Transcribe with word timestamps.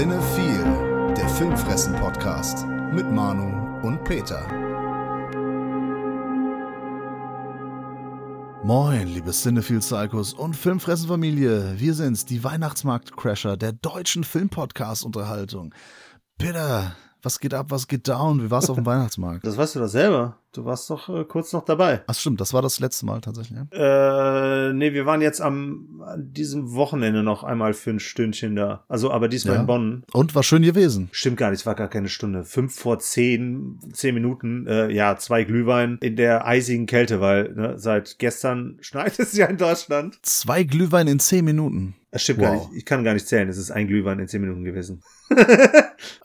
Cinephile, 0.00 1.12
der 1.14 1.28
Filmfressen-Podcast 1.28 2.66
mit 2.90 3.12
Manu 3.12 3.86
und 3.86 4.02
Peter. 4.02 4.48
Moin, 8.64 9.08
liebe 9.08 9.30
Cinephile-Psychos 9.30 10.32
und 10.32 10.56
Filmfressen-Familie. 10.56 11.74
Wir 11.78 11.92
sind's, 11.92 12.24
die 12.24 12.42
Weihnachtsmarkt-Crasher 12.42 13.58
der 13.58 13.72
deutschen 13.72 14.24
Filmpodcast-Unterhaltung. 14.24 15.74
Peter, 16.38 16.96
was 17.22 17.40
geht 17.40 17.54
ab, 17.54 17.66
was 17.70 17.88
geht 17.88 18.08
down? 18.08 18.42
Wie 18.42 18.50
war's 18.50 18.70
auf 18.70 18.76
dem 18.76 18.86
Weihnachtsmarkt? 18.86 19.46
Das 19.46 19.56
weißt 19.56 19.76
du 19.76 19.80
doch 19.80 19.88
selber. 19.88 20.36
Du 20.52 20.64
warst 20.64 20.90
doch 20.90 21.08
äh, 21.08 21.24
kurz 21.24 21.52
noch 21.52 21.64
dabei. 21.64 22.00
Ach 22.08 22.14
stimmt, 22.14 22.40
das 22.40 22.52
war 22.52 22.60
das 22.60 22.80
letzte 22.80 23.06
Mal 23.06 23.20
tatsächlich. 23.20 23.56
Ja? 23.72 24.68
Äh, 24.68 24.72
nee, 24.72 24.92
wir 24.92 25.06
waren 25.06 25.20
jetzt 25.22 25.40
am 25.40 26.02
an 26.04 26.32
diesem 26.32 26.72
Wochenende 26.74 27.22
noch 27.22 27.44
einmal 27.44 27.72
für 27.72 27.90
ein 27.90 28.00
Stündchen 28.00 28.56
da. 28.56 28.82
Also, 28.88 29.12
aber 29.12 29.28
diesmal 29.28 29.54
Ja. 29.54 29.60
in 29.60 29.66
Bonn. 29.68 30.02
Und 30.12 30.34
war 30.34 30.42
schön 30.42 30.62
gewesen. 30.62 31.08
Stimmt 31.12 31.36
gar 31.36 31.50
nicht, 31.50 31.60
es 31.60 31.66
war 31.66 31.76
gar 31.76 31.86
keine 31.88 32.08
Stunde. 32.08 32.42
Fünf 32.44 32.74
vor 32.74 32.98
zehn, 32.98 33.78
zehn 33.92 34.12
Minuten, 34.12 34.66
äh, 34.66 34.90
ja, 34.90 35.16
zwei 35.18 35.44
Glühwein 35.44 35.98
in 36.00 36.16
der 36.16 36.44
eisigen 36.46 36.86
Kälte, 36.86 37.20
weil 37.20 37.52
ne, 37.54 37.74
seit 37.78 38.18
gestern 38.18 38.76
schneit 38.80 39.20
es 39.20 39.36
ja 39.36 39.46
in 39.46 39.56
Deutschland. 39.56 40.18
Zwei 40.22 40.64
Glühwein 40.64 41.06
in 41.06 41.20
zehn 41.20 41.44
Minuten. 41.44 41.94
Das 42.10 42.22
stimmt 42.22 42.40
gar 42.40 42.54
Wow. 42.54 42.68
nicht. 42.68 42.78
Ich 42.78 42.84
kann 42.84 43.04
gar 43.04 43.14
nicht 43.14 43.26
zählen. 43.28 43.48
Es 43.48 43.56
ist 43.56 43.70
ein 43.70 43.86
Glühwein 43.86 44.18
in 44.18 44.26
zehn 44.28 44.40
Minuten 44.40 44.64
gewesen. 44.64 45.02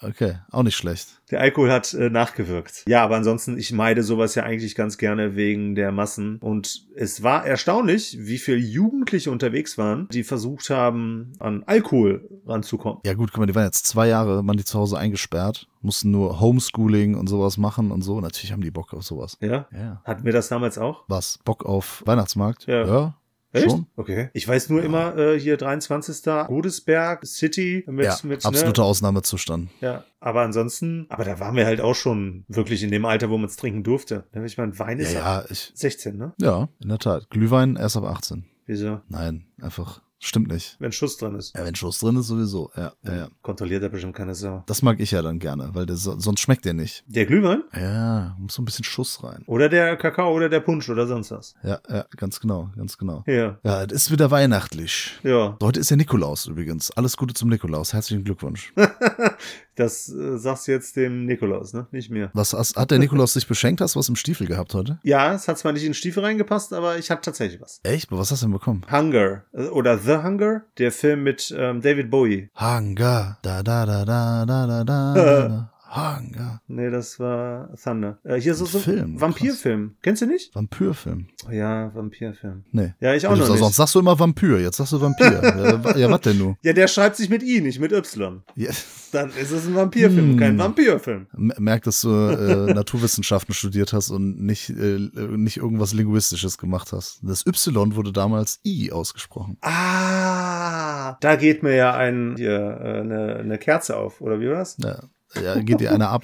Okay, 0.01 0.37
auch 0.51 0.63
nicht 0.63 0.75
schlecht. 0.75 1.21
Der 1.31 1.41
Alkohol 1.41 1.71
hat 1.71 1.93
äh, 1.93 2.09
nachgewirkt. 2.09 2.83
Ja, 2.87 3.03
aber 3.03 3.15
ansonsten, 3.15 3.57
ich 3.57 3.71
meide 3.73 4.03
sowas 4.03 4.35
ja 4.35 4.43
eigentlich 4.43 4.75
ganz 4.75 4.97
gerne 4.97 5.35
wegen 5.35 5.75
der 5.75 5.91
Massen. 5.91 6.37
Und 6.37 6.85
es 6.95 7.23
war 7.23 7.45
erstaunlich, 7.45 8.17
wie 8.19 8.37
viele 8.37 8.57
Jugendliche 8.57 9.31
unterwegs 9.31 9.77
waren, 9.77 10.07
die 10.11 10.23
versucht 10.23 10.69
haben, 10.69 11.33
an 11.39 11.63
Alkohol 11.65 12.29
ranzukommen. 12.45 12.99
Ja 13.05 13.13
gut, 13.15 13.31
guck 13.31 13.39
mal, 13.39 13.45
die 13.47 13.55
waren 13.55 13.65
jetzt 13.65 13.85
zwei 13.85 14.07
Jahre, 14.07 14.45
waren 14.47 14.57
die 14.57 14.63
zu 14.65 14.77
Hause 14.79 14.97
eingesperrt, 14.97 15.67
mussten 15.81 16.11
nur 16.11 16.39
Homeschooling 16.39 17.15
und 17.15 17.27
sowas 17.27 17.57
machen 17.57 17.91
und 17.91 18.01
so. 18.01 18.21
Natürlich 18.21 18.51
haben 18.51 18.61
die 18.61 18.71
Bock 18.71 18.93
auf 18.93 19.03
sowas. 19.03 19.37
Ja? 19.41 19.67
Ja. 19.73 20.01
Hatten 20.05 20.23
wir 20.25 20.33
das 20.33 20.47
damals 20.47 20.77
auch? 20.77 21.03
Was? 21.07 21.39
Bock 21.43 21.65
auf 21.65 22.03
Weihnachtsmarkt? 22.05 22.65
Ja. 22.67 22.85
ja 22.85 23.17
Echt? 23.55 23.71
schon. 23.71 23.87
Okay. 23.95 24.29
Ich 24.33 24.47
weiß 24.47 24.69
nur 24.69 24.83
immer 24.83 25.17
äh, 25.17 25.39
hier 25.39 25.57
23. 25.57 26.23
Godesberg 26.47 27.25
City 27.25 27.83
mit, 27.87 28.05
ja, 28.05 28.17
mit 28.23 28.45
absoluter 28.45 28.81
ne? 28.81 28.87
Ausnahmezustand. 28.87 29.69
Ja, 29.81 30.03
aber 30.19 30.41
ansonsten, 30.41 31.05
aber 31.09 31.23
da 31.23 31.39
waren 31.39 31.55
wir 31.55 31.65
halt 31.65 31.81
auch 31.81 31.95
schon 31.95 32.45
wirklich 32.47 32.83
in 32.83 32.91
dem 32.91 33.05
Alter, 33.05 33.29
wo 33.29 33.37
man 33.37 33.47
es 33.49 33.55
trinken 33.55 33.83
durfte. 33.83 34.25
Ne, 34.33 34.45
Ich 34.45 34.57
meine, 34.57 34.77
Wein 34.79 34.99
Ja, 34.99 35.03
ist 35.05 35.13
ja, 35.13 35.19
ja, 35.19 35.45
ich, 35.49 35.71
16, 35.75 36.17
ne? 36.17 36.33
ja, 36.39 36.69
in 36.81 36.89
der 36.89 36.99
Tat. 36.99 37.29
Glühwein 37.29 37.75
erst 37.75 37.97
ab 37.97 38.05
18. 38.05 38.45
Wieso? 38.65 39.01
Nein, 39.09 39.45
einfach, 39.61 40.01
stimmt 40.19 40.47
nicht. 40.49 40.75
Wenn 40.79 40.91
Schuss 40.91 41.17
drin 41.17 41.35
ist. 41.35 41.55
Ja, 41.55 41.65
wenn 41.65 41.75
Schuss 41.75 41.99
drin 41.99 42.15
ist, 42.17 42.27
sowieso. 42.27 42.71
Ja, 42.75 42.93
ja, 43.03 43.15
ja. 43.15 43.27
Kontrolliert 43.41 43.83
er 43.83 43.89
bestimmt 43.89 44.15
keine 44.15 44.33
Sau. 44.35 44.63
Das 44.67 44.81
mag 44.81 44.99
ich 44.99 45.11
ja 45.11 45.21
dann 45.21 45.39
gerne, 45.39 45.69
weil 45.73 45.85
der, 45.85 45.95
so- 45.97 46.19
sonst 46.19 46.39
schmeckt 46.41 46.65
der 46.65 46.73
nicht. 46.73 47.03
Der 47.07 47.25
Glühwein? 47.25 47.63
Ja, 47.73 48.35
muss 48.39 48.53
so 48.55 48.61
ein 48.61 48.65
bisschen 48.65 48.83
Schuss 48.85 49.23
rein. 49.23 49.43
Oder 49.47 49.69
der 49.69 49.95
Kakao 49.97 50.33
oder 50.33 50.49
der 50.49 50.59
Punsch 50.61 50.89
oder 50.89 51.05
sonst 51.07 51.31
was. 51.31 51.53
Ja, 51.63 51.79
ja, 51.89 52.05
ganz 52.17 52.39
genau, 52.39 52.69
ganz 52.75 52.97
genau. 52.97 53.23
Ja. 53.27 53.59
Ja, 53.63 53.83
es 53.83 53.91
ist 53.91 54.11
wieder 54.11 54.31
weihnachtlich. 54.31 55.19
Ja. 55.23 55.57
Heute 55.61 55.79
ist 55.79 55.89
ja 55.89 55.95
Nikolaus 55.95 56.47
übrigens. 56.47 56.91
Alles 56.91 57.17
Gute 57.17 57.33
zum 57.33 57.49
Nikolaus. 57.49 57.93
Herzlichen 57.93 58.23
Glückwunsch. 58.23 58.73
Das 59.75 60.09
äh, 60.09 60.37
sagst 60.37 60.67
du 60.67 60.71
jetzt 60.71 60.95
dem 60.95 61.25
Nikolaus, 61.25 61.73
ne? 61.73 61.87
Nicht 61.91 62.09
mir. 62.09 62.31
Was 62.33 62.53
hast, 62.53 62.77
hat 62.77 62.91
der 62.91 62.99
Nikolaus 62.99 63.33
dich 63.33 63.47
beschenkt? 63.47 63.81
Hast 63.81 63.95
du 63.95 63.99
was 63.99 64.09
im 64.09 64.15
Stiefel 64.15 64.47
gehabt 64.47 64.73
heute? 64.73 64.99
Ja, 65.03 65.33
es 65.33 65.47
hat 65.47 65.57
zwar 65.57 65.73
nicht 65.73 65.83
in 65.83 65.89
den 65.89 65.93
Stiefel 65.95 66.23
reingepasst, 66.23 66.73
aber 66.73 66.97
ich 66.97 67.11
habe 67.11 67.21
tatsächlich 67.21 67.61
was. 67.61 67.81
Echt? 67.83 68.11
Was 68.11 68.31
hast 68.31 68.41
du 68.41 68.45
denn 68.47 68.53
bekommen? 68.53 68.85
Hunger 68.89 69.43
äh, 69.53 69.63
oder 69.67 69.97
The 69.97 70.17
Hunger, 70.17 70.63
der 70.77 70.91
Film 70.91 71.23
mit 71.23 71.53
ähm, 71.57 71.81
David 71.81 72.09
Bowie. 72.09 72.49
Hunger. 72.59 73.37
Da, 73.41 73.63
da, 73.63 73.85
da, 73.85 74.05
da, 74.05 74.45
da, 74.45 74.67
da, 74.67 74.83
da. 74.83 75.71
Hunger. 75.95 76.61
Nee, 76.67 76.89
das 76.89 77.19
war 77.19 77.69
Thunder. 77.81 78.19
Äh, 78.23 78.39
hier 78.41 78.53
so 78.53 78.65
so 78.65 78.79
Film, 78.79 79.19
Vampirfilm. 79.21 79.95
Kennst 80.01 80.21
du 80.21 80.25
nicht? 80.25 80.53
Vampirfilm. 80.53 81.27
Ja, 81.51 81.93
Vampirfilm. 81.95 82.63
Nee. 82.71 82.93
Ja, 82.99 83.13
ich 83.13 83.25
auch 83.27 83.31
Ja, 83.31 83.37
noch 83.37 83.45
du- 83.45 83.51
nicht. 83.53 83.61
Sonst 83.61 83.75
sagst 83.77 83.95
du 83.95 83.99
immer 83.99 84.17
Vampir. 84.19 84.59
Jetzt 84.59 84.77
sagst 84.77 84.93
du 84.93 85.01
Vampir. 85.01 85.25
ja, 85.43 85.83
wa- 85.83 85.95
ja, 85.97 86.09
was 86.09 86.21
denn 86.21 86.37
du? 86.39 86.55
Ja, 86.63 86.73
der 86.73 86.87
schreibt 86.87 87.15
sich 87.15 87.29
mit 87.29 87.43
I, 87.43 87.61
nicht 87.61 87.79
mit 87.79 87.91
Y. 87.91 88.41
Ja, 88.55 88.71
Dann 89.11 89.29
ist 89.29 89.51
es 89.51 89.65
ein 89.67 89.75
Vampirfilm, 89.75 90.31
Hm. 90.31 90.37
kein 90.39 90.57
Vampirfilm. 90.57 91.27
m- 91.37 91.53
merk, 91.59 91.83
dass 91.83 92.01
du 92.01 92.09
äh, 92.09 92.73
Naturwissenschaften 92.73 93.53
studiert 93.53 93.93
hast 93.93 94.09
und 94.09 94.41
nicht, 94.41 94.69
äh, 94.71 94.99
nicht 95.37 95.57
irgendwas 95.57 95.93
Linguistisches 95.93 96.57
gemacht 96.57 96.91
hast. 96.91 97.19
Das 97.23 97.45
Y 97.45 97.95
wurde 97.95 98.11
damals 98.11 98.59
I 98.65 98.91
ausgesprochen. 98.91 99.57
Ah, 99.61 101.17
da 101.21 101.35
geht 101.35 101.63
mir 101.63 101.75
ja 101.75 101.93
ein, 101.93 102.35
hier, 102.37 102.51
äh, 102.81 102.99
eine, 102.99 103.35
eine 103.37 103.57
Kerze 103.57 103.95
auf, 103.97 104.21
oder 104.21 104.39
wie 104.39 104.47
war 104.49 104.55
das? 104.57 104.77
Ja, 104.79 104.99
ja 105.43 105.59
geht 105.61 105.79
dir 105.79 105.91
einer 105.91 106.09
ab. 106.09 106.23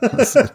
Das- 0.00 0.36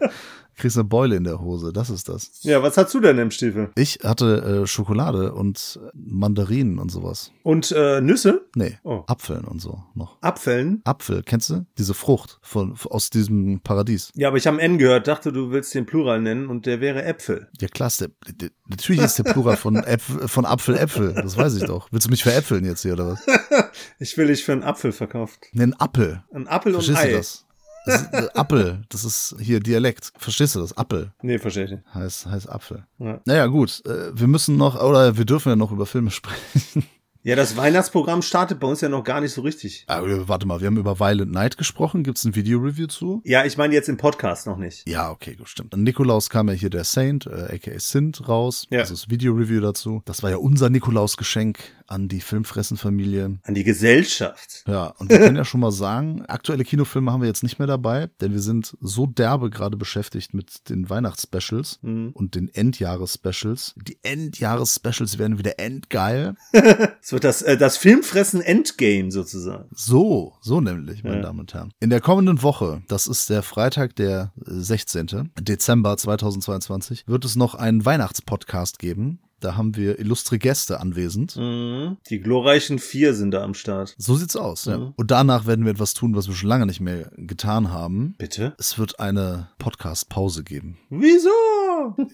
Kriegst 0.60 0.76
eine 0.76 0.82
Beule 0.82 1.14
in 1.14 1.22
der 1.22 1.40
Hose, 1.40 1.72
das 1.72 1.88
ist 1.88 2.08
das. 2.08 2.40
Ja, 2.42 2.60
was 2.64 2.76
hast 2.76 2.92
du 2.92 2.98
denn 2.98 3.16
im 3.18 3.30
Stiefel? 3.30 3.70
Ich 3.76 4.00
hatte 4.02 4.62
äh, 4.62 4.66
Schokolade 4.66 5.32
und 5.32 5.78
Mandarinen 5.94 6.80
und 6.80 6.90
sowas. 6.90 7.30
Und 7.44 7.70
äh, 7.70 8.00
Nüsse? 8.00 8.44
Nee, 8.56 8.76
Oh. 8.82 9.04
Apfeln 9.06 9.44
und 9.44 9.60
so 9.62 9.84
noch. 9.94 10.16
Apfeln? 10.20 10.80
Apfel, 10.82 11.22
kennst 11.22 11.50
du? 11.50 11.64
Diese 11.78 11.94
Frucht 11.94 12.40
von, 12.42 12.74
aus 12.90 13.08
diesem 13.10 13.60
Paradies. 13.60 14.10
Ja, 14.16 14.26
aber 14.26 14.36
ich 14.36 14.48
habe 14.48 14.60
N 14.60 14.78
gehört, 14.78 15.06
dachte, 15.06 15.30
du 15.30 15.52
willst 15.52 15.72
den 15.76 15.86
Plural 15.86 16.20
nennen 16.20 16.48
und 16.48 16.66
der 16.66 16.80
wäre 16.80 17.04
Äpfel. 17.04 17.46
Ja 17.60 17.68
klar, 17.68 17.92
der, 18.00 18.08
der, 18.34 18.50
natürlich 18.66 19.02
ist 19.02 19.16
der 19.16 19.32
Plural 19.32 19.56
von, 19.56 19.76
Äpfel, 19.76 20.26
von 20.26 20.44
Apfel 20.44 20.76
Äpfel, 20.76 21.14
das 21.14 21.36
weiß 21.36 21.54
ich 21.54 21.66
doch. 21.66 21.86
Willst 21.92 22.08
du 22.08 22.10
mich 22.10 22.24
veräpfeln 22.24 22.64
jetzt 22.64 22.82
hier 22.82 22.94
oder 22.94 23.10
was? 23.12 23.24
Ich 24.00 24.16
will 24.18 24.26
dich 24.26 24.44
für 24.44 24.50
einen 24.52 24.64
Apfel 24.64 24.90
verkauft. 24.90 25.38
Nee, 25.52 25.62
ein 25.62 25.74
Appel. 25.74 26.24
Ein 26.34 26.48
Apfel 26.48 26.74
und 26.74 26.82
Verstehst 26.82 26.98
Ei. 27.06 27.10
du 27.12 27.16
das? 27.18 27.44
Das 27.86 28.02
ist, 28.02 28.12
äh, 28.12 28.28
Appel, 28.34 28.82
das 28.88 29.04
ist 29.04 29.36
hier 29.40 29.60
Dialekt. 29.60 30.12
Verstehst 30.18 30.54
du 30.54 30.60
das? 30.60 30.76
Appel 30.76 31.12
Nee, 31.22 31.38
verstehe 31.38 31.64
ich 31.64 31.70
nicht. 31.72 31.82
heißt, 31.94 32.26
heißt 32.26 32.48
Apfel. 32.48 32.84
Ja. 32.98 33.20
Naja, 33.24 33.46
gut, 33.46 33.82
äh, 33.86 34.10
wir 34.18 34.26
müssen 34.26 34.56
noch, 34.56 34.80
oder 34.82 35.16
wir 35.16 35.24
dürfen 35.24 35.48
ja 35.50 35.56
noch 35.56 35.72
über 35.72 35.86
Filme 35.86 36.10
sprechen. 36.12 36.84
Ja, 37.28 37.36
das 37.36 37.58
Weihnachtsprogramm 37.58 38.22
startet 38.22 38.58
bei 38.58 38.66
uns 38.66 38.80
ja 38.80 38.88
noch 38.88 39.04
gar 39.04 39.20
nicht 39.20 39.34
so 39.34 39.42
richtig. 39.42 39.84
Aber 39.86 40.28
warte 40.28 40.46
mal, 40.46 40.60
wir 40.62 40.66
haben 40.66 40.78
über 40.78 40.98
Violent 40.98 41.30
Night 41.30 41.58
gesprochen. 41.58 42.02
Gibt's 42.02 42.24
ein 42.24 42.34
Video-Review 42.34 42.86
zu? 42.86 43.20
Ja, 43.22 43.44
ich 43.44 43.58
meine 43.58 43.74
jetzt 43.74 43.90
im 43.90 43.98
Podcast 43.98 44.46
noch 44.46 44.56
nicht. 44.56 44.88
Ja, 44.88 45.10
okay, 45.10 45.34
gut, 45.34 45.50
stimmt. 45.50 45.74
An 45.74 45.82
Nikolaus 45.82 46.30
kam 46.30 46.48
ja 46.48 46.54
hier 46.54 46.70
der 46.70 46.84
Saint, 46.84 47.26
äh, 47.26 47.54
aka 47.54 47.78
Sint, 47.78 48.26
raus. 48.26 48.66
Ja. 48.70 48.80
Also 48.80 48.94
das 48.94 49.10
Video-Review 49.10 49.60
dazu. 49.60 50.00
Das 50.06 50.22
war 50.22 50.30
ja 50.30 50.38
unser 50.38 50.70
Nikolaus-Geschenk 50.70 51.58
an 51.86 52.08
die 52.08 52.20
Filmfressen-Familie. 52.22 53.38
An 53.42 53.54
die 53.54 53.64
Gesellschaft. 53.64 54.64
Ja, 54.66 54.94
und 54.98 55.10
wir 55.10 55.18
können 55.18 55.36
ja 55.36 55.44
schon 55.44 55.60
mal 55.60 55.70
sagen, 55.72 56.24
aktuelle 56.28 56.64
Kinofilme 56.64 57.12
haben 57.12 57.20
wir 57.20 57.28
jetzt 57.28 57.42
nicht 57.42 57.58
mehr 57.58 57.68
dabei, 57.68 58.08
denn 58.22 58.32
wir 58.32 58.40
sind 58.40 58.74
so 58.80 59.06
derbe 59.06 59.50
gerade 59.50 59.76
beschäftigt 59.76 60.32
mit 60.32 60.68
den 60.70 60.88
Weihnachtsspecials 60.88 61.78
Mhm. 61.82 62.10
und 62.14 62.34
den 62.34 62.48
Endjahres-Specials. 62.48 63.74
Die 63.76 63.98
Endjahres-Specials 64.02 65.18
werden 65.18 65.38
wieder 65.38 65.58
endgeil. 65.58 66.34
Wird 67.18 67.24
das, 67.24 67.42
äh, 67.42 67.56
das 67.56 67.76
Filmfressen 67.76 68.40
Endgame 68.40 69.10
sozusagen. 69.10 69.68
So, 69.74 70.34
so 70.40 70.60
nämlich, 70.60 71.02
meine 71.02 71.16
Ja. 71.16 71.22
Damen 71.22 71.40
und 71.40 71.52
Herren. 71.52 71.72
In 71.80 71.90
der 71.90 72.00
kommenden 72.00 72.44
Woche, 72.44 72.80
das 72.86 73.08
ist 73.08 73.28
der 73.28 73.42
Freitag, 73.42 73.96
der 73.96 74.30
äh, 74.46 74.50
16. 74.50 75.32
Dezember 75.40 75.96
2022, 75.96 77.02
wird 77.08 77.24
es 77.24 77.34
noch 77.34 77.56
einen 77.56 77.84
Weihnachtspodcast 77.84 78.78
geben. 78.78 79.18
Da 79.40 79.56
haben 79.56 79.76
wir 79.76 79.98
illustre 79.98 80.38
Gäste 80.38 80.80
anwesend. 80.80 81.36
Mhm. 81.36 81.98
Die 82.10 82.20
glorreichen 82.20 82.78
vier 82.78 83.14
sind 83.14 83.30
da 83.30 83.42
am 83.42 83.54
Start. 83.54 83.94
So 83.96 84.16
sieht's 84.16 84.36
aus, 84.36 84.64
ja. 84.64 84.78
Mhm. 84.78 84.94
Und 84.96 85.10
danach 85.10 85.46
werden 85.46 85.64
wir 85.64 85.72
etwas 85.72 85.94
tun, 85.94 86.16
was 86.16 86.26
wir 86.28 86.34
schon 86.34 86.48
lange 86.48 86.66
nicht 86.66 86.80
mehr 86.80 87.10
getan 87.16 87.70
haben. 87.70 88.14
Bitte? 88.18 88.54
Es 88.58 88.78
wird 88.78 88.98
eine 88.98 89.50
Podcast-Pause 89.58 90.42
geben. 90.42 90.78
Wieso? 90.90 91.30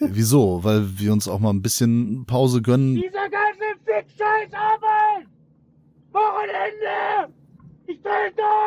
Wieso? 0.00 0.64
Weil 0.64 0.98
wir 0.98 1.12
uns 1.12 1.28
auch 1.28 1.38
mal 1.40 1.50
ein 1.50 1.62
bisschen 1.62 2.26
Pause 2.26 2.60
gönnen. 2.60 2.94
Dieser 2.94 3.28
ganze 3.30 3.64
Fick-Scheiß 3.84 4.52
Arbeit! 4.52 5.26
Wochenende! 6.12 7.34
Ich! 7.86 7.98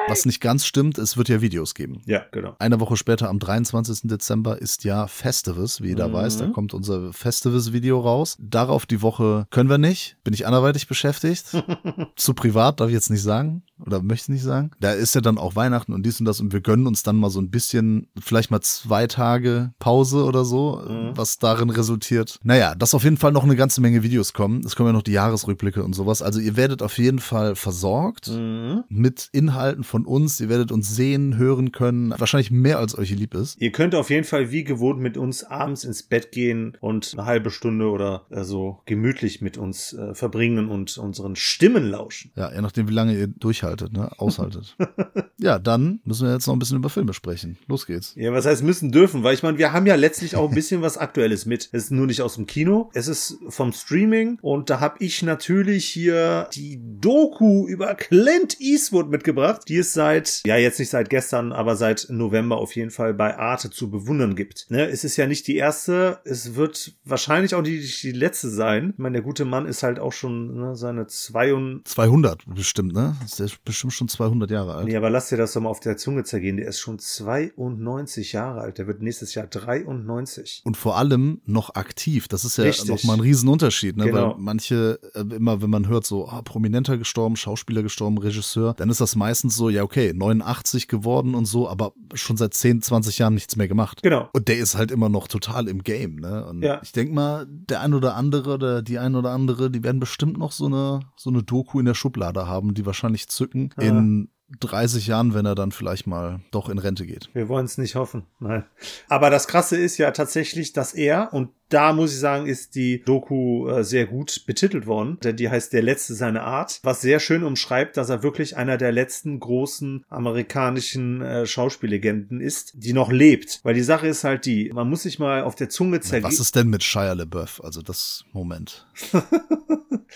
Was 0.08 0.26
nicht 0.26 0.42
ganz 0.42 0.66
stimmt, 0.66 0.98
es 0.98 1.18
wird 1.18 1.30
ja 1.30 1.42
Videos 1.42 1.74
geben. 1.74 2.02
Ja, 2.06 2.22
genau. 2.32 2.56
Eine 2.60 2.80
Woche 2.80 2.96
später, 2.98 3.30
am 3.30 3.40
23. 3.40 4.02
Dezember, 4.10 4.62
ist 4.62 4.84
ja 4.84 5.08
Festivus, 5.08 5.82
wie 5.82 5.90
jeder 5.90 6.08
Mhm. 6.08 6.14
weiß. 6.14 6.38
Da 6.38 6.48
kommt 6.48 6.74
unser 6.74 7.12
Festivus-Video 7.14 8.00
raus. 8.00 8.38
Darauf 8.40 8.86
die 8.86 9.02
Woche 9.02 9.48
können 9.52 9.70
wir 9.70 9.78
nicht. 9.78 10.18
Bin 10.24 10.34
ich 10.34 10.46
anderweitig 10.48 10.88
beschäftigt. 10.88 11.46
Zu 12.16 12.34
privat 12.34 12.80
darf 12.80 12.88
ich 12.88 12.94
jetzt 12.94 13.10
nicht 13.10 13.22
sagen. 13.24 13.64
Oder 13.86 14.02
möchte 14.02 14.32
nicht 14.32 14.42
sagen. 14.44 14.72
Da 14.80 14.92
ist 14.94 15.14
ja 15.14 15.22
dann 15.22 15.38
auch 15.38 15.56
Weihnachten 15.56 15.94
und 15.94 16.04
dies 16.04 16.20
und 16.20 16.26
das 16.26 16.40
und 16.42 16.52
wir 16.52 16.62
gönnen 16.62 16.88
uns 16.88 17.04
dann 17.04 17.18
mal 17.18 17.30
so 17.30 17.40
ein 17.40 17.52
bisschen, 17.52 18.08
vielleicht 18.20 18.50
mal 18.50 18.62
zwei 18.62 19.06
Tage 19.06 19.72
Pause 19.78 20.24
oder 20.24 20.46
so, 20.46 20.82
Mhm. 20.88 21.12
was 21.16 21.38
darin 21.38 21.70
resultiert. 21.70 22.40
Naja, 22.44 22.74
dass 22.74 22.96
auf 22.96 23.04
jeden 23.04 23.18
Fall 23.18 23.32
noch 23.34 23.44
eine 23.44 23.56
ganze 23.56 23.82
Menge 23.82 24.02
Videos 24.02 24.34
kommen. 24.34 24.62
Es 24.66 24.76
kommen 24.76 24.90
ja 24.90 24.94
noch 24.94 25.04
die 25.04 25.12
Jahresrückblicke 25.12 25.84
und 25.84 25.94
sowas. 25.94 26.24
Also 26.24 26.40
ihr 26.40 26.56
werdet 26.58 26.82
auf 26.82 26.98
jeden 26.98 27.20
Fall 27.20 27.56
versorgt 27.56 28.30
Mhm. 28.30 28.84
mit 28.90 29.07
mit 29.08 29.30
Inhalten 29.32 29.86
von 29.86 30.06
uns. 30.06 30.42
Ihr 30.42 30.50
werdet 30.50 30.70
uns 30.70 30.94
sehen, 30.94 31.38
hören 31.38 31.72
können. 31.72 32.14
Wahrscheinlich 32.18 32.52
mehr 32.52 32.78
als 32.78 32.98
euch 32.98 33.12
lieb 33.12 33.34
ist. 33.36 33.56
Ihr 33.62 33.72
könnt 33.72 33.96
auf 33.96 34.10
jeden 34.10 34.26
Fall 34.26 34.52
wie 34.52 34.66
gewohnt 34.66 35.00
mit 35.00 35.16
uns 35.16 35.46
abends 35.46 35.86
ins 35.86 36.04
Bett 36.04 36.34
gehen 36.34 36.78
und 36.82 37.14
eine 37.14 37.26
halbe 37.26 37.50
Stunde 37.50 37.90
oder 37.90 38.26
äh, 38.30 38.44
so 38.44 38.82
gemütlich 38.86 39.40
mit 39.40 39.58
uns 39.58 39.94
äh, 39.94 40.14
verbringen 40.14 40.68
und 40.68 40.98
unseren 40.98 41.38
Stimmen 41.38 41.90
lauschen. 41.90 42.32
Ja, 42.36 42.54
je 42.54 42.60
nachdem, 42.60 42.90
wie 42.90 42.94
lange 42.94 43.18
ihr 43.18 43.28
durchhaltet, 43.28 43.94
ne? 43.94 44.12
Aushaltet. 44.18 44.76
ja, 45.40 45.58
dann 45.58 46.02
müssen 46.04 46.28
wir 46.28 46.34
jetzt 46.34 46.48
noch 46.48 46.54
ein 46.54 46.60
bisschen 46.60 46.78
über 46.78 46.90
Filme 46.90 47.14
sprechen. 47.14 47.58
Los 47.68 47.86
geht's. 47.86 48.14
Ja, 48.18 48.34
was 48.34 48.46
heißt 48.46 48.62
müssen 48.62 48.92
dürfen? 48.92 49.24
Weil 49.24 49.36
ich 49.36 49.44
meine, 49.44 49.58
wir 49.58 49.72
haben 49.72 49.86
ja 49.86 49.96
letztlich 49.96 50.36
auch 50.36 50.50
ein 50.50 50.56
bisschen 50.56 50.82
was 50.82 50.98
Aktuelles 50.98 51.46
mit. 51.46 51.70
Es 51.72 51.86
ist 51.86 51.92
nur 51.92 52.08
nicht 52.08 52.22
aus 52.22 52.36
dem 52.36 52.46
Kino, 52.46 52.90
es 52.94 53.08
ist 53.08 53.38
vom 53.48 53.72
Streaming 53.72 54.38
und 54.42 54.70
da 54.70 54.82
habe 54.82 54.98
ich 55.00 55.22
natürlich 55.24 55.86
hier 55.86 56.50
die 56.54 56.82
Doku 57.00 57.68
über 57.68 57.96
Clint 57.96 58.60
Eastwood 58.60 58.97
mitgebracht, 59.04 59.62
die 59.68 59.78
es 59.78 59.94
seit, 59.94 60.42
ja 60.46 60.58
jetzt 60.58 60.80
nicht 60.80 60.90
seit 60.90 61.10
gestern, 61.10 61.52
aber 61.52 61.76
seit 61.76 62.08
November 62.10 62.58
auf 62.58 62.76
jeden 62.76 62.92
Fall 62.92 63.14
bei 63.14 63.38
Arte 63.38 63.70
zu 63.70 63.90
bewundern 63.90 64.36
gibt. 64.36 64.68
Ne, 64.70 64.88
es 64.88 65.04
ist 65.04 65.18
ja 65.18 65.28
nicht 65.28 65.48
die 65.48 65.56
erste, 65.56 66.20
es 66.24 66.56
wird 66.56 66.94
wahrscheinlich 67.06 67.56
auch 67.56 67.62
nicht 67.62 68.04
die 68.04 68.12
letzte 68.12 68.50
sein. 68.50 68.92
Ich 68.94 69.00
meine, 69.00 69.14
der 69.14 69.24
gute 69.24 69.46
Mann 69.46 69.66
ist 69.66 69.84
halt 69.84 70.00
auch 70.00 70.14
schon 70.14 70.56
ne, 70.56 70.76
seine 70.76 71.08
zwei 71.08 71.54
und 71.54 71.88
200 71.88 72.44
bestimmt, 72.54 72.94
ne? 72.94 73.16
Ist 73.24 73.40
der 73.40 73.50
bestimmt 73.64 73.94
schon 73.94 74.08
200 74.08 74.50
Jahre 74.52 74.76
alt. 74.76 74.88
Nee, 74.88 74.96
aber 74.96 75.10
lass 75.10 75.30
dir 75.30 75.38
das 75.38 75.54
doch 75.54 75.62
mal 75.62 75.70
auf 75.70 75.80
der 75.80 75.98
Zunge 75.98 76.24
zergehen. 76.24 76.58
Der 76.58 76.68
ist 76.68 76.80
schon 76.80 77.00
92 77.00 78.34
Jahre 78.34 78.62
alt. 78.62 78.78
Der 78.78 78.88
wird 78.88 79.02
nächstes 79.02 79.36
Jahr 79.36 79.48
93. 79.48 80.62
Und 80.66 80.78
vor 80.78 80.98
allem 80.98 81.42
noch 81.46 81.76
aktiv. 81.76 82.28
Das 82.28 82.46
ist 82.46 82.58
ja 82.58 82.66
nochmal 82.86 83.18
ein 83.18 83.22
Riesenunterschied, 83.22 83.98
ne? 83.98 84.06
Genau. 84.06 84.32
Weil 84.32 84.36
manche 84.38 85.00
äh, 85.14 85.22
immer, 85.36 85.62
wenn 85.62 85.70
man 85.70 85.88
hört, 85.88 86.06
so 86.06 86.28
ah, 86.28 86.42
prominenter 86.42 86.98
gestorben, 86.98 87.36
Schauspieler 87.36 87.84
gestorben, 87.84 88.18
Regisseur, 88.18 88.74
dann 88.74 88.87
ist 88.90 89.02
das 89.02 89.16
meistens 89.16 89.56
so, 89.56 89.70
ja, 89.70 89.84
okay, 89.84 90.14
89 90.14 90.88
geworden 90.88 91.36
und 91.36 91.46
so, 91.46 91.70
aber 91.70 91.94
schon 92.14 92.38
seit 92.38 92.54
10, 92.54 92.82
20 92.82 93.18
Jahren 93.20 93.34
nichts 93.34 93.56
mehr 93.56 93.68
gemacht. 93.68 94.02
Genau. 94.04 94.30
Und 94.34 94.48
der 94.48 94.58
ist 94.58 94.76
halt 94.76 94.92
immer 94.92 95.10
noch 95.10 95.28
total 95.28 95.68
im 95.68 95.84
Game, 95.84 96.16
ne? 96.18 96.46
Und 96.46 96.62
Ja. 96.64 96.80
ich 96.84 96.92
denk 96.92 97.12
mal, 97.14 97.46
der 97.50 97.82
ein 97.82 97.94
oder 97.94 98.16
andere 98.16 98.54
oder 98.54 98.82
die 98.82 99.00
ein 99.00 99.16
oder 99.16 99.32
andere, 99.32 99.70
die 99.72 99.84
werden 99.84 100.00
bestimmt 100.00 100.38
noch 100.38 100.52
so 100.52 100.66
eine, 100.66 101.00
so 101.16 101.30
eine 101.30 101.44
Doku 101.44 101.80
in 101.80 101.86
der 101.86 101.94
Schublade 101.94 102.48
haben, 102.48 102.74
die 102.74 102.86
wahrscheinlich 102.86 103.28
zücken 103.30 103.70
Ja. 103.80 103.88
in 103.88 104.30
30 104.62 105.08
Jahren, 105.08 105.34
wenn 105.34 105.46
er 105.46 105.56
dann 105.56 105.72
vielleicht 105.74 106.08
mal 106.08 106.40
doch 106.52 106.70
in 106.70 106.78
Rente 106.78 107.06
geht. 107.06 107.30
Wir 107.34 107.50
wollen 107.50 107.66
es 107.66 107.78
nicht 107.78 107.96
hoffen. 107.96 108.24
Nein. 108.40 108.64
Aber 109.10 109.30
das 109.30 109.48
Krasse 109.50 109.76
ist 109.76 109.98
ja 109.98 110.12
tatsächlich, 110.12 110.72
dass 110.72 110.94
er, 110.94 111.34
und 111.34 111.50
da 111.70 111.94
muss 111.94 112.14
ich 112.14 112.20
sagen, 112.20 112.46
ist 112.46 112.76
die 112.76 113.04
Doku 113.04 113.68
äh, 113.68 113.84
sehr 113.84 114.06
gut 114.06 114.46
betitelt 114.46 114.88
worden, 114.88 115.18
denn 115.24 115.36
die 115.36 115.50
heißt 115.50 115.74
Der 115.74 115.82
Letzte 115.82 116.14
seiner 116.14 116.44
Art, 116.44 116.80
was 116.84 117.02
sehr 117.02 117.20
schön 117.20 117.44
umschreibt, 117.44 117.98
dass 117.98 118.10
er 118.10 118.24
wirklich 118.24 118.58
einer 118.58 118.78
der 118.78 118.92
letzten 118.92 119.40
großen 119.40 120.06
amerikanischen 120.10 121.22
äh, 121.22 121.46
Schauspiellegenden 121.46 122.42
ist, 122.42 122.74
die 122.76 122.94
noch 122.94 123.12
lebt. 123.12 123.60
Weil 123.64 123.74
die 123.74 123.82
Sache 123.82 124.08
ist 124.08 124.24
halt 124.24 124.46
die, 124.46 124.72
man 124.74 124.90
muss 124.90 125.04
sich 125.04 125.20
mal 125.20 125.44
auf 125.44 125.56
der 125.56 125.70
Zunge 125.70 126.00
zergehen. 126.00 126.30
Was 126.30 126.40
ist 126.40 126.56
denn 126.56 126.68
mit 126.68 126.84
Shia 126.84 127.14
LaBeouf? 127.14 127.64
Also 127.64 127.82
das 127.82 128.24
Moment. 128.32 128.88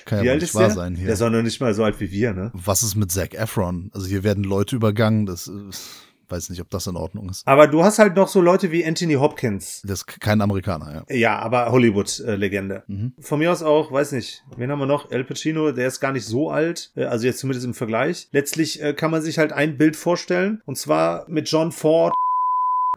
Kann 0.06 0.24
ja 0.24 0.34
nicht 0.34 0.44
ist 0.44 0.56
wahr 0.56 0.68
der? 0.68 0.72
sein 0.72 0.96
hier. 0.96 1.06
Der 1.06 1.14
ist 1.14 1.22
auch 1.22 1.30
noch 1.30 1.42
nicht 1.42 1.60
mal 1.60 1.74
so 1.74 1.84
alt 1.84 2.00
wie 2.00 2.12
wir, 2.12 2.34
ne? 2.34 2.52
Was 2.54 2.84
ist 2.84 2.96
mit 2.96 3.12
Zac 3.12 3.34
Efron? 3.34 3.92
Also 3.94 4.08
hier 4.08 4.24
werden 4.24 4.44
Leute 4.44 4.76
übergangen, 4.76 5.26
das 5.26 5.48
äh, 5.48 5.52
weiß 6.32 6.50
nicht, 6.50 6.62
ob 6.62 6.70
das 6.70 6.88
in 6.88 6.96
Ordnung 6.96 7.30
ist. 7.30 7.48
Aber 7.48 7.68
du 7.68 7.84
hast 7.84 8.00
halt 8.00 8.16
noch 8.16 8.28
so 8.28 8.42
Leute 8.42 8.72
wie 8.72 8.86
Anthony 8.86 9.16
Hopkins. 9.16 9.82
Das 9.84 10.00
ist 10.00 10.08
kein 10.08 10.42
Amerikaner, 10.42 11.06
ja. 11.10 11.16
Ja, 11.16 11.40
aber 11.40 11.72
Hollywood-Legende. 11.72 12.84
Mhm. 12.88 13.14
Von 13.20 13.40
mir 13.40 13.52
aus 13.52 13.64
auch, 13.64 13.92
weiß 13.92 14.14
nicht, 14.14 14.44
wen 14.56 14.72
haben 14.72 14.80
wir 14.80 14.86
noch? 14.86 15.12
El 15.12 15.24
Pacino, 15.24 15.72
der 15.72 15.88
ist 15.88 16.00
gar 16.00 16.12
nicht 16.12 16.26
so 16.26 16.50
alt, 16.50 16.92
äh, 16.96 17.06
also 17.06 17.26
jetzt 17.26 17.40
zumindest 17.40 17.66
im 17.66 17.74
Vergleich. 17.74 18.28
Letztlich 18.32 18.82
äh, 18.82 18.94
kann 18.94 19.12
man 19.12 19.22
sich 19.22 19.38
halt 19.38 19.54
ein 19.54 19.78
Bild 19.78 19.96
vorstellen, 19.96 20.62
und 20.66 20.78
zwar 20.78 21.26
mit 21.28 21.50
John 21.50 21.72
Ford, 21.72 22.14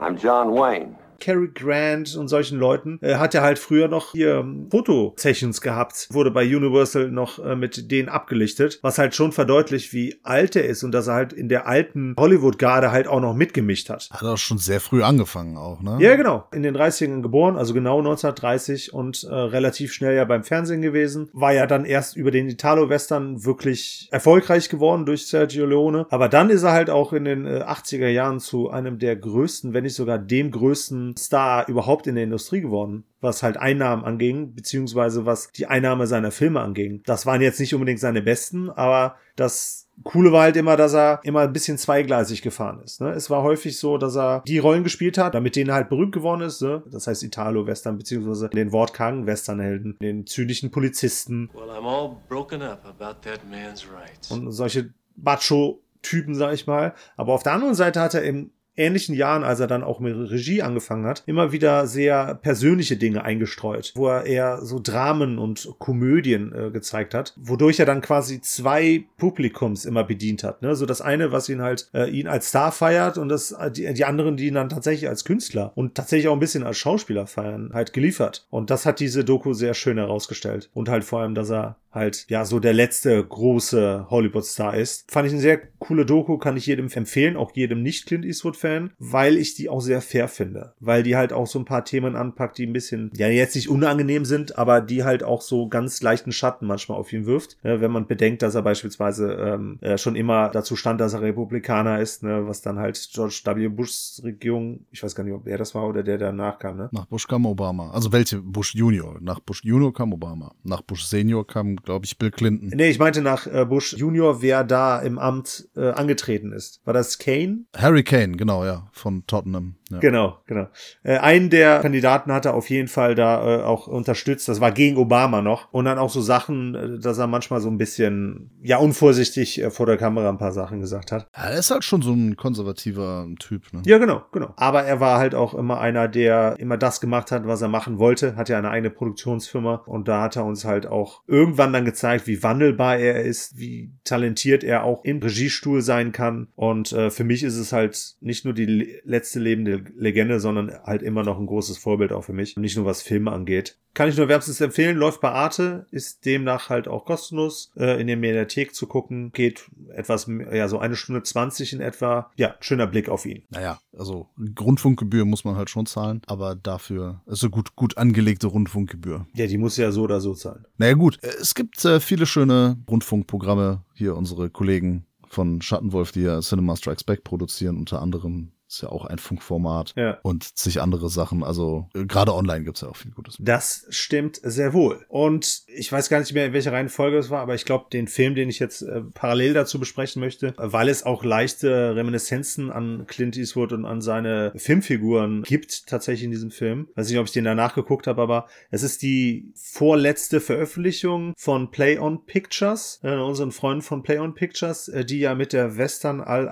I'm 0.00 0.16
John 0.16 0.52
Wayne. 0.54 1.04
Cary 1.20 1.49
Grant 1.55 2.16
und 2.16 2.28
solchen 2.28 2.58
Leuten. 2.58 2.99
Äh, 3.02 3.16
hat 3.16 3.34
er 3.34 3.43
halt 3.43 3.58
früher 3.58 3.88
noch 3.88 4.12
hier 4.12 4.37
ähm, 4.37 4.69
Foto-Sessions 4.70 5.61
gehabt, 5.61 6.08
wurde 6.11 6.31
bei 6.31 6.44
Universal 6.44 7.11
noch 7.11 7.38
äh, 7.38 7.56
mit 7.56 7.90
denen 7.90 8.08
abgelichtet, 8.08 8.78
was 8.82 8.99
halt 8.99 9.14
schon 9.14 9.32
verdeutlicht, 9.32 9.93
wie 9.93 10.19
alt 10.22 10.56
er 10.56 10.64
ist 10.64 10.82
und 10.84 10.93
dass 10.93 11.06
er 11.06 11.14
halt 11.14 11.32
in 11.32 11.49
der 11.49 11.66
alten 11.66 12.14
Hollywood-Garde 12.19 12.93
halt 12.93 13.06
auch 13.06 13.20
noch 13.20 13.34
mitgemischt 13.34 13.90
hat. 13.90 14.08
Hat 14.11 14.22
auch 14.22 14.38
schon 14.38 14.58
sehr 14.58 14.81
früh 14.81 15.02
angefangen 15.02 15.56
auch, 15.56 15.81
ne? 15.81 15.99
Ja, 16.00 16.16
genau. 16.16 16.46
In 16.52 16.62
den 16.62 16.76
30ern 16.76 17.22
geboren, 17.22 17.56
also 17.56 17.75
genau 17.75 17.99
1930 17.99 18.93
und 18.93 19.25
äh, 19.25 19.34
relativ 19.34 19.93
schnell 19.93 20.17
ja 20.17 20.25
beim 20.25 20.44
Fernsehen 20.44 20.82
gewesen. 20.82 21.28
War 21.32 21.52
ja 21.52 21.67
dann 21.67 21.84
erst 21.84 22.17
über 22.17 22.31
den 22.31 22.49
Italo-Western 22.49 23.44
wirklich 23.44 24.08
erfolgreich 24.10 24.69
geworden 24.69 25.06
durch 25.06 25.26
Sergio 25.26 25.67
Leone. 25.67 26.06
Aber 26.10 26.28
dann 26.28 26.50
ist 26.50 26.62
er 26.62 26.72
halt 26.72 26.90
auch 26.90 27.12
in 27.12 27.25
den 27.25 27.46
äh, 27.46 27.64
80er 27.67 28.08
Jahren 28.08 28.40
zu 28.40 28.70
einem 28.70 28.99
der 28.99 29.17
größten, 29.17 29.75
wenn 29.75 29.84
nicht 29.84 29.94
sogar 29.94 30.19
dem 30.19 30.50
größten 30.50 31.04
Star 31.19 31.69
überhaupt 31.69 32.06
in 32.06 32.15
der 32.15 32.25
Industrie 32.25 32.61
geworden. 32.61 33.05
Was 33.21 33.43
halt 33.43 33.56
Einnahmen 33.56 34.05
anging, 34.05 34.55
beziehungsweise 34.55 35.27
was 35.27 35.51
die 35.53 35.67
Einnahme 35.67 36.06
seiner 36.06 36.31
Filme 36.31 36.61
anging. 36.61 37.03
Das 37.06 37.27
waren 37.27 37.41
jetzt 37.43 37.61
nicht 37.61 37.75
unbedingt 37.75 38.01
seine 38.01 38.23
besten, 38.23 38.71
aber 38.71 39.17
das 39.37 39.89
Coole 40.03 40.33
war 40.33 40.43
halt 40.43 40.56
immer, 40.56 40.77
dass 40.77 40.93
er 40.95 41.21
immer 41.23 41.41
ein 41.43 41.53
bisschen 41.53 41.79
zweigleisig 41.79 42.43
gefahren 42.43 42.81
ist. 42.83 43.01
Ne? 43.01 43.11
Es 43.11 43.31
war 43.31 43.43
häufig 43.45 43.79
so, 43.79 43.97
dass 43.97 44.17
er 44.17 44.43
die 44.47 44.59
Rollen 44.59 44.83
gespielt 44.83 45.19
hat, 45.19 45.35
damit 45.35 45.55
denen 45.55 45.73
halt 45.73 45.89
berühmt 45.89 46.12
geworden 46.12 46.41
ist. 46.41 46.61
Ne? 46.62 46.83
Das 46.91 47.06
heißt 47.06 47.23
Italo-Western, 47.23 47.97
beziehungsweise 47.97 48.49
den 48.49 48.73
wortkargen 48.73 49.27
Westernhelden, 49.27 49.97
den 50.03 50.27
zynischen 50.27 50.71
Polizisten 50.73 51.49
Well, 51.55 51.71
I'm 51.71 51.87
all 51.87 52.17
broken 52.29 52.61
up 52.61 52.85
about 52.85 53.21
that 53.23 53.41
man's 53.49 53.87
rights. 53.89 54.31
und 54.33 54.51
solche 54.51 54.93
Macho-Typen, 55.17 56.35
sag 56.35 56.55
ich 56.55 56.67
mal. 56.67 56.95
Aber 57.17 57.33
auf 57.33 57.43
der 57.43 57.53
anderen 57.53 57.75
Seite 57.75 58.01
hat 58.01 58.15
er 58.15 58.23
im 58.25 58.51
ähnlichen 58.76 59.15
Jahren, 59.15 59.44
als 59.44 59.61
er 59.61 59.67
dann 59.67 59.85
auch 59.85 60.00
mit 60.00 60.15
Regie 60.31 60.62
angefangen 60.62 61.06
hat, 61.06 61.23
immer 61.26 61.53
wieder 61.53 61.87
sehr 61.87 62.35
persönliche 62.35 62.97
Dinge 62.97 63.25
eingestreut, 63.25 63.93
wo 63.94 64.09
er 64.09 64.25
eher 64.25 64.62
so 64.62 64.81
Dramen 64.82 65.38
und 65.38 65.75
Komödien 65.79 66.53
äh, 66.53 66.71
gezeigt 66.71 67.15
hat, 67.15 67.35
wodurch 67.37 67.81
er 67.81 67.87
dann 67.87 68.00
quasi 68.00 68.41
zwei 68.41 69.05
Publikums 69.19 69.85
immer 69.85 70.05
bedient 70.05 70.44
hat. 70.44 70.62
Ne? 70.62 70.75
So 70.75 70.87
das 70.87 71.00
eine, 71.00 71.32
was 71.32 71.49
ihn 71.49 71.62
halt 71.62 71.88
äh, 71.94 72.11
ihn 72.11 72.29
als 72.29 72.49
Star 72.49 72.73
feiert 72.73 73.19
und 73.19 73.29
das 73.29 73.53
äh, 73.53 73.71
die, 73.71 73.93
die 73.94 74.05
anderen, 74.05 74.37
die 74.37 74.49
ihn 74.49 74.55
dann 74.55 74.69
tatsächlich 74.69 75.09
als 75.09 75.25
Künstler 75.25 75.73
und 75.75 75.94
tatsächlich 75.94 76.29
auch 76.29 76.35
ein 76.35 76.41
bisschen 76.41 76.65
als 76.65 76.79
Schauspieler 76.79 77.27
feiern, 77.27 77.70
halt 77.73 77.93
geliefert. 77.93 78.47
Und 78.50 78.70
das 78.70 78.87
hat 78.87 79.00
diese 79.00 79.25
Doku 79.25 79.53
sehr 79.53 79.75
schön 79.75 79.99
herausgestellt. 79.99 80.70
Und 80.75 80.88
halt 80.88 81.05
vor 81.05 81.20
allem, 81.20 81.35
dass 81.35 81.50
er 81.50 81.77
halt 81.94 82.26
ja 82.29 82.44
so 82.44 82.61
der 82.61 82.73
letzte 82.73 83.25
große 83.25 84.06
Hollywood-Star 84.11 84.76
ist. 84.76 85.11
Fand 85.11 85.26
ich 85.26 85.32
eine 85.32 85.43
sehr 85.43 85.58
coole 85.79 86.06
Doku, 86.06 86.38
kann 86.38 86.56
ich 86.56 86.67
jedem 86.67 86.88
empfehlen, 86.88 87.37
auch 87.37 87.52
jedem 87.55 87.82
Nicht-Clint 87.82 88.25
Eastwood-Fan, 88.25 88.93
weil 88.99 89.37
ich 89.37 89.55
die 89.55 89.69
auch 89.69 89.81
sehr 89.81 90.00
fair 90.00 90.29
finde. 90.29 90.75
Weil 90.81 91.02
die 91.02 91.17
halt 91.17 91.32
auch 91.32 91.46
so 91.46 91.58
ein 91.58 91.64
paar 91.64 91.85
Themen 91.85 92.17
anpackt, 92.17 92.58
die 92.58 92.67
ein 92.67 92.73
bisschen, 92.73 93.11
ja 93.17 93.29
jetzt 93.29 93.55
nicht 93.55 93.69
unangenehm 93.69 94.25
sind, 94.25 94.58
aber 94.58 94.81
die 94.81 95.05
halt 95.05 95.22
auch 95.22 95.43
so 95.43 95.69
ganz 95.69 96.03
leichten 96.03 96.32
Schatten 96.32 96.67
manchmal 96.67 96.98
auf 96.98 97.13
ihn 97.13 97.27
wirft. 97.27 97.56
Ne, 97.63 97.81
wenn 97.81 97.91
man 97.91 98.06
bedenkt, 98.06 98.43
dass 98.43 98.55
er 98.55 98.63
beispielsweise 98.63 99.32
ähm, 99.34 99.79
äh, 99.81 99.98
schon 99.98 100.17
immer 100.17 100.48
dazu 100.48 100.77
stand, 100.77 101.01
dass 101.01 101.15
er 101.15 101.22
Republikaner 101.22 102.01
ist, 102.01 102.22
ne, 102.22 102.46
was 102.46 102.63
dann 102.63 102.79
halt 102.79 103.08
George 103.13 103.41
W. 103.44 103.69
Bushs 103.69 104.20
Regierung, 104.24 104.86
ich 104.91 105.03
weiß 105.03 105.15
gar 105.15 105.24
nicht, 105.24 105.34
ob 105.34 105.46
er 105.46 105.58
das 105.58 105.74
war 105.74 105.89
oder 105.89 106.03
der 106.03 106.19
danach 106.19 106.58
kam, 106.58 106.77
ne? 106.77 106.89
Nach 106.93 107.06
Bush 107.06 107.27
kam 107.27 107.46
Obama. 107.46 107.91
Also 107.91 108.13
welche? 108.13 108.41
Bush 108.41 108.74
Junior. 108.74 109.19
Nach 109.20 109.41
Bush 109.41 109.63
Junior 109.65 109.93
kam 109.93 110.13
Obama. 110.13 110.55
Nach 110.63 110.82
Bush 110.82 111.05
Senior 111.05 111.46
kam, 111.46 111.77
glaube 111.84 112.05
ich, 112.06 112.19
Bill 112.19 112.31
Clinton. 112.31 112.70
Nee, 112.74 112.88
ich 112.88 112.98
meinte 112.98 113.22
nach 113.22 113.46
äh, 113.46 113.64
Bush 113.64 113.94
Junior, 113.94 114.43
wer 114.43 114.64
da 114.64 114.98
im 115.00 115.19
Amt 115.19 115.69
äh, 115.76 115.91
angetreten 115.91 116.53
ist. 116.53 116.81
War 116.84 116.94
das 116.94 117.19
Kane? 117.19 117.64
Harry 117.76 118.03
Kane, 118.03 118.36
genau, 118.36 118.64
ja, 118.64 118.88
von 118.93 119.26
Tottenham. 119.26 119.76
Ja. 119.91 119.98
Genau, 119.98 120.38
genau. 120.46 120.69
Äh, 121.03 121.19
einen 121.19 121.50
der 121.50 121.81
Kandidaten 121.81 122.32
hat 122.32 122.46
er 122.46 122.55
auf 122.55 122.70
jeden 122.70 122.88
Fall 122.88 123.14
da 123.14 123.60
äh, 123.60 123.62
auch 123.62 123.86
unterstützt. 123.86 124.48
Das 124.48 124.60
war 124.60 124.72
gegen 124.72 124.96
Obama 124.96 125.43
noch. 125.43 125.72
Und 125.72 125.84
dann 125.84 125.98
auch 125.98 126.08
so 126.08 126.22
Sachen, 126.22 126.74
äh, 126.74 126.98
dass 126.98 127.19
er 127.19 127.26
manchmal 127.26 127.60
so 127.60 127.69
ein 127.69 127.76
bisschen, 127.76 128.50
ja, 128.62 128.79
unvorsichtig 128.79 129.62
äh, 129.62 129.70
vor 129.70 129.84
der 129.86 129.98
Kamera 129.98 130.31
ein 130.31 130.38
paar 130.38 130.53
Sachen 130.53 130.81
gesagt 130.81 131.12
hat. 131.12 131.29
Ja, 131.36 131.50
er 131.50 131.58
ist 131.58 131.70
halt 131.70 131.84
schon 131.84 132.00
so 132.00 132.12
ein 132.12 132.36
konservativer 132.36 133.26
Typ, 133.38 133.72
ne? 133.72 133.82
Ja, 133.84 133.98
genau, 133.98 134.22
genau. 134.32 134.55
Aber 134.56 134.84
er 134.84 135.00
war 135.00 135.19
halt 135.19 135.34
auch 135.34 135.53
immer 135.53 135.81
einer, 135.81 136.08
der 136.08 136.56
immer 136.58 136.79
das 136.79 137.00
gemacht 137.00 137.31
hat, 137.31 137.46
was 137.46 137.60
er 137.60 137.69
machen 137.69 137.98
wollte. 137.98 138.36
Hat 138.36 138.48
ja 138.48 138.56
eine 138.56 138.70
eigene 138.70 138.91
Produktionsfirma. 138.91 139.82
Und 139.86 140.08
da 140.08 140.22
hat 140.22 140.36
er 140.36 140.46
uns 140.46 140.64
halt 140.64 140.86
auch 140.86 141.22
irgendwann 141.26 141.73
dann 141.74 141.84
gezeigt, 141.84 142.26
wie 142.26 142.43
wandelbar 142.43 142.96
er 142.98 143.22
ist, 143.22 143.58
wie 143.58 143.90
talentiert 144.04 144.64
er 144.64 144.84
auch 144.84 145.04
im 145.04 145.19
Regiestuhl 145.19 145.82
sein 145.82 146.12
kann. 146.12 146.48
Und 146.54 146.93
äh, 146.93 147.10
für 147.10 147.24
mich 147.24 147.43
ist 147.43 147.56
es 147.56 147.72
halt 147.72 148.14
nicht 148.20 148.44
nur 148.46 148.54
die 148.54 148.64
le- 148.66 148.86
letzte 149.04 149.40
lebende 149.40 149.84
Legende, 149.96 150.40
sondern 150.40 150.72
halt 150.84 151.02
immer 151.02 151.22
noch 151.22 151.38
ein 151.38 151.46
großes 151.46 151.76
Vorbild 151.76 152.12
auch 152.12 152.24
für 152.24 152.32
mich. 152.32 152.56
Nicht 152.56 152.76
nur 152.76 152.86
was 152.86 153.02
Filme 153.02 153.32
angeht. 153.32 153.78
Kann 153.93 154.08
ich 154.08 154.16
nur 154.16 154.28
wärmstens 154.28 154.60
empfehlen, 154.60 154.96
läuft 154.96 155.20
bei 155.20 155.31
Arte, 155.31 155.86
ist 155.93 156.24
demnach 156.26 156.69
halt 156.69 156.88
auch 156.88 157.04
kostenlos 157.04 157.70
äh, 157.76 158.00
in 158.00 158.08
der 158.08 158.16
Mediathek 158.16 158.74
zu 158.74 158.88
gucken. 158.88 159.31
Geht 159.32 159.66
etwas, 159.94 160.28
ja, 160.52 160.66
so 160.66 160.81
eine 160.81 160.96
Stunde 160.96 161.22
20 161.22 161.74
in 161.74 161.81
etwa. 161.81 162.32
Ja, 162.34 162.56
schöner 162.58 162.88
Blick 162.88 163.08
auf 163.08 163.24
ihn. 163.24 163.44
Naja, 163.50 163.78
also 163.98 164.29
Rundfunkgebühr 164.58 165.24
muss 165.24 165.44
man 165.44 165.56
halt 165.56 165.70
schon 165.70 165.86
zahlen, 165.86 166.22
aber 166.27 166.55
dafür 166.55 167.22
ist 167.27 167.43
eine 167.43 167.51
gut, 167.51 167.77
gut 167.77 167.96
angelegte 167.98 168.46
Rundfunkgebühr. 168.46 169.27
Ja, 169.34 169.46
die 169.46 169.58
muss 169.58 169.77
ja 169.77 169.93
so 169.93 170.03
oder 170.03 170.20
so 170.20 170.34
zahlen. 170.34 170.65
Naja 170.79 170.94
gut, 170.94 171.19
es 171.22 171.55
gibt 171.55 171.84
äh, 171.84 172.01
viele 172.01 172.27
schöne 172.27 172.77
Rundfunkprogramme 172.89 173.82
hier, 173.94 174.17
unsere 174.17 174.51
Kollegen 174.51 175.06
von 175.29 175.60
Schattenwolf, 175.60 176.13
die 176.13 176.22
ja 176.22 176.41
Cinema 176.41 176.77
Strikes 176.77 177.05
Back 177.05 177.24
produzieren, 177.24 177.77
unter 177.77 178.01
anderem. 178.01 178.53
Ist 178.69 178.83
ja 178.83 178.89
auch 178.89 179.05
ein 179.05 179.19
Funkformat 179.19 179.93
Ja. 179.97 180.19
und 180.23 180.56
zig 180.59 180.81
andere 180.81 181.09
Sachen. 181.11 181.44
Also 181.44 181.89
äh, 181.94 182.05
gerade 182.06 182.35
online 182.35 182.65
gibt's 182.65 182.81
ja 182.81 182.89
auch 182.89 182.97
viel 182.97 183.11
Gutes. 183.13 183.37
Das 183.39 183.87
stimmt 183.91 184.41
sehr 184.43 184.73
wohl. 184.73 185.05
Und 185.09 185.63
ich 185.67 185.93
weiß 185.93 186.09
gar 186.09 186.19
nicht 186.21 186.33
mehr, 186.33 186.47
in 186.47 186.53
welcher 186.55 186.73
Reihenfolge 186.73 187.19
es 187.19 187.31
war, 187.31 187.41
aber 187.41 187.55
ich 187.55 187.65
glaube, 187.67 187.87
den 187.93 188.09
Film, 188.09 188.35
den 188.35 188.49
ich 188.49 188.59
jetzt 188.59 188.83
äh, 188.83 189.03
parallel 189.13 189.53
dazu 189.55 189.79
besprechen 189.79 190.21
möchte, 190.21 190.49
äh, 190.49 190.53
weil 190.56 190.89
es 190.89 191.05
auch 191.05 191.25
leichte 191.25 191.94
Reminiszenzen 191.94 192.71
an 192.71 193.06
Clint 193.06 193.37
Eastwood 193.37 193.73
und 193.73 193.85
an 193.85 194.01
seine 194.01 194.53
Filmfiguren 194.56 195.43
gibt, 195.43 195.87
tatsächlich 195.87 196.25
in 196.25 196.31
diesem 196.31 196.51
Film. 196.51 196.89
Weiß 196.94 197.09
nicht, 197.09 197.19
ob 197.19 197.27
ich 197.27 197.33
den 197.33 197.44
danach 197.44 197.75
geguckt 197.75 198.06
habe, 198.06 198.23
aber 198.23 198.47
es 198.71 198.83
ist 198.83 199.03
die 199.03 199.53
vorletzte 199.55 200.41
Veröffentlichung 200.41 201.35
von 201.37 201.71
Play 201.71 201.99
On 201.99 202.25
Pictures, 202.25 203.01
äh, 203.03 203.15
unseren 203.15 203.53
Freunden 203.53 203.83
von 203.83 204.03
Play 204.03 204.19
On 204.19 204.35
Pictures, 204.35 204.89
äh, 204.89 205.05
die 205.05 205.19
ja 205.21 205.35
mit 205.35 205.53
der 205.53 205.77
Western 205.77 206.21
Al 206.21 206.49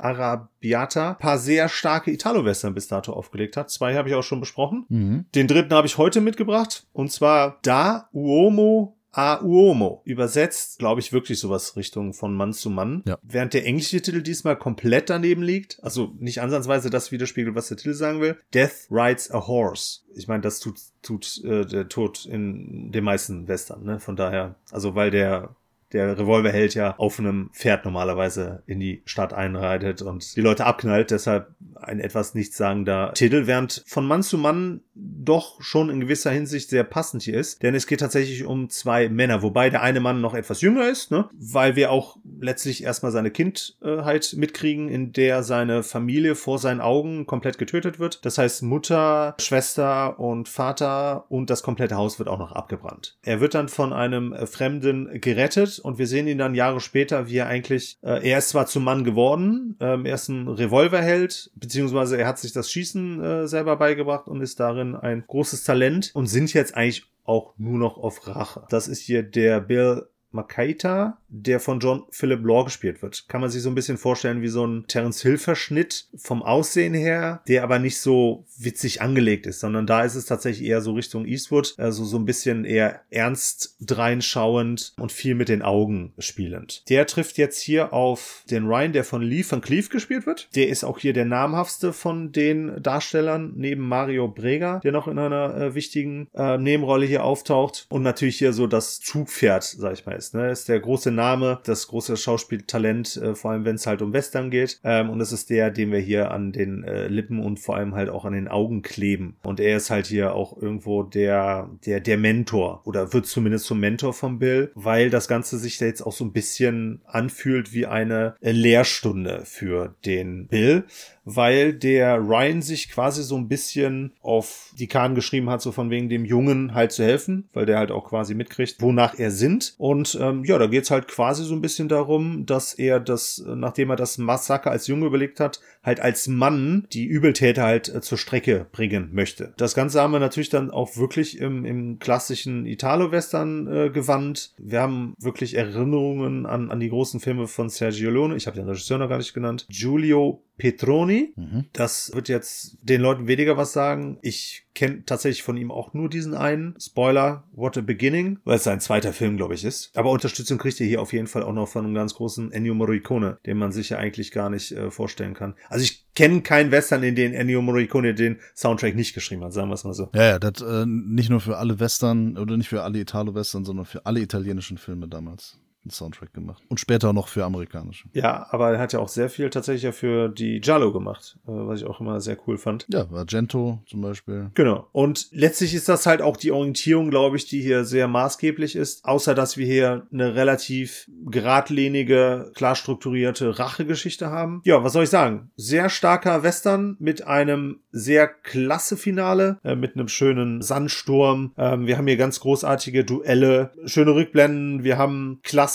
Ein 1.11 1.19
paar 1.19 1.39
sehr 1.39 1.69
starke 1.69 2.11
Italo-Western 2.11 2.75
bis 2.75 2.89
dato 2.89 3.13
aufgelegt 3.13 3.57
hat. 3.57 3.71
Zwei 3.71 3.95
habe 3.95 4.09
ich 4.09 4.15
auch 4.15 4.23
schon 4.23 4.41
besprochen. 4.41 4.87
Mhm. 4.89 5.25
Den 5.35 5.49
dritten 5.49 5.75
habe 5.75 5.87
ich 5.87 5.99
heute 5.99 6.21
mitgebracht. 6.21 6.87
Und 6.93 7.11
zwar 7.11 7.59
Da 7.63 8.09
Uomo 8.13 8.97
a 9.13 9.43
Uomo. 9.43 10.03
Übersetzt, 10.05 10.79
glaube 10.79 11.01
ich, 11.01 11.13
wirklich 11.13 11.39
sowas 11.39 11.77
Richtung 11.77 12.15
von 12.15 12.35
Mann 12.35 12.53
zu 12.53 12.71
Mann. 12.71 13.03
Ja. 13.07 13.19
Während 13.23 13.55
der 13.55 13.67
englische 13.67 14.01
Titel 14.01 14.23
diesmal 14.23 14.57
komplett 14.57 15.11
daneben 15.11 15.43
liegt. 15.43 15.83
Also 15.85 16.15
nicht 16.19 16.41
ansatzweise 16.41 16.91
das 16.91 17.13
widerspiegelt, 17.13 17.55
was 17.55 17.69
der 17.69 17.77
Titel 17.77 17.95
sagen 17.95 18.21
will. 18.21 18.39
Death 18.55 18.89
Rides 18.91 19.31
a 19.31 19.47
Horse. 19.47 20.01
Ich 20.15 20.29
meine, 20.29 20.41
das 20.41 20.61
tut, 20.61 20.81
tut 21.03 21.43
äh, 21.45 21.65
der 21.67 21.89
Tod 21.89 22.25
in 22.25 22.91
den 22.91 23.05
meisten 23.05 23.49
Western, 23.49 23.85
ne? 23.85 24.01
Von 24.01 24.17
daher, 24.17 24.57
also 24.71 24.95
weil 24.95 25.11
der 25.11 25.55
der 25.93 26.19
Revolverheld 26.19 26.75
ja 26.75 26.95
auf 26.97 27.19
einem 27.19 27.51
Pferd 27.53 27.85
normalerweise 27.85 28.63
in 28.67 28.81
die 28.81 29.03
Stadt 29.05 29.33
einreitet 29.33 30.03
und 30.03 30.37
die 30.37 30.41
Leute 30.41 30.67
abknallt, 30.67 31.11
deshalb 31.11 31.49
ein 31.75 32.01
etwas 32.01 32.35
nichtssagender 32.35 33.13
Titel, 33.15 33.47
während 33.47 33.83
von 33.87 34.07
Mann 34.07 34.23
zu 34.23 34.39
Mann 34.39 34.81
doch 34.95 35.61
schon 35.63 35.91
in 35.91 36.01
gewisser 36.01 36.31
Hinsicht 36.31 36.71
sehr 36.71 36.85
passend 36.85 37.23
hier 37.23 37.39
ist, 37.39 37.63
denn 37.63 37.75
es 37.75 37.87
geht 37.87 38.01
tatsächlich 38.01 38.45
um 38.45 38.69
zwei 38.69 39.09
Männer, 39.09 39.43
wobei 39.43 39.71
der 39.71 39.83
eine 39.83 40.01
Mann 40.01 40.21
noch 40.21 40.35
etwas 40.35 40.61
jünger 40.61 40.89
ist, 40.89 41.11
ne? 41.11 41.29
weil 41.33 41.77
wir 41.77 41.91
auch 41.91 42.17
letztlich 42.41 42.85
erstmal 42.85 43.13
seine 43.13 43.31
Kindheit 43.31 44.35
mitkriegen, 44.37 44.89
in 44.89 45.13
der 45.13 45.43
seine 45.43 45.83
Familie 45.83 46.35
vor 46.35 46.59
seinen 46.59 46.81
Augen 46.81 47.27
komplett 47.27 47.59
getötet 47.59 47.99
wird. 47.99 48.25
Das 48.25 48.39
heißt, 48.39 48.63
Mutter, 48.63 49.35
Schwester 49.41 50.19
und 50.19 50.49
Vater 50.49 51.25
und 51.29 51.51
das 51.51 51.63
komplette 51.63 51.97
Haus 51.97 52.19
wird 52.19 52.29
auch 52.29 52.39
noch 52.39 52.53
abgebrannt. 52.53 53.17
Er 53.23 53.41
wird 53.41 53.55
dann 53.55 53.69
von 53.69 53.93
einem 53.93 54.35
Fremden 54.47 55.21
gerettet 55.21 55.79
und 55.83 55.99
wir 55.99 56.07
sehen 56.07 56.29
ihn 56.29 56.39
dann 56.39 56.55
Jahre 56.55 56.81
später, 56.81 57.29
wie 57.29 57.37
er 57.37 57.47
eigentlich, 57.47 57.99
äh, 58.03 58.29
er 58.29 58.39
ist 58.39 58.51
zwar 58.51 58.67
zum 58.67 58.85
Mann 58.85 59.05
geworden, 59.05 59.77
ähm, 59.81 60.07
er 60.07 60.15
ist 60.15 60.29
ein 60.29 60.49
Revolverheld, 60.49 61.51
beziehungsweise 61.55 62.17
er 62.17 62.27
hat 62.27 62.39
sich 62.39 62.53
das 62.53 62.71
Schießen 62.71 63.23
äh, 63.23 63.49
selber 63.49 63.77
beigebracht 63.77 64.29
und 64.29 64.41
ist 64.41 64.61
darin 64.61 64.95
ein 64.95 65.25
großes 65.27 65.65
Talent 65.65 66.11
und 66.15 66.27
sind 66.27 66.53
jetzt 66.55 66.75
eigentlich 66.77 67.05
auch 67.25 67.55
nur 67.59 67.79
noch 67.79 67.99
auf 67.99 68.27
Rache. 68.27 68.65
Das 68.71 68.89
ist 68.89 69.01
hier 69.01 69.23
der 69.23 69.61
Bill 69.61 70.09
Makaita, 70.33 71.19
der 71.29 71.61
von 71.61 71.81
John 71.81 72.05
Philip 72.11 72.45
Law 72.45 72.65
gespielt 72.65 73.03
wird. 73.03 73.27
Kann 73.29 73.41
man 73.41 73.51
sich 73.51 73.63
so 73.63 73.71
ein 73.71 73.75
bisschen 73.75 73.99
vorstellen 73.99 74.43
wie 74.43 74.49
so 74.49 74.67
ein 74.67 74.87
Terence 74.87 75.23
Hill 75.23 75.39
Verschnitt 75.39 76.07
vom 76.17 76.43
Aussehen 76.43 76.95
her, 76.95 77.43
der 77.49 77.63
aber 77.63 77.79
nicht 77.79 77.99
so 77.99 78.45
witzig 78.59 79.01
angelegt 79.01 79.47
ist, 79.47 79.61
sondern 79.61 79.87
da 79.87 80.03
ist 80.03 80.15
es 80.15 80.27
tatsächlich 80.27 80.69
eher 80.69 80.81
so 80.81 80.93
Richtung 80.93 81.27
Eastwood, 81.27 81.75
also 81.79 82.05
so 82.05 82.19
ein 82.19 82.25
bisschen 82.25 82.65
eher 82.65 83.01
ernst 83.11 83.77
dreinschauend 83.81 84.93
und 84.99 85.13
viel 85.13 85.35
mit 85.35 85.49
den 85.49 85.63
Augen 85.63 86.13
spielend. 86.19 86.89
Der 86.89 87.07
trifft 87.07 87.39
jetzt 87.39 87.61
hier 87.61 87.93
auf 87.93 88.45
den 88.51 88.67
Ryan, 88.67 88.93
der 88.93 89.05
von 89.05 89.23
Lee 89.23 89.45
van 89.49 89.61
Cleef 89.61 89.89
gespielt 89.89 90.27
wird. 90.27 90.49
Der 90.55 90.69
ist 90.69 90.85
auch 90.85 90.99
hier 90.99 91.13
der 91.13 91.25
namhaftste 91.25 91.93
von 91.93 92.33
den 92.33 92.83
Darstellern, 92.83 93.53
neben 93.57 93.89
Mario 93.89 94.29
Brega, 94.29 94.81
der 94.81 94.93
noch 94.93 95.09
in 95.09 95.19
einer 95.19 95.57
äh, 95.57 95.75
wichtigen 95.75 96.29
äh, 96.35 96.59
Nebenrolle 96.59 97.07
hier 97.07 97.25
auftaucht. 97.25 97.87
Und 97.89 98.03
natürlich 98.03 98.39
hier 98.39 98.53
so 98.53 98.67
das 98.67 99.01
Zugpferd, 99.01 99.65
sag 99.65 99.95
ich 99.95 100.07
mal, 100.07 100.21
ist. 100.23 100.35
Ne? 100.35 100.51
Ist 100.51 100.69
der 100.69 100.79
große 100.79 101.11
Name, 101.11 101.61
das 101.65 101.89
große 101.89 102.17
Schauspieltalent, 102.17 103.17
äh, 103.17 103.35
vor 103.35 103.51
allem 103.51 103.65
wenn 103.65 103.75
es 103.75 103.87
halt 103.87 104.03
um 104.03 104.13
Western 104.13 104.51
geht. 104.51 104.81
Ähm, 104.85 105.11
und 105.11 105.21
es 105.21 105.33
ist 105.33 105.51
der, 105.51 105.71
den 105.71 105.91
wir 105.91 105.99
hier 105.99 106.31
an 106.31 106.53
den 106.53 106.85
äh, 106.85 107.09
Lippen 107.09 107.41
und 107.41 107.59
vor 107.59 107.77
allem 107.77 107.95
halt 107.95 108.09
auch 108.09 108.25
an 108.25 108.33
den 108.33 108.49
Augen 108.49 108.83
kleben. 108.83 109.37
Und 109.43 109.59
er 109.59 109.77
ist 109.77 109.91
halt 109.91 110.07
hier 110.07 110.35
auch 110.35 110.57
irgendwo 110.57 111.03
der, 111.03 111.69
der, 111.85 112.01
der 112.01 112.19
Mentor 112.19 112.83
oder 112.85 113.13
wird 113.13 113.27
zumindest 113.27 113.67
zum 113.67 113.81
Mentor 113.81 114.13
von 114.13 114.39
Bill, 114.39 114.71
weil 114.75 115.11
das 115.11 115.27
Ganze 115.27 115.59
sich 115.59 115.79
da 115.79 115.87
jetzt 115.87 116.03
auch 116.03 116.13
so 116.13 116.25
ein 116.25 116.33
bisschen 116.33 117.01
anfühlt 117.05 117.73
wie 117.73 117.87
eine 117.87 118.37
Lehrstunde 118.41 119.43
für 119.45 119.95
den 120.05 120.47
Bill 120.47 120.85
weil 121.25 121.73
der 121.73 122.19
Ryan 122.19 122.63
sich 122.63 122.91
quasi 122.91 123.23
so 123.23 123.37
ein 123.37 123.49
bisschen 123.49 124.13
auf 124.23 124.73
die 124.79 124.87
Kahn 124.89 125.15
geschrieben 125.15 125.51
hat, 125.51 125.63
so 125.63 125.73
von 125.73 125.91
wegen 125.91 126.09
dem 126.09 126.25
Jungen 126.25 126.75
halt 126.75 126.93
zu 126.93 127.05
helfen, 127.05 127.49
weil 127.53 127.67
der 127.67 127.79
halt 127.79 127.91
auch 127.91 128.09
quasi 128.09 128.35
mitkriegt, 128.35 128.81
wonach 128.81 129.19
er 129.19 129.31
sind. 129.31 129.75
Und 129.79 130.19
ähm, 130.21 130.45
ja, 130.45 130.59
da 130.59 130.67
geht's 130.67 130.91
halt 130.91 131.09
quasi 131.09 131.45
so 131.45 131.55
ein 131.55 131.61
bisschen 131.61 131.89
darum, 131.89 132.47
dass 132.47 132.75
er 132.75 133.01
das, 133.01 133.43
nachdem 133.47 133.91
er 133.91 133.97
das 133.97 134.19
Massaker 134.19 134.71
als 134.71 134.87
Junge 134.87 135.07
überlegt 135.07 135.41
hat, 135.41 135.61
halt 135.83 136.01
als 136.01 136.29
Mann 136.29 136.87
die 136.93 137.07
Übeltäter 137.07 137.65
halt 137.65 137.89
äh, 137.89 138.01
zur 138.01 138.19
Strecke 138.19 138.67
bringen 138.73 139.11
möchte. 139.13 139.53
Das 139.57 139.75
Ganze 139.75 140.01
haben 140.01 140.13
wir 140.13 140.21
natürlich 140.21 140.49
dann 140.49 140.71
auch 140.71 140.97
wirklich 140.97 141.39
im, 141.39 141.65
im 141.65 141.99
klassischen 141.99 142.67
Italo-Western 142.67 143.67
äh, 143.67 143.91
gewandt. 143.91 144.53
Wir 144.59 144.81
haben 144.81 145.15
wirklich 145.19 145.55
Erinnerungen 145.55 146.47
an, 146.47 146.71
an 146.71 146.81
die 146.81 146.89
großen 146.89 147.21
Filme 147.21 147.47
von 147.47 147.69
Sergio 147.69 148.11
Leone. 148.11 148.37
Ich 148.37 148.47
habe 148.47 148.57
den 148.57 148.69
Regisseur 148.69 148.99
noch 148.99 149.09
gar 149.09 149.19
nicht 149.19 149.35
genannt. 149.35 149.67
Giulio 149.69 150.43
Petroni. 150.59 151.33
Mhm. 151.37 151.65
Das 151.73 152.13
wird 152.15 152.29
jetzt 152.29 152.79
den 152.83 153.01
Leuten 153.01 153.27
weniger 153.27 153.57
was 153.57 153.73
sagen. 153.73 154.19
Ich 154.23 154.67
kenne 154.75 155.05
tatsächlich 155.05 155.43
von 155.43 155.57
ihm 155.57 155.71
auch 155.71 155.93
nur 155.95 156.09
diesen 156.09 156.35
einen. 156.35 156.75
Spoiler, 156.79 157.45
What 157.53 157.77
a 157.79 157.81
Beginning, 157.81 158.39
weil 158.45 158.57
es 158.57 158.65
sein 158.65 158.81
zweiter 158.81 159.13
Film, 159.13 159.37
glaube 159.37 159.55
ich, 159.55 159.65
ist. 159.65 159.91
Aber 159.97 160.11
Unterstützung 160.11 160.59
kriegt 160.59 160.81
ihr 160.81 160.87
hier 160.87 161.03
auf 161.03 161.13
jeden 161.13 161.27
Fall 161.27 161.43
auch 161.43 161.53
noch 161.53 161.69
von 161.69 161.85
einem 161.85 161.95
ganz 161.95 162.15
großen 162.15 162.53
Ennio 162.53 162.75
Morricone, 162.75 163.39
den 163.47 163.59
man 163.59 163.73
sich 163.73 163.91
ja 163.91 163.99
eigentlich 163.99 164.31
gar 164.31 164.51
nicht 164.51 164.73
äh, 164.73 164.91
vorstellen 164.91 165.35
kann. 165.35 165.55
Also 165.69 165.85
ich 165.85 166.07
kenne 166.15 166.43
keinen 166.43 166.71
Western, 166.71 167.03
in 167.03 167.15
den 167.15 167.35
Ennio 167.35 167.63
Morricone 167.63 168.15
den 168.15 168.39
Soundtrack 168.55 168.95
nicht 168.95 169.15
geschrieben 169.15 169.45
hat, 169.45 169.53
sagen 169.53 169.69
wir 169.69 169.75
es 169.75 169.85
mal 169.85 169.95
so. 169.95 170.11
Ja, 170.15 170.25
ja, 170.25 170.39
das 170.39 170.63
äh, 170.63 170.87
nicht 170.87 171.31
nur 171.31 171.41
für 171.41 171.57
alle 171.57 171.81
Western 171.81 172.39
oder 172.39 172.57
nicht 172.57 172.69
für 172.69 172.83
alle 172.83 173.01
Italo-Western, 173.01 173.65
sondern 173.65 173.87
für 173.87 174.07
alle 174.07 174.21
italienischen 174.21 174.79
Filme 174.79 175.09
damals 175.09 175.59
einen 175.85 175.91
Soundtrack 175.91 176.33
gemacht. 176.33 176.63
Und 176.69 176.81
später 176.81 177.13
noch 177.13 177.29
für 177.29 177.45
amerikanische. 177.45 178.09
Ja, 178.13 178.47
aber 178.51 178.73
er 178.73 178.79
hat 178.79 178.93
ja 178.93 179.01
auch 179.01 179.09
sehr 179.09 179.29
viel 179.29 179.51
tatsächlich 179.51 179.83
ja 179.83 179.93
für 179.93 180.29
die 180.29 180.61
Giallo 180.61 180.93
gemacht, 180.93 181.39
äh, 181.47 181.51
was 181.51 181.81
ich 181.81 181.87
auch 181.87 182.01
immer 182.01 182.21
sehr 182.21 182.37
cool 182.47 182.59
fand. 182.59 182.87
Ja, 182.89 183.07
Argento 183.13 183.81
zum 183.87 184.01
Beispiel. 184.01 184.51
Genau. 184.55 184.89
Und 184.93 185.29
letztlich 185.33 185.75
ist 185.75 185.89
das 185.89 186.07
halt 186.07 186.23
auch 186.23 186.37
die 186.37 186.53
Orientierung, 186.53 187.11
glaube 187.11 187.37
ich, 187.37 187.47
die 187.47 187.61
hier 187.61 187.85
sehr 187.85 188.09
maßgeblich 188.09 188.77
ist. 188.77 189.05
Außer, 189.05 189.35
dass 189.35 189.57
wir 189.57 189.67
hier 189.67 190.07
eine 190.13 190.35
relativ 190.35 191.11
geradlinige, 191.27 192.53
klar 192.55 192.77
strukturierte 192.77 193.59
Rachegeschichte 193.59 194.31
haben. 194.31 194.61
Ja, 194.65 194.85
was 194.85 194.93
soll 194.93 195.05
ich 195.05 195.11
sagen? 195.11 195.51
Sehr 195.57 195.91
starker 195.91 196.43
Western 196.43 196.97
mit 196.99 197.27
einem 197.27 197.81
sehr 197.91 198.29
klasse 198.29 198.97
Finale, 198.97 199.59
äh, 199.65 199.75
mit 199.75 199.97
einem 199.97 200.09
schönen 200.09 200.63
Sandsturm. 200.63 201.53
Ähm, 201.57 201.87
wir 201.87 201.99
haben 201.99 202.07
hier 202.07 202.17
ganz 202.17 202.41
großartige 202.41 203.05
Duelle, 203.05 203.73
schöne 203.85 204.15
Rückblenden. 204.15 204.85
Wir 204.85 204.97
haben 204.97 205.41
klasse 205.43 205.72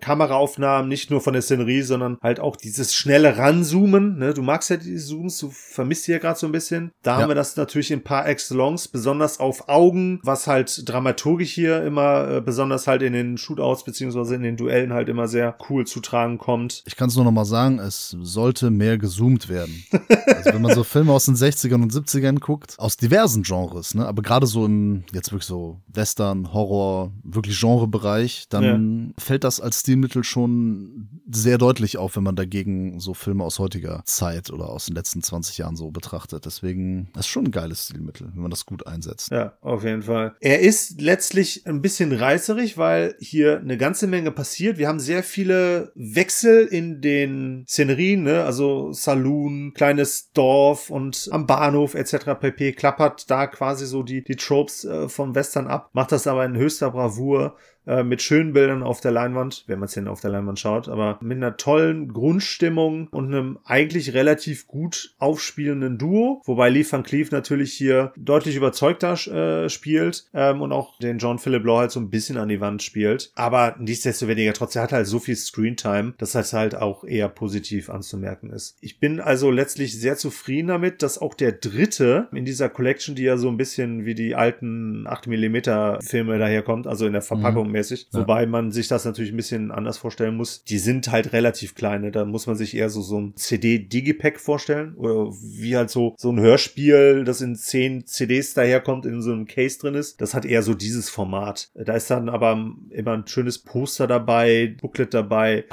Kameraaufnahmen, 0.00 0.88
nicht 0.88 1.10
nur 1.10 1.20
von 1.20 1.32
der 1.32 1.42
Szenerie, 1.42 1.82
sondern 1.82 2.18
halt 2.22 2.40
auch 2.40 2.56
dieses 2.56 2.94
schnelle 2.94 3.36
Ranzoomen. 3.38 4.18
Ne? 4.18 4.34
Du 4.34 4.42
magst 4.42 4.70
ja 4.70 4.76
die 4.76 4.96
Zooms, 4.96 5.38
du 5.38 5.50
vermisst 5.50 6.06
die 6.06 6.12
ja 6.12 6.18
gerade 6.18 6.38
so 6.38 6.46
ein 6.46 6.52
bisschen. 6.52 6.92
Da 7.02 7.16
Ja. 7.16 7.22
haben 7.22 7.28
wir 7.30 7.34
das 7.34 7.56
natürlich 7.56 7.90
in 7.90 8.02
par 8.02 8.26
excellence, 8.28 8.88
besonders 8.88 9.40
auf 9.40 9.68
Augen, 9.68 10.20
was 10.22 10.46
halt 10.46 10.88
dramaturgisch 10.88 11.52
hier 11.52 11.82
immer, 11.84 12.28
äh, 12.36 12.40
besonders 12.40 12.86
halt 12.86 13.02
in 13.02 13.12
den 13.12 13.38
Shootouts 13.38 13.84
beziehungsweise 13.84 14.34
in 14.34 14.42
den 14.42 14.56
Duellen 14.56 14.92
halt 14.92 15.08
immer 15.08 15.28
sehr 15.28 15.56
cool 15.68 15.86
zu 15.86 16.00
tragen 16.00 16.38
kommt. 16.38 16.82
Ich 16.86 16.96
kann 16.96 17.08
es 17.08 17.16
nur 17.16 17.24
noch 17.24 17.32
mal 17.32 17.44
sagen, 17.44 17.78
es 17.78 18.16
sollte 18.20 18.70
mehr 18.70 18.98
gezoomt 18.98 19.48
werden. 19.48 19.84
also 20.26 20.52
wenn 20.52 20.62
man 20.62 20.74
so 20.74 20.84
Filme 20.88 21.12
aus 21.12 21.26
den 21.26 21.34
60ern 21.36 21.82
und 21.82 21.92
70ern 21.92 22.38
guckt, 22.40 22.74
aus 22.78 22.96
diversen 22.96 23.42
Genres, 23.42 23.94
ne, 23.94 24.06
aber 24.06 24.22
gerade 24.22 24.46
so 24.46 24.64
im 24.66 25.04
jetzt 25.12 25.32
wirklich 25.32 25.46
so 25.46 25.80
Western, 25.88 26.52
Horror, 26.52 27.12
wirklich 27.24 27.58
Genrebereich, 27.60 28.46
dann 28.48 29.07
fällt 29.16 29.44
das 29.44 29.60
als 29.60 29.80
Stilmittel 29.80 30.24
schon 30.24 31.08
sehr 31.30 31.58
deutlich 31.58 31.98
auf, 31.98 32.16
wenn 32.16 32.22
man 32.22 32.36
dagegen 32.36 33.00
so 33.00 33.14
Filme 33.14 33.44
aus 33.44 33.58
heutiger 33.58 34.02
Zeit 34.04 34.50
oder 34.50 34.68
aus 34.68 34.86
den 34.86 34.94
letzten 34.94 35.22
20 35.22 35.58
Jahren 35.58 35.76
so 35.76 35.90
betrachtet. 35.90 36.44
Deswegen 36.44 37.10
ist 37.18 37.28
schon 37.28 37.46
ein 37.46 37.50
geiles 37.50 37.84
Stilmittel, 37.86 38.30
wenn 38.32 38.42
man 38.42 38.50
das 38.50 38.66
gut 38.66 38.86
einsetzt. 38.86 39.30
Ja, 39.30 39.54
auf 39.60 39.84
jeden 39.84 40.02
Fall. 40.02 40.34
Er 40.40 40.60
ist 40.60 41.00
letztlich 41.00 41.66
ein 41.66 41.82
bisschen 41.82 42.12
reißerig, 42.12 42.78
weil 42.78 43.16
hier 43.20 43.58
eine 43.58 43.76
ganze 43.76 44.06
Menge 44.06 44.30
passiert. 44.30 44.78
Wir 44.78 44.88
haben 44.88 45.00
sehr 45.00 45.22
viele 45.22 45.92
Wechsel 45.94 46.66
in 46.66 47.00
den 47.00 47.64
Szenerien, 47.68 48.22
ne? 48.22 48.44
also 48.44 48.92
Saloon, 48.92 49.72
kleines 49.74 50.32
Dorf 50.32 50.90
und 50.90 51.28
am 51.32 51.46
Bahnhof 51.46 51.94
etc. 51.94 52.34
pp. 52.40 52.72
klappert 52.72 53.30
da 53.30 53.46
quasi 53.46 53.86
so 53.86 54.02
die, 54.02 54.22
die 54.22 54.36
Tropes 54.36 54.84
äh, 54.84 55.08
vom 55.08 55.34
Western 55.34 55.66
ab, 55.66 55.90
macht 55.92 56.12
das 56.12 56.26
aber 56.26 56.44
in 56.44 56.56
höchster 56.56 56.90
Bravour 56.90 57.56
äh, 57.88 58.04
mit 58.04 58.22
schönen 58.22 58.52
Bildern 58.52 58.82
auf 58.82 59.00
der 59.00 59.10
Leinwand, 59.10 59.64
wenn 59.66 59.78
man 59.78 59.86
es 59.86 59.94
denn 59.94 60.08
auf 60.08 60.20
der 60.20 60.30
Leinwand 60.30 60.60
schaut, 60.60 60.88
aber 60.88 61.18
mit 61.22 61.38
einer 61.38 61.56
tollen 61.56 62.12
Grundstimmung 62.12 63.08
und 63.08 63.26
einem 63.26 63.58
eigentlich 63.64 64.12
relativ 64.14 64.66
gut 64.66 65.14
aufspielenden 65.18 65.96
Duo, 65.96 66.42
wobei 66.44 66.68
Lee 66.68 66.84
Van 66.88 67.02
Cleef 67.02 67.30
natürlich 67.30 67.72
hier 67.72 68.12
deutlich 68.16 68.56
überzeugter 68.56 69.14
äh, 69.14 69.68
spielt 69.70 70.26
ähm, 70.34 70.60
und 70.60 70.72
auch 70.72 70.98
den 70.98 71.18
John 71.18 71.38
Philip 71.38 71.64
Law 71.64 71.78
halt 71.78 71.90
so 71.90 72.00
ein 72.00 72.10
bisschen 72.10 72.36
an 72.36 72.48
die 72.48 72.60
Wand 72.60 72.82
spielt. 72.82 73.32
Aber 73.34 73.76
nichtsdestoweniger 73.78 74.52
trotzdem 74.52 74.82
hat 74.82 74.92
er 74.92 74.98
halt 74.98 75.06
so 75.06 75.18
viel 75.18 75.36
Screentime, 75.36 76.12
dass 76.18 76.32
das 76.32 76.52
halt 76.52 76.74
auch 76.74 77.04
eher 77.04 77.28
positiv 77.28 77.88
anzumerken 77.88 78.50
ist. 78.50 78.76
Ich 78.80 79.00
bin 79.00 79.20
also 79.20 79.50
letztlich 79.50 79.98
sehr 79.98 80.16
zufrieden 80.16 80.68
damit, 80.68 81.02
dass 81.02 81.18
auch 81.18 81.32
der 81.32 81.52
dritte 81.52 82.28
in 82.32 82.44
dieser 82.44 82.68
Collection, 82.68 83.14
die 83.14 83.22
ja 83.22 83.38
so 83.38 83.48
ein 83.48 83.56
bisschen 83.56 84.04
wie 84.04 84.14
die 84.14 84.34
alten 84.34 85.06
8mm 85.08 86.02
Filme 86.02 86.38
daherkommt, 86.38 86.86
also 86.86 87.06
in 87.06 87.12
der 87.14 87.22
Verpackung 87.22 87.70
mäßig, 87.78 88.08
Ja. 88.12 88.20
wobei 88.20 88.46
man 88.46 88.70
sich 88.72 88.88
das 88.88 89.04
natürlich 89.04 89.32
ein 89.32 89.36
bisschen 89.36 89.70
anders 89.70 89.98
vorstellen 89.98 90.36
muss. 90.36 90.62
Die 90.64 90.78
sind 90.78 91.10
halt 91.10 91.32
relativ 91.32 91.74
kleine, 91.74 92.10
da 92.10 92.24
muss 92.24 92.46
man 92.46 92.56
sich 92.56 92.76
eher 92.76 92.90
so, 92.90 93.00
so 93.02 93.20
ein 93.20 93.34
CD-Digipack 93.36 94.40
vorstellen 94.40 94.94
oder 94.96 95.32
wie 95.32 95.76
halt 95.76 95.90
so, 95.90 96.14
so 96.18 96.30
ein 96.30 96.40
Hörspiel, 96.40 97.24
das 97.24 97.40
in 97.40 97.54
10 97.56 98.06
CDs 98.06 98.54
daherkommt, 98.54 99.06
in 99.06 99.22
so 99.22 99.32
einem 99.32 99.46
Case 99.46 99.78
drin 99.78 99.94
ist. 99.94 100.20
Das 100.20 100.34
hat 100.34 100.44
eher 100.44 100.62
so 100.62 100.74
dieses 100.74 101.08
Format. 101.10 101.70
Da 101.74 101.94
ist 101.94 102.10
dann 102.10 102.28
aber 102.28 102.52
immer 102.90 103.12
ein 103.12 103.26
schönes 103.26 103.58
Poster 103.58 104.06
dabei, 104.06 104.76
Booklet 104.80 105.14
dabei. 105.14 105.64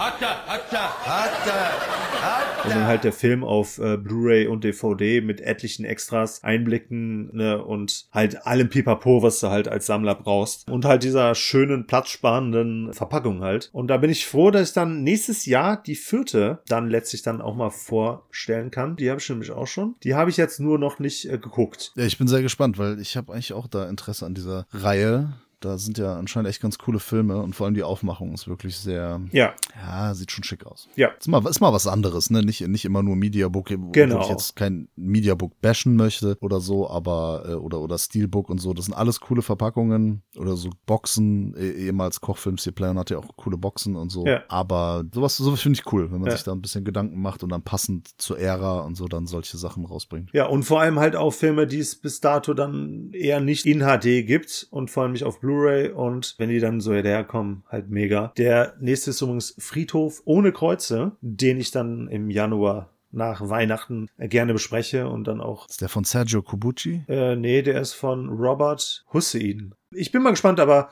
Und 2.65 2.71
dann 2.71 2.87
halt 2.87 3.03
der 3.03 3.13
Film 3.13 3.43
auf 3.43 3.77
äh, 3.77 3.95
Blu-ray 3.95 4.47
und 4.47 4.63
DVD 4.63 5.21
mit 5.21 5.39
etlichen 5.39 5.85
Extras, 5.85 6.43
Einblicken 6.43 7.35
ne, 7.35 7.63
und 7.63 8.07
halt 8.11 8.47
allem 8.47 8.69
Pipapo, 8.69 9.21
was 9.21 9.39
du 9.39 9.49
halt 9.49 9.67
als 9.67 9.85
Sammler 9.85 10.15
brauchst. 10.15 10.67
Und 10.69 10.83
halt 10.83 11.03
dieser 11.03 11.35
schönen, 11.35 11.85
platzsparenden 11.85 12.91
Verpackung 12.91 13.41
halt. 13.41 13.69
Und 13.71 13.87
da 13.87 13.97
bin 13.97 14.09
ich 14.09 14.25
froh, 14.25 14.49
dass 14.49 14.69
ich 14.69 14.73
dann 14.73 15.03
nächstes 15.03 15.45
Jahr 15.45 15.81
die 15.81 15.95
vierte 15.95 16.59
dann 16.67 16.89
letztlich 16.89 17.21
dann 17.21 17.39
auch 17.39 17.55
mal 17.55 17.69
vorstellen 17.69 18.71
kann. 18.71 18.95
Die 18.95 19.11
habe 19.11 19.19
ich 19.19 19.29
nämlich 19.29 19.51
auch 19.51 19.67
schon. 19.67 19.95
Die 20.03 20.15
habe 20.15 20.31
ich 20.31 20.37
jetzt 20.37 20.59
nur 20.59 20.79
noch 20.79 20.97
nicht 20.97 21.29
äh, 21.29 21.37
geguckt. 21.37 21.93
Ja, 21.95 22.05
ich 22.05 22.17
bin 22.17 22.27
sehr 22.27 22.41
gespannt, 22.41 22.79
weil 22.79 22.99
ich 22.99 23.15
habe 23.15 23.31
eigentlich 23.31 23.53
auch 23.53 23.67
da 23.67 23.87
Interesse 23.87 24.25
an 24.25 24.33
dieser 24.33 24.65
Reihe. 24.71 25.33
Da 25.59 25.77
sind 25.77 25.97
ja 25.97 26.15
anscheinend 26.17 26.49
echt 26.49 26.61
ganz 26.61 26.77
coole 26.77 26.99
Filme 26.99 27.37
und 27.41 27.55
vor 27.55 27.65
allem 27.65 27.73
die 27.75 27.83
Aufmachung 27.83 28.33
ist 28.33 28.47
wirklich 28.47 28.77
sehr, 28.77 29.21
Ja, 29.31 29.53
ja, 29.85 30.13
sieht 30.13 30.31
schon 30.31 30.43
schick 30.43 30.65
aus. 30.65 30.87
ja. 30.95 31.09
Ist 31.19 31.27
mal, 31.27 31.45
ist 31.47 31.59
mal 31.61 31.73
was 31.73 31.87
anderes, 31.87 32.29
ne? 32.29 32.41
Nicht, 32.43 32.67
nicht 32.67 32.85
immer 32.85 33.01
nur 33.03 33.15
Mediabook, 33.15 33.67
Genau. 33.93 34.17
wo 34.17 34.21
ich 34.21 34.29
jetzt 34.29 34.55
kein 34.55 34.89
Mediabook 34.95 35.59
bashen 35.61 35.95
möchte 35.95 36.37
oder 36.41 36.59
so, 36.59 36.89
aber, 36.89 37.43
äh, 37.47 37.53
oder, 37.53 37.79
oder 37.81 37.97
Steelbook 37.97 38.49
und 38.49 38.59
so. 38.59 38.73
Das 38.73 38.85
sind 38.85 38.93
alles 38.93 39.19
coole 39.19 39.41
Verpackungen 39.41 40.21
oder 40.37 40.55
so 40.55 40.69
Boxen, 40.85 41.55
eh- 41.57 41.71
ehemals 41.85 42.21
Kochfilms, 42.21 42.63
hier 42.63 42.73
Plan 42.73 42.97
hat 42.99 43.09
ja 43.09 43.17
auch 43.17 43.35
coole 43.37 43.57
Boxen 43.57 43.95
und 43.95 44.09
so. 44.11 44.25
Ja. 44.25 44.43
Aber 44.49 45.03
sowas, 45.13 45.37
sowas 45.37 45.61
finde 45.61 45.79
ich 45.79 45.91
cool, 45.91 46.11
wenn 46.11 46.19
man 46.19 46.29
Ja. 46.29 46.35
sich 46.35 46.43
da 46.43 46.51
ein 46.51 46.61
bisschen 46.61 46.83
Gedanken 46.85 47.21
macht 47.21 47.43
und 47.43 47.49
dann 47.49 47.61
passend 47.63 48.09
zur 48.21 48.39
Ära 48.39 48.79
und 48.81 48.95
so 48.95 49.07
dann 49.07 49.27
solche 49.27 49.57
Sachen 49.57 49.85
rausbringt. 49.85 50.29
Ja, 50.33 50.45
und 50.47 50.63
vor 50.63 50.81
allem 50.81 50.99
halt 50.99 51.15
auch 51.15 51.31
Filme, 51.31 51.67
die 51.67 51.79
es 51.79 51.95
bis 51.95 52.19
dato 52.21 52.53
dann 52.53 53.11
eher 53.13 53.39
nicht 53.39 53.65
in 53.65 53.79
HD 53.81 54.23
gibt 54.25 54.67
und 54.71 54.89
vor 54.91 55.03
allem 55.03 55.11
nicht 55.13 55.23
auf 55.23 55.39
Blu-ray 55.45 55.91
und 55.91 56.33
wenn 56.39 56.49
die 56.49 56.59
dann 56.59 56.81
so 56.81 56.91
daherkommen, 56.91 57.63
halt 57.69 57.89
mega. 57.89 58.33
Der 58.37 58.73
nächste 58.79 59.11
ist 59.11 59.21
übrigens 59.21 59.55
Friedhof 59.59 60.23
ohne 60.25 60.51
Kreuze, 60.51 61.11
den 61.21 61.59
ich 61.59 61.69
dann 61.69 62.07
im 62.07 62.31
Januar 62.31 62.89
nach 63.11 63.47
Weihnachten 63.47 64.07
gerne 64.17 64.53
bespreche 64.53 65.07
und 65.07 65.25
dann 65.25 65.39
auch 65.41 65.69
Ist 65.69 65.81
der 65.81 65.89
von 65.89 66.03
Sergio 66.03 66.41
Cobucci? 66.41 67.03
äh, 67.07 67.35
nee, 67.35 67.61
der 67.61 67.79
ist 67.79 67.93
von 67.93 68.27
Robert 68.29 69.05
Hussein. 69.13 69.75
Ich 69.91 70.11
bin 70.11 70.23
mal 70.23 70.31
gespannt, 70.31 70.59
aber 70.59 70.89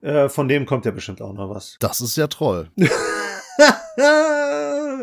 äh, 0.00 0.28
von 0.30 0.48
dem 0.48 0.64
kommt 0.64 0.86
ja 0.86 0.90
bestimmt 0.92 1.20
auch 1.20 1.34
noch 1.34 1.50
was. 1.50 1.76
Das 1.78 2.00
ist 2.00 2.16
ja 2.16 2.26
toll. 2.26 2.70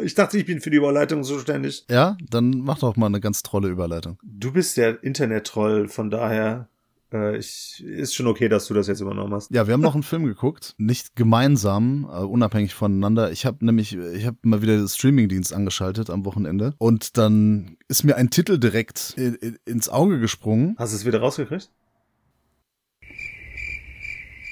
ich 0.04 0.16
dachte, 0.16 0.38
ich 0.40 0.46
bin 0.46 0.60
für 0.60 0.70
die 0.72 0.78
Überleitung 0.78 1.24
zuständig. 1.24 1.86
Ja, 1.90 2.18
dann 2.30 2.62
mach 2.62 2.80
doch 2.80 2.96
mal 2.96 3.06
eine 3.06 3.20
ganz 3.22 3.44
tolle 3.44 3.68
Überleitung. 3.70 4.18
Du 4.24 4.52
bist 4.52 4.76
der 4.78 5.04
Internet-Troll, 5.04 5.88
von 5.88 6.10
daher 6.10 6.68
äh, 7.14 7.38
ich, 7.38 7.84
ist 7.84 8.16
schon 8.16 8.28
okay, 8.28 8.50
dass 8.50 8.68
du 8.68 8.74
das 8.74 8.88
jetzt 8.88 9.02
übernommen 9.02 9.34
hast. 9.34 9.52
Ja, 9.52 9.68
wir 9.68 9.74
haben 9.74 9.82
noch 9.82 9.94
einen 9.94 10.04
Film 10.04 10.26
geguckt, 10.26 10.76
nicht 10.78 11.16
gemeinsam, 11.16 12.08
äh, 12.12 12.20
unabhängig 12.20 12.74
voneinander. 12.74 13.32
Ich 13.32 13.46
habe 13.46 13.66
nämlich, 13.66 13.96
ich 13.96 14.26
habe 14.26 14.38
mal 14.42 14.62
wieder 14.62 14.78
den 14.78 14.88
Streamingdienst 14.88 15.54
angeschaltet 15.54 16.10
am 16.10 16.26
Wochenende 16.26 16.74
und 16.78 17.18
dann 17.18 17.78
ist 17.88 18.04
mir 18.04 18.16
ein 18.16 18.30
Titel 18.30 18.58
direkt 18.58 19.14
in, 19.18 19.36
in, 19.36 19.58
ins 19.66 19.90
Auge 19.90 20.20
gesprungen. 20.20 20.76
Hast 20.78 20.94
du 20.94 20.98
es 20.98 21.06
wieder 21.06 21.20
rausgekriegt? 21.20 21.70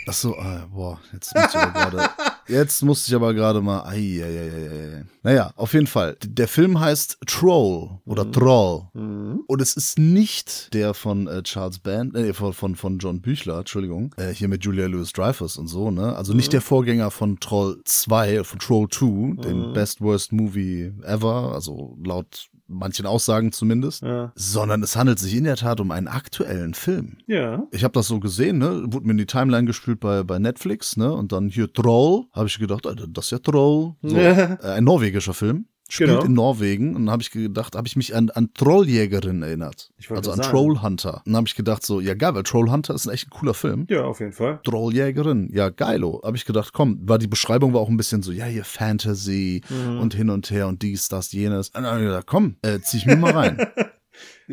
Ach 0.08 0.14
so, 0.14 0.38
ah, 0.38 0.68
boah, 0.72 1.00
jetzt 1.14 1.34
muss 1.36 1.46
ich 1.46 1.52
gerade, 1.74 2.10
jetzt 2.48 2.84
musste 2.84 3.10
ich 3.10 3.16
aber 3.16 3.34
gerade 3.34 3.62
mal, 3.62 3.82
ai, 3.82 4.22
ai, 4.24 4.40
ai, 4.40 4.98
ai. 4.98 5.06
Naja, 5.24 5.52
auf 5.56 5.74
jeden 5.74 5.88
Fall. 5.88 6.18
Der 6.24 6.48
Film 6.48 6.80
heißt 6.80 7.18
Troll 7.26 8.00
oder 8.06 8.30
Troll. 8.32 8.84
Mhm. 8.94 9.44
Und 9.48 9.62
es 9.62 9.76
ist 9.76 9.98
nicht 9.98 10.74
der 10.74 10.94
von 10.94 11.28
äh, 11.28 11.44
Charles 11.44 11.80
Band, 11.80 12.16
äh, 12.16 12.34
von, 12.34 12.54
von, 12.54 12.76
von 12.76 13.00
John 13.00 13.22
Büchler, 13.22 13.60
Entschuldigung, 13.60 14.14
äh, 14.18 14.30
hier 14.30 14.48
mit 14.48 14.64
Julia 14.64 14.88
Louis 14.88 15.12
Dreyfus 15.14 15.58
und 15.58 15.68
so, 15.68 15.92
ne? 15.92 16.16
Also 16.16 16.34
nicht 16.34 16.54
der 16.54 16.62
Vorgänger 16.62 17.12
von 17.12 17.40
Troll 17.40 17.82
2, 17.84 18.44
von 18.44 18.60
Troll 18.60 18.88
2, 18.90 19.44
dem 19.44 19.74
Best 19.74 20.02
Worst 20.02 20.32
Movie 20.32 20.94
ever, 21.04 21.52
also 21.54 21.98
laut 22.04 22.50
manchen 22.68 23.06
Aussagen 23.06 23.52
zumindest, 23.52 24.02
Ja. 24.02 24.32
sondern 24.36 24.82
es 24.84 24.96
handelt 24.96 25.20
sich 25.20 25.36
in 25.36 25.44
der 25.44 25.56
Tat 25.56 25.80
um 25.80 25.92
einen 25.92 26.08
aktuellen 26.08 26.74
Film. 26.74 27.18
Ja. 27.28 27.64
Ich 27.72 27.84
habe 27.84 27.94
das 27.94 28.08
so 28.08 28.20
gesehen, 28.20 28.58
ne? 28.58 28.84
Wurde 28.88 29.06
mir 29.06 29.12
in 29.12 29.18
die 29.18 29.26
Timeline 29.26 29.66
gespült 29.66 30.00
bei, 30.00 30.24
bei 30.24 30.40
Netflix, 30.40 30.98
ne? 30.98 31.14
Und 31.14 31.32
dann 31.32 31.48
hier 31.50 31.72
Troll, 31.72 32.26
habe 32.32 32.48
ich 32.48 32.58
gedacht, 32.60 32.88
Alter, 32.88 33.08
das 33.08 33.26
ist 33.26 33.32
ja 33.32 33.40
Troll. 33.40 33.96
So, 34.02 34.16
äh, 34.18 34.58
ein 34.64 34.84
norwegischer 34.84 35.34
Film. 35.34 35.68
Spielt 35.88 36.10
Genau. 36.10 36.24
in 36.24 36.34
Norwegen 36.34 36.96
und 36.96 37.06
dann 37.06 37.12
habe 37.12 37.22
ich 37.22 37.30
gedacht, 37.30 37.76
habe 37.76 37.88
ich 37.88 37.96
mich 37.96 38.16
an, 38.16 38.32
an 38.32 38.50
Trolljägerin 38.56 39.44
erinnert. 39.44 39.92
Ich 40.00 40.10
Also 40.10 40.32
an 40.32 40.38
sagen. 40.38 40.50
Trollhunter. 40.50 41.18
Und 41.18 41.28
dann 41.28 41.36
habe 41.38 41.48
ich 41.48 41.56
gedacht 41.56 41.86
so, 41.86 42.00
ja 42.02 42.16
geil, 42.16 42.34
weil 42.34 42.42
Trollhunter 42.42 42.96
ist 42.96 43.06
ein 43.06 43.14
echt 43.14 43.28
ein 43.28 43.30
cooler 43.30 43.54
Film. 43.54 43.86
Ja, 43.90 44.04
auf 44.04 44.20
jeden 44.20 44.32
Fall. 44.32 44.60
Trolljägerin, 44.64 45.50
ja 45.54 45.70
geilo. 45.70 46.22
Habe 46.24 46.38
ich 46.38 46.46
gedacht, 46.46 46.74
komm, 46.74 47.00
war 47.08 47.20
die 47.20 47.28
Beschreibung 47.28 47.74
war 47.74 47.82
auch 47.82 47.90
ein 47.90 47.98
bisschen 47.98 48.24
so, 48.24 48.32
ja 48.32 48.46
hier 48.46 48.66
Fantasy 48.66 49.62
Mhm. 49.70 50.00
und 50.00 50.14
hin 50.16 50.30
und 50.32 50.50
her 50.50 50.68
und 50.68 50.82
dies, 50.82 51.08
das, 51.08 51.32
jenes. 51.32 51.68
Und 51.70 51.84
dann 51.84 51.86
habe 51.86 52.00
ich 52.02 52.06
gedacht, 52.08 52.26
komm, 52.28 52.56
äh, 52.64 52.80
zieh 52.80 52.98
ich 52.98 53.06
mir 53.06 53.16
mal 53.16 53.32
rein. 53.34 53.58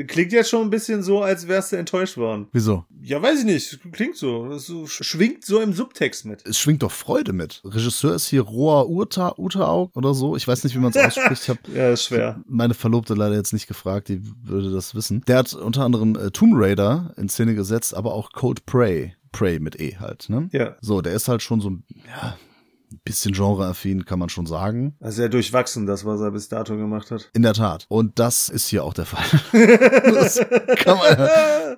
Klingt 0.06 0.32
jetzt 0.32 0.48
schon 0.50 0.62
ein 0.62 0.70
bisschen 0.70 1.02
so, 1.02 1.22
als 1.22 1.48
wärst 1.48 1.72
du 1.72 1.76
enttäuscht 1.76 2.16
worden. 2.16 2.48
Wieso? 2.52 2.84
Ja, 3.02 3.20
weiß 3.20 3.40
ich 3.40 3.44
nicht. 3.44 3.78
Klingt 3.92 4.16
so. 4.16 4.56
So 4.58 4.86
schwingt 4.86 5.44
so 5.44 5.60
im 5.60 5.72
Subtext 5.72 6.24
mit. 6.24 6.46
es 6.46 6.58
schwingt 6.58 6.82
doch 6.82 6.92
Freude 6.92 7.32
mit. 7.32 7.60
Regisseur 7.64 8.14
ist 8.14 8.26
hier 8.28 8.42
Roa 8.42 8.82
Urta, 8.84 9.34
Utaug 9.36 9.90
oder 9.94 10.14
so. 10.14 10.36
Ich 10.36 10.48
weiß 10.48 10.64
nicht, 10.64 10.74
wie 10.74 10.78
man 10.78 10.92
es 10.92 10.96
ausspricht. 10.96 11.48
Ich 11.48 11.74
Ja, 11.74 11.90
ist 11.92 12.04
schwer. 12.04 12.42
meine 12.46 12.74
Verlobte 12.74 13.14
leider 13.14 13.34
jetzt 13.34 13.52
nicht 13.52 13.66
gefragt, 13.66 14.08
die 14.08 14.22
würde 14.42 14.70
das 14.70 14.94
wissen. 14.94 15.22
Der 15.26 15.38
hat 15.38 15.52
unter 15.52 15.84
anderem 15.84 16.16
äh, 16.16 16.30
Tomb 16.30 16.54
Raider 16.56 17.12
in 17.16 17.28
Szene 17.28 17.54
gesetzt, 17.54 17.94
aber 17.94 18.14
auch 18.14 18.32
Cold 18.32 18.64
Prey. 18.66 19.14
Prey 19.32 19.58
mit 19.60 19.80
E 19.80 19.96
halt, 19.98 20.28
ne? 20.28 20.48
Ja. 20.52 20.76
So, 20.80 21.00
der 21.00 21.14
ist 21.14 21.28
halt 21.28 21.42
schon 21.42 21.60
so 21.60 21.70
ein, 21.70 21.84
ja, 22.06 22.36
ein 22.92 23.00
bisschen 23.04 23.32
genreaffin, 23.32 24.04
kann 24.04 24.18
man 24.18 24.28
schon 24.28 24.46
sagen. 24.46 24.96
Also 25.00 25.16
sehr 25.16 25.28
durchwachsen, 25.28 25.86
das, 25.86 26.04
was 26.04 26.20
er 26.20 26.30
bis 26.30 26.48
dato 26.48 26.76
gemacht 26.76 27.10
hat. 27.10 27.30
In 27.34 27.42
der 27.42 27.54
Tat. 27.54 27.86
Und 27.88 28.18
das 28.18 28.48
ist 28.48 28.68
hier 28.68 28.84
auch 28.84 28.94
der 28.94 29.06
Fall. 29.06 29.24
das 30.04 30.40
kann 30.76 30.98
man, 30.98 31.28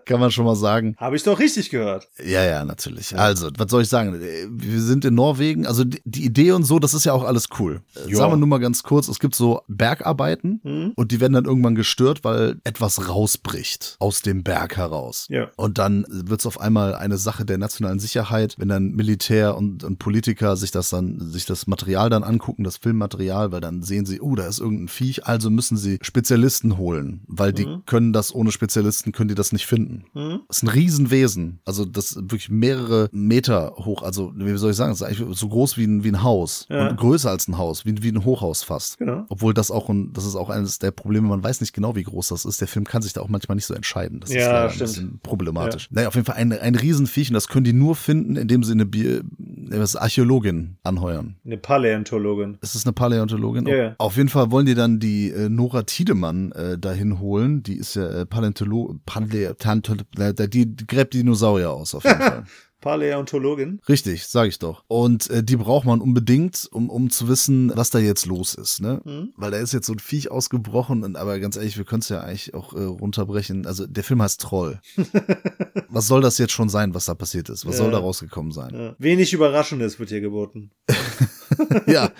kann 0.04 0.20
man 0.20 0.30
schon 0.30 0.44
mal 0.44 0.56
sagen. 0.56 0.94
Habe 0.98 1.16
ich 1.16 1.22
doch 1.22 1.38
richtig 1.38 1.70
gehört. 1.70 2.08
Ja, 2.24 2.44
ja, 2.44 2.64
natürlich. 2.64 3.16
Also, 3.16 3.50
was 3.56 3.70
soll 3.70 3.82
ich 3.82 3.88
sagen? 3.88 4.20
Wir 4.20 4.80
sind 4.80 5.04
in 5.04 5.14
Norwegen. 5.14 5.66
Also 5.66 5.84
die, 5.84 6.24
Idee 6.24 6.52
und 6.52 6.64
so, 6.64 6.78
das 6.78 6.94
ist 6.94 7.04
ja 7.04 7.12
auch 7.12 7.24
alles 7.24 7.48
cool. 7.58 7.82
Ja. 8.08 8.16
Sagen 8.16 8.32
wir 8.32 8.36
nur 8.36 8.48
mal 8.48 8.58
ganz 8.58 8.82
kurz, 8.82 9.08
es 9.08 9.18
gibt 9.20 9.34
so 9.34 9.60
Bergarbeiten 9.68 10.60
Hm? 10.64 10.92
und 10.96 11.12
die 11.12 11.20
werden 11.20 11.34
dann 11.34 11.44
irgendwann 11.44 11.74
gestört, 11.74 12.24
weil 12.24 12.60
etwas 12.64 13.08
rausbricht 13.08 13.96
aus 13.98 14.22
dem 14.22 14.42
Berg 14.42 14.76
heraus. 14.76 15.26
Ja. 15.28 15.50
Und 15.56 15.78
dann 15.78 16.06
wird 16.08 16.40
es 16.40 16.46
auf 16.46 16.60
einmal 16.60 16.94
eine 16.94 17.18
Sache 17.18 17.44
der 17.44 17.58
nationalen 17.58 17.98
Sicherheit, 17.98 18.54
wenn 18.58 18.68
dann 18.68 18.92
Militär 18.92 19.56
und, 19.56 19.84
und 19.84 19.98
Politiker 19.98 20.56
sich 20.56 20.70
das 20.70 20.90
dann, 20.90 21.03
sich 21.20 21.46
das 21.46 21.66
Material 21.66 22.10
dann 22.10 22.22
angucken, 22.24 22.64
das 22.64 22.76
Filmmaterial, 22.76 23.52
weil 23.52 23.60
dann 23.60 23.82
sehen 23.82 24.06
sie, 24.06 24.20
oh, 24.20 24.34
da 24.34 24.46
ist 24.46 24.60
irgendein 24.60 24.88
Viech, 24.88 25.26
also 25.26 25.50
müssen 25.50 25.76
sie 25.76 25.98
Spezialisten 26.02 26.76
holen, 26.78 27.22
weil 27.26 27.52
die 27.52 27.66
können 27.86 28.12
das 28.12 28.34
ohne 28.34 28.52
Spezialisten, 28.52 29.12
können 29.12 29.28
die 29.28 29.34
das 29.34 29.52
nicht 29.52 29.66
finden. 29.66 30.04
Hm? 30.12 30.40
Das 30.48 30.58
ist 30.58 30.62
ein 30.62 30.68
Riesenwesen. 30.68 31.60
Also 31.64 31.84
das 31.84 32.12
ist 32.12 32.16
wirklich 32.16 32.50
mehrere 32.50 33.08
Meter 33.12 33.74
hoch. 33.76 34.02
Also 34.02 34.32
wie 34.34 34.56
soll 34.56 34.70
ich 34.70 34.76
sagen, 34.76 34.90
das 34.92 35.00
ist 35.00 35.06
eigentlich 35.06 35.38
so 35.38 35.48
groß 35.48 35.76
wie 35.76 35.84
ein, 35.84 36.04
wie 36.04 36.08
ein 36.08 36.22
Haus. 36.22 36.66
Ja. 36.70 36.88
Und 36.88 36.96
größer 36.96 37.30
als 37.30 37.48
ein 37.48 37.58
Haus, 37.58 37.84
wie, 37.84 38.02
wie 38.02 38.10
ein 38.10 38.24
Hochhaus 38.24 38.62
fast. 38.62 38.98
Genau. 38.98 39.24
Obwohl 39.28 39.54
das 39.54 39.70
auch 39.70 39.88
ein, 39.88 40.12
das 40.12 40.24
ist 40.24 40.36
auch 40.36 40.50
eines 40.50 40.78
der 40.78 40.90
Probleme, 40.90 41.28
man 41.28 41.42
weiß 41.42 41.60
nicht 41.60 41.72
genau, 41.72 41.96
wie 41.96 42.02
groß 42.02 42.28
das 42.28 42.44
ist. 42.44 42.60
Der 42.60 42.68
Film 42.68 42.84
kann 42.84 43.02
sich 43.02 43.12
da 43.12 43.20
auch 43.20 43.28
manchmal 43.28 43.56
nicht 43.56 43.66
so 43.66 43.74
entscheiden. 43.74 44.20
Das 44.20 44.30
ist 44.30 44.36
Ja, 44.36 44.68
stimmt. 44.70 44.82
ein 44.82 44.86
bisschen 44.86 45.20
problematisch. 45.22 45.88
Naja, 45.90 46.08
auf 46.08 46.14
jeden 46.14 46.26
Fall 46.26 46.36
ein, 46.36 46.52
ein 46.52 46.74
Riesenviech 46.74 47.28
und 47.28 47.34
das 47.34 47.48
können 47.48 47.64
die 47.64 47.72
nur 47.72 47.96
finden, 47.96 48.36
indem 48.36 48.62
sie 48.62 48.72
eine 48.72 48.86
Bi 48.86 49.20
was, 49.70 49.96
Archäologin 49.96 50.76
anheuern. 50.82 51.36
Eine 51.44 51.56
Paläontologin. 51.56 52.58
Ist 52.60 52.74
es 52.74 52.84
eine 52.84 52.92
Paläontologin? 52.92 53.66
Ja, 53.66 53.76
ja. 53.76 53.94
Auf 53.98 54.16
jeden 54.16 54.28
Fall 54.28 54.50
wollen 54.50 54.66
die 54.66 54.74
dann 54.74 54.98
die 55.00 55.30
äh, 55.30 55.48
Nora 55.48 55.82
Tiedemann 55.82 56.52
äh, 56.52 56.78
dahin 56.78 57.20
holen. 57.20 57.62
Die 57.62 57.76
ist 57.76 57.96
ja 57.96 58.08
äh, 58.08 58.26
Paläontolo 58.26 58.98
Paläontolo 59.06 60.02
äh, 60.18 60.48
die 60.48 60.76
gräbt 60.76 61.14
die 61.14 61.18
Dinosaurier 61.18 61.70
aus, 61.70 61.94
auf 61.94 62.04
jeden 62.04 62.16
Fall. 62.20 62.44
Paläontologin. 62.84 63.80
Richtig, 63.88 64.26
sag 64.26 64.46
ich 64.48 64.58
doch. 64.58 64.84
Und 64.88 65.28
äh, 65.30 65.42
die 65.42 65.56
braucht 65.56 65.86
man 65.86 66.00
unbedingt, 66.00 66.68
um, 66.70 66.90
um 66.90 67.10
zu 67.10 67.26
wissen, 67.28 67.72
was 67.74 67.90
da 67.90 67.98
jetzt 67.98 68.26
los 68.26 68.54
ist, 68.54 68.80
ne? 68.80 69.00
Mhm. 69.04 69.32
Weil 69.36 69.50
da 69.50 69.56
ist 69.58 69.72
jetzt 69.72 69.86
so 69.86 69.92
ein 69.94 69.98
Viech 69.98 70.30
ausgebrochen, 70.30 71.02
und, 71.02 71.16
aber 71.16 71.38
ganz 71.40 71.56
ehrlich, 71.56 71.76
wir 71.78 71.84
können 71.84 72.00
es 72.02 72.08
ja 72.10 72.20
eigentlich 72.20 72.54
auch 72.54 72.74
äh, 72.74 72.82
runterbrechen. 72.84 73.66
Also 73.66 73.86
der 73.86 74.04
Film 74.04 74.22
heißt 74.22 74.40
Troll. 74.40 74.80
was 75.88 76.06
soll 76.06 76.20
das 76.20 76.38
jetzt 76.38 76.52
schon 76.52 76.68
sein, 76.68 76.94
was 76.94 77.06
da 77.06 77.14
passiert 77.14 77.48
ist? 77.48 77.64
Was 77.66 77.74
Ja. 77.76 77.82
soll 77.84 77.90
da 77.90 77.98
rausgekommen 77.98 78.52
sein? 78.52 78.74
Ja. 78.74 78.94
Wenig 78.98 79.32
Überraschendes 79.32 79.98
wird 79.98 80.10
hier 80.10 80.20
geboten. 80.20 80.70
ja, 81.86 82.10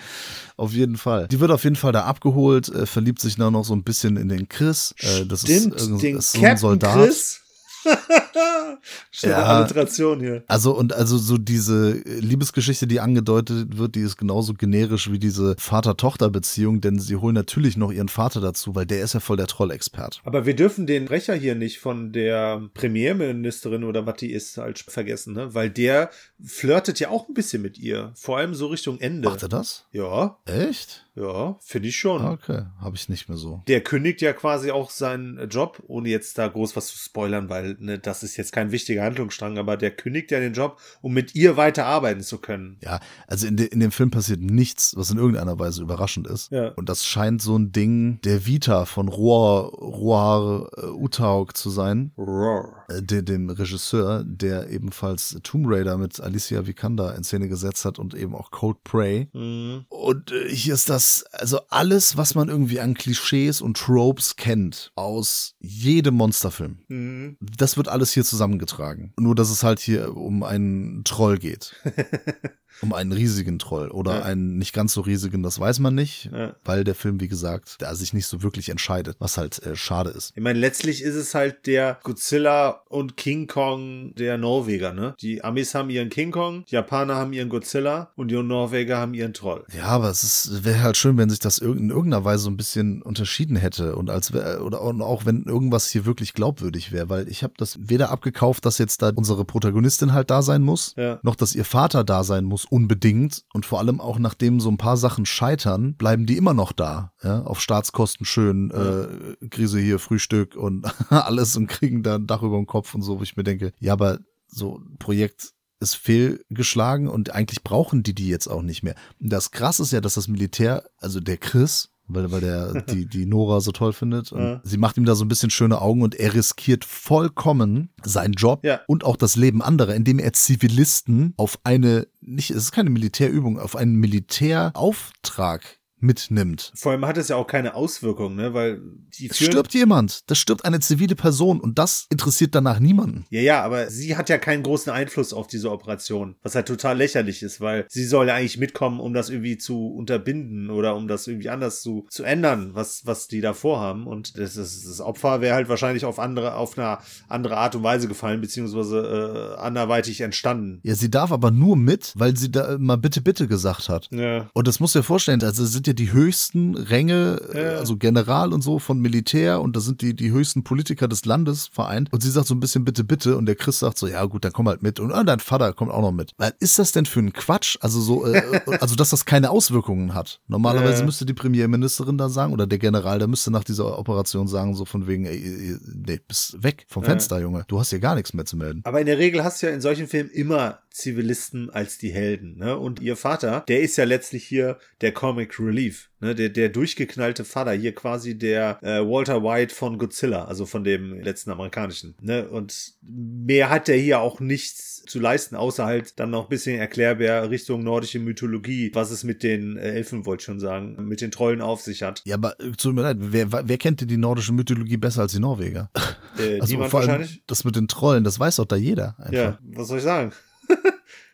auf 0.57 0.73
jeden 0.73 0.97
Fall. 0.97 1.27
Die 1.27 1.39
wird 1.39 1.51
auf 1.51 1.63
jeden 1.63 1.75
Fall 1.75 1.91
da 1.91 2.03
abgeholt, 2.05 2.69
äh, 2.69 2.85
verliebt 2.85 3.19
sich 3.21 3.35
dann 3.35 3.53
noch 3.53 3.65
so 3.65 3.73
ein 3.75 3.83
bisschen 3.83 4.17
in 4.17 4.29
den 4.29 4.49
Chris. 4.49 4.95
Äh, 4.99 5.25
das 5.25 5.41
Stimmt, 5.41 5.75
ist, 5.75 5.81
irgend- 5.87 6.01
den 6.03 6.17
ist 6.17 6.31
so 6.31 6.37
ein 6.39 6.41
Captain 6.43 6.57
Soldat. 6.57 6.93
Chris. 6.95 7.41
Schöne 9.11 9.33
Ja. 9.33 9.43
Alliteration 9.43 10.19
hier. 10.19 10.43
Also 10.47 10.75
und 10.75 10.93
also 10.93 11.17
so 11.17 11.37
diese 11.37 11.91
Liebesgeschichte, 11.91 12.87
die 12.87 12.99
angedeutet 12.99 13.77
wird, 13.77 13.95
die 13.95 14.01
ist 14.01 14.17
genauso 14.17 14.53
generisch 14.53 15.11
wie 15.11 15.19
diese 15.19 15.55
Vater-Tochter-Beziehung, 15.57 16.81
denn 16.81 16.99
sie 16.99 17.15
holen 17.15 17.35
natürlich 17.35 17.77
noch 17.77 17.91
ihren 17.91 18.09
Vater 18.09 18.41
dazu, 18.41 18.75
weil 18.75 18.85
der 18.85 19.01
ist 19.03 19.13
ja 19.13 19.19
voll 19.19 19.37
der 19.37 19.47
Trollexpert. 19.47 20.21
Aber 20.23 20.45
wir 20.45 20.55
dürfen 20.55 20.87
den 20.87 21.05
Brecher 21.05 21.35
hier 21.35 21.55
nicht 21.55 21.79
von 21.79 22.11
der 22.11 22.61
Premierministerin 22.73 23.83
oder 23.83 24.05
was 24.05 24.15
die 24.17 24.31
ist 24.31 24.57
halt 24.57 24.79
vergessen, 24.79 25.33
ne? 25.33 25.53
Weil 25.53 25.69
der 25.69 26.09
flirtet 26.43 26.99
ja 26.99 27.09
auch 27.09 27.27
ein 27.27 27.33
bisschen 27.33 27.61
mit 27.61 27.77
ihr. 27.77 28.11
Vor 28.15 28.37
allem 28.37 28.53
so 28.55 28.67
Richtung 28.67 28.99
Ende. 28.99 29.29
Macht 29.29 29.43
er 29.43 29.49
das? 29.49 29.85
Ja, 29.91 30.37
Echt? 30.45 31.05
ja, 31.15 31.57
finde 31.61 31.89
ich 31.89 31.97
schon. 31.97 32.25
Okay, 32.25 32.63
habe 32.79 32.95
ich 32.95 33.09
nicht 33.09 33.29
mehr 33.29 33.37
so. 33.37 33.63
Der 33.67 33.81
kündigt 33.81 34.21
ja 34.21 34.33
quasi 34.33 34.71
auch 34.71 34.89
seinen 34.89 35.49
Job, 35.49 35.81
ohne 35.87 36.09
jetzt 36.09 36.37
da 36.37 36.47
groß 36.47 36.75
was 36.75 36.87
zu 36.87 36.97
spoilern, 36.97 37.49
weil 37.49 37.74
ne, 37.79 37.99
das 37.99 38.23
ist 38.23 38.37
jetzt 38.37 38.51
kein 38.51 38.71
wichtiger 38.71 39.03
Handlungsstrang, 39.03 39.57
aber 39.57 39.77
der 39.77 39.91
kündigt 39.91 40.31
ja 40.31 40.39
den 40.39 40.53
Job, 40.53 40.79
um 41.01 41.13
mit 41.13 41.35
ihr 41.35 41.57
weiter 41.57 41.85
arbeiten 41.85 42.21
zu 42.21 42.37
können. 42.37 42.77
Ja, 42.81 42.99
also 43.27 43.47
in, 43.47 43.57
de, 43.57 43.67
in 43.67 43.79
dem 43.79 43.91
Film 43.91 44.11
passiert 44.11 44.41
nichts, 44.41 44.93
was 44.97 45.09
in 45.11 45.17
irgendeiner 45.17 45.57
Weise 45.59 45.81
überraschend 45.81 46.27
ist. 46.27 46.51
Ja. 46.51 46.69
Und 46.69 46.89
das 46.89 47.05
scheint 47.05 47.41
so 47.41 47.57
ein 47.57 47.71
Ding 47.71 48.19
der 48.23 48.45
Vita 48.45 48.85
von 48.85 49.07
Roar, 49.07 49.69
Roar 49.73 50.69
äh, 50.77 50.85
Utaug 50.87 51.53
zu 51.55 51.69
sein. 51.69 52.11
Roar. 52.17 52.85
äh, 52.89 53.01
de- 53.01 53.21
dem 53.21 53.49
Regisseur, 53.49 54.23
der 54.25 54.69
ebenfalls 54.69 55.37
Tomb 55.43 55.65
Raider 55.67 55.97
mit 55.97 56.19
Alicia 56.19 56.67
Vikander 56.67 57.15
in 57.15 57.23
Szene 57.23 57.47
gesetzt 57.47 57.85
hat 57.85 57.97
und 57.97 58.13
eben 58.13 58.35
auch 58.35 58.51
Cold 58.51 58.83
Prey. 58.83 59.27
Mhm. 59.33 59.85
Und 59.89 60.31
äh, 60.31 60.49
hier 60.53 60.73
ist 60.75 60.89
das, 60.89 61.23
also 61.31 61.59
alles, 61.69 62.17
was 62.17 62.35
man 62.35 62.49
irgendwie 62.49 62.79
an 62.79 62.93
Klischees 62.93 63.61
und 63.61 63.77
Tropes 63.77 64.35
kennt 64.35 64.91
aus 64.95 65.55
jedem 65.59 66.15
Monsterfilm. 66.15 66.79
Mhm. 66.87 67.37
Das 67.39 67.64
wird 67.77 67.87
alles 67.87 68.11
hier 68.11 68.23
zusammengetragen. 68.23 69.13
Nur, 69.19 69.35
dass 69.35 69.49
es 69.49 69.63
halt 69.63 69.79
hier 69.79 70.15
um 70.15 70.43
einen 70.43 71.03
Troll 71.03 71.37
geht. 71.37 71.75
um 72.81 72.93
einen 72.93 73.11
riesigen 73.11 73.59
Troll 73.59 73.89
oder 73.89 74.19
Ja. 74.19 74.23
einen 74.23 74.57
nicht 74.57 74.73
ganz 74.73 74.93
so 74.93 75.01
riesigen, 75.01 75.43
das 75.43 75.59
weiß 75.59 75.79
man 75.79 75.95
nicht, 75.95 76.29
Ja. 76.31 76.53
weil 76.63 76.83
der 76.83 76.95
Film, 76.95 77.19
wie 77.19 77.27
gesagt, 77.27 77.75
da 77.79 77.95
sich 77.95 78.13
nicht 78.13 78.27
so 78.27 78.43
wirklich 78.43 78.69
entscheidet, 78.69 79.15
was 79.19 79.37
halt 79.37 79.61
äh, 79.63 79.75
schade 79.75 80.09
ist. 80.11 80.31
Ich 80.35 80.41
meine, 80.43 80.59
letztlich 80.59 81.01
ist 81.01 81.15
es 81.15 81.33
halt 81.35 81.65
der 81.67 81.99
Godzilla 82.03 82.81
und 82.89 83.17
King 83.17 83.47
Kong 83.47 84.13
der 84.15 84.37
Norweger, 84.37 84.93
ne? 84.93 85.15
Die 85.21 85.43
Amis 85.43 85.73
haben 85.75 85.89
ihren 85.89 86.09
King 86.09 86.31
Kong, 86.31 86.65
die 86.69 86.75
Japaner 86.75 87.15
haben 87.15 87.33
ihren 87.33 87.49
Godzilla 87.49 88.11
und 88.15 88.29
die 88.29 88.35
Norweger 88.41 88.97
haben 88.97 89.13
ihren 89.13 89.33
Troll. 89.33 89.63
Ja, 89.75 89.85
aber 89.85 90.09
es 90.09 90.63
wäre 90.63 90.81
halt 90.81 90.97
schön, 90.97 91.17
wenn 91.17 91.29
sich 91.29 91.39
das 91.39 91.57
in 91.59 91.89
irgendeiner 91.89 92.23
Weise 92.25 92.43
so 92.43 92.49
ein 92.49 92.57
bisschen 92.57 93.01
unterschieden 93.01 93.55
hätte 93.55 93.95
und 93.95 94.09
als 94.09 94.33
oder 94.33 94.81
auch 94.81 95.25
wenn 95.25 95.43
irgendwas 95.43 95.89
hier 95.89 96.05
wirklich 96.05 96.33
glaubwürdig 96.33 96.91
wäre, 96.91 97.09
weil 97.09 97.27
ich 97.29 97.43
habe 97.43 97.53
das 97.57 97.77
weder 97.79 98.09
abgekauft, 98.11 98.65
dass 98.65 98.77
jetzt 98.77 99.01
da 99.01 99.11
unsere 99.15 99.45
Protagonistin 99.45 100.13
halt 100.13 100.29
da 100.29 100.41
sein 100.41 100.61
muss, 100.61 100.93
Ja. 100.97 101.19
noch 101.23 101.35
dass 101.35 101.55
ihr 101.55 101.65
Vater 101.65 102.03
da 102.03 102.23
sein 102.23 102.43
muss 102.43 102.64
unbedingt 102.71 103.43
und 103.53 103.65
vor 103.65 103.79
allem 103.79 103.99
auch 104.01 104.19
nachdem 104.19 104.59
so 104.59 104.69
ein 104.69 104.77
paar 104.77 104.97
Sachen 104.97 105.25
scheitern, 105.25 105.95
bleiben 105.95 106.25
die 106.25 106.37
immer 106.37 106.53
noch 106.53 106.71
da, 106.71 107.11
ja, 107.23 107.41
auf 107.43 107.59
Staatskosten 107.61 108.25
schön, 108.25 108.71
äh, 108.71 109.47
Krise 109.49 109.79
hier 109.79 109.99
Frühstück 109.99 110.55
und 110.55 110.85
alles 111.09 111.55
und 111.57 111.67
kriegen 111.67 112.03
da 112.03 112.15
ein 112.15 112.27
Dach 112.27 112.41
über 112.43 112.57
den 112.57 112.67
Kopf 112.67 112.93
und 112.95 113.01
so, 113.01 113.19
wo 113.19 113.23
ich 113.23 113.35
mir 113.37 113.43
denke, 113.43 113.71
ja, 113.79 113.93
aber 113.93 114.19
so 114.47 114.77
ein 114.79 114.97
Projekt 114.99 115.51
ist 115.81 115.95
fehlgeschlagen 115.95 117.07
und 117.07 117.31
eigentlich 117.31 117.63
brauchen 117.63 118.01
die 118.03 118.15
die 118.15 118.29
jetzt 118.29 118.47
auch 118.47 118.61
nicht 118.61 118.83
mehr. 118.83 118.95
Und 119.19 119.31
das 119.31 119.51
Krasse 119.51 119.83
ist 119.83 119.91
ja, 119.91 120.01
dass 120.01 120.13
das 120.15 120.27
Militär, 120.27 120.83
also 120.97 121.19
der 121.19 121.37
Chris, 121.37 121.89
weil, 122.07 122.31
weil 122.31 122.41
der 122.41 122.81
die, 122.83 123.05
die 123.07 123.25
Nora 123.25 123.59
so 123.61 123.71
toll 123.71 123.91
findet. 123.91 124.31
Und 124.31 124.41
Ja. 124.41 124.61
sie 124.63 124.77
macht 124.77 124.95
ihm 124.97 125.05
da 125.05 125.15
so 125.15 125.25
ein 125.25 125.27
bisschen 125.27 125.49
schöne 125.49 125.81
Augen 125.81 126.01
und 126.01 126.15
er 126.15 126.33
riskiert 126.33 126.85
vollkommen 126.85 127.89
seinen 128.03 128.33
Job 128.33 128.63
Ja. 128.63 128.81
und 128.87 129.03
auch 129.03 129.17
das 129.17 129.35
Leben 129.35 129.61
anderer, 129.61 129.95
indem 129.95 130.19
er 130.19 130.31
Zivilisten 130.33 131.33
auf 131.37 131.59
eine, 131.63 132.07
nicht, 132.27 132.51
es 132.51 132.57
ist 132.57 132.71
keine 132.71 132.89
Militärübung, 132.89 133.59
auf 133.59 133.75
einen 133.75 133.95
Militärauftrag 133.95 135.79
mitnimmt. 135.99 136.71
Vor 136.75 136.91
allem 136.91 137.05
hat 137.05 137.17
es 137.17 137.29
ja 137.29 137.35
auch 137.35 137.47
keine 137.47 137.75
Auswirkungen, 137.75 138.35
ne? 138.35 138.53
Weil 138.53 138.81
die 139.17 139.29
Es 139.29 139.37
stirbt 139.37 139.73
jemand, 139.73 140.29
das 140.29 140.37
stirbt 140.37 140.65
eine 140.65 140.79
zivile 140.79 141.15
Person 141.15 141.59
und 141.59 141.79
das 141.79 142.07
interessiert 142.09 142.53
danach 142.53 142.79
niemanden. 142.79 143.25
Ja, 143.29 143.41
ja, 143.41 143.63
aber 143.63 143.89
sie 143.89 144.17
hat 144.17 144.29
ja 144.29 144.37
keinen 144.37 144.63
großen 144.63 144.91
Einfluss 144.91 145.33
auf 145.33 145.47
diese 145.47 145.71
Operation, 145.71 146.35
was 146.43 146.55
halt 146.55 146.67
total 146.67 146.97
lächerlich 146.97 147.43
ist, 147.43 147.61
weil 147.61 147.85
sie 147.89 148.05
soll 148.05 148.27
ja 148.27 148.35
eigentlich 148.35 148.57
mitkommen, 148.57 148.99
um 148.99 149.13
das 149.13 149.29
irgendwie 149.29 149.57
zu 149.57 149.87
unterbinden 149.87 150.69
oder 150.69 150.95
um 150.95 151.07
das 151.07 151.27
irgendwie 151.27 151.49
anders 151.49 151.81
zu, 151.81 152.05
zu 152.09 152.23
ändern, 152.23 152.71
was, 152.73 153.05
was 153.05 153.27
die 153.27 153.41
da 153.41 153.53
vorhaben. 153.53 154.05
Und 154.05 154.37
das, 154.37 154.57
ist, 154.57 154.85
das 154.87 155.01
Opfer 155.01 155.41
wäre 155.41 155.55
halt 155.55 155.69
wahrscheinlich 155.69 156.05
auf 156.05 156.19
andere, 156.19 156.55
auf 156.55 156.77
eine 156.77 156.97
andere 157.27 157.57
Art 157.57 157.75
und 157.75 157.83
Weise 157.83 158.07
gefallen, 158.07 158.41
beziehungsweise 158.41 159.55
äh, 159.57 159.61
anderweitig 159.61 160.21
entstanden. 160.21 160.79
Ja, 160.83 160.95
sie 160.95 161.09
darf 161.09 161.31
aber 161.31 161.51
nur 161.51 161.77
mit, 161.77 162.13
weil 162.15 162.35
sie 162.35 162.51
da 162.51 162.77
mal 162.77 162.97
bitte, 162.97 163.21
bitte 163.21 163.47
gesagt 163.47 163.89
hat. 163.89 164.09
Ja. 164.11 164.49
Und 164.53 164.67
das 164.67 164.79
musst 164.79 164.95
du 164.95 164.99
dir 164.99 165.03
vorstellen, 165.03 165.41
also 165.41 165.63
das 165.63 165.84
sind 165.85 165.99
ja 165.99 166.05
die 166.05 166.11
höchsten 166.11 166.75
Ränge, 166.75 167.39
Ja. 167.53 167.77
also 167.77 167.95
General 167.97 168.53
und 168.53 168.61
so 168.61 168.79
von 168.79 168.99
Militär 168.99 169.61
und 169.61 169.75
das 169.75 169.85
sind 169.85 170.01
die, 170.01 170.15
die 170.15 170.31
höchsten 170.31 170.63
Politiker 170.63 171.07
des 171.07 171.25
Landes 171.25 171.67
vereint. 171.71 172.11
Und 172.11 172.21
sie 172.23 172.31
sagt 172.31 172.47
so 172.47 172.55
ein 172.55 172.59
bisschen 172.59 172.83
bitte, 172.85 173.03
bitte 173.03 173.37
und 173.37 173.45
der 173.45 173.55
Chris 173.55 173.79
sagt 173.79 173.97
so, 173.97 174.07
ja 174.07 174.25
gut, 174.25 174.43
dann 174.45 174.51
komm 174.53 174.67
halt 174.67 174.81
mit. 174.81 174.99
Und 174.99 175.11
ah, 175.11 175.23
dein 175.23 175.39
Vater 175.39 175.73
kommt 175.73 175.91
auch 175.91 176.01
noch 176.01 176.11
mit. 176.11 176.31
Was 176.37 176.53
ist 176.59 176.79
das 176.79 176.91
denn 176.91 177.05
für 177.05 177.19
ein 177.19 177.33
Quatsch? 177.33 177.77
Also 177.81 178.01
so, 178.01 178.25
äh, 178.25 178.41
also 178.81 178.95
dass 178.95 179.11
das 179.11 179.25
keine 179.25 179.49
Auswirkungen 179.51 180.13
hat. 180.13 180.39
Normalerweise 180.47 180.99
Ja. 180.99 181.05
müsste 181.05 181.25
die 181.25 181.33
Premierministerin 181.33 182.17
da 182.17 182.29
sagen 182.29 182.53
oder 182.53 182.65
der 182.67 182.79
General, 182.79 183.19
der 183.19 183.27
müsste 183.27 183.51
nach 183.51 183.63
dieser 183.63 183.97
Operation 183.99 184.47
sagen, 184.47 184.75
so 184.75 184.85
von 184.85 185.07
wegen, 185.07 185.25
ey, 185.25 185.37
ey, 185.37 185.77
nee, 186.07 186.19
bist 186.27 186.61
weg 186.63 186.85
vom 186.89 187.03
Ja. 187.03 187.09
Fenster, 187.09 187.39
Junge. 187.39 187.63
Du 187.67 187.79
hast 187.79 187.91
hier 187.91 187.99
gar 187.99 188.15
nichts 188.15 188.33
mehr 188.33 188.45
zu 188.45 188.57
melden. 188.57 188.81
Aber 188.85 188.99
in 188.99 189.05
der 189.05 189.17
Regel 189.17 189.43
hast 189.43 189.61
du 189.61 189.67
ja 189.67 189.73
in 189.73 189.81
solchen 189.81 190.07
Filmen 190.07 190.29
immer 190.31 190.79
Zivilisten 190.95 191.69
als 191.69 191.97
die 191.97 192.13
Helden, 192.13 192.57
ne? 192.57 192.77
Und 192.77 193.01
ihr 193.01 193.17
Vater, 193.17 193.65
der 193.67 193.81
ist 193.81 193.97
ja 193.97 194.05
letztlich 194.05 194.45
hier 194.45 194.77
der 195.01 195.11
Comic 195.11 195.59
Relief, 195.59 196.09
ne? 196.21 196.33
Der, 196.33 196.47
der 196.47 196.69
durchgeknallte 196.69 197.43
Vater, 197.43 197.73
hier 197.73 197.93
quasi 197.93 198.37
der 198.37 198.79
äh, 198.81 199.01
Walter 199.01 199.43
White 199.43 199.75
von 199.75 199.97
Godzilla, 199.97 200.45
also 200.45 200.65
von 200.65 200.85
dem 200.85 201.19
letzten 201.19 201.51
amerikanischen, 201.51 202.15
ne? 202.21 202.47
Und 202.47 202.93
mehr 203.01 203.69
hat 203.69 203.89
der 203.89 203.97
hier 203.97 204.21
auch 204.21 204.39
nichts 204.39 205.03
zu 205.05 205.19
leisten, 205.19 205.57
außer 205.57 205.85
halt 205.85 206.17
dann 206.17 206.29
noch 206.29 206.43
ein 206.43 206.49
bisschen 206.49 206.79
erklärbar 206.79 207.49
Richtung 207.49 207.83
nordische 207.83 208.19
Mythologie, 208.19 208.89
was 208.93 209.11
es 209.11 209.25
mit 209.25 209.43
den 209.43 209.75
äh, 209.75 209.95
Elfen, 209.95 210.25
wollte 210.25 210.43
ich 210.43 210.45
schon 210.45 210.61
sagen, 210.61 210.95
mit 211.09 211.19
den 211.19 211.29
Trollen 211.31 211.59
auf 211.61 211.81
sich 211.81 212.03
hat. 212.03 212.21
Ja, 212.23 212.35
aber 212.35 212.57
äh, 212.61 212.71
tut 212.71 212.95
mir 212.95 213.01
leid, 213.01 213.17
wer, 213.19 213.51
wer 213.51 213.77
kennt 213.77 213.99
denn 213.99 214.07
die 214.07 214.15
nordische 214.17 214.53
Mythologie 214.53 214.95
besser 214.95 215.23
als 215.23 215.33
die 215.33 215.39
Norweger? 215.39 215.91
Äh, 216.39 216.59
Also 216.61 216.75
vor 216.75 216.83
allem 216.83 216.93
wahrscheinlich. 216.93 217.43
das 217.47 217.65
mit 217.65 217.75
den 217.75 217.89
Trollen, 217.89 218.23
das 218.23 218.39
weiß 218.39 218.55
doch 218.55 218.65
da 218.65 218.77
jeder 218.77 219.15
einfach. 219.19 219.33
Ja, 219.33 219.59
was 219.61 219.89
soll 219.89 219.97
ich 219.97 220.03
sagen? 220.03 220.31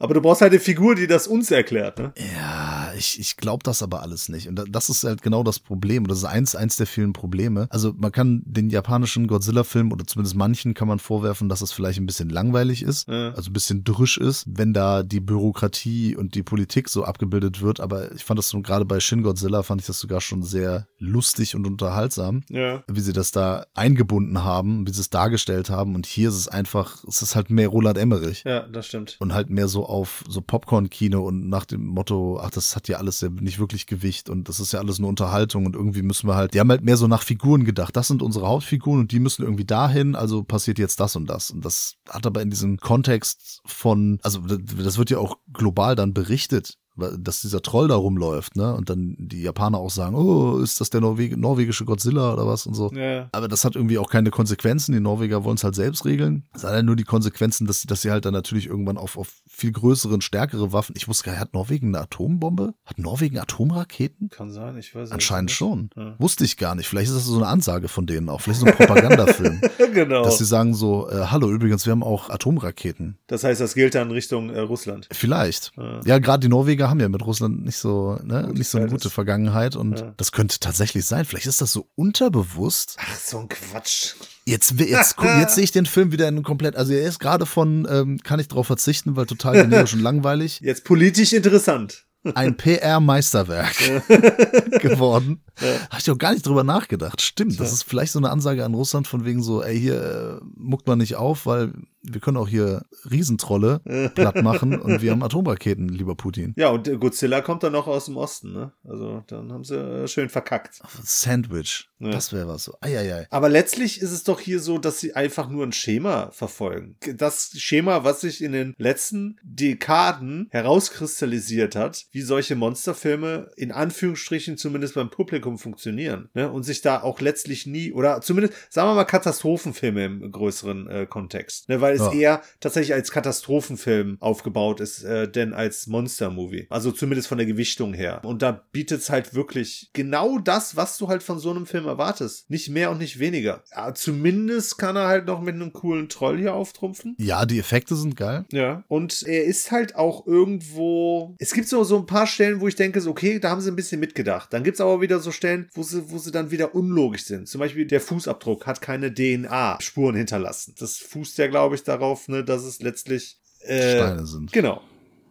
Aber 0.02 0.16
du 0.16 0.22
brauchst 0.22 0.42
halt 0.42 0.52
eine 0.52 0.60
Figur, 0.60 0.96
die 0.96 1.06
das 1.06 1.28
uns 1.28 1.52
erklärt, 1.52 2.00
ne? 2.00 2.12
Ja, 2.36 2.81
ich, 3.02 3.20
ich 3.20 3.36
glaube 3.38 3.64
das 3.64 3.82
aber 3.84 4.02
alles 4.02 4.30
nicht. 4.30 4.48
Und 4.48 4.56
da- 4.56 4.64
das 4.70 4.90
ist 4.90 5.04
halt 5.04 5.22
genau 5.22 5.44
das 5.44 5.60
Problem. 5.60 6.04
Und 6.04 6.10
das 6.12 6.20
ist 6.20 6.26
eins, 6.26 6.56
eins 6.56 6.76
der 6.78 6.86
vielen 6.88 7.14
Probleme. 7.14 7.68
Also 7.72 7.94
man 7.98 8.12
kann 8.12 8.44
den 8.46 8.70
japanischen 8.70 9.28
Godzilla-Film 9.28 9.92
oder 9.92 10.06
zumindest 10.06 10.36
manchen 10.36 10.74
kann 10.74 10.88
man 10.88 11.00
vorwerfen, 11.00 11.50
dass 11.50 11.62
es 11.62 11.72
vielleicht 11.72 12.00
ein 12.00 12.06
bisschen 12.06 12.30
langweilig 12.30 12.84
ist. 12.84 13.08
Ja. 13.08 13.32
Also 13.34 13.50
ein 13.50 13.54
bisschen 13.54 13.84
drisch 13.84 14.18
ist, 14.18 14.46
wenn 14.48 14.74
da 14.74 15.04
die 15.04 15.20
Bürokratie 15.20 16.16
und 16.16 16.36
die 16.36 16.44
Politik 16.44 16.90
so 16.90 17.04
abgebildet 17.04 17.62
wird. 17.62 17.80
Aber 17.80 18.12
ich 18.14 18.24
fand 18.24 18.38
das 18.38 18.50
so 18.50 18.62
gerade 18.62 18.86
bei 18.86 19.00
Shin 19.00 19.24
Godzilla 19.24 19.64
fand 19.64 19.82
ich 19.82 19.88
das 19.88 20.00
sogar 20.00 20.22
schon 20.22 20.44
sehr 20.44 20.88
lustig 21.00 21.56
und 21.56 21.66
unterhaltsam. 21.66 22.44
Ja. 22.50 22.84
wie 22.88 23.00
sie 23.02 23.14
das 23.14 23.32
da 23.32 23.66
eingebunden 23.74 24.44
haben, 24.44 24.86
wie 24.88 24.92
sie 24.92 25.02
es 25.02 25.10
dargestellt 25.10 25.70
haben. 25.70 25.96
Und 25.96 26.06
hier 26.06 26.30
ist 26.30 26.36
es 26.36 26.48
einfach, 26.48 27.04
es 27.08 27.22
ist 27.22 27.36
halt 27.36 27.50
mehr 27.50 27.68
Roland 27.68 27.98
Emmerich. 27.98 28.44
Ja, 28.46 28.68
das 28.68 28.88
stimmt. 28.88 29.18
Und 29.20 29.34
halt 29.34 29.50
mehr 29.50 29.68
so 29.68 29.86
auf 29.86 30.24
so 30.28 30.42
Popcorn-Kino 30.42 31.22
und 31.26 31.50
nach 31.50 31.66
dem 31.66 31.86
Motto, 31.88 32.40
ach, 32.42 32.52
das 32.52 32.76
hat 32.76 32.88
ja 32.88 32.90
alles 32.99 33.21
ja 33.21 33.30
nicht 33.30 33.60
wirklich 33.60 33.86
Gewicht 33.86 34.30
und 34.30 34.49
das 34.49 34.60
ist 34.60 34.73
ja 34.73 34.80
alles 34.80 34.99
nur 34.99 35.10
Unterhaltung 35.10 35.65
und 35.65 35.75
irgendwie 35.75 36.01
müssen 36.01 36.27
wir 36.27 36.36
halt, 36.36 36.54
die 36.54 36.60
haben 36.60 36.69
halt 36.69 36.84
mehr 36.84 36.97
so 36.97 37.08
nach 37.08 37.23
Figuren 37.23 37.65
gedacht. 37.65 37.95
Das 37.95 38.08
sind 38.08 38.21
unsere 38.21 38.47
Hauptfiguren 38.47 39.01
und 39.01 39.12
die 39.12 39.19
müssen 39.19 39.43
irgendwie 39.43 39.65
dahin, 39.65 40.15
also 40.15 40.43
passiert 40.43 40.80
jetzt 40.80 40.99
das 40.99 41.15
und 41.15 41.27
das. 41.27 41.51
Und 41.51 41.65
das 41.65 41.95
hat 42.10 42.25
aber 42.25 42.41
in 42.41 42.49
diesem 42.49 42.77
Kontext 42.77 43.62
von, 43.65 44.19
also 44.23 44.39
das 44.41 44.97
wird 44.97 45.10
ja 45.10 45.17
auch 45.17 45.38
global 45.54 45.95
dann 45.95 46.13
berichtet 46.13 46.77
dass 46.95 47.41
dieser 47.41 47.62
Troll 47.62 47.88
da 47.88 47.95
rumläuft, 47.95 48.56
ne? 48.56 48.75
Und 48.75 48.89
dann 48.89 49.15
die 49.17 49.41
Japaner 49.41 49.77
auch 49.77 49.89
sagen, 49.89 50.15
oh, 50.15 50.58
ist 50.60 50.82
das 50.82 50.89
der 50.89 51.01
Norweg 51.01 51.38
norwegische 51.38 51.86
Godzilla 51.86 52.34
oder 52.34 52.47
was 52.47 52.65
und 52.65 52.73
so. 52.73 52.91
Ja. 52.91 53.30
Aber 53.32 53.47
das 53.47 53.65
hat 53.65 53.75
irgendwie 53.75 53.97
auch 53.97 54.10
keine 54.10 54.30
Konsequenzen. 54.30 54.93
Die 54.93 54.99
Norweger 54.99 55.43
wollen 55.43 55.56
es 55.56 55.63
halt 55.63 55.75
selbst 55.75 56.06
regeln. 56.06 56.43
Es 56.54 56.63
hat 56.63 56.71
halt 56.71 56.86
nur 56.86 56.95
die 56.95 57.04
Konsequenzen, 57.04 57.65
dass, 57.67 57.84
dass 57.84 58.01
sie 58.01 58.12
halt 58.12 58.25
dann 58.25 58.34
natürlich 58.34 58.67
irgendwann 58.67 58.97
auf, 58.97 59.17
auf 59.17 59.41
viel 59.47 59.71
größere 59.71 60.13
und 60.13 60.23
stärkere 60.23 60.73
Waffen. 60.73 60.95
Ich 60.97 61.08
wusste 61.08 61.25
gar 61.25 61.32
nicht, 61.34 61.41
hat 61.41 61.54
Norwegen 61.54 61.88
eine 61.88 62.04
Atombombe? 62.04 62.73
Hat 62.86 62.99
Norwegen 62.99 63.39
Atomraketen? 63.39 64.30
Kann 64.30 64.51
sein, 64.51 64.77
ich 64.77 64.93
weiß 64.93 65.10
es 65.10 65.12
Anscheinend 65.12 65.49
nicht. 65.49 65.58
schon. 65.58 65.89
Ja. 65.95 66.15
Wusste 66.19 66.43
ich 66.43 66.58
gar 66.58 66.75
nicht. 66.75 66.88
Vielleicht 66.88 67.10
ist 67.10 67.17
das 67.17 67.25
so 67.25 67.38
eine 67.38 67.47
Ansage 67.47 67.88
von 67.88 68.06
denen 68.06 68.30
auch. 68.30 68.41
Vielleicht 68.41 68.60
so 68.60 68.65
ein 68.65 68.75
Propagandafilm. 68.75 69.62
genau. 69.93 70.23
dass 70.23 70.38
sie 70.38 70.45
sagen 70.45 70.73
so, 70.73 71.10
äh, 71.10 71.27
hallo, 71.27 71.49
übrigens, 71.49 71.86
wir 71.86 71.91
haben 71.91 72.04
auch 72.04 72.30
Atomraketen. 72.30 73.17
Das 73.27 73.43
heißt, 73.43 73.62
das 73.62 73.73
gilt 73.73 73.95
dann 73.95 74.12
Richtung 74.12 74.49
äh, 74.49 74.60
Russland. 74.60 75.08
Vielleicht. 75.12 75.71
Ja. 75.77 76.01
Ja, 76.06 76.19
gerade 76.19 76.41
die 76.41 76.49
Norweger 76.49 76.81
haben 76.89 77.00
ja 77.00 77.10
mit 77.10 77.26
Russland 77.26 77.63
nicht 77.65 77.78
so, 77.78 78.17
ne, 78.24 78.50
nicht 78.54 78.67
so 78.70 78.78
eine 78.78 78.88
gute 78.88 79.10
Vergangenheit 79.10 79.76
und 79.76 80.00
Ja. 80.00 80.13
das 80.17 80.32
könnte 80.32 80.60
tatsächlich 80.60 81.06
sein. 81.06 81.26
Vielleicht 81.26 81.46
ist 81.48 81.62
das 81.62 81.72
so 81.74 81.88
unterbewusst. 81.96 82.98
Ach, 83.00 83.15
so 83.17 83.39
ein 83.39 83.50
Quatsch. 83.50 84.13
Jetzt, 84.46 84.72
jetzt, 84.80 85.15
jetzt 85.22 85.56
sehe 85.56 85.63
ich 85.63 85.72
den 85.72 85.86
Film 85.86 86.12
wieder 86.12 86.28
in 86.28 86.44
komplett, 86.44 86.76
also 86.76 86.94
er 86.94 87.08
ist 87.08 87.20
gerade 87.20 87.46
von, 87.46 87.88
ähm, 87.89 88.20
kann 88.24 88.39
ich 88.39 88.48
drauf 88.48 88.67
verzichten, 88.67 89.15
weil 89.15 89.26
total 89.26 89.54
generisch 89.62 89.94
und 89.94 90.02
langweilig, 90.02 90.60
Jetzt 90.62 90.84
politisch 90.84 91.34
interessant. 91.34 92.06
Ein 92.36 92.58
PR-Meisterwerk 92.58 93.78
geworden. 94.82 95.44
Habe 95.90 96.00
ich 96.00 96.12
auch 96.12 96.18
gar 96.18 96.34
nicht 96.34 96.46
drüber 96.46 96.64
nachgedacht. 96.64 97.22
Stimmt, 97.22 97.60
das 97.60 97.72
ist 97.72 97.84
vielleicht 97.84 98.12
so 98.12 98.20
eine 98.20 98.30
Ansage 98.30 98.64
an 98.64 98.74
Russland 98.74 99.08
von 99.08 99.26
wegen 99.26 99.42
so, 99.42 99.64
ey, 99.64 99.80
hier 99.80 100.40
äh, 100.42 100.46
muckt 100.56 100.88
man 100.88 101.00
nicht 101.00 101.16
auf, 101.16 101.46
weil 101.46 101.74
wir 102.04 102.20
können 102.20 102.38
auch 102.38 102.48
hier 102.48 102.84
Riesentrolle 103.10 103.82
platt 104.16 104.42
machen 104.42 104.80
und 104.80 105.02
wir 105.02 105.12
haben 105.12 105.24
Atomraketen, 105.24 105.90
lieber 105.90 106.16
Putin. 106.16 106.54
Ja, 106.58 106.70
und 106.70 106.90
Godzilla 107.00 107.42
kommt 107.42 107.64
dann 107.64 107.74
noch 107.74 107.88
aus 107.88 108.06
dem 108.06 108.18
Osten, 108.18 108.54
ne? 108.54 108.72
Also 108.84 109.24
dann 109.28 109.52
haben 109.52 109.64
sie 109.64 109.78
äh, 109.78 110.08
schön 110.08 110.30
verkackt. 110.30 110.82
Sandwich, 111.04 111.90
Ja. 112.02 112.10
das 112.12 112.34
wäre 112.34 112.48
was 112.48 112.64
so. 112.64 112.76
Eieiei. 112.82 113.28
Aber 113.30 113.50
letztlich 113.50 114.02
ist 114.02 114.12
es 114.12 114.24
doch 114.24 114.40
hier 114.40 114.60
so, 114.60 114.78
dass 114.78 115.00
sie 115.00 115.14
einfach 115.16 115.50
nur 115.50 115.66
ein 115.66 115.72
Schema 115.72 116.32
verfolgen. 116.32 116.96
Das 117.16 117.52
Schema, 117.58 118.04
was 118.04 118.22
sich 118.22 118.44
in 118.44 118.52
den 118.52 118.74
letzten 118.78 119.38
Dekaden 119.44 120.48
herauskristallisiert 120.52 121.76
hat, 121.76 122.06
wie 122.12 122.22
solche 122.22 122.56
Monsterfilme 122.56 123.52
in 123.56 123.72
Anführungsstrichen 123.72 124.58
zumindest 124.58 124.96
beim 124.96 125.10
Publikum 125.10 125.58
funktionieren. 125.58 126.30
Ne? 126.34 126.52
Und 126.52 126.64
sich 126.64 126.82
da 126.82 127.02
auch 127.02 127.22
letztlich 127.22 127.66
nie, 127.66 127.92
oder 127.94 128.22
zumindest, 128.22 128.54
sagen 128.70 128.90
wir 128.90 128.96
mal, 128.96 129.06
Katastrophenfilme 129.06 130.06
im 130.06 130.32
größeren 130.32 130.88
äh, 130.90 131.06
Kontext. 131.06 131.70
Ne? 131.70 131.82
Weil 131.82 131.96
es 131.96 132.02
Ja. 132.02 132.12
eher 132.14 132.42
tatsächlich 132.60 132.94
als 132.94 133.12
Katastrophenfilm 133.12 134.18
aufgebaut 134.20 134.80
ist, 134.80 135.04
äh, 135.04 135.30
denn 135.30 135.54
als 135.54 135.88
Monster-Movie. 135.88 136.68
Also 136.70 136.92
zumindest 136.92 137.28
von 137.28 137.38
der 137.38 137.48
Gewichtung 137.48 137.94
her. 137.94 138.22
Und 138.24 138.42
da 138.42 138.52
bietet 138.72 139.02
es 139.02 139.10
halt 139.10 139.34
wirklich 139.34 139.90
genau 139.94 140.40
das, 140.40 140.76
was 140.76 140.98
du 140.98 141.08
halt 141.08 141.24
von 141.24 141.40
so 141.40 141.52
einem 141.52 141.66
Film 141.66 141.86
erwartest. 141.91 142.49
Nicht 142.49 142.69
mehr 142.69 142.91
und 142.91 142.97
nicht 142.97 143.19
weniger. 143.19 143.63
Ja, 143.75 143.93
zumindest 143.93 144.77
kann 144.77 144.95
er 144.95 145.08
halt 145.08 145.25
noch 145.25 145.41
mit 145.41 145.56
einem 145.56 145.73
coolen 145.73 146.10
Troll 146.10 146.38
hier 146.38 146.54
auftrumpfen. 146.54 147.15
Ja, 147.17 147.45
die 147.45 147.60
Effekte 147.60 147.95
sind 147.95 148.15
geil. 148.15 148.45
Ja. 148.51 148.84
Und 148.88 149.23
er 149.23 149.45
ist 149.45 149.71
halt 149.71 149.95
auch 149.95 150.25
irgendwo. 150.25 151.36
Es 151.39 151.54
gibt 151.54 151.67
so, 151.67 151.84
so 151.84 151.97
ein 151.97 152.06
paar 152.06 152.27
Stellen, 152.27 152.62
wo 152.62 152.67
ich 152.67 152.75
denke, 152.75 153.01
so, 153.01 153.12
okay, 153.12 153.39
da 153.39 153.49
haben 153.49 153.62
sie 153.62 153.71
ein 153.71 153.75
bisschen 153.75 153.99
mitgedacht. 153.99 154.54
Dann 154.54 154.63
gibt 154.63 154.75
es 154.75 154.82
aber 154.82 155.01
wieder 155.01 155.19
so 155.19 155.32
Stellen, 155.32 155.69
wo 155.73 155.84
sie, 155.84 156.10
wo 156.10 156.17
sie 156.17 156.32
dann 156.32 156.51
wieder 156.51 156.75
unlogisch 156.75 157.25
sind. 157.25 157.47
Zum 157.47 157.60
Beispiel 157.60 157.86
der 157.86 158.01
Fußabdruck 158.01 158.65
hat 158.65 158.82
keine 158.82 159.13
DNA-Spuren 159.13 160.15
hinterlassen. 160.15 160.75
Das 160.80 160.97
fußt 160.97 161.38
ja, 161.38 161.47
glaube 161.47 161.75
ich, 161.75 161.84
darauf, 161.84 162.27
ne, 162.27 162.43
dass 162.43 162.63
es 162.63 162.82
letztlich. 162.82 163.38
Äh, 163.62 163.97
Steine 163.97 164.25
sind. 164.25 164.51
Genau. 164.51 164.82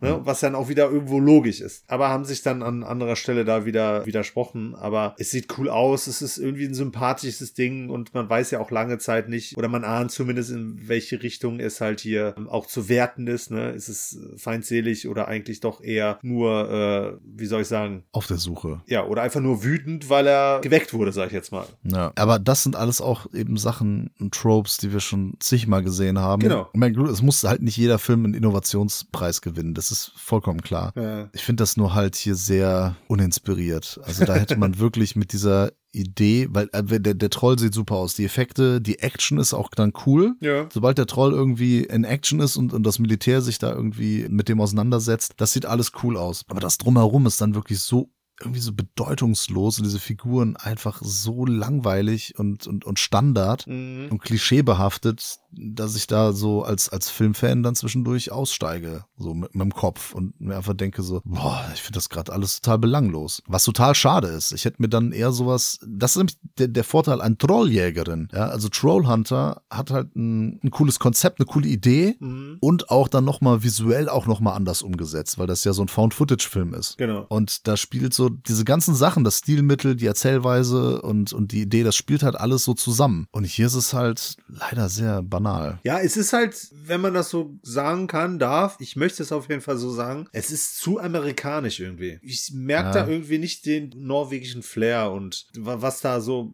Ne, 0.00 0.20
was 0.24 0.40
dann 0.40 0.54
auch 0.54 0.68
wieder 0.68 0.90
irgendwo 0.90 1.20
logisch 1.20 1.60
ist. 1.60 1.84
Aber 1.86 2.08
haben 2.08 2.24
sich 2.24 2.42
dann 2.42 2.62
an 2.62 2.82
anderer 2.82 3.16
Stelle 3.16 3.44
da 3.44 3.66
wieder 3.66 4.06
widersprochen. 4.06 4.74
Aber 4.74 5.14
es 5.18 5.30
sieht 5.30 5.58
cool 5.58 5.68
aus, 5.68 6.06
es 6.06 6.22
ist 6.22 6.38
irgendwie 6.38 6.64
ein 6.64 6.74
sympathisches 6.74 7.52
Ding 7.52 7.90
und 7.90 8.14
man 8.14 8.28
weiß 8.28 8.50
ja 8.50 8.60
auch 8.60 8.70
lange 8.70 8.98
Zeit 8.98 9.28
nicht, 9.28 9.56
oder 9.58 9.68
man 9.68 9.84
ahnt 9.84 10.10
zumindest, 10.10 10.50
in 10.50 10.88
welche 10.88 11.22
Richtung 11.22 11.60
es 11.60 11.80
halt 11.80 12.00
hier 12.00 12.34
ähm, 12.38 12.48
auch 12.48 12.66
zu 12.66 12.88
werten 12.88 13.26
ist. 13.26 13.50
Ne? 13.50 13.70
Ist 13.72 13.88
es 13.88 14.18
feindselig 14.36 15.06
oder 15.06 15.28
eigentlich 15.28 15.60
doch 15.60 15.82
eher 15.82 16.18
nur, 16.22 16.70
äh, 16.70 17.18
wie 17.24 17.46
soll 17.46 17.62
ich 17.62 17.68
sagen, 17.68 18.04
Auf 18.12 18.26
der 18.26 18.38
Suche. 18.38 18.80
ja, 18.86 19.04
oder 19.06 19.22
einfach 19.22 19.40
nur 19.40 19.62
wütend, 19.62 20.08
weil 20.08 20.26
er 20.26 20.60
geweckt 20.60 20.94
wurde, 20.94 21.12
sag 21.12 21.26
ich 21.26 21.32
jetzt 21.32 21.52
mal. 21.52 21.66
Ja. 21.84 22.12
Aber 22.16 22.38
das 22.38 22.62
sind 22.62 22.74
alles 22.74 23.00
auch 23.00 23.26
eben 23.34 23.56
Sachen 23.58 24.10
und 24.18 24.32
Tropes, 24.34 24.78
die 24.78 24.92
wir 24.92 25.00
schon 25.00 25.34
zigmal 25.40 25.82
gesehen 25.82 26.18
haben. 26.18 26.40
Genau. 26.40 26.68
Ich 26.72 26.78
meine, 26.80 26.98
es 27.02 27.20
muss 27.22 27.44
halt 27.44 27.62
nicht 27.62 27.76
jeder 27.76 27.98
Film 27.98 28.24
einen 28.24 28.34
Innovationspreis 28.34 29.42
gewinnen. 29.42 29.74
Das 29.74 29.89
ist 29.90 30.12
vollkommen 30.16 30.62
klar. 30.62 30.92
Ja. 30.96 31.28
Ich 31.32 31.42
finde 31.42 31.62
das 31.62 31.76
nur 31.76 31.94
halt 31.94 32.16
hier 32.16 32.34
sehr 32.34 32.96
uninspiriert. 33.08 34.00
Also 34.04 34.24
da 34.24 34.34
hätte 34.34 34.56
man 34.56 34.78
wirklich 34.78 35.16
mit 35.16 35.32
dieser 35.32 35.72
Idee, 35.92 36.48
weil 36.50 36.68
äh, 36.72 37.00
der, 37.00 37.14
der 37.14 37.30
Troll 37.30 37.58
sieht 37.58 37.74
super 37.74 37.96
aus. 37.96 38.14
Die 38.14 38.24
Effekte, 38.24 38.80
die 38.80 39.00
Action 39.00 39.38
ist 39.38 39.54
auch 39.54 39.70
dann 39.70 39.92
cool. 40.06 40.34
Ja. 40.40 40.68
Sobald 40.72 40.98
der 40.98 41.06
Troll 41.06 41.32
irgendwie 41.32 41.84
in 41.84 42.04
Action 42.04 42.40
ist 42.40 42.56
und, 42.56 42.72
und 42.72 42.84
das 42.84 42.98
Militär 42.98 43.42
sich 43.42 43.58
da 43.58 43.72
irgendwie 43.72 44.26
mit 44.28 44.48
dem 44.48 44.60
auseinandersetzt, 44.60 45.34
das 45.38 45.52
sieht 45.52 45.66
alles 45.66 45.92
cool 46.02 46.16
aus. 46.16 46.44
Aber 46.48 46.60
das 46.60 46.78
drumherum 46.78 47.26
ist 47.26 47.40
dann 47.40 47.54
wirklich 47.54 47.80
so 47.80 48.10
irgendwie 48.42 48.60
so 48.60 48.72
bedeutungslos 48.72 49.76
und 49.78 49.84
diese 49.84 49.98
Figuren 49.98 50.56
einfach 50.56 51.02
so 51.04 51.44
langweilig 51.44 52.38
und, 52.38 52.66
und, 52.66 52.86
und 52.86 52.98
Standard 52.98 53.66
Mhm. 53.66 54.08
und 54.10 54.22
klischeebehaftet, 54.22 55.38
dass 55.52 55.96
ich 55.96 56.06
da 56.06 56.32
so 56.32 56.62
als, 56.62 56.88
als 56.88 57.10
Filmfan 57.10 57.62
dann 57.62 57.74
zwischendurch 57.74 58.30
aussteige, 58.32 59.04
so 59.16 59.34
mit 59.34 59.54
meinem 59.54 59.72
Kopf 59.72 60.14
und 60.14 60.40
mir 60.40 60.56
einfach 60.56 60.74
denke 60.74 61.02
so, 61.02 61.20
boah, 61.24 61.64
ich 61.74 61.82
finde 61.82 61.96
das 61.98 62.08
gerade 62.08 62.32
alles 62.32 62.60
total 62.60 62.78
belanglos. 62.78 63.42
Was 63.46 63.64
total 63.64 63.94
schade 63.94 64.28
ist. 64.28 64.52
Ich 64.52 64.64
hätte 64.64 64.80
mir 64.82 64.88
dann 64.88 65.12
eher 65.12 65.32
sowas, 65.32 65.78
das 65.86 66.12
ist 66.12 66.16
nämlich 66.18 66.36
der, 66.58 66.68
der 66.68 66.84
Vorteil 66.84 67.20
an 67.20 67.38
Trolljägerin. 67.38 68.28
Ja, 68.32 68.46
also 68.48 68.68
Trollhunter 68.68 69.62
hat 69.70 69.90
halt 69.90 70.14
ein, 70.16 70.60
ein 70.62 70.70
cooles 70.70 70.98
Konzept, 70.98 71.40
eine 71.40 71.46
coole 71.46 71.68
Idee 71.68 72.16
Mhm. 72.20 72.58
und 72.60 72.90
auch 72.90 73.08
dann 73.08 73.24
nochmal 73.24 73.62
visuell 73.62 74.08
auch 74.08 74.26
nochmal 74.26 74.54
anders 74.54 74.82
umgesetzt, 74.82 75.38
weil 75.38 75.46
das 75.46 75.64
ja 75.64 75.72
so 75.72 75.82
ein 75.82 75.88
Found-Footage-Film 75.88 76.74
ist. 76.74 76.98
Genau. 76.98 77.26
Und 77.28 77.66
da 77.66 77.76
spielt 77.76 78.14
so 78.14 78.28
diese 78.28 78.64
ganzen 78.64 78.94
Sachen, 78.94 79.24
das 79.24 79.38
Stilmittel, 79.38 79.96
die 79.96 80.06
Erzählweise 80.06 81.02
und, 81.02 81.32
und 81.32 81.52
die 81.52 81.62
Idee, 81.62 81.82
das 81.82 81.96
spielt 81.96 82.22
halt 82.22 82.36
alles 82.36 82.64
so 82.64 82.74
zusammen. 82.74 83.26
Und 83.32 83.44
hier 83.44 83.66
ist 83.66 83.74
es 83.74 83.92
halt 83.94 84.36
leider 84.48 84.88
sehr 84.88 85.22
banal. 85.22 85.39
Ja, 85.84 85.98
es 86.00 86.16
ist 86.16 86.32
halt, 86.32 86.68
wenn 86.84 87.00
man 87.00 87.14
das 87.14 87.30
so 87.30 87.58
sagen 87.62 88.06
kann, 88.06 88.38
darf, 88.38 88.76
ich 88.80 88.96
möchte 88.96 89.22
es 89.22 89.32
auf 89.32 89.48
jeden 89.48 89.60
Fall 89.60 89.76
so 89.76 89.90
sagen, 89.90 90.26
es 90.32 90.50
ist 90.50 90.78
zu 90.78 90.98
amerikanisch 91.00 91.80
irgendwie. 91.80 92.18
Ich 92.22 92.50
merke 92.54 92.88
Ja. 92.98 93.04
da 93.04 93.08
irgendwie 93.08 93.38
nicht 93.38 93.66
den 93.66 93.92
norwegischen 93.96 94.62
Flair 94.62 95.10
und 95.10 95.46
wa- 95.56 95.80
was 95.80 96.00
da 96.00 96.20
so 96.20 96.52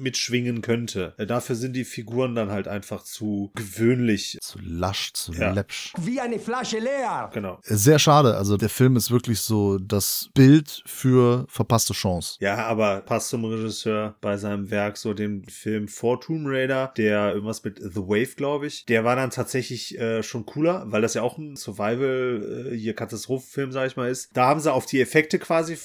mitschwingen 0.00 0.62
könnte. 0.62 1.14
Äh, 1.18 1.26
Dafür 1.26 1.56
sind 1.56 1.74
die 1.74 1.84
Figuren 1.84 2.34
dann 2.34 2.50
halt 2.50 2.66
einfach 2.68 3.02
zu 3.04 3.50
gewöhnlich. 3.54 4.38
Zu 4.42 4.58
lasch, 4.62 5.12
zu 5.12 5.32
Ja. 5.32 5.52
läppsch. 5.52 5.92
Wie 6.00 6.20
eine 6.20 6.38
Flasche 6.38 6.78
leer. 6.78 7.30
Genau. 7.32 7.58
Sehr 7.62 7.98
schade. 7.98 8.36
Also 8.36 8.56
der 8.56 8.68
Film 8.68 8.96
ist 8.96 9.10
wirklich 9.10 9.40
so 9.40 9.78
das 9.78 10.28
Bild 10.34 10.82
für 10.86 11.46
verpasste 11.48 11.92
Chance. 11.92 12.36
Ja, 12.40 12.56
aber 12.66 13.00
passt 13.02 13.28
zum 13.28 13.44
Regisseur 13.44 14.16
bei 14.20 14.36
seinem 14.36 14.70
Werk, 14.70 14.96
so 14.96 15.14
dem 15.14 15.44
Film 15.44 15.88
vor 15.88 16.20
Tomb 16.20 16.46
Raider, 16.46 16.92
der 16.96 17.32
irgendwas 17.34 17.62
mit 17.64 17.78
The 17.78 18.00
Wave, 18.00 18.34
glaube 18.36 18.66
ich, 18.66 18.84
der 18.86 19.04
war 19.04 19.16
dann 19.16 19.30
tatsächlich 19.30 19.98
äh, 19.98 20.22
schon 20.22 20.46
cooler, 20.46 20.84
weil 20.86 21.02
das 21.02 21.14
ja 21.14 21.22
auch 21.22 21.38
ein 21.38 21.56
Survival, 21.56 22.68
äh, 22.72 22.76
hier 22.76 22.94
Katastrophenfilm, 22.94 23.72
sag 23.72 23.86
ich 23.86 23.96
mal, 23.96 24.10
ist. 24.10 24.30
Da 24.32 24.46
haben 24.46 24.60
sie 24.60 24.72
auf 24.72 24.86
die 24.86 25.00
Effekte 25.00 25.38
quasi 25.38 25.76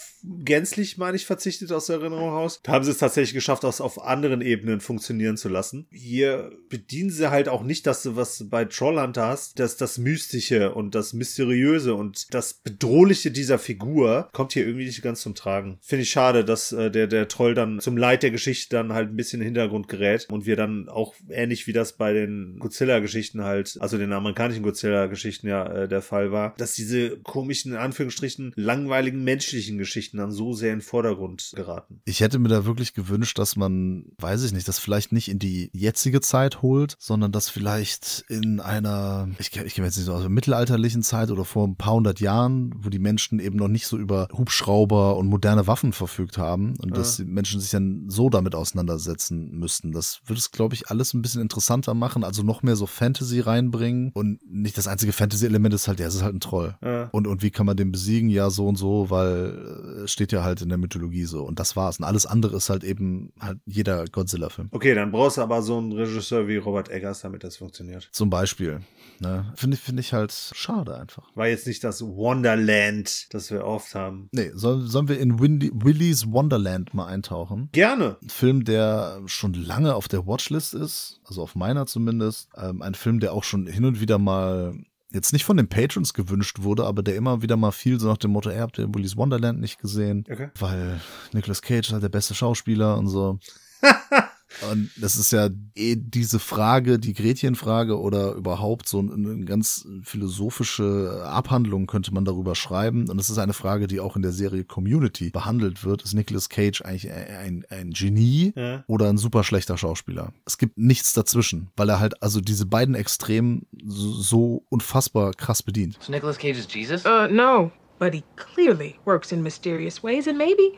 gänzlich, 0.44 0.98
meine 0.98 1.16
ich, 1.16 1.26
verzichtet 1.26 1.72
aus 1.72 1.88
der 1.88 1.98
Erinnerung 1.98 2.30
raus. 2.30 2.60
Da 2.64 2.74
haben 2.74 2.84
sie 2.84 2.92
es 2.92 2.98
tatsächlich 2.98 3.34
geschafft, 3.34 3.64
das 3.64 3.82
auf 3.82 4.04
anderen 4.08 4.42
Ebenen 4.42 4.80
funktionieren 4.80 5.38
zu 5.38 5.50
lassen. 5.50 5.88
Hier 5.92 6.52
bedienen 6.70 7.10
sie 7.10 7.30
halt 7.30 7.50
auch 7.50 7.64
nicht 7.64 7.88
das, 7.88 8.16
was 8.16 8.38
du 8.38 8.50
bei 8.50 8.66
Trollhunter 8.66 9.28
hast, 9.28 9.60
das, 9.60 9.78
das 9.78 9.98
Mystische 9.98 10.74
und 10.74 10.96
das 10.96 11.14
Mysteriöse 11.14 11.96
und 11.96 12.34
das 12.34 12.54
Bedrohliche 12.54 13.32
dieser 13.32 13.60
Figur 13.60 14.30
kommt 14.34 14.54
hier 14.54 14.66
irgendwie 14.66 14.86
nicht 14.86 15.02
ganz 15.02 15.22
zum 15.22 15.36
Tragen. 15.36 15.78
Finde 15.82 16.04
ich 16.04 16.10
schade, 16.10 16.46
dass 16.46 16.72
äh, 16.72 16.92
der, 16.92 17.08
der 17.08 17.28
Troll 17.28 17.54
dann 17.54 17.80
zum 17.80 17.98
Leid 17.98 18.24
der 18.24 18.32
Geschichte 18.32 18.76
dann 18.76 18.94
halt 18.94 19.10
ein 19.10 19.16
bisschen 19.16 19.42
in 19.42 19.46
den 19.46 19.56
Hintergrund 19.56 19.88
gerät 19.88 20.28
und 20.30 20.46
wir 20.46 20.56
dann 20.56 20.90
auch 20.90 21.16
ähnlich 21.30 21.68
wie 21.68 21.74
das 21.74 21.94
bei 21.94 22.14
den 22.14 22.58
Godzilla-Geschichten 22.60 23.44
halt, 23.44 23.78
also 23.80 23.98
den 23.98 24.14
amerikanischen 24.14 24.64
Godzilla-Geschichten 24.64 25.48
ja 25.48 25.66
äh, 25.66 25.88
der 25.88 26.02
Fall 26.02 26.32
war, 26.32 26.54
dass 26.58 26.76
diese 26.76 27.18
komischen, 27.20 27.74
in 27.74 27.78
Anführungsstrichen, 27.78 28.54
langweiligen 28.56 29.24
menschlichen 29.24 29.78
Geschichten 29.78 30.18
dann 30.18 30.32
so 30.32 30.54
sehr 30.54 30.74
in 30.74 30.80
den 30.80 30.86
Vordergrund 30.86 31.52
geraten. 31.56 32.02
Ich 32.06 32.22
hätte 32.22 32.40
mir 32.40 32.50
da 32.50 32.66
wirklich 32.66 32.94
gewünscht, 32.94 33.38
dass 33.40 33.56
man 33.56 33.85
man, 33.86 34.06
weiß 34.20 34.44
ich 34.44 34.54
nicht, 34.54 34.68
das 34.68 34.80
vielleicht 34.80 35.12
nicht 35.12 35.30
in 35.30 35.40
die 35.40 35.70
jetzige 35.74 36.22
Zeit 36.22 36.62
holt, 36.62 36.96
sondern 37.00 37.32
das 37.32 37.50
vielleicht 37.50 38.26
in 38.30 38.60
einer, 38.60 39.28
ich, 39.40 39.56
ich 39.56 39.74
kenne 39.76 39.88
jetzt 39.88 39.98
nicht 39.98 40.06
so 40.06 40.14
aus, 40.14 40.28
mittelalterlichen 40.28 41.04
Zeit 41.04 41.32
oder 41.32 41.46
vor 41.46 41.68
ein 41.68 41.76
paar 41.76 41.94
hundert 41.94 42.20
Jahren, 42.20 42.74
wo 42.78 42.90
die 42.90 43.00
Menschen 43.00 43.40
eben 43.40 43.58
noch 43.58 43.68
nicht 43.68 43.88
so 43.88 43.98
über 43.98 44.28
Hubschrauber 44.34 45.18
und 45.18 45.28
moderne 45.28 45.68
Waffen 45.68 45.94
verfügt 45.94 46.38
haben 46.38 46.76
und 46.82 46.90
Ja. 46.90 46.96
dass 46.96 47.18
die 47.18 47.26
Menschen 47.26 47.60
sich 47.60 47.72
dann 47.72 48.06
so 48.10 48.30
damit 48.30 48.56
auseinandersetzen 48.56 49.52
müssten. 49.52 49.92
Das 49.92 50.22
würde 50.26 50.40
es, 50.40 50.52
glaube 50.52 50.76
ich, 50.76 50.90
alles 50.90 51.14
ein 51.14 51.22
bisschen 51.22 51.42
interessanter 51.42 51.94
machen, 51.94 52.24
also 52.24 52.44
noch 52.44 52.64
mehr 52.64 52.76
so 52.76 52.86
Fantasy 52.86 53.40
reinbringen 53.40 54.12
und 54.14 54.40
nicht 54.50 54.78
das 54.78 54.88
einzige 54.88 55.14
Fantasy-Element 55.14 55.74
ist 55.74 55.88
halt, 55.88 56.00
ja, 56.00 56.08
es 56.08 56.16
ist 56.16 56.24
halt 56.24 56.36
ein 56.36 56.40
Troll. 56.40 56.76
Ja. 56.84 57.10
Und, 57.12 57.28
und 57.28 57.42
wie 57.42 57.52
kann 57.52 57.66
man 57.66 57.78
den 57.78 57.92
besiegen? 57.92 58.30
Ja, 58.30 58.50
so 58.50 58.68
und 58.68 58.76
so, 58.78 59.10
weil 59.10 60.04
äh, 60.04 60.08
steht 60.08 60.32
ja 60.32 60.44
halt 60.44 60.62
in 60.62 60.70
der 60.70 60.78
Mythologie 60.78 61.26
so. 61.26 61.44
Und 61.44 61.60
das 61.60 61.76
war's. 61.76 62.00
Und 62.00 62.06
alles 62.06 62.26
andere 62.26 62.56
ist 62.58 62.70
halt 62.70 62.84
eben 62.84 63.32
halt 63.40 63.60
jeder 63.76 64.06
Godzilla-Film. 64.06 64.70
Okay, 64.72 64.96
dann 64.96 65.12
brauchst 65.12 65.38
du 65.38 65.42
aber 65.42 65.62
so 65.62 65.78
einen 65.78 65.92
Regisseur 65.92 66.48
wie 66.48 66.58
Robert 66.58 66.90
Eggers, 66.90 67.22
damit 67.22 67.44
das 67.44 67.58
funktioniert. 67.58 68.10
Zum 68.12 68.30
Beispiel. 68.30 68.82
Ne? 69.20 69.54
Finde 69.56 69.76
ich, 69.76 69.82
finde 69.82 70.02
ich 70.02 70.14
halt 70.14 70.34
schade 70.54 70.98
einfach. 70.98 71.24
War 71.36 71.48
jetzt 71.48 71.68
nicht 71.68 71.84
das 71.84 72.02
Wonderland, 72.02 73.34
das 73.34 73.52
wir 73.52 73.66
oft 73.66 73.96
haben. 73.96 74.30
Nee, 74.32 74.52
soll, 74.54 74.82
sollen 74.82 75.08
wir 75.08 75.20
in 75.20 75.40
Windy, 75.40 75.72
Willy's 75.74 76.32
Wonderland 76.32 76.94
mal 76.94 77.08
eintauchen? 77.08 77.70
Gerne. 77.72 78.18
Ein 78.22 78.30
Film, 78.30 78.64
der 78.66 79.22
schon 79.26 79.54
lange 79.54 79.96
auf 79.96 80.08
der 80.08 80.28
Watchlist 80.28 80.74
ist, 80.74 81.22
also 81.26 81.42
auf 81.42 81.56
meiner 81.56 81.86
zumindest. 81.86 82.50
Ähm, 82.58 82.82
ein 82.82 82.96
Film, 82.96 83.20
der 83.20 83.34
auch 83.34 83.44
schon 83.44 83.68
hin 83.68 83.86
und 83.86 84.02
wieder 84.02 84.18
mal 84.18 84.74
jetzt 85.16 85.34
nicht 85.34 85.46
von 85.46 85.58
den 85.58 85.70
Patrons 85.70 86.14
gewünscht 86.14 86.62
wurde, 86.62 86.86
aber 86.86 87.02
der 87.02 87.16
immer 87.16 87.42
wieder 87.42 87.56
mal 87.56 87.72
fiel, 87.72 88.00
so 88.00 88.08
nach 88.08 88.18
dem 88.18 88.32
Motto, 88.32 88.50
ey, 88.50 88.60
habt 88.60 88.78
ihr 88.78 88.94
Willy's 88.94 89.16
Wonderland 89.16 89.60
nicht 89.60 89.80
gesehen? 89.80 90.26
Okay. 90.30 90.50
Weil 90.60 91.00
Nicolas 91.32 91.62
Cage 91.62 91.88
ist 91.88 91.94
halt 91.94 92.04
der 92.04 92.10
beste 92.10 92.36
Schauspieler 92.36 92.98
und 92.98 93.08
so. 93.08 93.40
Und 94.72 94.90
das 94.96 95.18
ist 95.18 95.32
ja 95.32 95.50
eh 95.76 95.98
diese 95.98 96.40
Frage, 96.40 96.98
die 96.98 97.14
Gretchenfrage 97.14 98.00
oder 98.00 98.34
überhaupt 98.34 98.88
so 98.88 99.00
eine 99.00 99.44
ganz 99.44 99.86
philosophische 100.04 101.24
Abhandlung 101.26 101.88
könnte 101.88 102.14
man 102.14 102.24
darüber 102.24 102.56
schreiben. 102.56 103.10
Und 103.10 103.20
es 103.20 103.30
ist 103.30 103.38
eine 103.38 103.54
Frage, 103.54 103.88
die 103.88 104.00
auch 104.00 104.16
in 104.16 104.22
der 104.22 104.32
Serie 104.32 104.64
Community 104.64 105.30
behandelt 105.30 105.84
wird. 105.84 106.04
Ist 106.04 106.14
Nicolas 106.14 106.48
Cage 106.50 106.82
eigentlich 106.84 107.12
ein, 107.12 107.66
ein 107.70 107.92
Genie 107.92 108.54
Ja. 108.56 108.84
oder 108.88 109.10
ein 109.10 109.18
super 109.18 109.44
schlechter 109.44 109.78
Schauspieler? 109.78 110.32
Es 110.46 110.58
gibt 110.58 110.78
nichts 110.78 111.12
dazwischen, 111.14 111.70
weil 111.76 111.90
er 111.90 112.00
halt 112.00 112.22
also 112.24 112.40
diese 112.40 112.66
beiden 112.66 112.96
Extremen 112.96 113.68
so, 113.86 114.14
so 114.14 114.66
unfassbar 114.70 115.34
krass 115.34 115.64
bedient. 115.64 115.98
So 116.00 116.12
Nicolas 116.12 116.38
Cage 116.38 116.58
is 116.58 116.68
Jesus? 116.74 117.04
Uh, 117.06 117.28
no, 117.30 117.72
but 118.00 118.14
he 118.14 118.24
clearly 118.38 118.96
works 119.06 119.32
in 119.34 119.44
mysterious 119.44 120.02
ways, 120.02 120.28
and 120.28 120.38
maybe 120.38 120.74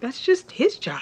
that's 0.00 0.24
just 0.24 0.52
his 0.52 0.78
job. 0.80 1.00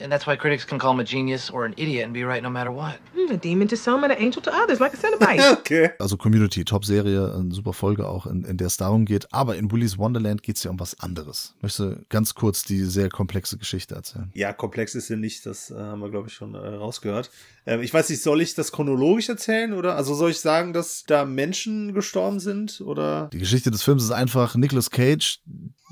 And 0.00 0.12
that's 0.12 0.26
why 0.26 0.36
critics 0.36 0.64
can 0.64 0.78
call 0.78 0.92
him 0.92 1.00
a 1.00 1.04
genius 1.04 1.50
or 1.50 1.64
an 1.64 1.74
idiot 1.76 2.04
and 2.04 2.12
be 2.12 2.24
right 2.24 2.42
no 2.42 2.50
matter 2.50 2.70
what. 2.70 2.98
Hmm, 3.14 3.32
a 3.32 3.36
demon 3.36 3.68
to 3.68 3.76
some 3.76 4.04
and 4.04 4.12
an 4.12 4.20
angel 4.20 4.42
to 4.42 4.52
others, 4.52 4.80
like 4.80 4.94
a 4.94 4.96
Cenobite. 4.96 5.56
Okay. 5.66 5.90
Also 5.98 6.16
Community, 6.16 6.64
Top-Serie, 6.64 7.34
eine 7.34 7.52
super 7.52 7.72
Folge 7.72 8.06
auch, 8.06 8.26
in, 8.26 8.44
in 8.44 8.56
der 8.56 8.66
es 8.66 8.76
darum 8.76 9.04
geht. 9.04 9.32
Aber 9.32 9.56
in 9.56 9.70
Willy's 9.70 9.98
Wonderland 9.98 10.42
geht 10.42 10.56
es 10.56 10.64
ja 10.64 10.70
um 10.70 10.78
was 10.78 10.98
anderes. 11.00 11.54
Ich 11.56 11.62
möchte 11.62 12.04
ganz 12.08 12.34
kurz 12.34 12.62
die 12.64 12.84
sehr 12.84 13.08
komplexe 13.08 13.58
Geschichte 13.58 13.94
erzählen. 13.94 14.30
Ja, 14.34 14.52
komplex 14.52 14.94
ist 14.94 15.08
sie 15.08 15.16
nicht, 15.16 15.46
das 15.46 15.70
äh, 15.70 15.74
haben 15.74 16.00
wir, 16.00 16.10
glaube 16.10 16.28
ich, 16.28 16.34
schon 16.34 16.54
äh, 16.54 16.58
rausgehört. 16.58 17.30
Ähm, 17.66 17.82
ich 17.82 17.92
weiß 17.92 18.10
nicht, 18.10 18.22
soll 18.22 18.40
ich 18.40 18.54
das 18.54 18.70
chronologisch 18.70 19.28
erzählen 19.28 19.72
oder? 19.72 19.96
Also 19.96 20.14
soll 20.14 20.30
ich 20.30 20.40
sagen, 20.40 20.72
dass 20.72 21.04
da 21.04 21.24
Menschen 21.24 21.94
gestorben 21.94 22.38
sind 22.38 22.80
oder? 22.80 23.28
Die 23.32 23.38
Geschichte 23.38 23.70
des 23.70 23.82
Films 23.82 24.04
ist 24.04 24.12
einfach 24.12 24.54
Nicolas 24.54 24.90
Cage, 24.90 25.40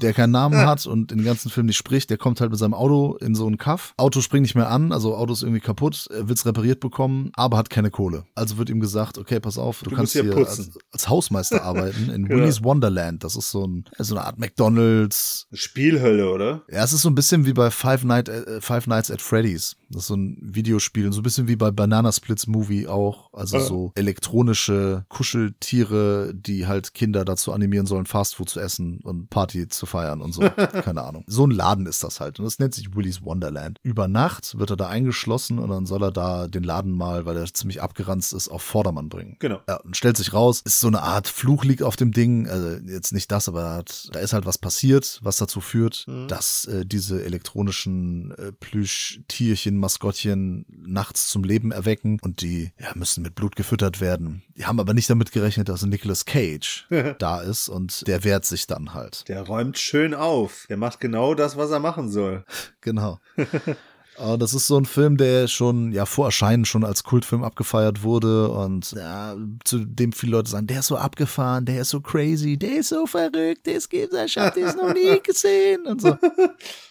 der 0.03 0.13
keinen 0.13 0.33
Namen 0.33 0.59
hat 0.59 0.87
und 0.87 1.11
den 1.11 1.25
ganzen 1.25 1.51
Film 1.51 1.67
nicht 1.67 1.77
spricht. 1.77 2.11
Der 2.11 2.19
kommt 2.19 2.41
halt 2.41 2.51
mit 2.51 2.59
seinem 2.59 2.75
Auto 2.75 3.17
in 3.21 3.35
so 3.35 3.47
einen 3.47 3.59
Kaff. 3.59 3.95
Auto 3.97 4.21
springt 4.21 4.43
nicht 4.43 4.55
mehr 4.55 4.71
an, 4.71 4.93
also 4.93 5.15
Auto 5.17 5.33
ist 5.33 5.43
irgendwie 5.43 5.61
kaputt, 5.61 6.07
er 6.11 6.29
will's 6.29 6.45
repariert 6.47 6.81
bekommen, 6.81 7.31
aber 7.35 7.57
hat 7.57 7.71
keine 7.71 7.91
Kohle. 7.91 8.25
Also 8.35 8.59
wird 8.59 8.71
ihm 8.71 8.81
gesagt, 8.81 9.19
okay, 9.19 9.41
pass 9.41 9.59
auf, 9.59 9.83
du, 9.83 9.91
Du 9.91 9.97
kannst 9.97 10.13
hier 10.13 10.25
hier 10.25 10.37
als, 10.37 10.71
als 10.93 11.09
Hausmeister 11.09 11.63
arbeiten 11.65 12.11
in 12.11 12.25
Genau. 12.27 12.41
Willy's 12.41 12.65
Wonderland. 12.65 13.23
Das 13.23 13.37
ist 13.37 13.51
so, 13.51 13.67
ein, 13.67 13.85
so 13.99 14.17
eine 14.17 14.25
Art 14.27 14.39
McDonalds, 14.39 15.47
Spielhölle, 15.53 16.31
oder? 16.31 16.63
Ja, 16.71 16.83
es 16.85 16.93
ist 16.93 17.03
so 17.03 17.09
ein 17.11 17.15
bisschen 17.15 17.47
wie 17.47 17.53
bei 17.53 17.71
Five, 17.71 18.05
Night, 18.05 18.29
äh, 18.29 18.61
Five 18.61 18.87
Nights 18.87 19.11
at 19.11 19.21
Freddy's. 19.21 19.77
Das 19.91 20.03
ist 20.03 20.09
so 20.09 20.17
ein 20.17 20.39
Videospiel, 20.43 21.13
so 21.13 21.21
ein 21.21 21.23
bisschen 21.23 21.49
wie 21.49 21.57
bei 21.57 21.71
Banana 21.71 22.11
Splits 22.13 22.47
Movie 22.47 22.87
auch. 22.89 23.33
Also 23.33 23.59
Ja. 23.59 23.65
so 23.65 23.93
elektronische 23.95 25.05
Kuscheltiere, 25.09 26.33
die 26.35 26.67
halt 26.67 26.95
Kinder 26.95 27.25
dazu 27.25 27.53
animieren 27.53 27.87
sollen, 27.87 28.07
Fastfood 28.07 28.49
zu 28.49 28.61
essen 28.61 29.01
und 29.03 29.31
Party 29.31 29.69
zu 29.69 29.87
feiern 29.87 30.21
und 30.21 30.33
so. 30.33 30.41
Keine 30.85 31.03
Ahnung. 31.03 31.25
So 31.27 31.47
ein 31.47 31.51
Laden 31.51 31.87
ist 31.87 32.03
das 32.03 32.21
halt. 32.21 32.39
Und 32.39 32.45
das 32.45 32.59
nennt 32.59 32.75
sich 32.75 32.95
Willy's 32.95 33.23
Wonderland. 33.23 33.79
Über 33.83 34.09
Nacht 34.09 34.59
wird 34.59 34.71
er 34.71 34.77
da 34.77 34.89
eingeschlossen 34.89 35.59
und 35.59 35.71
dann 35.71 35.87
soll 35.87 36.03
er 36.03 36.13
da 36.13 36.49
den 36.49 36.65
Laden 36.65 36.93
mal, 36.93 37.27
weil 37.27 37.37
er 37.37 37.53
ziemlich 37.53 37.83
abgeranzt 37.83 38.33
ist, 38.33 38.49
auf 38.49 38.63
Vordermann 38.63 39.09
bringen. 39.09 39.37
Genau. 39.39 39.61
Ja, 39.69 39.77
und 39.77 39.97
stellt 39.97 40.17
sich 40.17 40.33
raus, 40.33 40.63
ist 40.65 40.81
so 40.81 40.89
eine 40.89 41.03
Art 41.03 41.29
Fluch 41.29 41.65
liegt 41.65 41.83
auf 41.83 41.97
dem 41.97 42.13
Ding. 42.13 42.49
Also 42.49 42.69
jetzt 42.87 43.13
nicht 43.13 43.31
das, 43.31 43.49
aber 43.49 43.61
da, 43.63 43.75
hat, 43.77 44.09
da 44.13 44.21
ist 44.21 44.33
halt 44.33 44.47
was 44.47 44.59
passiert, 44.59 45.21
was 45.23 45.37
dazu 45.37 45.61
führt, 45.61 46.07
dass 46.29 46.65
äh, 46.67 46.85
diese 46.87 47.25
elektronischen 47.25 48.33
äh, 48.33 48.53
Plüschtierchen, 48.53 49.74
Maskottchen 49.79 50.67
nachts 50.69 51.29
zum 51.29 51.45
Leben 51.45 51.73
erwecken 51.73 52.19
und 52.23 52.43
die 52.43 52.73
ja, 52.79 52.93
müssen 52.95 53.23
mit 53.23 53.35
Blut 53.35 53.57
gefüttert 53.57 54.01
werden. 54.01 54.43
Die 54.57 54.67
haben 54.67 54.81
aber 54.81 54.95
nicht 54.95 55.11
damit 55.11 55.33
gerechnet, 55.33 55.69
dass 55.69 55.85
Nicolas 55.85 56.25
Cage 56.25 56.87
da 57.19 57.41
ist 57.41 57.69
und 57.69 58.07
der 58.07 58.25
wehrt 58.25 58.45
sich 58.45 58.67
dann 58.67 58.95
halt. 58.95 59.29
Der 59.29 59.43
räumt 59.43 59.79
schön 59.79 60.15
auf. 60.15 60.67
Der 60.69 60.77
macht 60.77 61.01
genau 61.01 61.35
das, 61.35 61.57
was 61.57 61.71
er 61.71 61.81
machen 61.81 62.09
soll. 62.09 62.45
Genau. 62.81 63.19
Das 64.17 64.55
ist 64.55 64.67
so 64.67 64.77
ein 64.77 64.87
Film, 64.87 65.17
der 65.17 65.49
schon, 65.49 65.93
ja, 65.93 66.07
vor 66.07 66.27
Erscheinen 66.27 66.65
schon 66.65 66.85
als 66.85 67.03
Kultfilm 67.03 67.43
abgefeiert 67.43 68.03
wurde 68.03 68.49
und 68.49 68.93
ja, 68.93 69.37
zu 69.65 69.85
dem 69.85 70.13
viele 70.13 70.33
Leute 70.33 70.51
sagen, 70.51 70.67
der 70.67 70.81
ist 70.81 70.87
so 70.87 70.97
abgefahren, 70.97 71.65
der 71.65 71.81
ist 71.81 71.91
so 71.91 72.01
crazy, 72.01 72.57
der 72.57 72.79
ist 72.79 72.91
so 72.91 73.07
verrückt, 73.07 73.67
das 73.67 73.89
gibt's, 73.89 74.17
ich 74.17 74.37
hab 74.37 74.55
das 74.55 74.77
noch 74.77 74.95
nie 74.95 75.21
gesehen 75.23 75.87
und 75.87 76.01
so. 76.01 76.17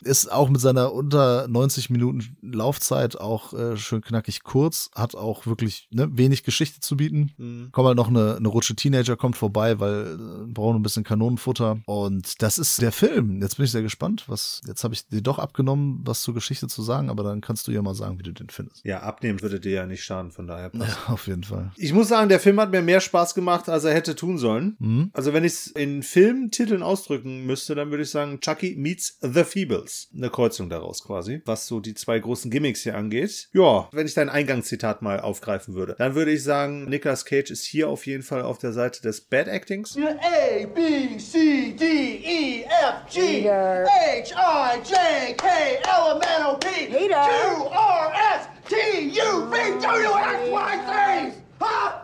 Ist 0.01 0.31
auch 0.31 0.49
mit 0.49 0.59
seiner 0.59 0.91
unter 0.93 1.47
90 1.47 1.89
Minuten 1.89 2.35
Laufzeit 2.41 3.19
auch 3.19 3.53
äh, 3.53 3.77
schön 3.77 4.01
knackig 4.01 4.43
kurz, 4.43 4.89
hat 4.93 5.15
auch 5.15 5.45
wirklich 5.45 5.87
ne, 5.91 6.09
wenig 6.11 6.43
Geschichte 6.43 6.81
zu 6.81 6.97
bieten. 6.97 7.69
Kommt 7.71 7.87
halt 7.87 7.97
noch 7.97 8.09
eine, 8.09 8.35
eine 8.35 8.47
Rutsche 8.47 8.75
Teenager 8.75 9.15
kommt 9.15 9.37
vorbei, 9.37 9.79
weil 9.79 10.17
äh, 10.19 10.51
brauchen 10.51 10.77
ein 10.77 10.83
bisschen 10.83 11.03
Kanonenfutter 11.03 11.79
und 11.85 12.41
das 12.41 12.57
ist 12.57 12.81
der 12.81 12.91
Film. 12.91 13.41
Jetzt 13.41 13.57
bin 13.57 13.65
ich 13.65 13.71
sehr 13.71 13.81
gespannt, 13.81 14.25
was, 14.27 14.61
jetzt 14.67 14.83
habe 14.83 14.93
ich 14.93 15.07
dir 15.07 15.21
doch 15.21 15.39
abgenommen, 15.39 16.01
was 16.03 16.21
zur 16.21 16.33
Geschichte 16.33 16.67
zu 16.67 16.81
sagen, 16.81 17.09
aber 17.13 17.23
dann 17.23 17.41
kannst 17.41 17.67
du 17.67 17.71
ja 17.71 17.81
mal 17.81 17.93
sagen, 17.93 18.17
wie 18.17 18.23
du 18.23 18.31
den 18.31 18.49
findest. 18.49 18.83
Ja, 18.83 19.01
abnehmen 19.01 19.41
würde 19.41 19.59
dir 19.59 19.71
ja 19.71 19.85
nicht 19.85 20.03
schaden, 20.03 20.31
von 20.31 20.47
daher 20.47 20.69
passt. 20.69 20.97
Ja, 21.07 21.13
auf 21.13 21.27
jeden 21.27 21.43
Fall. 21.43 21.71
Ich 21.77 21.93
muss 21.93 22.07
sagen, 22.07 22.27
der 22.27 22.39
Film 22.39 22.59
hat 22.59 22.71
mir 22.71 22.81
mehr 22.81 22.99
Spaß 22.99 23.35
gemacht, 23.35 23.69
als 23.69 23.83
er 23.83 23.93
hätte 23.93 24.15
tun 24.15 24.37
sollen. 24.37 24.75
Mhm. 24.79 25.11
Also 25.13 25.33
wenn 25.33 25.43
ich 25.43 25.53
es 25.53 25.67
in 25.67 26.01
Filmtiteln 26.01 26.81
ausdrücken 26.81 27.45
müsste, 27.45 27.75
dann 27.75 27.91
würde 27.91 28.03
ich 28.03 28.09
sagen 28.09 28.39
Chucky 28.39 28.75
meets 28.75 29.19
The 29.21 29.43
Feebles. 29.43 30.09
Eine 30.15 30.29
Kreuzung 30.29 30.69
daraus 30.69 31.03
quasi, 31.03 31.41
was 31.45 31.67
so 31.67 31.79
die 31.79 31.93
zwei 31.93 32.17
großen 32.19 32.49
Gimmicks 32.49 32.81
hier 32.81 32.97
angeht. 32.97 33.49
Ja, 33.53 33.87
wenn 33.91 34.07
ich 34.07 34.15
dein 34.15 34.29
Eingangszitat 34.29 35.01
mal 35.01 35.19
aufgreifen 35.19 35.75
würde, 35.75 35.95
dann 35.97 36.15
würde 36.15 36.31
ich 36.31 36.43
sagen, 36.43 36.85
Nicolas 36.85 37.25
Cage 37.25 37.51
ist 37.51 37.63
hier 37.63 37.89
auf 37.89 38.07
jeden 38.07 38.23
Fall 38.23 38.41
auf 38.41 38.57
der 38.57 38.73
Seite 38.73 39.01
des 39.01 39.21
Bad 39.21 39.47
Actings. 39.47 39.95
A, 39.97 40.65
B, 40.65 41.17
C, 41.17 41.75
D, 41.79 41.85
E, 41.85 42.63
F, 42.63 43.13
G, 43.13 43.49
H, 43.49 43.85
I, 43.85 44.77
J, 44.79 45.37
K, 45.37 45.47
L, 45.83 46.15
M, 46.15 46.21
N, 46.21 46.45
O, 46.47 46.57
P, 46.57 46.67
Q, 47.09 47.15
R, 47.15 48.13
S, 48.15 48.47
T, 48.67 48.75
U, 48.75 49.45
V, 49.45 49.81
W, 49.81 50.13
X, 50.15 50.49
Y, 50.49 51.31
Z. 51.31 51.41
Huh? 51.59 51.99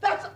That's 0.00 0.26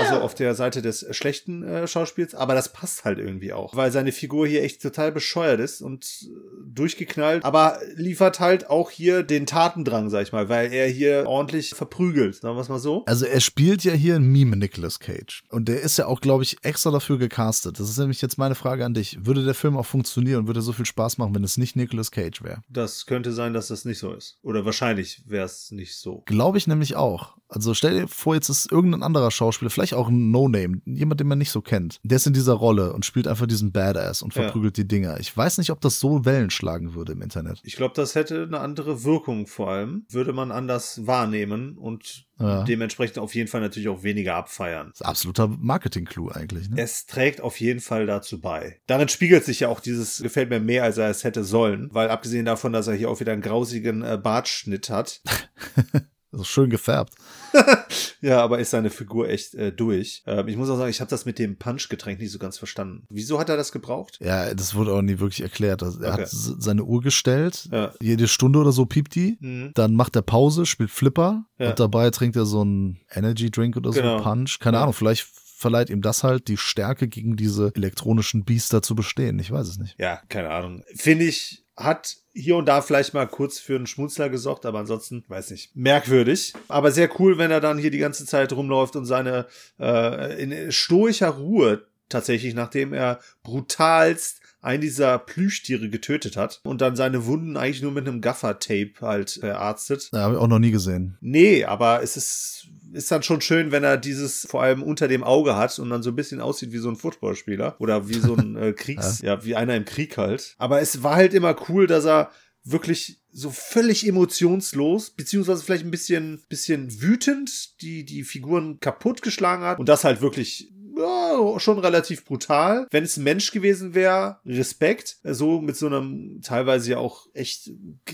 Also 0.00 0.20
auf 0.20 0.34
der 0.34 0.54
Seite 0.54 0.82
des 0.82 1.06
schlechten 1.10 1.62
äh, 1.62 1.86
Schauspiels, 1.86 2.34
aber 2.34 2.54
das 2.54 2.72
passt 2.72 3.04
halt 3.04 3.18
irgendwie 3.18 3.52
auch, 3.52 3.76
weil 3.76 3.92
seine 3.92 4.12
Figur 4.12 4.46
hier 4.46 4.62
echt 4.62 4.82
total 4.82 5.12
bescheuert 5.12 5.60
ist 5.60 5.80
und 5.80 6.04
äh, 6.24 6.28
durchgeknallt, 6.66 7.44
aber 7.44 7.78
liefert 7.94 8.40
halt 8.40 8.68
auch 8.68 8.90
hier 8.90 9.22
den 9.22 9.46
Tatendrang, 9.46 10.10
sag 10.10 10.22
ich 10.22 10.32
mal, 10.32 10.48
weil 10.48 10.72
er 10.72 10.88
hier 10.88 11.24
ordentlich 11.26 11.70
verprügelt, 11.70 12.36
sagen 12.36 12.56
wir 12.56 12.60
es 12.60 12.68
mal 12.68 12.78
so. 12.78 13.04
Also 13.06 13.26
er 13.26 13.40
spielt 13.40 13.84
ja 13.84 13.92
hier 13.92 14.16
ein 14.16 14.24
Meme 14.24 14.56
Nicolas 14.56 14.98
Cage. 14.98 15.44
Und 15.50 15.68
der 15.68 15.80
ist 15.80 15.98
ja 15.98 16.06
auch, 16.06 16.20
glaube 16.20 16.42
ich, 16.42 16.58
extra 16.62 16.90
dafür 16.90 17.18
gecastet. 17.18 17.78
Das 17.78 17.88
ist 17.88 17.98
nämlich 17.98 18.22
jetzt 18.22 18.38
meine 18.38 18.54
Frage 18.54 18.84
an 18.84 18.94
dich. 18.94 19.24
Würde 19.24 19.44
der 19.44 19.54
Film 19.54 19.76
auch 19.76 19.86
funktionieren 19.86 20.40
und 20.40 20.46
würde 20.46 20.60
er 20.60 20.64
so 20.64 20.72
viel 20.72 20.86
Spaß 20.86 21.18
machen, 21.18 21.34
wenn 21.34 21.44
es 21.44 21.56
nicht 21.56 21.76
Nicolas 21.76 22.10
Cage 22.10 22.42
wäre? 22.42 22.62
Das 22.68 23.06
könnte 23.06 23.32
sein, 23.32 23.54
dass 23.54 23.68
das 23.68 23.84
nicht 23.84 23.98
so 23.98 24.12
ist. 24.12 24.38
Oder 24.42 24.64
wahrscheinlich 24.64 25.22
wäre 25.26 25.46
es 25.46 25.70
nicht 25.70 25.96
so. 25.96 26.22
Glaube 26.26 26.58
ich 26.58 26.66
nämlich 26.66 26.96
auch. 26.96 27.36
Also 27.48 27.74
stell 27.74 28.00
dir 28.00 28.08
vor, 28.08 28.34
jetzt 28.34 28.48
ist 28.48 28.72
irgendein 28.72 28.91
anderer 29.00 29.30
Schauspieler, 29.30 29.70
vielleicht 29.70 29.94
auch 29.94 30.08
ein 30.08 30.30
No-Name, 30.30 30.80
jemand, 30.86 31.20
den 31.20 31.28
man 31.28 31.38
nicht 31.38 31.50
so 31.50 31.60
kennt. 31.60 31.98
Der 32.02 32.16
ist 32.16 32.26
in 32.26 32.32
dieser 32.32 32.54
Rolle 32.54 32.92
und 32.92 33.04
spielt 33.04 33.28
einfach 33.28 33.46
diesen 33.46 33.72
Badass 33.72 34.22
und 34.22 34.34
Ja. 34.34 34.42
verprügelt 34.42 34.76
die 34.76 34.88
Dinger. 34.88 35.20
Ich 35.20 35.36
weiß 35.36 35.58
nicht, 35.58 35.70
ob 35.70 35.80
das 35.80 35.98
so 36.00 36.24
Wellen 36.24 36.42
breitgeschlagen 36.52 36.94
würde 36.94 37.12
im 37.12 37.22
Internet. 37.22 37.60
Ich 37.62 37.76
glaube, 37.76 37.94
das 37.94 38.14
hätte 38.14 38.42
eine 38.42 38.60
andere 38.60 39.04
Wirkung 39.04 39.46
vor 39.46 39.70
allem. 39.70 40.06
Würde 40.10 40.32
man 40.32 40.50
anders 40.52 41.06
wahrnehmen 41.06 41.76
und 41.78 42.26
Ja. 42.38 42.64
dementsprechend 42.64 43.18
auf 43.18 43.34
jeden 43.34 43.48
Fall 43.48 43.60
natürlich 43.60 43.88
auch 43.88 44.02
weniger 44.02 44.34
abfeiern. 44.34 44.88
Das 44.90 45.00
ist 45.00 45.06
absoluter 45.06 45.48
Marketing-Clou 45.48 46.30
eigentlich. 46.30 46.68
Ne? 46.70 46.76
Es 46.80 47.06
trägt 47.06 47.40
auf 47.40 47.60
jeden 47.60 47.80
Fall 47.80 48.06
dazu 48.06 48.40
bei. 48.40 48.80
Darin 48.86 49.08
spiegelt 49.08 49.44
sich 49.44 49.60
ja 49.60 49.68
auch 49.68 49.80
dieses, 49.80 50.20
gefällt 50.22 50.50
mir 50.50 50.58
mehr, 50.60 50.82
als 50.82 50.98
er 50.98 51.08
es 51.08 51.22
hätte 51.24 51.44
sollen, 51.44 51.88
weil 51.92 52.08
abgesehen 52.10 52.44
davon, 52.44 52.72
dass 52.72 52.86
er 52.88 52.94
hier 52.94 53.10
auch 53.10 53.20
wieder 53.20 53.32
einen 53.32 53.42
grausigen 53.42 54.02
äh, 54.02 54.18
Bartschnitt 54.20 54.90
hat, 54.90 55.22
Also 56.32 56.44
schön 56.44 56.70
gefärbt. 56.70 57.14
ja, 58.20 58.40
aber 58.42 58.58
ist 58.58 58.70
seine 58.70 58.90
Figur 58.90 59.28
echt 59.28 59.54
äh, 59.54 59.72
durch. 59.72 60.22
Ähm, 60.26 60.48
ich 60.48 60.56
muss 60.56 60.68
auch 60.70 60.76
sagen, 60.76 60.90
ich 60.90 61.00
habe 61.00 61.10
das 61.10 61.24
mit 61.24 61.38
dem 61.38 61.56
Punchgetränk 61.56 62.18
nicht 62.20 62.30
so 62.32 62.38
ganz 62.38 62.58
verstanden. 62.58 63.04
Wieso 63.10 63.38
hat 63.38 63.48
er 63.48 63.56
das 63.56 63.72
gebraucht? 63.72 64.18
Ja, 64.22 64.54
das 64.54 64.74
wurde 64.74 64.92
auch 64.92 65.02
nie 65.02 65.18
wirklich 65.18 65.42
erklärt. 65.42 65.82
Also 65.82 66.00
er 66.00 66.12
Okay. 66.14 66.22
hat 66.22 66.28
seine 66.30 66.84
Uhr 66.84 67.00
gestellt, 67.02 67.68
Ja. 67.72 67.92
jede 68.00 68.28
Stunde 68.28 68.58
oder 68.58 68.72
so 68.72 68.86
piept 68.86 69.14
die, 69.14 69.36
Mhm. 69.40 69.72
dann 69.74 69.94
macht 69.94 70.16
er 70.16 70.22
Pause, 70.22 70.66
spielt 70.66 70.90
Flipper 70.90 71.44
Ja. 71.58 71.70
und 71.70 71.80
dabei 71.80 72.10
trinkt 72.10 72.36
er 72.36 72.46
so 72.46 72.60
einen 72.62 73.00
Energy 73.10 73.50
Drink 73.50 73.76
oder 73.76 73.92
so, 73.92 74.00
Genau. 74.00 74.20
Punch. 74.22 74.58
Keine 74.60 74.76
Ja. 74.78 74.82
Ahnung, 74.82 74.94
vielleicht 74.94 75.26
verleiht 75.56 75.90
ihm 75.90 76.02
das 76.02 76.24
halt 76.24 76.48
die 76.48 76.56
Stärke 76.56 77.06
gegen 77.06 77.36
diese 77.36 77.70
elektronischen 77.76 78.44
Biester 78.44 78.82
zu 78.82 78.96
bestehen. 78.96 79.38
Ich 79.38 79.52
weiß 79.52 79.68
es 79.68 79.78
nicht. 79.78 79.94
Ja, 79.96 80.20
keine 80.28 80.50
Ahnung. 80.50 80.82
Finde 80.96 81.24
ich, 81.26 81.61
hat 81.84 82.16
hier 82.32 82.56
und 82.56 82.66
da 82.66 82.80
vielleicht 82.80 83.14
mal 83.14 83.26
kurz 83.26 83.58
für 83.58 83.76
einen 83.76 83.86
Schmunzler 83.86 84.28
gesorgt, 84.28 84.64
aber 84.66 84.78
ansonsten, 84.78 85.24
weiß 85.28 85.50
nicht, 85.50 85.76
merkwürdig. 85.76 86.54
Aber 86.68 86.90
sehr 86.90 87.08
cool, 87.20 87.38
wenn 87.38 87.50
er 87.50 87.60
dann 87.60 87.78
hier 87.78 87.90
die 87.90 87.98
ganze 87.98 88.24
Zeit 88.24 88.52
rumläuft 88.52 88.96
und 88.96 89.04
seine 89.04 89.46
äh, 89.78 90.42
in 90.42 90.72
stoischer 90.72 91.28
Ruhe 91.28 91.86
tatsächlich, 92.08 92.54
nachdem 92.54 92.92
er 92.92 93.20
brutalst 93.42 94.40
einen 94.62 94.80
dieser 94.80 95.18
Plüschtiere 95.18 95.90
getötet 95.90 96.36
hat 96.36 96.60
und 96.62 96.80
dann 96.80 96.94
seine 96.94 97.26
Wunden 97.26 97.56
eigentlich 97.56 97.82
nur 97.82 97.92
mit 97.92 98.06
einem 98.06 98.20
Gaffer-Tape 98.20 98.92
halt 99.00 99.30
verarztet. 99.32 100.10
Ja, 100.12 100.20
habe 100.20 100.34
ich 100.34 100.40
auch 100.40 100.46
noch 100.46 100.60
nie 100.60 100.70
gesehen. 100.70 101.18
Nee, 101.20 101.64
aber 101.64 102.02
es 102.02 102.16
ist, 102.16 102.68
ist 102.92 103.10
dann 103.10 103.22
schon 103.22 103.40
schön, 103.40 103.72
wenn 103.72 103.84
er 103.84 103.96
dieses 103.96 104.46
vor 104.48 104.62
allem 104.62 104.82
unter 104.82 105.08
dem 105.08 105.24
Auge 105.24 105.56
hat 105.56 105.78
und 105.78 105.90
dann 105.90 106.02
so 106.02 106.10
ein 106.10 106.16
bisschen 106.16 106.40
aussieht 106.40 106.72
wie 106.72 106.78
so 106.78 106.88
ein 106.88 106.96
Footballspieler 106.96 107.76
oder 107.78 108.08
wie 108.08 108.18
so 108.18 108.34
ein 108.34 108.56
äh, 108.56 108.72
Kriegs, 108.76 109.20
ja. 109.22 109.44
wie 109.44 109.56
einer 109.56 109.76
im 109.76 109.84
Krieg 109.84 110.16
halt. 110.16 110.54
Aber 110.58 110.80
es 110.80 111.02
war 111.02 111.16
halt 111.16 111.34
immer 111.34 111.56
cool, 111.68 111.86
dass 111.86 112.04
er 112.04 112.30
wirklich 112.64 113.20
so 113.32 113.50
völlig 113.50 114.06
emotionslos, 114.06 115.10
beziehungsweise 115.10 115.64
vielleicht 115.64 115.84
ein 115.84 115.90
bisschen, 115.90 116.42
bisschen 116.48 117.00
wütend 117.00 117.80
die, 117.80 118.04
die 118.04 118.22
Figuren 118.22 118.78
kaputtgeschlagen 118.78 119.64
hat 119.64 119.78
und 119.78 119.88
das 119.88 120.04
halt 120.04 120.20
wirklich 120.20 120.72
ja, 120.96 121.58
schon 121.60 121.78
relativ 121.78 122.24
brutal. 122.24 122.86
Wenn 122.90 123.04
es 123.04 123.16
ein 123.16 123.24
Mensch 123.24 123.50
gewesen 123.52 123.94
wäre, 123.94 124.38
Respekt. 124.46 125.18
So 125.24 125.60
mit 125.60 125.76
so 125.76 125.86
einem 125.86 126.40
teilweise 126.42 126.90
ja 126.92 126.98
auch 126.98 127.26
echt 127.34 127.70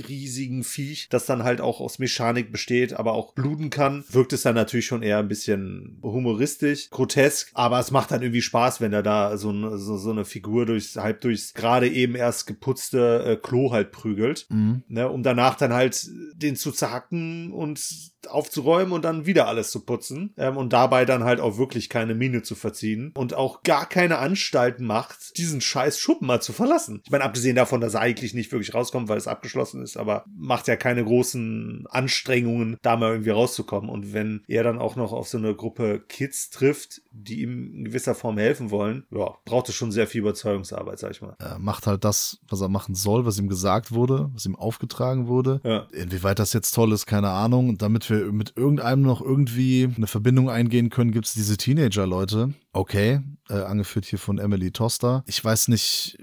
riesigen 0.09 0.65
Viech, 0.65 1.09
das 1.11 1.27
dann 1.27 1.45
halt 1.45 1.61
auch 1.61 1.81
aus 1.81 1.99
Mechanik 1.99 2.53
besteht, 2.53 2.93
aber 2.95 3.13
auch 3.13 3.35
bluten 3.35 3.71
kann, 3.71 4.05
wirkt 4.11 4.33
es 4.33 4.43
dann 4.43 4.55
natürlich 4.55 4.87
schon 4.87 5.03
eher 5.03 5.19
ein 5.19 5.29
bisschen 5.29 5.99
humoristisch, 6.03 6.91
grotesk, 6.91 7.51
aber 7.55 7.79
es 7.79 7.91
macht 7.91 8.11
dann 8.11 8.23
irgendwie 8.23 8.43
Spaß, 8.43 8.81
wenn 8.81 8.93
er 8.93 9.03
da 9.03 9.37
so, 9.37 9.51
eine- 9.51 9.79
so, 9.79 9.97
so 9.97 10.11
eine 10.11 10.25
Figur 10.25 10.67
durchs, 10.67 10.97
halb 10.97 11.21
durchs 11.23 11.55
gerade 11.55 11.89
eben 11.89 12.15
erst 12.15 12.47
geputzte 12.47 13.25
äh, 13.25 13.37
Klo 13.37 13.73
halt 13.73 13.93
prügelt, 13.93 14.47
Mhm. 14.51 14.83
ne, 14.89 15.09
um 15.09 15.23
danach 15.23 15.57
dann 15.57 15.73
halt 15.73 16.09
den 16.35 16.57
zu 16.57 16.73
zerhacken 16.73 17.53
und 17.53 17.81
aufzuräumen 18.27 18.93
und 18.93 19.05
dann 19.05 19.27
wieder 19.27 19.47
alles 19.47 19.71
zu 19.71 19.85
putzen 19.85 20.35
ähm, 20.37 20.57
und 20.57 20.73
dabei 20.73 21.05
dann 21.05 21.25
halt 21.25 21.41
auch 21.41 21.59
wirklich 21.59 21.89
keine 21.89 22.15
Miene 22.15 22.43
zu 22.43 22.55
verziehen 22.55 23.13
und 23.15 23.35
auch 23.35 23.63
gar 23.63 23.89
keine 23.89 24.19
Anstalten 24.19 24.85
macht, 24.87 25.37
diesen 25.39 25.61
scheiß 25.61 25.99
Schuppen 25.99 26.27
mal 26.27 26.43
zu 26.43 26.53
verlassen. 26.53 27.01
Ich 27.05 27.11
meine, 27.11 27.25
abgesehen 27.25 27.57
davon, 27.57 27.81
dass 27.81 27.95
er 27.95 28.01
eigentlich 28.01 28.35
nicht 28.35 28.51
wirklich 28.53 28.75
rauskommt, 28.75 29.09
weil 29.09 29.19
es 29.19 29.29
abgeschlossen 29.29 29.83
ist, 29.83 29.97
aber 29.97 30.25
macht 30.27 30.69
ja 30.69 30.77
keine 30.77 31.05
großen 31.05 31.87
Anstrengungen, 31.91 32.77
da 32.83 32.97
mal 32.97 33.13
irgendwie 33.13 33.31
rauszukommen. 33.31 33.91
Und 33.91 34.13
wenn 34.13 34.43
er 34.49 34.65
dann 34.65 34.79
auch 34.79 34.97
noch 34.97 35.13
auf 35.13 35.29
so 35.29 35.39
eine 35.39 35.55
Gruppe 35.55 36.01
Kids 36.09 36.51
trifft, 36.51 37.03
die 37.13 37.43
ihm 37.43 37.75
in 37.75 37.85
gewisser 37.85 38.15
Form 38.15 38.39
helfen 38.39 38.71
wollen, 38.71 39.05
ja, 39.11 39.35
braucht 39.45 39.69
es 39.69 39.75
schon 39.75 39.93
sehr 39.93 40.07
viel 40.07 40.21
Überzeugungsarbeit, 40.21 40.99
sag 40.99 41.13
ich 41.13 41.23
mal. 41.23 41.37
Er 41.39 41.59
macht 41.59 41.87
halt 41.87 42.05
das, 42.05 42.39
was 42.49 42.61
er 42.61 42.69
machen 42.69 42.95
soll, 42.95 43.27
was 43.27 43.39
ihm 43.39 43.49
gesagt 43.49 43.93
wurde, 43.93 44.31
was 44.33 44.47
ihm 44.47 44.57
aufgetragen 44.57 45.29
wurde. 45.29 45.61
Ja. 45.65 45.87
Inwieweit 45.93 46.39
das 46.39 46.53
jetzt 46.53 46.73
toll 46.73 46.93
ist, 46.93 47.07
keine 47.07 47.31
Ahnung. 47.31 47.69
Und 47.69 47.83
damit 47.83 48.08
wir 48.11 48.33
mit 48.33 48.55
irgendeinem 48.57 49.03
noch 49.03 49.21
irgendwie 49.21 49.89
eine 49.97 50.07
Verbindung 50.07 50.51
eingehen 50.51 50.91
können, 50.91 51.13
gibt's 51.13 51.35
diese 51.35 51.57
Teenager-Leute. 51.57 52.55
Okay, 52.79 53.21
äh, 53.51 53.55
angeführt 53.55 54.05
hier 54.05 54.21
von 54.21 54.39
Emily 54.39 54.71
Toster. 54.71 55.25
Ich 55.27 55.43
weiß 55.45 55.67
nicht, 55.67 56.17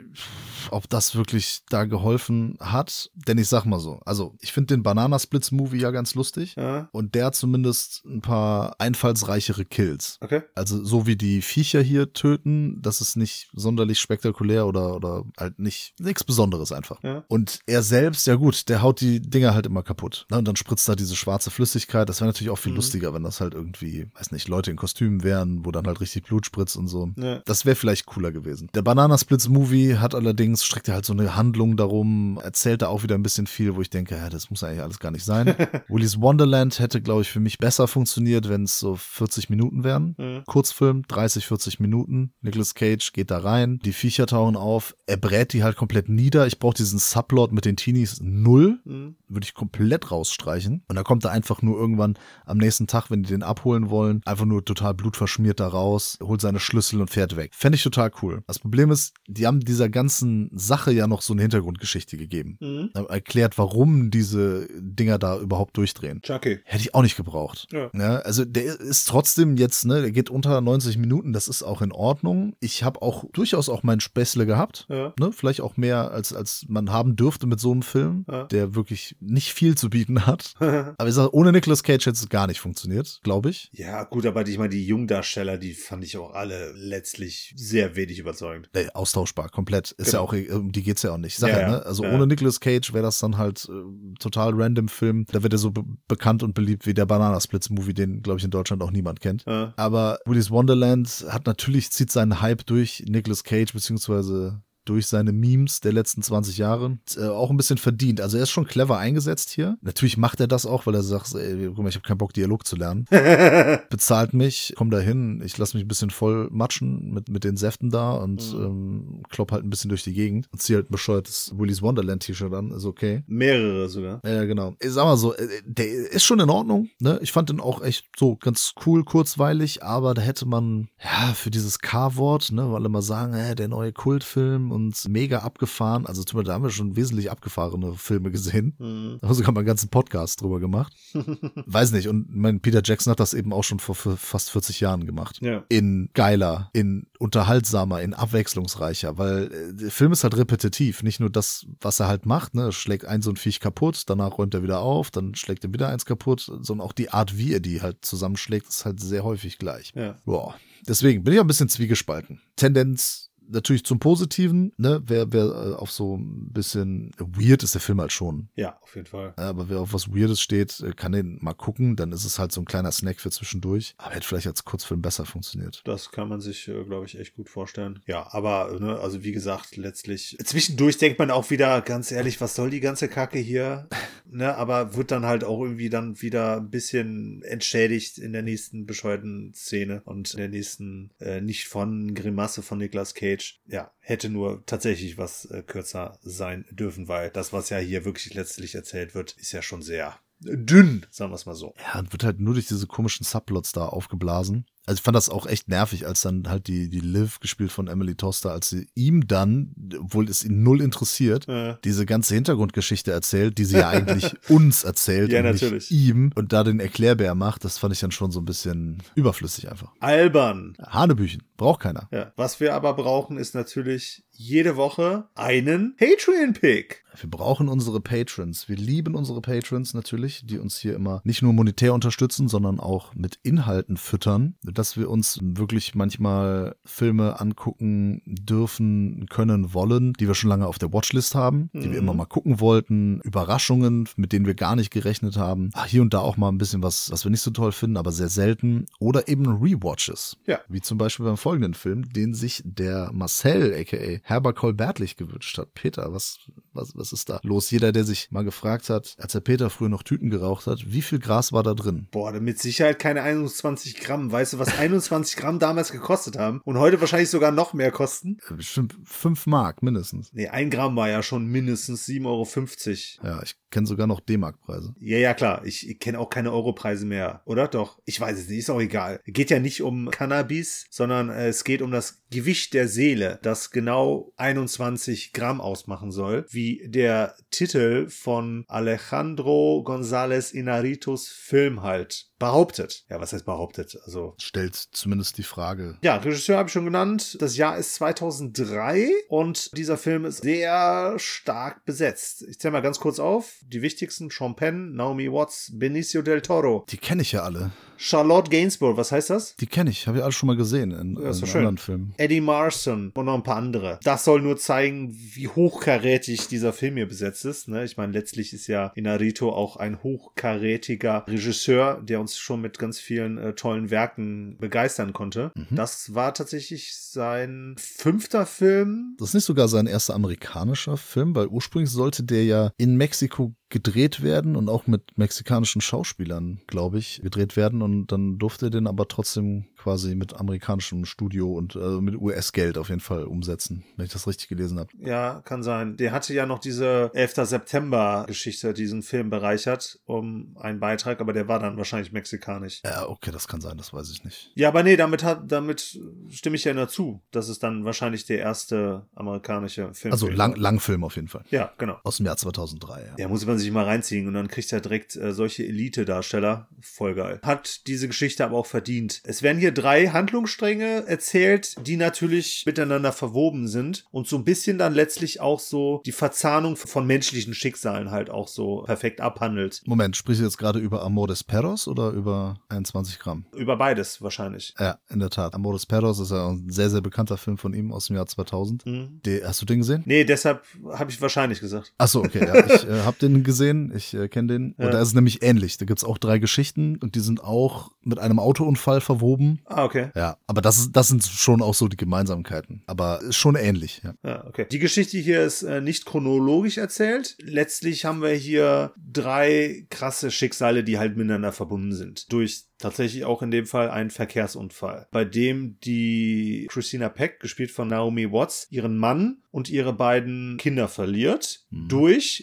ob 0.71 0.89
das 0.89 1.13
wirklich 1.15 1.63
da 1.69 1.83
geholfen 1.83 2.55
hat. 2.61 3.09
Denn 3.13 3.37
ich 3.37 3.49
sag 3.49 3.65
mal 3.65 3.79
so, 3.81 3.99
also 4.05 4.35
ich 4.39 4.53
finde 4.53 4.73
den 4.75 4.81
Bananasplits-Movie 4.83 5.79
ja 5.79 5.91
ganz 5.91 6.15
lustig. 6.15 6.55
Ja, 6.55 6.87
Und 6.93 7.13
der 7.13 7.25
hat 7.25 7.35
zumindest 7.35 8.05
ein 8.05 8.21
paar 8.21 8.75
einfallsreichere 8.79 9.65
Kills. 9.65 10.17
okay. 10.21 10.43
Also 10.55 10.83
so 10.85 11.05
wie 11.07 11.17
die 11.17 11.41
Viecher 11.41 11.81
hier 11.81 12.13
töten, 12.13 12.81
das 12.81 13.01
ist 13.01 13.17
nicht 13.17 13.49
sonderlich 13.53 13.99
spektakulär 13.99 14.65
oder, 14.65 14.95
oder 14.95 15.25
halt 15.37 15.59
nicht 15.59 15.93
nichts 15.99 16.23
Besonderes 16.23 16.71
einfach. 16.71 17.03
Ja. 17.03 17.25
Und 17.27 17.59
er 17.67 17.83
selbst, 17.83 18.27
ja 18.27 18.35
gut, 18.35 18.69
der 18.69 18.81
haut 18.81 19.01
die 19.01 19.19
Dinger 19.19 19.53
halt 19.53 19.65
immer 19.65 19.83
kaputt. 19.83 20.25
Ne? 20.31 20.37
Und 20.37 20.47
dann 20.47 20.55
spritzt 20.55 20.87
da 20.87 20.95
diese 20.95 21.17
schwarze 21.17 21.51
Flüssigkeit. 21.51 22.07
Das 22.07 22.21
wäre 22.21 22.29
natürlich 22.29 22.49
auch 22.51 22.59
viel 22.59 22.71
Mhm. 22.71 22.77
lustiger, 22.77 23.13
wenn 23.13 23.23
das 23.23 23.41
halt 23.41 23.53
irgendwie, 23.53 24.07
weiß 24.17 24.31
nicht, 24.31 24.47
Leute 24.47 24.71
in 24.71 24.77
Kostümen 24.77 25.23
wären, 25.23 25.65
wo 25.65 25.71
dann 25.71 25.85
halt 25.85 25.99
richtig 25.99 26.23
Blut 26.23 26.44
spritzt 26.45 26.77
und 26.77 26.87
so. 26.87 27.09
Ja. 27.17 27.41
Das 27.45 27.65
wäre 27.65 27.75
vielleicht 27.75 28.05
cooler 28.05 28.31
gewesen. 28.31 28.69
Der 28.73 28.81
Bananasplits-Movie 28.81 29.97
hat 29.97 30.15
allerdings, 30.15 30.63
streckt 30.63 30.87
ja 30.87 30.93
halt 30.95 31.05
so 31.05 31.13
eine 31.13 31.35
Handlung 31.35 31.77
darum, 31.77 32.39
erzählt 32.41 32.81
da 32.81 32.87
auch 32.87 33.03
wieder 33.03 33.15
ein 33.15 33.23
bisschen 33.23 33.47
viel, 33.47 33.75
wo 33.75 33.81
ich 33.81 33.89
denke, 33.89 34.15
ja, 34.15 34.29
das 34.29 34.49
muss 34.49 34.63
eigentlich 34.63 34.81
alles 34.81 34.99
gar 34.99 35.11
nicht 35.11 35.25
sein. 35.25 35.55
Willy's 35.89 36.21
Wonderland 36.21 36.79
hätte, 36.79 37.01
glaube 37.01 37.21
ich, 37.21 37.31
für 37.31 37.39
mich 37.39 37.57
besser 37.57 37.87
funktioniert, 37.87 38.49
wenn 38.49 38.63
es 38.63 38.79
so 38.79 38.95
40 38.95 39.49
Minuten 39.49 39.83
wären. 39.83 40.15
Mhm. 40.17 40.43
Kurzfilm, 40.45 41.03
30, 41.07 41.45
40 41.45 41.79
Minuten. 41.79 42.31
Nicolas 42.41 42.75
Cage 42.75 43.11
geht 43.13 43.31
da 43.31 43.39
rein, 43.39 43.79
die 43.83 43.93
Viecher 43.93 44.27
tauchen 44.27 44.55
auf, 44.55 44.95
er 45.05 45.17
brät 45.17 45.53
die 45.53 45.63
halt 45.63 45.75
komplett 45.75 46.09
nieder. 46.09 46.47
Ich 46.47 46.59
brauche 46.59 46.75
diesen 46.75 46.99
Subplot 46.99 47.51
mit 47.51 47.65
den 47.65 47.75
Teenies 47.75 48.19
null. 48.21 48.79
Mhm. 48.85 49.15
Würde 49.27 49.45
ich 49.45 49.53
komplett 49.53 50.11
rausstreichen. 50.11 50.83
Und 50.87 50.95
dann 50.95 51.03
kommt 51.03 51.25
er 51.25 51.31
einfach 51.31 51.61
nur 51.61 51.77
irgendwann 51.77 52.17
am 52.45 52.57
nächsten 52.57 52.87
Tag, 52.87 53.09
wenn 53.09 53.23
die 53.23 53.29
den 53.29 53.43
abholen 53.43 53.89
wollen, 53.89 54.21
einfach 54.25 54.45
nur 54.45 54.63
total 54.63 54.93
blutverschmiert 54.93 55.59
da 55.59 55.67
raus, 55.67 56.17
holt 56.21 56.34
seine 56.41 56.59
Schlüssel 56.59 57.01
und 57.01 57.09
fährt 57.09 57.35
weg. 57.35 57.51
Fände 57.55 57.75
ich 57.75 57.83
total 57.83 58.11
cool. 58.21 58.43
Das 58.47 58.59
Problem 58.59 58.91
ist, 58.91 59.13
die 59.27 59.45
haben 59.47 59.59
dieser 59.59 59.89
ganzen 59.89 60.49
Sache 60.53 60.91
ja 60.91 61.07
noch 61.07 61.21
so 61.21 61.33
eine 61.33 61.41
Hintergrundgeschichte 61.41 62.17
gegeben. 62.17 62.57
Mhm. 62.59 62.89
Erklärt, 63.09 63.57
warum 63.57 64.11
diese 64.11 64.67
Dinger 64.79 65.17
da 65.19 65.37
überhaupt 65.39 65.77
durchdrehen. 65.77 66.21
Chucky. 66.21 66.59
Hätte 66.65 66.81
ich 66.83 66.93
auch 66.93 67.01
nicht 67.01 67.17
gebraucht. 67.17 67.67
Ja. 67.71 67.89
also 68.19 68.45
der 68.45 68.79
ist 68.79 69.07
trotzdem 69.07 69.57
jetzt, 69.57 69.85
ne, 69.85 70.01
der 70.01 70.11
geht 70.11 70.29
unter 70.29 70.59
90 70.61 70.97
Minuten, 70.97 71.33
das 71.33 71.47
ist 71.47 71.63
auch 71.63 71.81
in 71.81 71.91
Ordnung. 71.91 72.55
Ich 72.59 72.83
habe 72.83 73.01
auch 73.01 73.25
durchaus 73.33 73.69
auch 73.69 73.83
mein 73.83 73.99
Späßle 73.99 74.45
gehabt. 74.45 74.85
Ja. 74.89 75.13
Ne, 75.19 75.31
vielleicht 75.31 75.61
auch 75.61 75.77
mehr, 75.77 76.11
als, 76.11 76.33
als 76.33 76.65
man 76.67 76.91
haben 76.91 77.15
dürfte 77.15 77.47
mit 77.47 77.59
so 77.59 77.71
einem 77.71 77.81
Film, 77.81 78.25
Ja. 78.29 78.43
der 78.45 78.75
wirklich 78.75 79.15
nicht 79.19 79.53
viel 79.53 79.75
zu 79.75 79.89
bieten 79.89 80.25
hat. 80.25 80.53
Aber 80.59 81.07
ich 81.07 81.15
sage, 81.15 81.33
ohne 81.33 81.51
Nicolas 81.51 81.83
Cage 81.83 82.05
hätte 82.05 82.17
es 82.17 82.29
gar 82.29 82.47
nicht 82.47 82.59
funktioniert, 82.59 83.19
glaube 83.23 83.49
ich. 83.49 83.69
Ja, 83.73 84.03
gut, 84.03 84.25
aber 84.25 84.47
ich 84.47 84.57
meine, 84.57 84.69
die 84.69 84.85
Jungdarsteller, 84.85 85.57
die 85.57 85.73
fand 85.73 86.03
ich 86.03 86.14
auch 86.21 86.33
alle 86.33 86.71
letztlich 86.73 87.53
sehr 87.55 87.95
wenig 87.95 88.19
überzeugend. 88.19 88.69
Nee, 88.73 88.87
austauschbar, 88.93 89.49
komplett. 89.49 89.91
Ist 89.91 90.11
Genau. 90.11 90.17
ja 90.17 90.19
auch, 90.21 90.33
äh, 90.33 90.49
um 90.51 90.71
die 90.71 90.83
geht's 90.83 91.03
ja 91.03 91.11
auch 91.13 91.17
nicht. 91.17 91.33
Ich 91.33 91.39
Sag 91.39 91.49
Ja, 91.51 91.59
ja, 91.61 91.69
ne? 91.69 91.85
Also 91.85 92.03
Ja. 92.03 92.11
ohne 92.13 92.27
Nicolas 92.27 92.59
Cage 92.59 92.93
wäre 92.93 93.03
das 93.03 93.19
dann 93.19 93.37
halt 93.37 93.67
äh, 93.69 94.15
total 94.19 94.53
random 94.53 94.87
Film. 94.87 95.25
Da 95.31 95.43
wird 95.43 95.53
er 95.53 95.59
so 95.59 95.71
be 95.71 95.83
bekannt 96.07 96.43
und 96.43 96.53
beliebt 96.53 96.85
wie 96.85 96.93
der 96.93 97.05
Bananasplits-Movie, 97.05 97.93
den, 97.93 98.21
glaube 98.21 98.37
ich, 98.39 98.43
in 98.45 98.51
Deutschland 98.51 98.81
auch 98.83 98.91
niemand 98.91 99.19
kennt. 99.21 99.45
Aber 99.47 100.19
Willy's 100.25 100.51
Wonderland 100.51 101.25
hat 101.29 101.45
natürlich, 101.47 101.91
zieht 101.91 102.11
seinen 102.11 102.41
Hype 102.41 102.65
durch 102.65 103.03
Nicolas 103.07 103.43
Cage, 103.43 103.73
beziehungsweise 103.73 104.61
durch 104.85 105.07
seine 105.07 105.31
Memes 105.31 105.81
der 105.81 105.93
letzten 105.93 106.21
20 106.21 106.57
Jahre 106.57 106.97
äh, 107.17 107.27
auch 107.27 107.49
ein 107.49 107.57
bisschen 107.57 107.77
verdient. 107.77 108.21
Also 108.21 108.37
er 108.37 108.43
ist 108.43 108.51
schon 108.51 108.67
clever 108.67 108.97
eingesetzt 108.97 109.49
hier. 109.49 109.77
Natürlich 109.81 110.17
macht 110.17 110.39
er 110.39 110.47
das 110.47 110.65
auch, 110.65 110.85
weil 110.85 110.95
er 110.95 111.03
sagt, 111.03 111.33
ey, 111.35 111.67
guck 111.67 111.79
mal, 111.79 111.89
ich 111.89 111.95
habe 111.95 112.07
keinen 112.07 112.17
Bock, 112.17 112.33
Dialog 112.33 112.65
zu 112.65 112.75
lernen. 112.75 113.05
Bezahlt 113.89 114.33
mich, 114.33 114.73
komm 114.77 114.89
da 114.89 114.99
hin, 114.99 115.41
ich 115.43 115.57
lasse 115.57 115.75
mich 115.77 115.85
ein 115.85 115.87
bisschen 115.87 116.09
voll 116.09 116.49
matschen 116.51 117.11
mit, 117.11 117.29
mit 117.29 117.43
den 117.43 117.57
Säften 117.57 117.89
da 117.89 118.13
und 118.13 118.41
ähm, 118.53 119.23
klopp 119.29 119.51
halt 119.51 119.63
ein 119.63 119.69
bisschen 119.69 119.89
durch 119.89 120.03
die 120.03 120.13
Gegend 120.13 120.47
und 120.51 120.61
zieh 120.61 120.75
halt 120.75 120.89
ein 120.89 120.91
bescheuertes 120.91 121.51
Willy's 121.55 121.81
Wonderland 121.81 122.23
T-Shirt 122.23 122.53
an, 122.53 122.71
ist 122.71 122.85
okay. 122.85 123.23
Mehrere 123.27 123.89
sogar. 123.89 124.21
Ja, 124.25 124.45
genau. 124.45 124.75
Ich 124.79 124.91
sag 124.91 125.05
mal 125.05 125.17
so, 125.17 125.33
äh, 125.35 125.47
der 125.65 126.11
ist 126.11 126.23
schon 126.23 126.39
in 126.39 126.49
Ordnung. 126.49 126.89
Ne? 126.99 127.19
Ich 127.21 127.31
fand 127.31 127.49
den 127.49 127.59
auch 127.59 127.81
echt 127.81 128.05
so 128.17 128.35
ganz 128.35 128.73
cool, 128.85 129.03
kurzweilig, 129.03 129.83
aber 129.83 130.13
da 130.13 130.21
hätte 130.21 130.45
man, 130.45 130.89
ja, 131.03 131.33
für 131.33 131.51
dieses 131.51 131.79
K-Wort, 131.79 132.51
ne, 132.51 132.71
weil 132.71 132.85
alle 132.85 132.89
mal 132.89 133.01
sagen, 133.01 133.33
äh, 133.33 133.55
der 133.55 133.67
neue 133.67 133.91
Kultfilm 133.91 134.71
und 134.75 135.07
mega 135.09 135.39
abgefahren. 135.39 136.05
Also 136.05 136.23
zum 136.23 136.37
Beispiel, 136.37 136.47
da 136.49 136.53
haben 136.53 136.63
wir 136.63 136.69
schon 136.69 136.95
wesentlich 136.95 137.31
abgefahrene 137.31 137.95
Filme 137.95 138.29
gesehen. 138.29 138.75
Mhm. 138.77 139.17
Da 139.19 139.27
haben 139.27 139.29
wir 139.29 139.35
sogar 139.35 139.53
mal 139.53 139.61
einen 139.61 139.67
ganzen 139.67 139.89
Podcast 139.89 140.41
drüber 140.41 140.59
gemacht. 140.59 140.93
Weiß 141.65 141.91
nicht. 141.91 142.07
Und 142.07 142.35
mein 142.35 142.59
Peter 142.59 142.81
Jackson 142.83 143.11
hat 143.11 143.19
das 143.19 143.33
eben 143.33 143.53
auch 143.53 143.63
schon 143.63 143.79
vor, 143.79 143.95
fast 143.95 144.51
40 144.51 144.81
Jahren 144.81 145.05
gemacht. 145.05 145.39
Ja. 145.41 145.63
In 145.69 146.09
geiler, 146.13 146.69
in 146.73 147.07
unterhaltsamer, 147.17 148.01
in 148.01 148.13
abwechslungsreicher, 148.13 149.17
weil 149.17 149.51
äh, 149.51 149.73
der 149.73 149.91
Film 149.91 150.11
ist 150.11 150.23
halt 150.23 150.37
repetitiv. 150.37 151.01
Nicht 151.01 151.19
nur 151.19 151.29
das, 151.29 151.65
was 151.79 151.99
er 151.99 152.07
halt 152.07 152.25
macht, 152.25 152.53
ne, 152.53 152.71
schlägt 152.71 153.05
ein 153.05 153.21
so 153.21 153.31
ein 153.31 153.37
Viech 153.37 153.59
kaputt, 153.59 154.03
danach 154.07 154.37
räumt 154.37 154.53
er 154.53 154.61
wieder 154.61 154.81
auf, 154.81 155.09
dann 155.09 155.35
schlägt 155.35 155.63
er 155.63 155.73
wieder 155.73 155.87
eins 155.89 156.05
kaputt, 156.05 156.41
sondern 156.41 156.85
auch 156.85 156.93
die 156.93 157.09
Art, 157.09 157.37
wie 157.37 157.53
er 157.53 157.61
die 157.61 157.81
halt 157.81 158.03
zusammenschlägt, 158.05 158.67
ist 158.67 158.85
halt 158.85 158.99
sehr 158.99 159.23
häufig 159.23 159.57
gleich. 159.57 159.93
Ja. 159.95 160.17
Boah. 160.25 160.55
Deswegen 160.87 161.23
bin 161.23 161.33
ich 161.33 161.39
auch 161.39 161.43
ein 161.43 161.47
bisschen 161.47 161.69
zwiegespalten. 161.69 162.41
Tendenz 162.55 163.24
natürlich 163.49 163.85
zum 163.85 163.99
Positiven, 163.99 164.73
ne? 164.77 165.01
Wer, 165.05 165.31
wer 165.31 165.45
äh, 165.45 165.73
auf 165.73 165.91
so 165.91 166.17
ein 166.17 166.51
bisschen 166.51 167.11
weird 167.19 167.63
ist 167.63 167.73
der 167.73 167.81
Film 167.81 168.01
halt 168.01 168.11
schon. 168.11 168.49
Ja, 168.55 168.77
auf 168.81 168.95
jeden 168.95 169.07
Fall. 169.07 169.33
Aber 169.37 169.69
wer 169.69 169.79
auf 169.79 169.93
was 169.93 170.09
Weirdes 170.09 170.41
steht, 170.41 170.79
äh, 170.81 170.91
kann 170.91 171.11
den 171.11 171.37
mal 171.41 171.53
gucken. 171.53 171.95
Dann 171.95 172.11
ist 172.11 172.25
es 172.25 172.39
halt 172.39 172.51
so 172.51 172.61
ein 172.61 172.65
kleiner 172.65 172.91
Snack 172.91 173.19
für 173.19 173.31
zwischendurch. 173.31 173.95
Aber 173.97 174.13
hätte 174.13 174.27
vielleicht 174.27 174.47
als 174.47 174.65
Kurzfilm 174.65 175.01
besser 175.01 175.25
funktioniert. 175.25 175.81
Das 175.85 176.11
kann 176.11 176.29
man 176.29 176.41
sich, 176.41 176.67
äh, 176.67 176.83
glaube 176.83 177.05
ich, 177.05 177.19
echt 177.19 177.35
gut 177.35 177.49
vorstellen. 177.49 177.99
Ja, 178.07 178.27
aber, 178.31 178.77
ne, 178.79 178.99
also 178.99 179.23
wie 179.23 179.31
gesagt, 179.31 179.77
letztlich, 179.77 180.37
zwischendurch 180.43 180.97
denkt 180.97 181.19
man 181.19 181.31
auch 181.31 181.49
wieder, 181.49 181.81
ganz 181.81 182.11
ehrlich, 182.11 182.41
was 182.41 182.55
soll 182.55 182.69
die 182.69 182.79
ganze 182.79 183.07
Kacke 183.07 183.39
hier? 183.39 183.87
ne, 184.29 184.55
aber 184.55 184.95
wird 184.95 185.11
dann 185.11 185.25
halt 185.25 185.43
auch 185.43 185.61
irgendwie 185.61 185.89
dann 185.89 186.21
wieder 186.21 186.57
ein 186.57 186.69
bisschen 186.69 187.43
entschädigt 187.43 188.17
in 188.17 188.33
der 188.33 188.41
nächsten 188.41 188.85
bescheuerten 188.85 189.53
Szene 189.53 190.01
und 190.05 190.33
in 190.33 190.39
der 190.39 190.49
nächsten 190.49 191.11
äh, 191.19 191.41
nicht 191.41 191.67
von 191.67 192.13
Grimasse 192.13 192.61
von 192.61 192.77
Nicolas 192.77 193.13
Cage. 193.13 193.34
Ja, 193.65 193.91
hätte 193.99 194.29
nur 194.29 194.65
tatsächlich 194.65 195.17
was 195.17 195.45
äh, 195.45 195.63
kürzer 195.63 196.19
sein 196.21 196.65
dürfen, 196.71 197.07
weil 197.07 197.29
das, 197.29 197.53
was 197.53 197.69
ja 197.69 197.77
hier 197.77 198.05
wirklich 198.05 198.33
letztlich 198.33 198.75
erzählt 198.75 199.15
wird, 199.15 199.33
ist 199.33 199.51
ja 199.51 199.61
schon 199.61 199.81
sehr 199.81 200.19
dünn, 200.39 201.05
sagen 201.09 201.31
wir 201.31 201.35
es 201.35 201.45
mal 201.45 201.55
so. 201.55 201.73
Ja, 201.77 202.03
wird 202.11 202.23
halt 202.23 202.39
nur 202.39 202.53
durch 202.53 202.67
diese 202.67 202.87
komischen 202.87 203.25
Subplots 203.25 203.71
da 203.71 203.87
aufgeblasen. 203.87 204.65
Also 204.87 204.99
ich 204.99 205.03
fand 205.03 205.15
das 205.15 205.29
auch 205.29 205.45
echt 205.47 205.67
nervig, 205.69 206.05
als 206.07 206.21
dann 206.21 206.47
halt 206.47 206.67
die, 206.67 206.89
die 206.89 206.99
Liv 206.99 207.39
gespielt 207.39 207.71
von 207.71 207.87
Emily 207.87 208.15
Toster, 208.15 208.51
als 208.51 208.69
sie 208.69 208.87
ihm 208.95 209.27
dann, 209.27 209.73
obwohl 209.99 210.29
es 210.29 210.43
ihn 210.43 210.63
null 210.63 210.81
interessiert, 210.81 211.45
Ja. 211.47 211.73
diese 211.83 212.05
ganze 212.05 212.35
Hintergrundgeschichte 212.35 213.11
erzählt, 213.11 213.57
die 213.57 213.65
sie 213.65 213.77
ja 213.77 213.89
eigentlich 213.89 214.33
uns 214.49 214.83
erzählt 214.83 215.31
Ja, 215.31 215.39
und 215.39 215.45
natürlich. 215.45 215.89
nicht 215.89 215.91
ihm 215.91 216.31
und 216.35 216.53
da 216.53 216.63
den 216.63 216.79
Erklärbär 216.79 217.35
macht, 217.35 217.63
das 217.65 217.77
fand 217.77 217.93
ich 217.93 217.99
dann 217.99 218.11
schon 218.11 218.31
so 218.31 218.39
ein 218.39 218.45
bisschen 218.45 219.01
überflüssig 219.15 219.69
einfach. 219.71 219.91
Albern. 219.99 220.75
Hanebüchen, 220.85 221.43
braucht 221.57 221.81
keiner. 221.81 222.07
Ja. 222.11 222.31
Was 222.35 222.59
wir 222.59 222.75
aber 222.75 222.93
brauchen, 222.93 223.37
ist 223.37 223.55
natürlich 223.55 224.23
jede 224.37 224.75
Woche 224.75 225.25
einen 225.35 225.95
Patreon-Pick. 225.95 227.03
Wir 227.21 227.29
brauchen 227.29 227.69
unsere 227.69 228.01
Patrons. 228.01 228.67
Wir 228.67 228.75
lieben 228.75 229.15
unsere 229.15 229.39
Patrons 229.41 229.93
natürlich, 229.93 230.45
die 230.45 230.57
uns 230.59 230.77
hier 230.77 230.95
immer 230.95 231.21
nicht 231.23 231.41
nur 231.41 231.53
monetär 231.53 231.93
unterstützen, 231.93 232.49
sondern 232.49 232.81
auch 232.81 233.15
mit 233.15 233.39
Inhalten 233.43 233.95
füttern, 233.95 234.55
dass 234.77 234.97
wir 234.97 235.09
uns 235.09 235.39
wirklich 235.41 235.95
manchmal 235.95 236.75
Filme 236.85 237.39
angucken 237.39 238.21
dürfen, 238.25 239.25
können, 239.29 239.73
wollen, 239.73 240.13
die 240.13 240.27
wir 240.27 240.35
schon 240.35 240.49
lange 240.49 240.67
auf 240.67 240.77
der 240.77 240.93
Watchlist 240.93 241.35
haben, 241.35 241.69
die 241.73 241.91
wir 241.91 241.97
immer 241.97 242.13
mal 242.13 242.25
gucken 242.25 242.59
wollten, 242.59 243.19
Überraschungen, 243.21 244.07
mit 244.15 244.31
denen 244.31 244.45
wir 244.45 244.55
gar 244.55 244.75
nicht 244.75 244.91
gerechnet 244.91 245.37
haben. 245.37 245.69
Ah, 245.73 245.85
hier 245.85 246.01
und 246.01 246.13
da 246.13 246.19
auch 246.19 246.37
mal 246.37 246.49
ein 246.49 246.57
bisschen 246.57 246.83
was, 246.83 247.11
was 247.11 247.23
wir 247.23 247.31
nicht 247.31 247.41
so 247.41 247.51
toll 247.51 247.71
finden, 247.71 247.97
aber 247.97 248.11
sehr 248.11 248.29
selten. 248.29 248.85
Oder 248.99 249.27
eben 249.27 249.45
Rewatches. 249.45 250.37
Ja. 250.45 250.59
Wie 250.67 250.81
zum 250.81 250.97
Beispiel 250.97 251.25
beim 251.25 251.37
folgenden 251.37 251.73
Film, 251.73 252.11
den 252.11 252.33
sich 252.33 252.61
der 252.65 253.11
Marcel, 253.13 253.73
aka 253.73 254.19
Herbert 254.23 254.55
Kolbertlich, 254.55 255.17
gewünscht 255.17 255.57
hat. 255.57 255.73
Peter, 255.73 256.13
was, 256.13 256.39
was, 256.73 256.95
was 256.95 257.11
ist 257.13 257.29
da 257.29 257.39
los? 257.43 257.71
Jeder, 257.71 257.91
der 257.91 258.03
sich 258.03 258.31
mal 258.31 258.43
gefragt 258.43 258.89
hat, 258.89 259.15
als 259.19 259.33
der 259.33 259.39
Peter 259.39 259.69
früher 259.69 259.89
noch 259.89 260.03
Tüten 260.03 260.29
geraucht 260.29 260.67
hat, 260.67 260.91
wie 260.91 261.01
viel 261.01 261.19
Gras 261.19 261.51
war 261.53 261.63
da 261.63 261.73
drin? 261.73 262.07
Boah, 262.11 262.31
mit 262.39 262.59
Sicherheit 262.59 262.99
keine 262.99 263.21
21 263.23 263.95
Gramm. 263.95 264.31
Weißt 264.31 264.53
du, 264.53 264.59
was 264.59 264.64
21 264.69 265.35
Gramm 265.35 265.59
damals 265.59 265.91
gekostet 265.91 266.37
haben? 266.37 266.61
Und 266.63 266.77
heute 266.77 266.99
wahrscheinlich 266.99 267.29
sogar 267.29 267.51
noch 267.51 267.73
mehr 267.73 267.91
kosten? 267.91 268.37
Äh, 268.49 268.55
Bestimmt 268.55 268.95
fünf 269.03 269.45
Mark 269.47 269.83
mindestens. 269.83 270.31
Nee, 270.33 270.47
ein 270.47 270.69
Gramm 270.69 270.95
war 270.95 271.09
ja 271.09 271.23
schon 271.23 271.47
mindestens 271.47 272.07
7,50 272.07 273.19
Euro. 273.21 273.27
Ja, 273.27 273.43
ich 273.43 273.55
kenne 273.71 273.87
sogar 273.87 274.07
noch 274.07 274.19
D-Mark-Preise. 274.19 274.95
Ja, 274.99 275.17
ja, 275.17 275.33
klar. 275.33 275.65
Ich, 275.65 275.89
ich 275.89 275.99
kenne 275.99 276.19
auch 276.19 276.29
keine 276.29 276.51
Europreise 276.51 277.05
mehr, 277.05 277.41
oder? 277.45 277.67
Doch. 277.67 277.99
Ich 278.05 278.19
weiß 278.19 278.37
es 278.37 278.47
nicht, 278.47 278.59
ist 278.59 278.69
auch 278.69 278.81
egal. 278.81 279.19
Geht 279.25 279.49
ja 279.49 279.59
nicht 279.59 279.81
um 279.81 280.09
Cannabis, 280.11 280.87
sondern 280.89 281.29
äh, 281.29 281.47
es 281.47 281.63
geht 281.63 281.81
um 281.81 281.91
das 281.91 282.23
Gewicht 282.35 282.73
der 282.73 282.87
Seele, 282.89 283.39
das 283.43 283.71
genau 283.71 284.33
21 284.35 285.31
Gramm 285.31 285.61
ausmachen 285.61 286.11
soll, 286.11 286.45
wie 286.49 286.83
der 286.85 287.35
Titel 287.49 288.09
von 288.09 288.65
Alejandro 288.67 289.83
González 289.87 290.53
Inarritus 290.53 291.29
Film 291.29 291.81
halt 291.81 292.27
behauptet. 292.37 293.05
Ja, 293.09 293.21
was 293.21 293.31
heißt 293.31 293.45
behauptet? 293.45 293.97
Also 294.05 294.35
Stellt 294.37 294.75
zumindest 294.75 295.37
die 295.37 295.43
Frage. 295.43 295.97
ja, 296.03 296.17
Regisseur 296.17 296.57
habe 296.57 296.67
ich 296.67 296.73
schon 296.73 296.83
genannt. 296.83 297.37
Das 297.39 297.55
Jahr 297.55 297.77
ist 297.77 297.95
2003 297.95 299.09
und 299.29 299.75
dieser 299.77 299.97
Film 299.97 300.25
ist 300.25 300.41
sehr 300.43 301.15
stark 301.17 301.85
besetzt. 301.85 302.43
Ich 302.49 302.59
zähle 302.59 302.73
mal 302.73 302.81
ganz 302.81 302.99
kurz 302.99 303.19
auf. 303.19 303.55
Die 303.65 303.81
wichtigsten: 303.81 304.29
Sean 304.29 304.55
Penn, 304.57 304.93
Naomi 304.93 305.31
Watts, 305.31 305.71
Benicio 305.73 306.21
del 306.21 306.41
Toro, 306.41 306.85
Die 306.89 306.97
kenne 306.97 307.21
ich 307.21 307.31
ja 307.31 307.43
alle. 307.43 307.71
Charlotte 307.97 308.49
Gainsbourg, 308.49 308.97
was 308.97 309.11
heißt 309.11 309.29
das? 309.29 309.55
Die 309.55 309.67
kenne 309.67 309.89
ich, 309.89 310.07
habe 310.07 310.17
ich 310.17 310.23
alle 310.23 310.33
schon 310.33 310.47
mal 310.47 310.55
gesehen 310.55 310.91
in, 310.91 311.17
in 311.17 311.33
schön. 311.33 311.59
anderen 311.59 311.77
Filmen. 311.77 312.13
Eddie 312.17 312.41
Marson 312.41 313.11
und 313.13 313.25
noch 313.25 313.35
ein 313.35 313.43
paar 313.43 313.57
andere. 313.57 313.99
Das 314.03 314.25
soll 314.25 314.41
nur 314.41 314.57
zeigen, 314.57 315.13
wie 315.13 315.47
hochkarätig 315.47 316.47
dieser 316.47 316.73
Film 316.73 316.95
hier 316.97 317.07
besetzt 317.07 317.45
ist. 317.45 317.67
Ne? 317.67 317.83
Ich 317.83 317.97
meine, 317.97 318.13
letztlich 318.13 318.53
ist 318.53 318.67
ja 318.67 318.91
Inarito 318.95 319.51
auch 319.51 319.77
ein 319.77 320.03
hochkarätiger 320.03 321.25
Regisseur, 321.27 322.01
der 322.01 322.19
uns 322.19 322.37
schon 322.37 322.61
mit 322.61 322.79
ganz 322.79 322.99
vielen 322.99 323.37
äh, 323.37 323.53
tollen 323.53 323.89
Werken 323.89 324.57
begeistern 324.57 325.13
konnte. 325.13 325.51
Das 325.69 326.13
war 326.13 326.33
tatsächlich 326.33 326.95
sein 326.95 327.75
fünfter 327.77 328.45
Film. 328.45 329.15
Das 329.17 329.29
ist 329.29 329.33
nicht 329.33 329.45
sogar 329.45 329.67
sein 329.67 329.87
erster 329.87 330.13
amerikanischer 330.15 330.97
Film, 330.97 331.35
weil 331.35 331.47
ursprünglich 331.47 331.91
sollte 331.91 332.23
der 332.23 332.45
ja 332.45 332.71
in 332.77 332.95
Mexiko 332.95 333.53
gedreht 333.69 334.21
werden 334.21 334.55
und 334.55 334.69
auch 334.69 334.87
mit 334.87 335.17
mexikanischen 335.17 335.81
Schauspielern, 335.81 336.61
glaube 336.67 336.99
ich, 336.99 337.21
gedreht 337.21 337.57
werden 337.57 337.81
und 337.81 338.07
dann 338.07 338.37
durfte 338.37 338.67
er 338.67 338.69
den 338.69 338.87
aber 338.87 339.07
trotzdem 339.07 339.65
quasi 339.85 340.15
mit 340.15 340.33
amerikanischem 340.33 341.05
Studio 341.05 341.53
und 341.53 341.75
äh, 341.75 342.01
mit 342.01 342.15
US-Geld 342.15 342.79
auf 342.79 342.89
jeden 342.89 343.01
Fall 343.01 343.25
umsetzen, 343.25 343.83
wenn 343.97 344.07
ich 344.07 344.11
das 344.11 344.25
richtig 344.25 344.47
gelesen 344.47 344.79
habe. 344.79 344.89
Ja, 344.97 345.41
kann 345.45 345.61
sein. 345.61 345.95
Der 345.97 346.11
hatte 346.11 346.33
ja 346.33 346.47
noch 346.47 346.57
diese 346.57 347.11
11. 347.13 347.35
September-Geschichte, 347.35 348.73
diesen 348.73 349.03
Film 349.03 349.29
bereichert, 349.29 349.99
um 350.05 350.57
einen 350.59 350.79
Beitrag, 350.79 351.21
aber 351.21 351.33
der 351.33 351.47
war 351.47 351.59
dann 351.59 351.77
wahrscheinlich 351.77 352.11
mexikanisch. 352.11 352.81
Ja, 352.83 353.07
okay, 353.07 353.29
das 353.29 353.47
kann 353.47 353.61
sein, 353.61 353.77
das 353.77 353.93
weiß 353.93 354.09
ich 354.09 354.23
nicht. 354.23 354.51
Ja, 354.55 354.69
aber 354.69 354.81
nee, 354.81 354.95
damit 354.95 355.23
hat, 355.23 355.51
damit 355.51 355.99
stimme 356.29 356.55
ich 356.55 356.63
ja 356.63 356.73
dazu. 356.73 357.21
Das 357.29 357.47
ist 357.47 357.61
dann 357.61 357.85
wahrscheinlich 357.85 358.25
der 358.25 358.39
erste 358.39 359.05
amerikanische 359.13 359.93
Film. 359.93 360.13
Also 360.13 360.27
lang, 360.27 360.55
Langfilm 360.55 361.03
auf 361.03 361.15
jeden 361.15 361.27
Fall. 361.27 361.43
Ja, 361.51 361.71
genau. 361.77 361.99
Aus 362.03 362.17
dem 362.17 362.25
Jahr 362.25 362.37
2003, 362.37 363.01
ja. 363.01 363.15
Ja, 363.19 363.27
muss 363.27 363.45
man 363.45 363.59
sich 363.59 363.69
mal 363.69 363.85
reinziehen 363.85 364.27
und 364.27 364.33
dann 364.33 364.47
kriegt 364.47 364.73
er 364.73 364.81
direkt 364.81 365.15
äh, 365.15 365.31
solche 365.31 365.63
Elite-Darsteller. 365.63 366.69
Voll 366.81 367.13
geil. 367.13 367.39
Hat 367.43 367.85
diese 367.85 368.07
Geschichte 368.07 368.43
aber 368.43 368.57
auch 368.57 368.65
verdient. 368.65 369.21
Es 369.25 369.43
werden 369.43 369.59
hier 369.59 369.74
drei 369.75 370.07
Handlungsstränge 370.07 371.05
erzählt, 371.07 371.75
die 371.85 371.97
natürlich 371.97 372.63
miteinander 372.65 373.11
verwoben 373.11 373.67
sind 373.67 374.05
und 374.11 374.27
so 374.27 374.35
ein 374.37 374.43
bisschen 374.43 374.77
dann 374.77 374.93
letztlich 374.93 375.39
auch 375.41 375.59
so 375.59 376.01
die 376.05 376.11
Verzahnung 376.11 376.75
von 376.75 377.05
menschlichen 377.05 377.53
Schicksalen 377.53 378.11
halt 378.11 378.29
auch 378.29 378.47
so 378.47 378.83
perfekt 378.85 379.21
abhandelt. 379.21 379.81
Moment, 379.85 380.15
sprichst 380.15 380.41
du 380.41 380.45
jetzt 380.45 380.57
gerade 380.57 380.79
über 380.79 381.03
Amores 381.03 381.43
Perros 381.43 381.87
oder 381.87 382.09
über 382.09 382.57
21 382.69 383.19
Gramm? 383.19 383.45
Über 383.55 383.77
beides 383.77 384.21
wahrscheinlich. 384.21 384.73
Ja, 384.79 384.97
in 385.09 385.19
der 385.19 385.29
Tat. 385.29 385.53
Amores 385.53 385.85
Perros 385.85 386.19
ist 386.19 386.31
ja 386.31 386.47
ein 386.49 386.69
sehr, 386.69 386.89
sehr 386.89 387.01
bekannter 387.01 387.37
Film 387.37 387.57
von 387.57 387.73
ihm 387.73 387.91
aus 387.91 388.07
dem 388.07 388.15
Jahr 388.15 388.25
2000. 388.25 388.85
Mhm. 388.85 389.21
Die, 389.25 389.41
hast 389.43 389.61
du 389.61 389.65
den 389.65 389.79
gesehen? 389.79 390.03
Nee, 390.05 390.23
deshalb 390.23 390.63
habe 390.93 391.11
ich 391.11 391.21
wahrscheinlich 391.21 391.59
gesagt. 391.59 391.93
Achso, 391.97 392.19
okay, 392.23 392.45
ja. 392.45 392.55
Ich 392.75 392.87
äh, 392.87 393.01
habe 393.01 393.17
den 393.21 393.43
gesehen, 393.43 393.93
ich 393.95 394.13
äh, 394.13 394.27
kenne 394.27 394.47
den. 394.53 394.71
Und 394.73 394.85
Ja. 394.85 394.91
da 394.91 395.01
ist 395.01 395.09
es 395.09 395.13
nämlich 395.13 395.43
ähnlich. 395.43 395.77
Da 395.77 395.85
gibt's 395.85 396.03
auch 396.03 396.17
drei 396.17 396.39
Geschichten 396.39 396.97
und 396.97 397.15
die 397.15 397.19
sind 397.19 397.43
auch 397.43 397.91
mit 398.03 398.19
einem 398.19 398.39
Autounfall 398.39 399.01
verwoben. 399.01 399.54
Ah, 399.65 399.83
okay. 399.83 400.09
Ja, 400.15 400.37
aber 400.47 400.61
das, 400.61 400.77
ist, 400.77 400.91
das 400.93 401.07
sind 401.07 401.23
schon 401.23 401.61
auch 401.61 401.73
so 401.73 401.87
die 401.87 401.97
Gemeinsamkeiten. 401.97 402.83
Aber 402.87 403.21
schon 403.31 403.55
ähnlich, 403.55 404.01
ja. 404.03 404.13
Ja, 404.23 404.45
okay. 404.47 404.65
Die 404.71 404.79
Geschichte 404.79 405.17
hier 405.17 405.43
ist 405.43 405.63
äh, 405.63 405.81
nicht 405.81 406.05
chronologisch 406.05 406.77
erzählt. 406.77 407.35
Letztlich 407.41 408.05
haben 408.05 408.21
wir 408.21 408.29
hier 408.29 408.93
drei 409.11 409.85
krasse 409.89 410.31
Schicksale, 410.31 410.83
die 410.83 410.97
halt 410.97 411.17
miteinander 411.17 411.51
verbunden 411.51 411.93
sind. 411.93 412.31
Durch 412.31 412.63
tatsächlich 412.79 413.25
auch 413.25 413.41
in 413.41 413.51
dem 413.51 413.65
Fall 413.65 413.89
einen 413.89 414.09
Verkehrsunfall, 414.09 415.07
bei 415.11 415.25
dem 415.25 415.77
die 415.83 416.67
Christina 416.69 417.09
Peck, 417.09 417.39
gespielt 417.39 417.71
von 417.71 417.87
Naomi 417.87 418.31
Watts, 418.31 418.67
ihren 418.69 418.97
Mann 418.97 419.37
und 419.51 419.69
ihre 419.69 419.93
beiden 419.93 420.57
Kinder 420.57 420.87
verliert. 420.87 421.65
Durch 421.71 422.41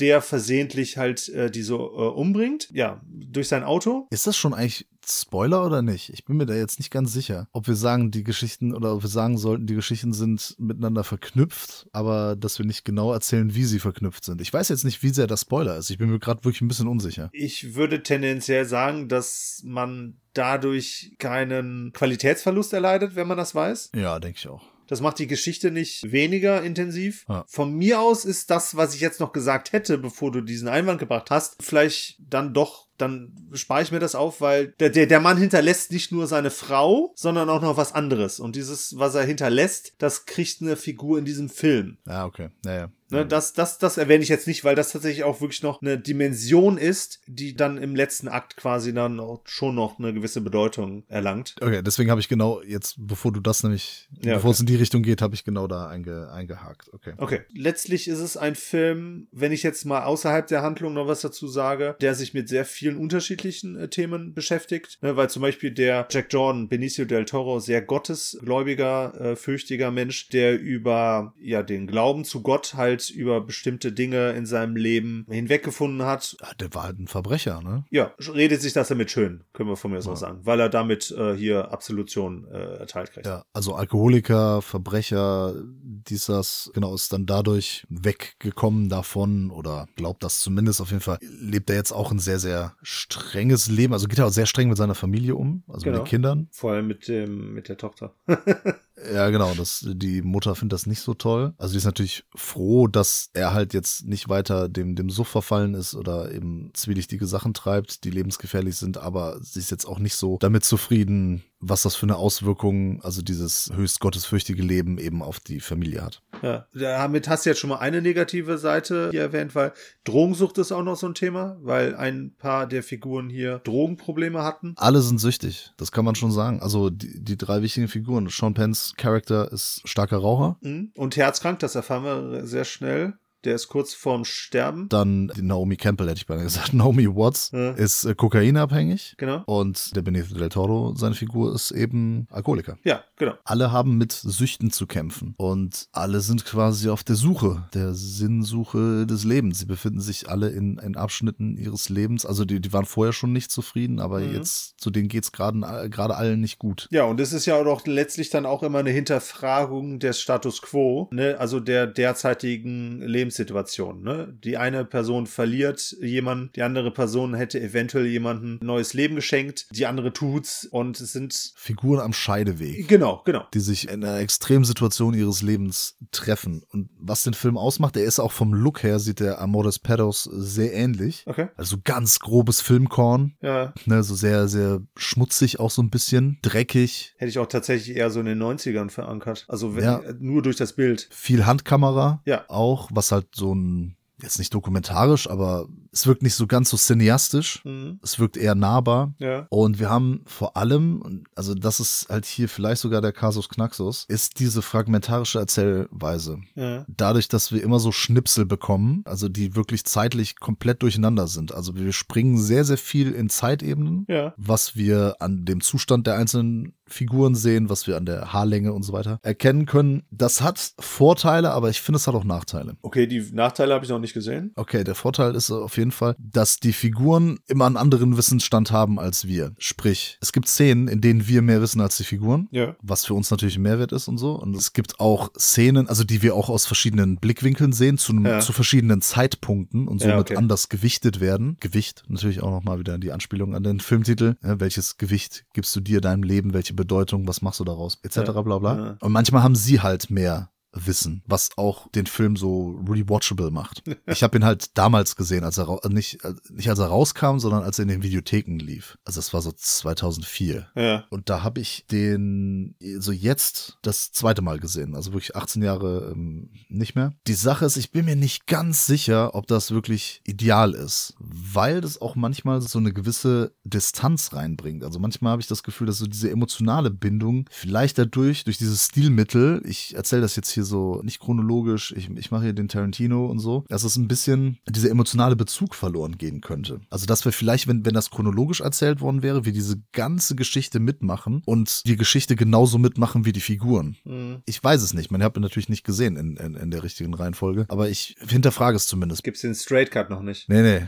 der 0.00 0.20
versehentlich 0.20 0.98
halt 0.98 1.28
äh, 1.30 1.50
die 1.50 1.62
so 1.62 1.78
äh, 1.78 2.08
umbringt. 2.08 2.68
Ja, 2.72 3.00
durch 3.06 3.48
sein 3.48 3.64
Auto. 3.64 4.06
Ist 4.10 4.26
das 4.26 4.36
schon 4.36 4.52
eigentlich 4.52 4.86
Spoiler 5.08 5.64
oder 5.64 5.82
nicht? 5.82 6.10
Ich 6.10 6.24
bin 6.24 6.36
mir 6.36 6.46
da 6.46 6.54
jetzt 6.54 6.78
nicht 6.78 6.90
ganz 6.90 7.12
sicher, 7.12 7.48
ob 7.52 7.68
wir 7.68 7.76
sagen, 7.76 8.10
die 8.10 8.24
Geschichten 8.24 8.74
oder 8.74 8.94
ob 8.94 9.02
wir 9.02 9.10
sagen 9.10 9.38
sollten, 9.38 9.66
die 9.66 9.74
Geschichten 9.74 10.12
sind 10.12 10.56
miteinander 10.58 11.04
verknüpft, 11.04 11.86
aber 11.92 12.36
dass 12.36 12.58
wir 12.58 12.66
nicht 12.66 12.84
genau 12.84 13.12
erzählen, 13.12 13.54
wie 13.54 13.64
sie 13.64 13.78
verknüpft 13.78 14.24
sind. 14.24 14.40
Ich 14.40 14.52
weiß 14.52 14.68
jetzt 14.68 14.84
nicht, 14.84 15.02
wie 15.02 15.10
sehr 15.10 15.26
der 15.26 15.36
Spoiler 15.36 15.76
ist. 15.76 15.90
Ich 15.90 15.98
bin 15.98 16.10
mir 16.10 16.18
gerade 16.18 16.44
wirklich 16.44 16.60
ein 16.60 16.68
bisschen 16.68 16.88
unsicher. 16.88 17.30
Ich 17.32 17.74
würde 17.74 18.02
tendenziell 18.02 18.64
sagen, 18.64 19.08
dass 19.08 19.62
man 19.64 20.16
dadurch 20.34 21.14
keinen 21.18 21.92
Qualitätsverlust 21.92 22.72
erleidet, 22.72 23.14
wenn 23.14 23.28
man 23.28 23.38
das 23.38 23.54
weiß. 23.54 23.90
Ja, 23.94 24.18
denke 24.18 24.38
ich 24.38 24.48
auch. 24.48 24.62
Das 24.86 25.00
macht 25.00 25.18
die 25.18 25.26
Geschichte 25.26 25.70
nicht 25.70 26.12
weniger 26.12 26.62
intensiv. 26.62 27.24
Ja. 27.28 27.44
Von 27.48 27.74
mir 27.74 28.00
aus 28.00 28.24
ist 28.24 28.50
das, 28.50 28.76
was 28.76 28.94
ich 28.94 29.00
jetzt 29.00 29.20
noch 29.20 29.32
gesagt 29.32 29.72
hätte, 29.72 29.98
bevor 29.98 30.30
du 30.30 30.40
diesen 30.40 30.68
Einwand 30.68 31.00
gebracht 31.00 31.30
hast, 31.30 31.56
vielleicht 31.60 32.18
dann 32.20 32.54
doch 32.54 32.85
dann 32.98 33.32
spare 33.52 33.82
ich 33.82 33.92
mir 33.92 33.98
das 33.98 34.14
auf, 34.14 34.40
weil 34.40 34.68
der, 34.80 34.90
der, 34.90 35.06
der 35.06 35.20
Mann 35.20 35.38
hinterlässt 35.38 35.92
nicht 35.92 36.12
nur 36.12 36.26
seine 36.26 36.50
Frau, 36.50 37.12
sondern 37.14 37.48
auch 37.48 37.62
noch 37.62 37.76
was 37.76 37.92
anderes. 37.92 38.40
Und 38.40 38.56
dieses, 38.56 38.98
was 38.98 39.14
er 39.14 39.24
hinterlässt, 39.24 39.94
das 39.98 40.26
kriegt 40.26 40.62
eine 40.62 40.76
Figur 40.76 41.18
in 41.18 41.24
diesem 41.24 41.48
Film. 41.48 41.98
Ja, 42.06 42.24
okay. 42.24 42.50
Naja. 42.64 42.90
Ne, 43.08 43.24
das, 43.24 43.52
das, 43.52 43.78
das 43.78 43.98
erwähne 43.98 44.24
ich 44.24 44.28
jetzt 44.28 44.48
nicht, 44.48 44.64
weil 44.64 44.74
das 44.74 44.90
tatsächlich 44.90 45.22
auch 45.22 45.40
wirklich 45.40 45.62
noch 45.62 45.80
eine 45.80 45.96
Dimension 45.96 46.76
ist, 46.76 47.20
die 47.26 47.54
dann 47.54 47.78
im 47.78 47.94
letzten 47.94 48.26
Akt 48.26 48.56
quasi 48.56 48.92
dann 48.92 49.20
auch 49.20 49.42
schon 49.44 49.76
noch 49.76 49.98
eine 49.98 50.12
gewisse 50.12 50.40
Bedeutung 50.40 51.04
erlangt. 51.06 51.54
Okay, 51.60 51.82
deswegen 51.82 52.10
habe 52.10 52.20
ich 52.20 52.28
genau 52.28 52.62
jetzt, 52.62 52.96
bevor 52.98 53.32
du 53.32 53.38
das 53.38 53.62
nämlich, 53.62 54.08
Ja, 54.22 54.34
bevor 54.34 54.50
es 54.50 54.56
okay. 54.56 54.62
in 54.62 54.66
die 54.66 54.80
Richtung 54.80 55.02
geht, 55.02 55.22
habe 55.22 55.34
ich 55.34 55.44
genau 55.44 55.68
da 55.68 55.86
einge, 55.86 56.30
eingehakt. 56.32 56.92
Okay. 56.92 57.12
Okay. 57.16 57.42
Letztlich 57.54 58.08
ist 58.08 58.18
es 58.18 58.36
ein 58.36 58.56
Film, 58.56 59.28
wenn 59.30 59.52
ich 59.52 59.62
jetzt 59.62 59.84
mal 59.84 60.02
außerhalb 60.02 60.46
der 60.48 60.62
Handlung 60.62 60.94
noch 60.94 61.06
was 61.06 61.20
dazu 61.20 61.46
sage, 61.46 61.96
der 62.00 62.16
sich 62.16 62.34
mit 62.34 62.48
sehr 62.48 62.64
vielen 62.86 62.98
unterschiedlichen 62.98 63.76
äh, 63.76 63.88
Themen 63.88 64.32
beschäftigt. 64.32 64.98
Ne, 65.02 65.16
weil 65.16 65.28
zum 65.28 65.42
Beispiel 65.42 65.72
der 65.72 66.06
Jack 66.08 66.32
Jordan, 66.32 66.68
Benicio 66.68 67.04
del 67.04 67.24
Toro, 67.24 67.58
sehr 67.58 67.82
gottesgläubiger, 67.82 69.20
äh, 69.20 69.36
fürchtiger 69.36 69.90
Mensch, 69.90 70.28
der 70.28 70.60
über 70.60 71.34
ja 71.40 71.64
den 71.64 71.88
Glauben 71.88 72.24
zu 72.24 72.42
Gott 72.42 72.74
halt 72.74 73.10
über 73.10 73.40
bestimmte 73.40 73.92
Dinge 73.92 74.30
in 74.32 74.46
seinem 74.46 74.76
Leben 74.76 75.26
hinweggefunden 75.28 76.06
hat. 76.06 76.36
Ja, 76.40 76.48
der 76.60 76.72
war 76.74 76.84
halt 76.84 77.00
ein 77.00 77.08
Verbrecher, 77.08 77.60
ne? 77.60 77.84
Ja, 77.90 78.14
redet 78.32 78.62
sich 78.62 78.72
das 78.72 78.86
damit 78.86 79.10
schön, 79.10 79.42
können 79.52 79.68
wir 79.68 79.76
von 79.76 79.90
mir 79.90 79.98
aus 79.98 80.06
auch 80.06 80.16
sagen, 80.16 80.40
weil 80.44 80.60
er 80.60 80.68
damit 80.68 81.10
äh, 81.10 81.34
hier 81.34 81.72
Absolution 81.72 82.46
äh, 82.52 82.76
erteilt 82.78 83.12
kriegt. 83.12 83.26
Ja, 83.26 83.44
also 83.52 83.74
Alkoholiker, 83.74 84.62
Verbrecher, 84.62 85.54
dies, 85.82 86.26
das, 86.26 86.70
genau, 86.72 86.94
ist 86.94 87.12
dann 87.12 87.26
dadurch 87.26 87.84
weggekommen 87.88 88.88
davon 88.88 89.50
oder 89.50 89.88
glaubt 89.96 90.22
das 90.22 90.40
zumindest. 90.40 90.80
Auf 90.80 90.90
jeden 90.90 91.02
Fall 91.02 91.18
lebt 91.20 91.68
er 91.70 91.76
jetzt 91.76 91.92
auch 91.92 92.12
ein 92.12 92.20
sehr, 92.20 92.38
sehr 92.38 92.75
strenges 92.82 93.68
Leben. 93.68 93.92
Also 93.92 94.08
geht 94.08 94.18
er 94.18 94.26
auch 94.26 94.30
sehr 94.32 94.46
streng 94.46 94.68
mit 94.68 94.76
seiner 94.76 94.94
Familie 94.94 95.34
um, 95.34 95.62
also 95.68 95.84
Genau. 95.84 95.98
mit 95.98 96.06
den 96.06 96.10
Kindern. 96.10 96.48
Vor 96.50 96.72
allem 96.72 96.86
mit 96.86 97.08
dem 97.08 97.54
mit 97.54 97.68
der 97.68 97.76
Tochter. 97.76 98.14
Ja, 99.12 99.30
genau. 99.30 99.52
Das, 99.54 99.86
die 99.86 100.22
Mutter 100.22 100.54
findet 100.54 100.74
das 100.74 100.86
nicht 100.86 101.00
so 101.00 101.14
toll. 101.14 101.54
Also 101.58 101.72
die 101.72 101.78
ist 101.78 101.84
natürlich 101.84 102.24
froh, 102.34 102.86
dass 102.86 103.28
er 103.34 103.52
halt 103.52 103.74
jetzt 103.74 104.06
nicht 104.06 104.28
weiter 104.28 104.68
dem, 104.68 104.96
dem 104.96 105.10
Suff 105.10 105.28
verfallen 105.28 105.74
ist 105.74 105.94
oder 105.94 106.32
eben 106.32 106.70
zwielichtige 106.74 107.26
Sachen 107.26 107.54
treibt, 107.54 108.04
die 108.04 108.10
lebensgefährlich 108.10 108.76
sind, 108.76 108.98
aber 108.98 109.38
sie 109.42 109.58
ist 109.58 109.70
jetzt 109.70 109.86
auch 109.86 109.98
nicht 109.98 110.14
so 110.14 110.38
damit 110.40 110.64
zufrieden, 110.64 111.44
was 111.58 111.82
das 111.82 111.96
für 111.96 112.04
eine 112.04 112.16
Auswirkung, 112.16 113.02
also 113.02 113.22
dieses 113.22 113.70
höchst 113.74 114.00
gottesfürchtige 114.00 114.62
Leben 114.62 114.98
eben 114.98 115.22
auf 115.22 115.40
die 115.40 115.60
Familie 115.60 116.02
hat. 116.02 116.22
Ja, 116.42 116.66
damit 116.74 117.28
hast 117.28 117.44
du 117.44 117.50
jetzt 117.50 117.60
schon 117.60 117.70
mal 117.70 117.78
eine 117.78 118.02
negative 118.02 118.58
Seite 118.58 119.08
hier 119.10 119.22
erwähnt, 119.22 119.54
weil 119.54 119.72
Drogensucht 120.04 120.58
ist 120.58 120.72
auch 120.72 120.82
noch 120.82 120.96
so 120.96 121.06
ein 121.06 121.14
Thema, 121.14 121.56
weil 121.62 121.96
ein 121.96 122.34
paar 122.36 122.66
der 122.66 122.82
Figuren 122.82 123.30
hier 123.30 123.58
Drogenprobleme 123.60 124.42
hatten. 124.42 124.74
Alle 124.76 125.00
sind 125.00 125.18
süchtig, 125.18 125.72
das 125.76 125.92
kann 125.92 126.04
man 126.04 126.14
schon 126.14 126.30
sagen. 126.30 126.60
Also 126.60 126.90
die, 126.90 127.22
die 127.22 127.38
drei 127.38 127.62
wichtigen 127.62 127.88
Figuren. 127.88 128.28
Sean 128.28 128.54
Penns 128.54 128.85
Charakter 128.94 129.50
ist 129.52 129.82
starker 129.84 130.18
Raucher. 130.18 130.58
Mhm. 130.60 130.92
Und 130.94 131.16
herzkrank, 131.16 131.58
das 131.58 131.74
erfahren 131.74 132.04
wir 132.04 132.46
sehr 132.46 132.64
schnell. 132.64 133.14
Der 133.46 133.54
ist 133.54 133.68
kurz 133.68 133.94
vorm 133.94 134.24
Sterben. 134.24 134.88
Dann 134.88 135.32
Naomi 135.40 135.76
Campbell, 135.76 136.08
hätte 136.08 136.18
ich 136.18 136.26
beinahe 136.26 136.44
gesagt. 136.44 136.72
Naomi 136.74 137.06
Watts 137.08 137.50
Ja. 137.52 137.70
ist 137.72 138.04
äh, 138.04 138.14
kokainabhängig. 138.14 139.14
Genau. 139.16 139.42
Und 139.46 139.94
der 139.96 140.02
Benicio 140.02 140.36
del 140.36 140.48
Toro, 140.48 140.94
seine 140.96 141.14
Figur, 141.14 141.54
ist 141.54 141.70
eben 141.70 142.26
Alkoholiker. 142.30 142.76
Ja, 142.84 143.04
genau. 143.16 143.34
Alle 143.44 143.70
haben 143.72 143.96
mit 143.96 144.12
Süchten 144.12 144.70
zu 144.70 144.86
kämpfen 144.86 145.34
und 145.38 145.88
alle 145.92 146.20
sind 146.20 146.44
quasi 146.44 146.88
auf 146.88 147.04
der 147.04 147.14
Suche, 147.16 147.68
der 147.72 147.94
Sinnsuche 147.94 149.06
des 149.06 149.24
Lebens. 149.24 149.60
Sie 149.60 149.66
befinden 149.66 150.00
sich 150.00 150.28
alle 150.28 150.48
in, 150.50 150.78
in 150.78 150.96
Abschnitten 150.96 151.56
ihres 151.56 151.88
Lebens. 151.88 152.26
Also 152.26 152.44
die, 152.44 152.60
die 152.60 152.72
waren 152.72 152.84
vorher 152.84 153.12
schon 153.12 153.32
nicht 153.32 153.50
zufrieden, 153.50 154.00
aber 154.00 154.20
Mhm. 154.20 154.34
jetzt 154.34 154.80
zu 154.80 154.90
denen 154.90 155.08
geht's 155.08 155.30
gerade 155.32 155.60
gerade 155.90 156.16
allen 156.16 156.40
nicht 156.40 156.58
gut. 156.58 156.88
Ja, 156.90 157.04
und 157.04 157.20
es 157.20 157.32
ist 157.32 157.46
ja 157.46 157.54
auch 157.56 157.86
letztlich 157.86 158.30
dann 158.30 158.44
auch 158.46 158.62
immer 158.64 158.80
eine 158.80 158.90
Hinterfragung 158.90 160.00
des 160.00 160.20
Status 160.20 160.62
quo, 160.62 161.08
ne? 161.12 161.36
also 161.38 161.60
der 161.60 161.86
derzeitigen 161.86 163.00
Lebenssituation. 163.38 164.02
Ne? 164.02 164.36
Die 164.42 164.56
eine 164.56 164.84
Person 164.84 165.26
verliert 165.26 165.96
jemanden, 166.00 166.50
die 166.54 166.62
andere 166.62 166.90
Person 166.90 167.34
hätte 167.34 167.60
eventuell 167.60 168.06
jemanden 168.06 168.58
ein 168.60 168.66
neues 168.66 168.94
Leben 168.94 169.14
geschenkt, 169.16 169.66
die 169.70 169.86
andere 169.86 170.12
tut's 170.12 170.64
und 170.64 171.00
es 171.00 171.12
sind 171.12 171.52
Figuren 171.56 172.00
am 172.00 172.12
Scheideweg. 172.12 172.88
genau, 172.88 173.22
genau. 173.24 173.44
die 173.54 173.60
sich 173.60 173.88
in 173.88 174.04
einer 174.04 174.18
extremen 174.18 174.64
Situation 174.64 175.14
ihres 175.14 175.42
Lebens 175.42 175.96
treffen. 176.10 176.62
Und 176.70 176.88
was 176.98 177.22
den 177.22 177.34
Film 177.34 177.56
ausmacht, 177.56 177.96
der 177.96 178.04
ist 178.04 178.18
auch 178.18 178.32
vom 178.32 178.54
Look 178.54 178.82
her, 178.82 178.98
sieht 178.98 179.20
der 179.20 179.40
Amores 179.40 179.78
Perros 179.78 180.24
sehr 180.24 180.72
ähnlich. 180.74 181.24
Okay. 181.26 181.48
Also 181.56 181.76
ganz 181.82 182.18
grobes 182.20 182.60
Filmkorn, 182.60 183.34
Ja, 183.42 183.74
ne, 183.84 184.02
so 184.02 184.14
sehr, 184.14 184.48
sehr 184.48 184.80
schmutzig 184.96 185.60
auch 185.60 185.70
so 185.70 185.82
ein 185.82 185.90
bisschen, 185.90 186.38
dreckig, 186.42 187.14
hätte 187.18 187.28
ich 187.30 187.38
auch 187.38 187.46
tatsächlich 187.46 187.96
eher 187.96 188.10
so 188.10 188.20
in 188.20 188.26
den 188.26 188.38
90ern 188.42 188.90
verankert. 188.90 189.44
Also 189.48 189.76
wenn, 189.76 189.84
Ja. 189.84 190.00
nur 190.18 190.42
durch 190.42 190.56
das 190.56 190.72
Bild. 190.74 191.08
viel 191.10 191.46
Handkamera 191.46 192.22
Ja. 192.24 192.44
auch, 192.48 192.88
was 192.92 193.12
halt 193.12 193.15
so 193.34 193.54
ein, 193.54 193.96
jetzt 194.22 194.38
nicht 194.38 194.54
dokumentarisch, 194.54 195.28
aber 195.28 195.68
es 195.92 196.06
wirkt 196.06 196.22
nicht 196.22 196.34
so 196.34 196.46
ganz 196.46 196.70
so 196.70 196.76
cineastisch. 196.78 197.62
Mhm. 197.64 198.00
Es 198.02 198.18
wirkt 198.18 198.36
eher 198.38 198.54
nahbar. 198.54 199.14
Ja. 199.18 199.46
Und 199.50 199.78
wir 199.78 199.90
haben 199.90 200.22
vor 200.26 200.56
allem, 200.56 201.24
also 201.34 201.54
das 201.54 201.80
ist 201.80 202.06
halt 202.08 202.24
hier 202.24 202.48
vielleicht 202.48 202.80
sogar 202.80 203.02
der 203.02 203.12
Kasus 203.12 203.48
Knaxus, 203.48 204.04
ist 204.08 204.38
diese 204.40 204.62
fragmentarische 204.62 205.38
Erzählweise. 205.38 206.38
Ja. 206.54 206.84
Dadurch, 206.88 207.28
dass 207.28 207.52
wir 207.52 207.62
immer 207.62 207.78
so 207.78 207.92
Schnipsel 207.92 208.46
bekommen, 208.46 209.02
also 209.04 209.28
die 209.28 209.54
wirklich 209.54 209.84
zeitlich 209.84 210.38
komplett 210.40 210.82
durcheinander 210.82 211.28
sind. 211.28 211.52
Also 211.52 211.74
wir 211.76 211.92
springen 211.92 212.38
sehr, 212.38 212.64
sehr 212.64 212.78
viel 212.78 213.12
in 213.12 213.28
Zeitebenen, 213.28 214.06
Ja. 214.08 214.32
was 214.38 214.76
wir 214.76 215.16
an 215.20 215.44
dem 215.44 215.60
Zustand 215.60 216.06
der 216.06 216.16
einzelnen 216.16 216.72
Figuren 216.88 217.34
sehen, 217.34 217.68
was 217.68 217.86
wir 217.86 217.96
an 217.96 218.06
der 218.06 218.32
Haarlänge 218.32 218.72
und 218.72 218.82
so 218.82 218.92
weiter 218.92 219.18
erkennen 219.22 219.66
können. 219.66 220.04
Das 220.10 220.40
hat 220.40 220.72
Vorteile, 220.78 221.50
aber 221.52 221.68
ich 221.70 221.80
finde, 221.80 221.96
es 221.96 222.06
hat 222.06 222.14
auch 222.14 222.24
Nachteile. 222.24 222.76
Okay, 222.82 223.06
die 223.06 223.20
Nachteile 223.32 223.74
habe 223.74 223.84
ich 223.84 223.90
noch 223.90 223.98
nicht 223.98 224.14
gesehen. 224.14 224.52
Okay, 224.56 224.84
der 224.84 224.94
Vorteil 224.94 225.34
ist 225.34 225.50
auf 225.50 225.76
jeden 225.76 225.90
Fall, 225.92 226.14
dass 226.18 226.58
die 226.60 226.72
Figuren 226.72 227.38
immer 227.46 227.66
einen 227.66 227.76
anderen 227.76 228.16
Wissensstand 228.16 228.70
haben 228.70 228.98
als 228.98 229.26
wir. 229.26 229.52
Sprich, 229.58 230.18
es 230.20 230.32
gibt 230.32 230.48
Szenen, 230.48 230.88
in 230.88 231.00
denen 231.00 231.26
wir 231.26 231.42
mehr 231.42 231.60
wissen 231.60 231.80
als 231.80 231.96
die 231.96 232.04
Figuren. 232.04 232.48
Ja. 232.50 232.76
Was 232.82 233.04
für 233.04 233.14
uns 233.14 233.30
natürlich 233.30 233.56
ein 233.56 233.62
Mehrwert 233.62 233.92
ist 233.92 234.08
und 234.08 234.18
so. 234.18 234.32
Und 234.34 234.56
es 234.56 234.72
gibt 234.72 235.00
auch 235.00 235.30
Szenen, 235.38 235.88
also 235.88 236.04
die 236.04 236.22
wir 236.22 236.34
auch 236.34 236.48
aus 236.48 236.66
verschiedenen 236.66 237.16
Blickwinkeln 237.16 237.72
sehen, 237.72 237.98
zu, 237.98 238.12
Ja. 238.14 238.40
zu 238.40 238.52
verschiedenen 238.52 239.00
Zeitpunkten 239.02 239.88
und 239.88 240.00
Ja, 240.02 240.10
somit 240.10 240.30
okay. 240.30 240.36
anders 240.36 240.68
gewichtet 240.68 241.20
werden. 241.20 241.56
Gewicht, 241.60 242.04
natürlich 242.08 242.42
auch 242.42 242.50
nochmal 242.50 242.78
wieder 242.78 242.98
die 242.98 243.12
Anspielung 243.12 243.54
an 243.54 243.62
den 243.62 243.80
Filmtitel. 243.80 244.36
Ja, 244.42 244.60
welches 244.60 244.96
Gewicht 244.98 245.44
gibst 245.52 245.74
du 245.74 245.80
dir 245.80 246.00
deinem 246.00 246.22
Leben? 246.22 246.54
Welche 246.54 246.74
Bedeutung? 246.76 247.26
Was 247.26 247.42
machst 247.42 247.60
du 247.60 247.64
daraus? 247.64 247.98
Etc. 248.02 248.18
Ja. 248.18 248.42
bla 248.42 248.58
bla. 248.58 248.76
Ja. 248.76 248.96
Und 249.00 249.12
manchmal 249.12 249.42
haben 249.42 249.56
sie 249.56 249.80
halt 249.80 250.10
mehr 250.10 250.50
Wissen, 250.78 251.22
was 251.26 251.50
auch 251.56 251.88
den 251.92 252.06
Film 252.06 252.36
so 252.36 252.78
rewatchable 252.88 253.50
macht. 253.50 253.82
Ich 254.06 254.22
habe 254.22 254.36
ihn 254.38 254.44
halt 254.44 254.76
damals 254.76 255.16
gesehen, 255.16 255.44
als 255.44 255.58
er 255.58 255.64
rau- 255.64 255.80
nicht 255.88 256.22
äh, 256.24 256.34
nicht 256.50 256.68
als 256.68 256.78
er 256.78 256.86
rauskam, 256.86 257.38
sondern 257.38 257.62
als 257.62 257.78
er 257.78 257.84
in 257.84 257.88
den 257.88 258.02
Videotheken 258.02 258.58
lief. 258.58 258.98
Also 259.04 259.18
das 259.18 259.32
war 259.32 259.42
so 259.42 259.52
2004. 259.52 260.66
Ja. 260.74 261.04
Und 261.10 261.28
da 261.30 261.42
habe 261.42 261.60
ich 261.60 261.86
den 261.90 262.74
so 262.98 263.12
jetzt 263.12 263.78
das 263.82 264.12
zweite 264.12 264.42
Mal 264.42 264.58
gesehen, 264.58 264.94
also 264.94 265.12
wirklich 265.12 265.34
18 265.36 265.62
Jahre 265.62 266.12
ähm, 266.14 266.50
nicht 266.68 266.94
mehr. 266.94 267.12
Die 267.26 267.34
Sache 267.34 267.64
ist, 267.64 267.76
ich 267.76 267.90
bin 267.90 268.04
mir 268.04 268.16
nicht 268.16 268.46
ganz 268.46 268.86
sicher, 268.86 269.34
ob 269.34 269.46
das 269.46 269.70
wirklich 269.70 270.20
ideal 270.24 270.72
ist, 270.74 271.14
weil 271.18 271.80
das 271.80 272.00
auch 272.00 272.16
manchmal 272.16 272.60
so 272.60 272.78
eine 272.78 272.92
gewisse 272.92 273.52
Distanz 273.64 274.32
reinbringt. 274.32 274.84
Also 274.84 274.98
manchmal 274.98 275.32
habe 275.32 275.42
ich 275.42 275.48
das 275.48 275.62
Gefühl, 275.62 275.86
dass 275.86 275.98
so 275.98 276.06
diese 276.06 276.30
emotionale 276.30 276.90
Bindung 276.90 277.48
vielleicht 277.50 277.98
dadurch 277.98 278.44
durch 278.44 278.58
dieses 278.58 278.86
Stilmittel, 278.86 279.62
ich 279.64 279.94
erzähle 279.96 280.22
das 280.22 280.36
jetzt 280.36 280.50
hier 280.50 280.64
so 280.66 281.00
nicht 281.02 281.20
chronologisch, 281.20 281.92
ich, 281.96 282.10
ich 282.10 282.30
mache 282.30 282.44
hier 282.44 282.52
den 282.52 282.68
Tarantino 282.68 283.26
und 283.26 283.38
so, 283.38 283.64
dass 283.68 283.84
es 283.84 283.96
ein 283.96 284.08
bisschen 284.08 284.58
dieser 284.68 284.90
emotionale 284.90 285.36
Bezug 285.36 285.74
verloren 285.74 286.18
gehen 286.18 286.40
könnte. 286.40 286.80
Also 286.90 287.06
dass 287.06 287.24
wir 287.24 287.32
vielleicht, 287.32 287.68
wenn, 287.68 287.86
wenn 287.86 287.94
das 287.94 288.10
chronologisch 288.10 288.60
erzählt 288.60 289.00
worden 289.00 289.22
wäre, 289.22 289.44
wir 289.44 289.52
diese 289.52 289.80
ganze 289.92 290.36
Geschichte 290.36 290.80
mitmachen 290.80 291.42
und 291.46 291.86
die 291.86 291.96
Geschichte 291.96 292.36
genauso 292.36 292.78
mitmachen 292.78 293.24
wie 293.24 293.32
die 293.32 293.40
Figuren. 293.40 293.96
Mhm. 294.04 294.42
Ich 294.44 294.62
weiß 294.62 294.82
es 294.82 294.94
nicht. 294.94 295.10
Man 295.10 295.22
hat 295.22 295.36
natürlich 295.36 295.68
nicht 295.68 295.84
gesehen 295.84 296.16
in, 296.16 296.36
in, 296.36 296.54
in 296.54 296.70
der 296.70 296.82
richtigen 296.82 297.14
Reihenfolge, 297.14 297.66
aber 297.68 297.88
ich 297.88 298.16
hinterfrage 298.28 298.76
es 298.76 298.86
zumindest. 298.86 299.24
Gibt's 299.24 299.40
den 299.40 299.54
Straight 299.54 299.90
Cut 299.90 300.10
noch 300.10 300.22
nicht? 300.22 300.48
Nee, 300.48 300.62
nee. 300.62 300.86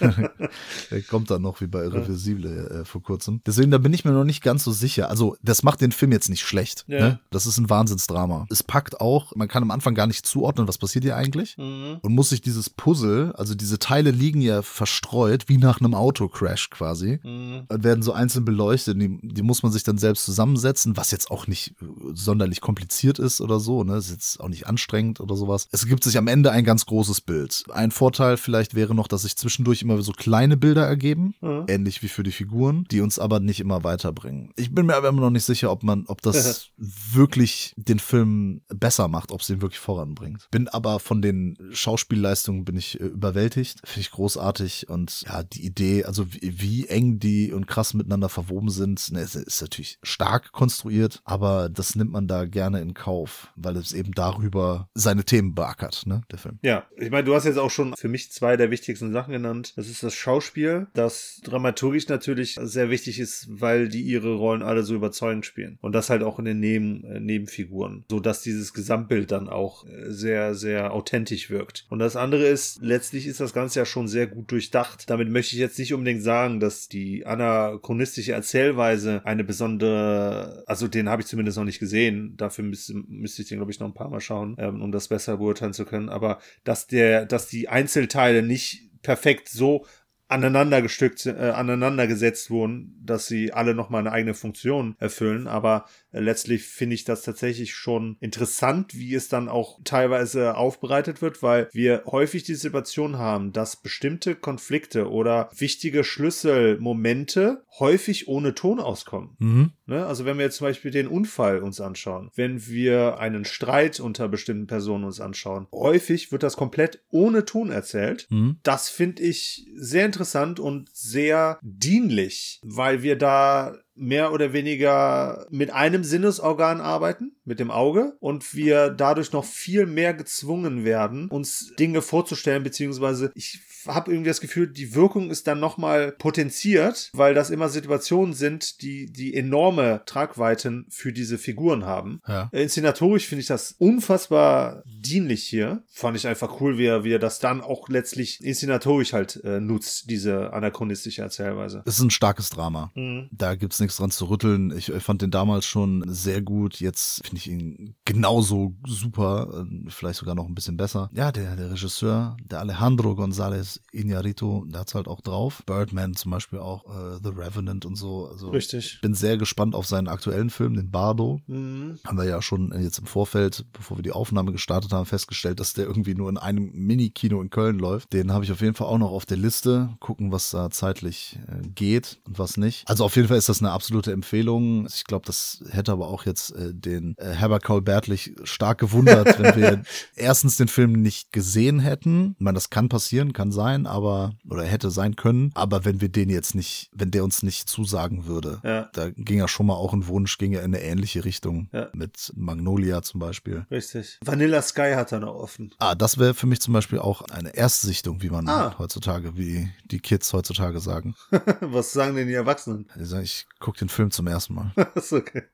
Der 0.90 1.02
kommt 1.02 1.30
dann 1.30 1.42
noch 1.42 1.60
wie 1.60 1.66
bei 1.66 1.84
Irreversible 1.84 2.80
äh, 2.80 2.84
vor 2.84 3.02
kurzem. 3.02 3.40
Deswegen, 3.46 3.70
da 3.70 3.78
bin 3.78 3.92
ich 3.92 4.04
mir 4.04 4.12
noch 4.12 4.24
nicht 4.24 4.42
ganz 4.42 4.64
so 4.64 4.72
sicher. 4.72 5.10
Also, 5.10 5.36
das 5.42 5.62
macht 5.62 5.80
den 5.80 5.92
Film 5.92 6.12
jetzt 6.12 6.28
nicht 6.28 6.42
schlecht. 6.42 6.84
Ja. 6.88 7.00
Ne? 7.00 7.20
Das 7.30 7.46
ist 7.46 7.58
ein 7.58 7.70
Wahnsinnsdrama. 7.70 8.46
Es 8.50 8.62
packt 8.62 9.00
auch, 9.00 9.09
man 9.34 9.48
kann 9.48 9.62
am 9.62 9.70
Anfang 9.70 9.94
gar 9.94 10.06
nicht 10.06 10.26
zuordnen, 10.26 10.68
was 10.68 10.78
passiert 10.78 11.04
hier 11.04 11.16
eigentlich. 11.16 11.56
Mhm. 11.58 11.98
Und 12.02 12.14
muss 12.14 12.30
sich 12.30 12.40
dieses 12.40 12.70
Puzzle, 12.70 13.32
also 13.36 13.54
diese 13.54 13.78
Teile 13.78 14.10
liegen 14.10 14.40
ja 14.40 14.62
verstreut, 14.62 15.44
wie 15.48 15.58
nach 15.58 15.80
einem 15.80 15.94
Autocrash 15.94 16.70
quasi. 16.70 17.20
Mhm. 17.22 17.62
Und 17.68 17.84
werden 17.84 18.02
so 18.02 18.12
einzeln 18.12 18.44
beleuchtet. 18.44 19.00
Die, 19.00 19.18
die 19.22 19.42
muss 19.42 19.62
man 19.62 19.72
sich 19.72 19.82
dann 19.82 19.98
selbst 19.98 20.24
zusammensetzen, 20.24 20.96
was 20.96 21.10
jetzt 21.10 21.30
auch 21.30 21.46
nicht 21.46 21.74
äh, 21.80 21.86
sonderlich 22.14 22.60
kompliziert 22.60 23.18
ist 23.18 23.40
oder 23.40 23.60
so. 23.60 23.84
Ne? 23.84 23.96
Ist 23.96 24.10
jetzt 24.10 24.40
auch 24.40 24.48
nicht 24.48 24.66
anstrengend 24.66 25.20
oder 25.20 25.36
sowas. 25.36 25.68
Es 25.72 25.86
gibt 25.86 26.04
sich 26.04 26.18
am 26.18 26.26
Ende 26.26 26.50
ein 26.50 26.64
ganz 26.64 26.86
großes 26.86 27.20
Bild. 27.20 27.64
Ein 27.72 27.90
Vorteil 27.90 28.36
vielleicht 28.36 28.74
wäre 28.74 28.94
noch, 28.94 29.08
dass 29.08 29.22
sich 29.22 29.36
zwischendurch 29.36 29.82
immer 29.82 30.00
so 30.02 30.12
kleine 30.12 30.56
Bilder 30.56 30.86
ergeben, 30.86 31.34
Mhm. 31.40 31.64
ähnlich 31.68 32.02
wie 32.02 32.08
für 32.08 32.22
die 32.22 32.32
Figuren, 32.32 32.84
die 32.90 33.00
uns 33.00 33.18
aber 33.18 33.40
nicht 33.40 33.60
immer 33.60 33.84
weiterbringen. 33.84 34.52
Ich 34.56 34.74
bin 34.74 34.86
mir 34.86 34.96
aber 34.96 35.08
immer 35.08 35.22
noch 35.22 35.30
nicht 35.30 35.44
sicher, 35.44 35.70
ob 35.70 35.82
man, 35.82 36.04
ob 36.06 36.20
das 36.22 36.68
wirklich 36.76 37.74
den 37.76 37.98
Film 37.98 38.60
besser 38.68 38.89
macht, 38.98 39.32
ob 39.32 39.40
es 39.40 39.50
ihn 39.50 39.62
wirklich 39.62 39.80
voranbringt. 39.80 40.48
Bin 40.50 40.68
aber 40.68 41.00
von 41.00 41.22
den 41.22 41.56
Schauspielleistungen 41.72 42.64
bin 42.64 42.76
ich 42.76 43.00
äh, 43.00 43.04
überwältigt, 43.04 43.80
finde 43.84 44.00
ich 44.00 44.10
großartig 44.10 44.88
und 44.88 45.22
ja, 45.22 45.42
die 45.42 45.64
Idee, 45.64 46.04
also 46.04 46.32
wie, 46.32 46.60
wie 46.60 46.86
eng 46.88 47.18
die 47.18 47.52
und 47.52 47.66
krass 47.66 47.94
miteinander 47.94 48.28
verwoben 48.28 48.70
sind, 48.70 49.12
ne, 49.12 49.20
es 49.20 49.34
ist 49.34 49.60
natürlich 49.60 49.98
stark 50.02 50.52
konstruiert, 50.52 51.20
aber 51.24 51.68
das 51.68 51.94
nimmt 51.94 52.12
man 52.12 52.26
da 52.26 52.46
gerne 52.46 52.80
in 52.80 52.94
Kauf, 52.94 53.52
weil 53.56 53.76
es 53.76 53.92
eben 53.92 54.12
darüber 54.12 54.88
seine 54.94 55.24
Themen 55.24 55.54
beackert, 55.54 56.06
ne, 56.06 56.22
der 56.30 56.38
Film. 56.38 56.58
Ja, 56.62 56.86
ich 56.96 57.10
meine, 57.10 57.24
du 57.24 57.34
hast 57.34 57.44
jetzt 57.44 57.58
auch 57.58 57.70
schon 57.70 57.94
für 57.96 58.08
mich 58.08 58.32
zwei 58.32 58.56
der 58.56 58.70
wichtigsten 58.70 59.12
Sachen 59.12 59.32
genannt. 59.32 59.72
Das 59.76 59.88
ist 59.88 60.02
das 60.02 60.14
Schauspiel, 60.14 60.88
das 60.94 61.40
dramaturgisch 61.44 62.08
natürlich 62.08 62.58
sehr 62.60 62.90
wichtig 62.90 63.18
ist, 63.18 63.46
weil 63.48 63.88
die 63.88 64.02
ihre 64.02 64.34
Rollen 64.34 64.62
alle 64.62 64.82
so 64.82 64.94
überzeugend 64.94 65.46
spielen. 65.46 65.78
Und 65.80 65.92
das 65.92 66.10
halt 66.10 66.22
auch 66.22 66.38
in 66.38 66.44
den 66.44 66.60
Neben, 66.60 67.04
äh, 67.04 67.20
Nebenfiguren, 67.20 68.04
so 68.10 68.20
dass 68.20 68.42
dieses 68.42 68.72
Gesamtbild 68.80 69.30
dann 69.30 69.48
auch 69.48 69.86
äh, 69.86 70.10
sehr, 70.10 70.54
sehr 70.54 70.92
authentisch 70.92 71.50
wirkt. 71.50 71.86
Und 71.90 71.98
das 71.98 72.16
andere 72.16 72.46
ist, 72.46 72.80
letztlich 72.82 73.26
ist 73.26 73.40
das 73.40 73.52
Ganze 73.52 73.80
ja 73.80 73.84
schon 73.84 74.08
sehr 74.08 74.26
gut 74.26 74.50
durchdacht. 74.50 75.08
Damit 75.10 75.28
möchte 75.28 75.54
ich 75.54 75.60
jetzt 75.60 75.78
nicht 75.78 75.92
unbedingt 75.92 76.22
sagen, 76.22 76.60
dass 76.60 76.88
die 76.88 77.26
anachronistische 77.26 78.32
Erzählweise 78.32 79.20
eine 79.24 79.44
besondere, 79.44 80.64
also 80.66 80.88
den 80.88 81.08
habe 81.08 81.22
ich 81.22 81.28
zumindest 81.28 81.58
noch 81.58 81.64
nicht 81.64 81.78
gesehen. 81.78 82.34
Dafür 82.36 82.64
müsste, 82.64 82.94
müsste 82.94 83.42
ich 83.42 83.48
den, 83.48 83.58
glaube 83.58 83.70
ich, 83.70 83.80
noch 83.80 83.88
ein 83.88 83.94
paar 83.94 84.10
Mal 84.10 84.20
schauen, 84.20 84.56
ähm, 84.58 84.80
um 84.80 84.92
das 84.92 85.08
besser 85.08 85.36
beurteilen 85.36 85.74
zu 85.74 85.84
können. 85.84 86.08
Aber 86.08 86.40
dass 86.64 86.86
der, 86.86 87.26
dass 87.26 87.48
die 87.48 87.68
Einzelteile 87.68 88.42
nicht 88.42 88.90
perfekt 89.02 89.48
so 89.48 89.84
aneinander 90.30 90.80
gestückt, 90.80 91.26
äh, 91.26 91.32
aneinander 91.32 92.06
gesetzt 92.06 92.50
wurden, 92.50 92.96
dass 93.04 93.26
sie 93.26 93.52
alle 93.52 93.74
nochmal 93.74 94.00
eine 94.00 94.12
eigene 94.12 94.34
Funktion 94.34 94.94
erfüllen. 94.98 95.48
Aber 95.48 95.86
letztlich 96.12 96.64
finde 96.64 96.94
ich 96.94 97.04
das 97.04 97.22
tatsächlich 97.22 97.74
schon 97.74 98.16
interessant, 98.20 98.94
wie 98.94 99.14
es 99.14 99.28
dann 99.28 99.48
auch 99.48 99.78
teilweise 99.84 100.56
aufbereitet 100.56 101.22
wird, 101.22 101.42
weil 101.42 101.68
wir 101.72 102.02
häufig 102.06 102.42
die 102.42 102.54
Situation 102.54 103.18
haben, 103.18 103.52
dass 103.52 103.76
bestimmte 103.76 104.34
Konflikte 104.34 105.10
oder 105.10 105.50
wichtige 105.56 106.04
Schlüsselmomente 106.04 107.64
häufig 107.78 108.28
ohne 108.28 108.54
Ton 108.54 108.80
auskommen. 108.80 109.36
Mhm. 109.38 109.72
Ne? 109.86 110.06
Also 110.06 110.24
wenn 110.24 110.38
wir 110.38 110.44
jetzt 110.44 110.56
zum 110.56 110.66
Beispiel 110.66 110.90
den 110.90 111.08
Unfall 111.08 111.62
uns 111.62 111.80
anschauen, 111.80 112.30
wenn 112.34 112.66
wir 112.66 113.18
einen 113.18 113.44
Streit 113.44 114.00
unter 114.00 114.28
bestimmten 114.28 114.66
Personen 114.66 115.04
uns 115.04 115.20
anschauen, 115.20 115.66
häufig 115.72 116.32
wird 116.32 116.42
das 116.42 116.56
komplett 116.56 117.02
ohne 117.10 117.44
Ton 117.44 117.70
erzählt. 117.70 118.26
Mhm. 118.30 118.58
Das 118.62 118.88
finde 118.88 119.22
ich 119.22 119.66
sehr 119.74 120.06
interessant 120.06 120.60
und 120.60 120.88
sehr 120.92 121.58
dienlich, 121.62 122.60
weil 122.62 123.02
wir 123.02 123.16
da 123.16 123.76
mehr 124.00 124.32
oder 124.32 124.52
weniger 124.52 125.46
mit 125.50 125.72
einem 125.72 126.04
Sinnesorgan 126.04 126.80
arbeiten, 126.80 127.32
mit 127.44 127.60
dem 127.60 127.70
Auge, 127.70 128.16
und 128.20 128.54
wir 128.54 128.90
dadurch 128.90 129.32
noch 129.32 129.44
viel 129.44 129.86
mehr 129.86 130.14
gezwungen 130.14 130.84
werden, 130.84 131.28
uns 131.28 131.72
Dinge 131.78 132.02
vorzustellen, 132.02 132.62
beziehungsweise 132.62 133.30
ich 133.34 133.60
habe 133.86 134.10
irgendwie 134.10 134.28
das 134.28 134.40
Gefühl, 134.40 134.66
die 134.68 134.94
Wirkung 134.94 135.30
ist 135.30 135.46
dann 135.46 135.58
nochmal 135.58 136.12
potenziert, 136.12 137.10
weil 137.14 137.34
das 137.34 137.50
immer 137.50 137.68
Situationen 137.68 138.34
sind, 138.34 138.82
die, 138.82 139.10
die 139.10 139.34
enorme 139.34 140.02
Tragweiten 140.06 140.86
für 140.90 141.12
diese 141.12 141.38
Figuren 141.38 141.84
haben. 141.84 142.20
Ja. 142.28 142.50
Inszenatorisch 142.52 143.26
finde 143.26 143.40
ich 143.40 143.46
das 143.46 143.74
unfassbar 143.78 144.82
dienlich 144.86 145.44
hier. 145.44 145.82
Fand 145.88 146.16
ich 146.16 146.26
einfach 146.26 146.60
cool, 146.60 146.78
wie 146.78 146.86
er, 146.86 147.04
wie 147.04 147.12
er 147.12 147.18
das 147.18 147.38
dann 147.38 147.62
auch 147.62 147.88
letztlich 147.88 148.42
inszenatorisch 148.42 149.12
halt 149.12 149.42
äh, 149.44 149.60
nutzt, 149.60 150.10
diese 150.10 150.52
anachronistische 150.52 151.22
Erzählweise. 151.22 151.82
Es 151.86 151.94
ist 151.94 152.04
ein 152.04 152.10
starkes 152.10 152.50
Drama. 152.50 152.90
Mhm. 152.94 153.28
Da 153.32 153.54
gibt's 153.54 153.80
nichts 153.80 153.89
dran 153.96 154.10
zu 154.10 154.26
rütteln. 154.26 154.76
Ich 154.76 154.88
äh, 154.88 155.00
fand 155.00 155.22
den 155.22 155.30
damals 155.30 155.66
schon 155.66 156.04
sehr 156.06 156.42
gut. 156.42 156.80
Jetzt 156.80 157.24
finde 157.24 157.36
ich 157.36 157.50
ihn 157.50 157.94
genauso 158.04 158.74
super, 158.86 159.64
äh, 159.66 159.90
vielleicht 159.90 160.18
sogar 160.18 160.34
noch 160.34 160.46
ein 160.46 160.54
bisschen 160.54 160.76
besser. 160.76 161.08
Ja, 161.12 161.32
der, 161.32 161.56
der 161.56 161.70
Regisseur, 161.70 162.36
der 162.44 162.60
Alejandro 162.60 163.12
González 163.12 163.80
Iñárritu, 163.92 164.70
der 164.70 164.80
hat's 164.80 164.94
halt 164.94 165.08
auch 165.08 165.20
drauf. 165.20 165.62
Birdman 165.66 166.14
zum 166.14 166.30
Beispiel 166.30 166.58
auch, 166.58 166.84
äh, 166.86 167.18
The 167.22 167.30
Revenant 167.30 167.86
und 167.86 167.96
so. 167.96 168.26
Also 168.26 168.50
Richtig. 168.50 169.00
bin 169.02 169.14
sehr 169.14 169.36
gespannt 169.36 169.74
auf 169.74 169.86
seinen 169.86 170.08
aktuellen 170.08 170.50
Film, 170.50 170.74
den 170.74 170.90
Bardo. 170.90 171.40
Mhm. 171.46 171.98
Haben 172.06 172.18
wir 172.18 172.24
ja 172.24 172.42
schon 172.42 172.72
jetzt 172.80 172.98
im 172.98 173.06
Vorfeld, 173.06 173.64
bevor 173.72 173.98
wir 173.98 174.02
die 174.02 174.12
Aufnahme 174.12 174.52
gestartet 174.52 174.92
haben, 174.92 175.06
festgestellt, 175.06 175.60
dass 175.60 175.74
der 175.74 175.86
irgendwie 175.86 176.14
nur 176.14 176.28
in 176.28 176.38
einem 176.38 176.70
Mini-Kino 176.72 177.40
in 177.40 177.50
Köln 177.50 177.78
läuft. 177.78 178.12
Den 178.12 178.32
habe 178.32 178.44
ich 178.44 178.52
auf 178.52 178.60
jeden 178.60 178.74
Fall 178.74 178.86
auch 178.86 178.98
noch 178.98 179.10
auf 179.10 179.26
der 179.26 179.36
Liste. 179.36 179.90
Gucken, 180.00 180.32
was 180.32 180.50
da 180.50 180.70
zeitlich 180.70 181.38
äh, 181.46 181.68
geht 181.68 182.20
und 182.26 182.38
was 182.38 182.56
nicht. 182.56 182.88
Also 182.88 183.04
auf 183.04 183.16
jeden 183.16 183.28
Fall 183.28 183.38
ist 183.38 183.48
das 183.48 183.60
eine 183.60 183.69
absolute 183.72 184.12
Empfehlung. 184.12 184.86
Ich 184.86 185.04
glaube, 185.04 185.26
das 185.26 185.62
hätte 185.70 185.92
aber 185.92 186.08
auch 186.08 186.26
jetzt 186.26 186.50
äh, 186.54 186.72
den 186.74 187.14
äh, 187.18 187.30
Herbert 187.34 187.64
Kaul 187.64 187.82
Bertlich 187.82 188.34
stark 188.44 188.78
gewundert, 188.78 189.38
wenn 189.42 189.56
wir 189.56 189.82
erstens 190.16 190.56
den 190.56 190.68
Film 190.68 190.92
nicht 190.92 191.32
gesehen 191.32 191.80
hätten. 191.80 192.34
Ich 192.38 192.44
meine, 192.44 192.54
das 192.56 192.70
kann 192.70 192.88
passieren, 192.88 193.32
kann 193.32 193.52
sein, 193.52 193.86
aber 193.86 194.32
oder 194.48 194.64
hätte 194.64 194.90
sein 194.90 195.16
können. 195.16 195.50
Aber 195.54 195.84
wenn 195.84 196.00
wir 196.00 196.08
den 196.08 196.30
jetzt 196.30 196.54
nicht, 196.54 196.90
wenn 196.94 197.10
der 197.10 197.24
uns 197.24 197.42
nicht 197.42 197.68
zusagen 197.68 198.26
würde, 198.26 198.60
Ja. 198.64 198.88
da 198.92 199.10
ging 199.10 199.38
ja 199.38 199.48
schon 199.48 199.66
mal 199.66 199.74
auch 199.74 199.92
ein 199.92 200.06
Wunsch, 200.06 200.38
ging 200.38 200.52
ja 200.52 200.60
in 200.60 200.74
eine 200.74 200.82
ähnliche 200.82 201.24
Richtung 201.24 201.68
Ja. 201.72 201.88
mit 201.92 202.32
Magnolia 202.36 203.02
zum 203.02 203.20
Beispiel. 203.20 203.66
Richtig. 203.70 204.18
Vanilla 204.24 204.62
Sky 204.62 204.92
hat 204.94 205.12
er 205.12 205.20
noch 205.20 205.34
offen. 205.34 205.74
Ah, 205.78 205.94
das 205.94 206.18
wäre 206.18 206.34
für 206.34 206.46
mich 206.46 206.60
zum 206.60 206.74
Beispiel 206.74 206.98
auch 206.98 207.22
eine 207.22 207.54
Erstsichtung, 207.54 208.22
wie 208.22 208.30
man 208.30 208.48
Ah. 208.48 208.74
heutzutage, 208.78 209.36
wie 209.36 209.70
die 209.90 210.00
Kids 210.00 210.32
heutzutage 210.32 210.80
sagen. 210.80 211.14
Was 211.60 211.92
sagen 211.92 212.16
denn 212.16 212.26
die 212.28 212.34
Erwachsenen? 212.34 212.86
Sagen, 212.98 213.24
ich 213.24 213.46
gucke 213.60 213.78
den 213.78 213.88
Film 213.88 214.10
zum 214.10 214.26
ersten 214.26 214.54
Mal. 214.54 214.72
ist 214.94 215.12
okay. 215.12 215.44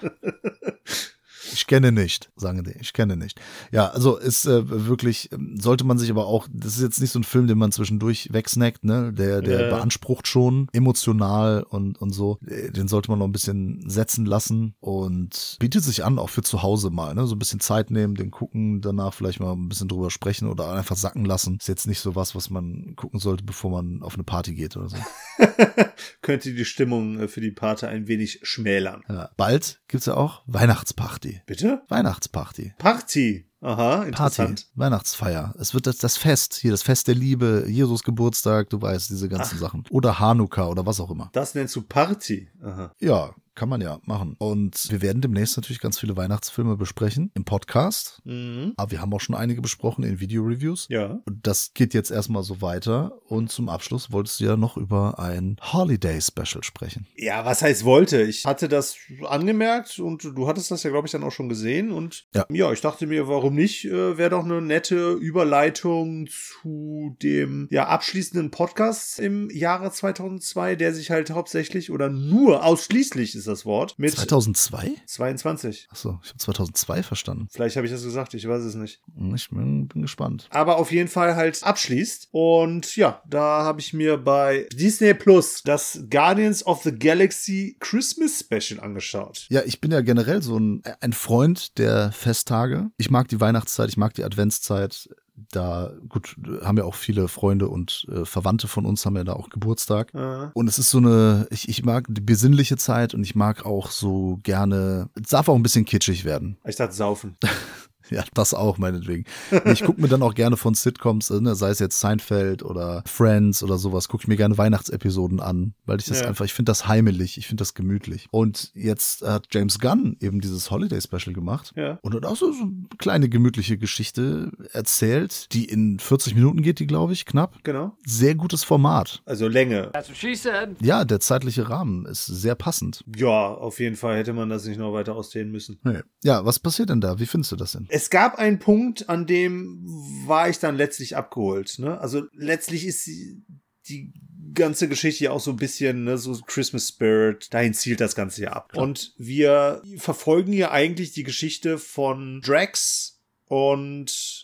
Ich 1.52 1.66
kenne 1.66 1.92
nicht, 1.92 2.30
sagen 2.36 2.64
die. 2.64 2.72
Ich 2.80 2.92
kenne 2.92 3.16
nicht. 3.16 3.40
Ja, 3.72 3.88
also 3.88 4.16
ist 4.16 4.46
äh, 4.46 4.62
wirklich, 4.86 5.30
ähm, 5.32 5.56
sollte 5.60 5.84
man 5.84 5.98
sich 5.98 6.10
aber 6.10 6.26
auch, 6.26 6.48
das 6.52 6.76
ist 6.76 6.82
jetzt 6.82 7.00
nicht 7.00 7.10
so 7.10 7.18
ein 7.18 7.24
Film, 7.24 7.46
den 7.46 7.58
man 7.58 7.72
zwischendurch 7.72 8.28
wegsnackt, 8.32 8.84
ne? 8.84 9.12
Der, 9.12 9.42
der 9.42 9.68
Ja. 9.68 9.76
beansprucht 9.76 10.26
schon 10.26 10.68
emotional 10.72 11.62
und, 11.62 12.00
und 12.00 12.12
so. 12.12 12.38
Äh, 12.46 12.70
Den 12.70 12.88
sollte 12.88 13.10
man 13.10 13.18
noch 13.18 13.26
ein 13.26 13.32
bisschen 13.32 13.88
setzen 13.88 14.24
lassen 14.26 14.74
und 14.80 15.56
bietet 15.60 15.84
sich 15.84 16.04
an, 16.04 16.18
auch 16.18 16.30
für 16.30 16.42
zu 16.42 16.62
Hause 16.62 16.90
mal, 16.90 17.14
ne? 17.14 17.26
So 17.26 17.34
ein 17.34 17.38
bisschen 17.38 17.60
Zeit 17.60 17.90
nehmen, 17.90 18.14
den 18.14 18.30
gucken, 18.30 18.80
danach 18.80 19.12
vielleicht 19.14 19.40
mal 19.40 19.52
ein 19.52 19.68
bisschen 19.68 19.88
drüber 19.88 20.10
sprechen 20.10 20.48
oder 20.48 20.72
einfach 20.72 20.96
sacken 20.96 21.24
lassen. 21.24 21.56
Ist 21.60 21.68
jetzt 21.68 21.86
nicht 21.86 22.00
so 22.00 22.14
was, 22.14 22.34
was 22.34 22.50
man 22.50 22.94
gucken 22.96 23.20
sollte, 23.20 23.44
bevor 23.44 23.70
man 23.70 24.02
auf 24.02 24.14
eine 24.14 24.24
Party 24.24 24.54
geht 24.54 24.76
oder 24.76 24.88
so. 24.88 24.96
Könnte 26.22 26.52
die 26.54 26.64
Stimmung 26.64 27.18
äh, 27.20 27.28
für 27.28 27.40
die 27.40 27.50
Party 27.50 27.86
ein 27.86 28.08
wenig 28.08 28.40
schmälern. 28.42 29.02
Ja. 29.08 29.30
Bald 29.36 29.80
gibt's 29.88 30.06
ja 30.06 30.14
auch 30.16 30.42
Weihnachtsparty. 30.46 31.33
Bitte? 31.46 31.82
Weihnachtsparty. 31.88 32.74
Party. 32.78 33.46
Aha, 33.60 33.96
Party, 33.96 34.08
interessant. 34.08 34.66
Weihnachtsfeier. 34.74 35.54
Es 35.58 35.72
wird 35.72 35.86
das, 35.86 35.96
das 35.96 36.18
Fest, 36.18 36.54
hier 36.54 36.70
das 36.70 36.82
Fest 36.82 37.08
der 37.08 37.14
Liebe, 37.14 37.64
Jesus 37.66 38.02
Geburtstag, 38.02 38.68
du 38.68 38.80
weißt, 38.80 39.08
diese 39.08 39.28
ganzen 39.28 39.58
Sachen. 39.58 39.84
Oder 39.90 40.18
Hanukkah 40.18 40.66
oder 40.66 40.84
was 40.84 41.00
auch 41.00 41.10
immer. 41.10 41.30
Das 41.32 41.54
nennst 41.54 41.74
du 41.74 41.82
Party. 41.82 42.50
Aha. 42.62 42.92
Ja, 43.00 43.34
kann 43.54 43.68
man 43.68 43.80
ja 43.80 43.98
machen. 44.04 44.34
Und 44.38 44.90
wir 44.90 45.02
werden 45.02 45.22
demnächst 45.22 45.56
natürlich 45.56 45.80
ganz 45.80 45.98
viele 45.98 46.16
Weihnachtsfilme 46.16 46.76
besprechen 46.76 47.30
im 47.34 47.44
Podcast. 47.44 48.20
Mhm. 48.24 48.72
Aber 48.76 48.90
wir 48.90 49.00
haben 49.00 49.12
auch 49.12 49.20
schon 49.20 49.34
einige 49.34 49.60
besprochen 49.62 50.04
in 50.04 50.20
Video-Reviews. 50.20 50.86
Ja. 50.88 51.20
Und 51.24 51.46
das 51.46 51.72
geht 51.74 51.94
jetzt 51.94 52.10
erstmal 52.10 52.42
so 52.42 52.60
weiter. 52.60 53.12
Und 53.26 53.50
zum 53.50 53.68
Abschluss 53.68 54.10
wolltest 54.12 54.40
du 54.40 54.44
ja 54.44 54.56
noch 54.56 54.76
über 54.76 55.18
ein 55.18 55.56
Holiday-Special 55.72 56.62
sprechen. 56.64 57.06
Ja, 57.16 57.44
was 57.44 57.62
heißt 57.62 57.84
wollte? 57.84 58.22
Ich 58.22 58.44
hatte 58.44 58.68
das 58.68 58.96
angemerkt 59.26 59.98
und 59.98 60.24
du 60.24 60.46
hattest 60.48 60.70
das 60.70 60.82
ja, 60.82 60.90
glaube 60.90 61.06
ich, 61.06 61.12
dann 61.12 61.22
auch 61.22 61.32
schon 61.32 61.48
gesehen. 61.48 61.92
Und 61.92 62.26
Ja. 62.34 62.46
ja, 62.50 62.72
ich 62.72 62.80
dachte 62.80 63.06
mir, 63.06 63.28
warum 63.28 63.54
nicht? 63.54 63.84
Äh, 63.84 64.18
Wäre 64.18 64.30
doch 64.30 64.44
eine 64.44 64.60
nette 64.60 65.12
Überleitung 65.12 66.26
zu 66.28 67.16
dem 67.22 67.68
ja 67.70 67.86
abschließenden 67.88 68.50
Podcast 68.50 69.18
im 69.18 69.50
Jahre 69.50 69.90
2002, 69.90 70.76
der 70.76 70.94
sich 70.94 71.10
halt 71.10 71.30
hauptsächlich 71.30 71.90
oder 71.90 72.08
nur 72.08 72.64
ausschließlich 72.64 73.32
ist 73.44 73.48
das 73.48 73.66
Wort 73.66 73.98
mit 73.98 74.12
2002? 74.12 74.94
22. 75.06 75.88
Achso, 75.90 76.18
ich 76.22 76.30
habe 76.30 76.38
2002 76.38 77.02
verstanden. 77.02 77.48
Vielleicht 77.50 77.76
habe 77.76 77.86
ich 77.86 77.92
das 77.92 78.02
gesagt, 78.02 78.34
ich 78.34 78.48
weiß 78.48 78.62
es 78.62 78.74
nicht. 78.74 79.00
Ich 79.34 79.50
bin, 79.50 79.88
bin 79.88 80.02
gespannt. 80.02 80.48
aber 80.50 80.78
auf 80.78 80.90
jeden 80.90 81.08
Fall 81.08 81.36
halt 81.36 81.62
abschließt. 81.62 82.28
Und 82.32 82.96
ja, 82.96 83.22
da 83.28 83.62
habe 83.64 83.80
ich 83.80 83.92
mir 83.92 84.16
bei 84.16 84.66
Disney 84.72 85.14
Plus 85.14 85.62
das 85.62 86.04
Guardians 86.10 86.64
of 86.64 86.82
the 86.82 86.92
Galaxy 86.92 87.76
Christmas 87.80 88.40
Special 88.40 88.80
angeschaut. 88.80 89.46
Ja, 89.50 89.62
ich 89.64 89.80
bin 89.80 89.90
ja 89.90 90.00
generell 90.00 90.42
so 90.42 90.58
ein, 90.58 90.82
ein 91.00 91.12
Freund 91.12 91.78
der 91.78 92.12
Festtage. 92.12 92.90
Ich 92.96 93.10
mag 93.10 93.28
die 93.28 93.40
Weihnachtszeit, 93.40 93.88
ich 93.90 93.96
mag 93.96 94.14
die 94.14 94.24
Adventszeit. 94.24 95.08
Da, 95.50 95.90
gut, 96.08 96.36
haben 96.62 96.78
ja 96.78 96.84
auch 96.84 96.94
viele 96.94 97.26
Freunde 97.26 97.68
und 97.68 98.06
äh, 98.10 98.24
Verwandte 98.24 98.68
von 98.68 98.86
uns 98.86 99.04
haben 99.04 99.16
ja 99.16 99.24
da 99.24 99.32
auch 99.32 99.50
Geburtstag. 99.50 100.14
Äh, 100.14 100.48
Und 100.54 100.68
es 100.68 100.78
ist 100.78 100.90
so 100.90 100.98
eine, 100.98 101.48
ich, 101.50 101.68
ich 101.68 101.84
mag 101.84 102.06
die 102.08 102.20
besinnliche 102.20 102.76
Zeit 102.76 103.14
und 103.14 103.24
ich 103.24 103.34
mag 103.34 103.66
auch 103.66 103.90
so 103.90 104.38
gerne, 104.44 105.08
es 105.20 105.30
darf 105.30 105.48
auch 105.48 105.56
ein 105.56 105.62
bisschen 105.64 105.84
kitschig 105.84 106.24
werden. 106.24 106.56
ich 106.64 106.76
dachte, 106.76 106.94
saufen. 106.94 107.36
Ja, 108.10 108.22
das 108.34 108.54
auch 108.54 108.78
meinetwegen. 108.78 109.24
Ich 109.64 109.82
gucke 109.82 110.00
mir 110.00 110.08
dann 110.08 110.22
auch 110.22 110.34
gerne 110.34 110.56
von 110.56 110.74
Sitcoms, 110.74 111.30
äh, 111.30 111.40
ne, 111.40 111.54
sei 111.54 111.70
es 111.70 111.78
jetzt 111.78 111.98
Seinfeld 112.00 112.62
oder 112.62 113.02
Friends 113.06 113.62
oder 113.62 113.78
sowas, 113.78 114.08
gucke 114.08 114.24
ich 114.24 114.28
mir 114.28 114.36
gerne 114.36 114.56
Weihnachtsepisoden 114.58 115.40
an, 115.40 115.74
weil 115.86 115.98
ich 116.00 116.06
das 116.06 116.20
Ja. 116.20 116.26
einfach, 116.28 116.44
ich 116.44 116.52
finde 116.54 116.70
das 116.70 116.86
heimelig, 116.86 117.38
ich 117.38 117.46
finde 117.46 117.62
das 117.62 117.74
gemütlich. 117.74 118.26
Und 118.30 118.70
jetzt 118.74 119.22
hat 119.22 119.46
James 119.52 119.78
Gunn 119.78 120.16
eben 120.20 120.40
dieses 120.40 120.70
Holiday 120.70 121.00
Special 121.00 121.32
gemacht 121.34 121.72
Ja. 121.76 121.98
und 122.02 122.14
hat 122.14 122.26
auch 122.26 122.36
so, 122.36 122.52
so 122.52 122.62
eine 122.62 122.84
kleine 122.98 123.28
gemütliche 123.28 123.78
Geschichte 123.78 124.52
erzählt, 124.72 125.52
die 125.52 125.64
in 125.64 125.98
40 125.98 126.34
Minuten 126.34 126.62
geht, 126.62 126.78
die 126.78 126.86
glaube 126.86 127.12
ich, 127.14 127.24
knapp. 127.26 127.58
Genau. 127.64 127.96
Sehr 128.04 128.34
gutes 128.34 128.64
Format. 128.64 129.22
Also 129.24 129.48
Länge. 129.48 129.90
That's 129.92 130.08
what 130.10 130.16
she 130.16 130.34
said. 130.34 130.70
Ja, 130.82 131.04
der 131.04 131.20
zeitliche 131.20 131.68
Rahmen 131.70 132.04
ist 132.06 132.26
sehr 132.26 132.54
passend. 132.54 133.02
Ja, 133.16 133.54
auf 133.54 133.80
jeden 133.80 133.96
Fall 133.96 134.16
hätte 134.16 134.32
man 134.34 134.48
das 134.50 134.66
nicht 134.66 134.78
noch 134.78 134.92
weiter 134.92 135.14
ausdehnen 135.14 135.50
müssen. 135.50 135.78
Nee. 135.84 136.00
Ja, 136.22 136.44
was 136.44 136.58
passiert 136.58 136.90
denn 136.90 137.00
da? 137.00 137.18
Wie 137.18 137.26
findest 137.26 137.52
du 137.52 137.56
das 137.56 137.72
denn? 137.72 137.86
Es 137.94 138.10
gab 138.10 138.40
einen 138.40 138.58
Punkt, 138.58 139.08
an 139.08 139.24
dem 139.24 139.84
war 140.26 140.48
ich 140.48 140.58
dann 140.58 140.76
letztlich 140.76 141.16
abgeholt. 141.16 141.78
Ne? 141.78 142.00
Also 142.00 142.24
letztlich 142.32 142.86
ist 142.86 143.06
die, 143.06 144.12
ganze 144.52 144.88
Geschichte 144.88 145.24
ja 145.24 145.30
auch 145.30 145.40
so 145.40 145.52
ein 145.52 145.56
bisschen 145.56 146.04
ne, 146.04 146.18
so 146.18 146.36
Christmas 146.46 146.88
Spirit. 146.88 147.52
Dahin 147.54 147.74
zielt 147.74 148.00
das 148.00 148.14
Ganze 148.14 148.42
ja 148.42 148.52
ab. 148.52 148.72
Und 148.76 149.14
wir 149.16 149.82
verfolgen 149.96 150.52
hier 150.52 150.70
eigentlich 150.70 151.12
die 151.12 151.22
Geschichte 151.22 151.78
von 151.78 152.40
Drax 152.40 153.20
und 153.46 154.43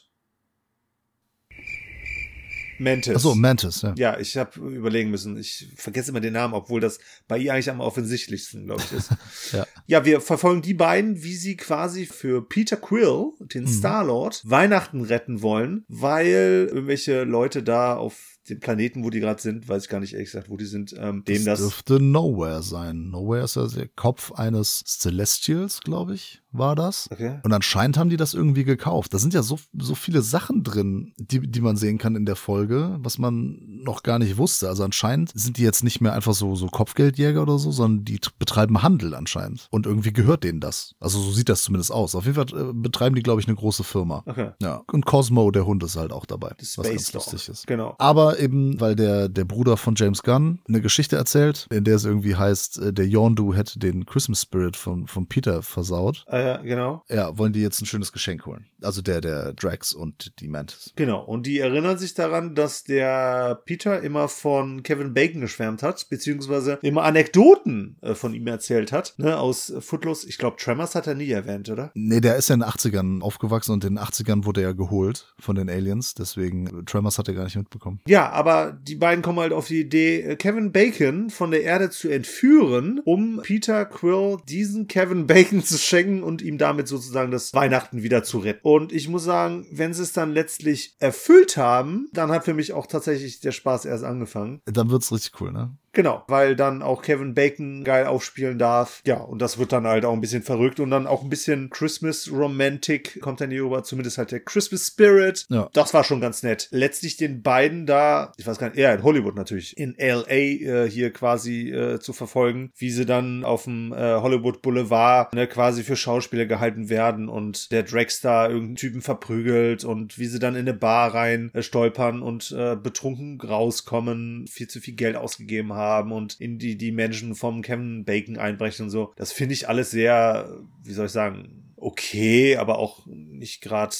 Mantis. 2.81 3.17
Achso, 3.17 3.35
Mantis, 3.35 3.83
ja. 3.83 3.95
Ja, 3.97 4.19
ich 4.19 4.37
habe 4.37 4.59
überlegen 4.61 5.11
müssen. 5.11 5.37
Ich 5.37 5.69
vergesse 5.77 6.11
immer 6.11 6.21
den 6.21 6.33
Namen, 6.33 6.55
obwohl 6.55 6.81
das 6.81 6.99
bei 7.29 7.39
ihr 7.39 7.53
eigentlich 7.53 7.71
am 7.71 7.81
offensichtlichsten, 7.81 8.65
glaube 8.65 8.83
ich, 8.85 8.93
ist. 8.93 9.11
Ja. 9.53 9.67
Ja, 9.87 10.05
wir 10.05 10.21
verfolgen 10.21 10.63
die 10.63 10.75
beiden, 10.75 11.23
wie 11.23 11.35
sie 11.35 11.57
quasi 11.57 12.07
für 12.07 12.47
Peter 12.47 12.77
Quill, 12.77 13.33
den 13.41 13.67
Star-Lord, 13.67 14.43
Weihnachten 14.45 15.03
retten 15.03 15.43
wollen, 15.43 15.85
weil 15.89 16.69
irgendwelche 16.71 17.25
Leute 17.25 17.63
da 17.63 17.97
auf 17.97 18.39
dem 18.49 18.61
Planeten, 18.61 19.05
wo 19.05 19.11
die 19.11 19.21
gerade 19.21 19.41
sind, 19.41 19.69
weiß 19.69 19.85
ich 19.85 19.89
gar 19.89 20.01
nicht 20.01 20.13
ehrlich 20.13 20.31
gesagt, 20.31 20.51
wo 20.51 20.57
die 20.57 20.67
sind, 20.67 20.95
ähm, 20.99 21.25
dem 21.25 21.45
das 21.45 21.45
das. 21.45 21.61
dürfte 21.61 22.01
Nowhere 22.01 22.63
sein. 22.63 23.11
Nowhere 23.11 23.45
ist 23.45 23.57
ja 23.57 23.67
der 23.67 23.89
Kopf 23.89 24.33
eines 24.33 24.83
Celestials, 24.87 25.81
glaube 25.81 26.15
ich, 26.15 26.40
war 26.53 26.75
das. 26.75 27.09
Okay. 27.11 27.39
Und 27.43 27.53
anscheinend 27.53 27.97
haben 27.99 28.11
die 28.11 28.17
das 28.17 28.35
irgendwie 28.35 28.65
gekauft. 28.65 29.15
Da 29.15 29.19
sind 29.19 29.35
ja 29.35 29.43
so, 29.43 29.59
so 29.77 29.95
viele 29.95 30.23
Sachen 30.23 30.63
drin, 30.63 31.13
die, 31.19 31.41
die 31.41 31.61
man 31.61 31.77
sehen 31.77 31.99
kann 31.99 32.17
in 32.17 32.27
der 32.27 32.37
Folge, 32.37 32.99
was 33.01 33.19
man 33.19 33.59
noch 33.85 34.03
gar 34.03 34.19
nicht 34.19 34.37
wusste. 34.37 34.69
Also 34.69 34.85
anscheinend 34.85 35.33
sind 35.35 35.57
die 35.57 35.63
jetzt 35.63 35.85
nicht 35.85 36.01
mehr 36.01 36.13
einfach 36.13 36.35
so, 36.35 36.55
so 36.55 36.67
Kopfgeldjäger 36.67 37.43
oder 37.43 37.59
so, 37.59 37.71
sondern 37.71 38.05
die 38.05 38.21
betreiben 38.39 38.83
Handel 38.83 39.15
anscheinend. 39.15 39.69
Und 39.71 39.87
irgendwie 39.87 40.13
gehört 40.13 40.45
denen 40.45 40.61
das. 40.61 40.95
Also 41.01 41.19
so 41.21 41.31
sieht 41.31 41.49
das 41.49 41.63
zumindest 41.63 41.93
aus. 41.93 42.15
Auf 42.15 42.27
jeden 42.27 42.35
Fall 42.35 42.71
äh, 42.71 42.73
betreiben 42.73 43.15
die, 43.15 43.23
glaube 43.23 43.41
ich, 43.41 43.47
eine 43.47 43.57
große 43.57 43.85
Firma. 43.85 44.23
Okay. 44.27 44.51
Ja. 44.61 44.83
Und 44.91 45.07
Cosmo, 45.07 45.51
der 45.51 45.67
Hund, 45.67 45.83
ist 45.83 45.97
halt 45.97 46.13
auch 46.13 46.27
dabei. 46.27 46.53
Das 46.59 46.77
was 46.79 46.89
ganz 46.89 47.03
Space 47.03 47.13
lustig 47.15 47.49
ist. 47.49 47.67
Genau. 47.67 47.95
Aber 47.99 48.39
eben, 48.39 48.81
weil 48.81 48.97
der, 48.97 49.29
der 49.29 49.45
Bruder 49.45 49.77
von 49.77 49.95
James 49.97 50.23
Gunn 50.23 50.61
eine 50.69 50.81
Geschichte 50.81 51.17
erzählt, 51.17 51.67
in 51.71 51.85
der 51.85 51.97
es 51.97 52.05
irgendwie 52.05 52.37
heißt, 52.37 52.79
äh, 52.79 52.93
der 52.93 53.07
Yondu 53.07 53.55
hätte 53.55 53.79
den 53.79 54.07
Christmas 54.07 54.43
Spirit 54.43 54.77
von, 54.77 55.07
von 55.07 55.27
Peter 55.27 55.63
versaut. 55.63 56.25
Äh, 56.41 56.63
genau. 56.63 57.05
Ja, 57.09 57.37
wollen 57.37 57.53
die 57.53 57.61
jetzt 57.61 57.81
ein 57.81 57.87
schönes 57.87 58.13
Geschenk 58.13 58.47
holen. 58.47 58.67
Also 58.83 59.03
der, 59.03 59.21
der 59.21 59.53
Drax 59.53 59.93
und 59.93 60.33
die 60.41 60.49
Mantis. 60.49 60.93
Genau. 60.97 61.23
Und 61.23 61.47
die 61.47 61.59
erinnern 61.59 61.99
sich 61.99 62.15
daran, 62.15 62.55
dass 62.55 62.85
der 62.85 63.61
Peter 63.65 64.01
immer 64.01 64.29
von 64.29 64.83
Kevin 64.83 65.13
Bacon 65.13 65.41
geschwärmt 65.41 65.83
hat, 65.83 66.09
beziehungsweise 66.09 66.79
immer 66.83 67.03
Anekdoten 67.03 67.97
äh, 68.01 68.15
von 68.15 68.35
ihm 68.35 68.47
erzählt 68.47 68.93
hat, 68.93 69.15
ne, 69.19 69.39
aus 69.39 69.73
Footloose. 69.81 70.29
Ich 70.29 70.39
glaube, 70.39 70.57
Tremors 70.57 70.95
hat 70.95 71.07
er 71.07 71.15
nie 71.15 71.31
erwähnt, 71.31 71.69
oder? 71.69 71.91
Nee, 71.95 72.21
der 72.21 72.37
ist 72.37 72.49
ja 72.49 72.55
in 72.55 72.61
den 72.61 72.69
80ern 72.69 73.23
aufgewachsen 73.23 73.73
und 73.73 73.85
in 73.85 73.97
den 73.97 74.05
80ern 74.05 74.45
wurde 74.45 74.63
er 74.63 74.75
geholt 74.75 75.35
von 75.39 75.57
den 75.57 75.69
Aliens. 75.69 76.15
Deswegen, 76.15 76.85
Tremors 76.87 77.19
hat 77.19 77.29
er 77.29 77.35
gar 77.35 77.45
nicht 77.45 77.57
mitbekommen. 77.57 78.01
Ja, 78.07 78.31
aber 78.31 78.79
die 78.83 78.97
beiden 78.97 79.23
kommen 79.23 79.41
halt 79.41 79.53
auf 79.53 79.67
die 79.67 79.81
Idee, 79.81 80.23
äh, 80.23 80.37
Kevin 80.37 80.73
Bacon 80.73 81.31
von 81.31 81.51
der 81.51 81.63
Erde 81.63 81.91
zu 81.91 82.09
entführen, 82.09 83.01
um 83.05 83.41
Peter 83.43 83.85
Quill 83.85 84.39
diesen 84.49 84.89
Kevin 84.89 85.27
Bacon 85.27 85.63
zu 85.65 85.77
schenken 85.77 86.23
und 86.23 86.30
ihm 86.39 86.59
damit 86.59 86.89
sozusagen 86.89 87.31
das 87.31 87.53
Weihnachten 87.55 88.03
wieder 88.03 88.23
zu 88.23 88.39
retten. 88.39 88.61
Und 88.63 88.93
ich 88.93 89.09
muss 89.09 89.25
sagen, 89.25 89.67
wenn 89.71 89.93
sie 89.93 90.03
es 90.03 90.13
dann 90.13 90.33
letztlich 90.33 90.95
erfüllt 90.99 91.57
haben, 91.57 92.09
dann 92.13 92.31
hat 92.31 92.45
für 92.45 92.55
mich 92.55 92.73
auch 92.73 92.87
tatsächlich 92.87 93.41
der 93.41 93.53
Spaß 93.53 93.85
erst 93.85 94.05
angefangen. 94.05 94.61
Dann 94.67 94.91
wird's 94.91 95.13
richtig 95.13 95.41
cool, 95.41 95.53
ne? 95.53 95.77
Genau, 95.93 96.23
weil 96.29 96.55
dann 96.55 96.83
auch 96.83 97.03
Kevin 97.03 97.35
Bacon 97.35 97.83
geil 97.83 98.07
aufspielen 98.07 98.59
darf. 98.59 99.03
Ja, 99.05 99.17
und 99.17 99.43
das 99.43 99.59
wird 99.59 99.73
dann 99.73 99.87
halt 99.87 100.05
auch 100.05 100.13
ein 100.13 100.21
bisschen 100.21 100.43
verrückt 100.43 100.79
und 100.79 100.91
dann 100.91 101.07
auch 101.07 101.23
ein 101.23 101.29
bisschen 101.29 101.69
Christmas 101.71 102.31
Romantic 102.31 103.21
kommt 103.21 103.41
dann 103.41 103.51
hier 103.51 103.65
rüber, 103.65 103.83
zumindest 103.83 104.17
halt 104.17 104.31
der 104.31 104.41
Christmas 104.41 104.87
Spirit. 104.87 105.47
Ja. 105.49 105.69
Das 105.73 105.93
war 105.93 106.05
schon 106.05 106.21
ganz 106.21 106.45
nett. 106.45 106.69
Letztlich 106.71 107.17
den 107.17 107.43
beiden 107.43 107.87
da, 107.87 108.33
ich 108.37 108.47
weiß 108.47 108.59
gar 108.59 108.69
nicht, 108.69 108.79
eher 108.79 108.95
in 108.95 109.03
Hollywood 109.03 109.35
natürlich, 109.35 109.77
in 109.77 109.97
LA 109.99 110.29
äh, 110.29 110.89
hier 110.89 111.13
quasi 111.13 111.71
äh, 111.71 111.99
zu 111.99 112.13
verfolgen, 112.13 112.73
wie 112.77 112.91
sie 112.91 113.05
dann 113.05 113.45
auf 113.45 113.65
dem 113.65 113.93
äh, 113.93 113.97
Hollywood 113.97 114.63
Boulevard 114.63 115.35
ne, 115.35 115.49
quasi 115.49 115.83
für 115.83 115.97
Schauspieler 115.97 116.47
gehalten 116.47 116.89
werden 116.89 117.29
und 117.29 117.73
der 117.73 117.83
Dragster 117.83 118.49
irgendeinen 118.49 118.77
Typen 118.77 119.03
verprügelt 119.03 119.85
und 119.85 120.19
wie 120.19 120.27
sie 120.27 120.39
dann 120.39 120.55
in 120.55 120.69
eine 120.69 120.75
Bar 120.75 121.15
rein 121.15 121.51
äh, 121.53 121.63
stolpern 121.63 122.23
und 122.23 122.53
äh, 122.53 122.77
betrunken 122.77 123.41
rauskommen, 123.41 124.47
viel 124.47 124.69
zu 124.69 124.81
viel 124.81 124.95
Geld 124.95 125.17
ausgegeben 125.17 125.73
haben 125.73 125.80
und 126.13 126.41
in 126.41 126.59
die, 126.59 126.77
die 126.77 126.93
Menschen 126.93 127.35
vom 127.35 127.63
Kevin 127.63 128.05
Bacon 128.05 128.39
einbrechen 128.39 128.85
und 128.85 128.91
so. 128.91 129.13
Das 129.17 129.33
finde 129.33 129.55
ich 129.55 129.69
alles 129.69 129.91
sehr, 129.91 130.61
wie 130.83 130.93
soll 130.93 131.07
ich 131.07 131.13
sagen, 131.13 131.71
okay, 131.81 132.57
aber 132.57 132.79
auch 132.79 133.07
nicht 133.07 133.63
gerade 133.63 133.95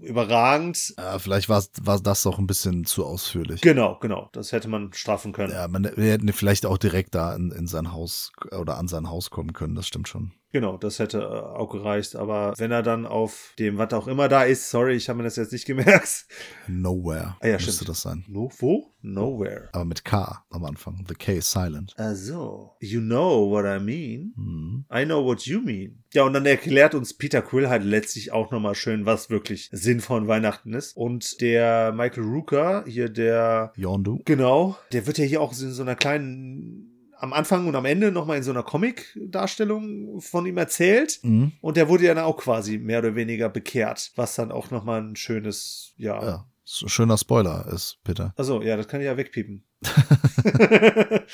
überragend. 0.00 0.94
Ja, 0.96 1.18
vielleicht 1.18 1.48
war 1.48 1.64
war 1.82 2.00
das 2.00 2.26
auch 2.26 2.38
ein 2.38 2.46
bisschen 2.46 2.84
zu 2.84 3.04
ausführlich. 3.04 3.60
Genau, 3.60 3.98
genau. 3.98 4.28
Das 4.32 4.52
hätte 4.52 4.68
man 4.68 4.92
straffen 4.92 5.32
können. 5.32 5.52
Ja, 5.52 5.68
man, 5.68 5.84
wir 5.96 6.12
hätten 6.12 6.32
vielleicht 6.32 6.64
auch 6.64 6.78
direkt 6.78 7.14
da 7.14 7.34
in, 7.34 7.50
in 7.50 7.66
sein 7.66 7.92
Haus 7.92 8.32
oder 8.56 8.78
an 8.78 8.88
sein 8.88 9.10
Haus 9.10 9.30
kommen 9.30 9.52
können, 9.52 9.74
das 9.74 9.86
stimmt 9.86 10.08
schon. 10.08 10.32
Genau, 10.52 10.76
das 10.78 10.98
hätte 10.98 11.18
äh, 11.18 11.22
auch 11.24 11.68
gereicht. 11.68 12.16
Aber 12.16 12.54
wenn 12.56 12.70
er 12.70 12.82
dann 12.82 13.04
auf 13.06 13.52
dem, 13.58 13.76
was 13.78 13.92
auch 13.92 14.08
immer 14.08 14.28
da 14.28 14.44
ist, 14.44 14.70
sorry, 14.70 14.94
ich 14.94 15.08
habe 15.08 15.18
mir 15.18 15.24
das 15.24 15.36
jetzt 15.36 15.52
nicht 15.52 15.66
gemerkt. 15.66 16.26
Nowhere 16.66 17.36
Ah 17.40 17.46
ja, 17.48 17.54
müsste 17.54 17.72
stimmt. 17.72 17.88
das 17.90 18.02
sein. 18.02 18.24
No, 18.28 18.50
wo? 18.58 18.92
Nowhere. 19.00 19.68
Aber 19.72 19.84
mit 19.84 20.04
K 20.04 20.44
am 20.50 20.64
Anfang. 20.64 21.04
The 21.08 21.14
K 21.14 21.36
is 21.36 21.50
silent. 21.50 21.94
Also, 21.96 22.72
you 22.80 23.00
know 23.00 23.48
what 23.50 23.64
I 23.64 23.78
mean. 23.82 24.32
Mhm. 24.36 24.84
I 24.92 25.04
know 25.04 25.24
what 25.24 25.42
you 25.42 25.60
mean. 25.60 26.02
Ja, 26.14 26.24
und 26.24 26.32
dann 26.32 26.46
erklärt 26.46 26.94
uns 26.94 27.14
Peter 27.14 27.42
Quill 27.42 27.68
halt 27.68 27.84
letztlich 27.84 28.32
auch 28.32 28.50
nochmal 28.50 28.74
schön, 28.74 29.06
was 29.06 29.30
wirklich 29.30 29.68
Sinn 29.72 30.00
von 30.00 30.26
Weihnachten 30.26 30.72
ist. 30.72 30.96
Und 30.96 31.40
der 31.40 31.92
Michael 31.92 32.24
Rooker, 32.24 32.84
hier 32.86 33.08
der, 33.08 33.72
Yondu. 33.76 34.20
genau, 34.24 34.76
der 34.92 35.06
wird 35.06 35.18
ja 35.18 35.24
hier 35.24 35.42
auch 35.42 35.52
in 35.52 35.70
so 35.72 35.82
einer 35.82 35.94
kleinen, 35.94 36.87
am 37.18 37.32
Anfang 37.32 37.66
und 37.66 37.74
am 37.74 37.84
Ende 37.84 38.12
nochmal 38.12 38.36
in 38.38 38.42
so 38.42 38.50
einer 38.50 38.62
Comic-Darstellung 38.62 40.20
von 40.20 40.46
ihm 40.46 40.56
erzählt. 40.56 41.20
Mhm. 41.22 41.52
Und 41.60 41.76
der 41.76 41.88
wurde 41.88 42.04
ja 42.04 42.14
dann 42.14 42.24
auch 42.24 42.36
quasi 42.36 42.78
mehr 42.78 43.00
oder 43.00 43.14
weniger 43.14 43.48
bekehrt, 43.48 44.12
was 44.16 44.34
dann 44.34 44.52
auch 44.52 44.70
nochmal 44.70 45.02
ein 45.02 45.16
schönes, 45.16 45.94
ja. 45.96 46.22
Ja, 46.22 46.46
schöner 46.64 47.18
Spoiler 47.18 47.66
ist, 47.72 47.98
Peter. 48.04 48.32
Also, 48.36 48.62
ja, 48.62 48.76
das 48.76 48.88
kann 48.88 49.00
ich 49.00 49.06
ja 49.06 49.16
wegpiepen. 49.16 49.64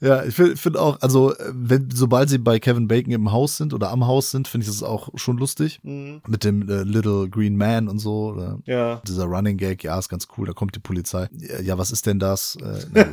Ja, 0.00 0.24
ich 0.24 0.34
finde 0.34 0.56
find 0.56 0.76
auch, 0.76 1.00
also 1.00 1.34
wenn, 1.50 1.88
sobald 1.90 2.28
sie 2.28 2.38
bei 2.38 2.58
Kevin 2.58 2.88
Bacon 2.88 3.12
im 3.12 3.32
Haus 3.32 3.56
sind 3.56 3.72
oder 3.72 3.90
am 3.90 4.06
Haus 4.06 4.30
sind, 4.30 4.48
finde 4.48 4.66
ich 4.66 4.70
das 4.70 4.82
auch 4.82 5.08
schon 5.14 5.38
lustig. 5.38 5.80
Mhm. 5.82 6.20
Mit 6.26 6.44
dem 6.44 6.68
äh, 6.68 6.82
Little 6.82 7.28
Green 7.28 7.56
Man 7.56 7.88
und 7.88 7.98
so. 7.98 8.32
Oder 8.32 8.58
Ja. 8.66 9.00
Dieser 9.06 9.24
Running 9.24 9.56
Gag, 9.56 9.82
ja, 9.84 9.98
ist 9.98 10.08
ganz 10.08 10.28
cool, 10.36 10.46
da 10.46 10.52
kommt 10.52 10.74
die 10.74 10.80
Polizei. 10.80 11.28
Ja, 11.32 11.60
Ja, 11.60 11.78
was 11.78 11.90
ist 11.90 12.06
denn 12.06 12.18
das? 12.18 12.56
Äh, 12.56 13.04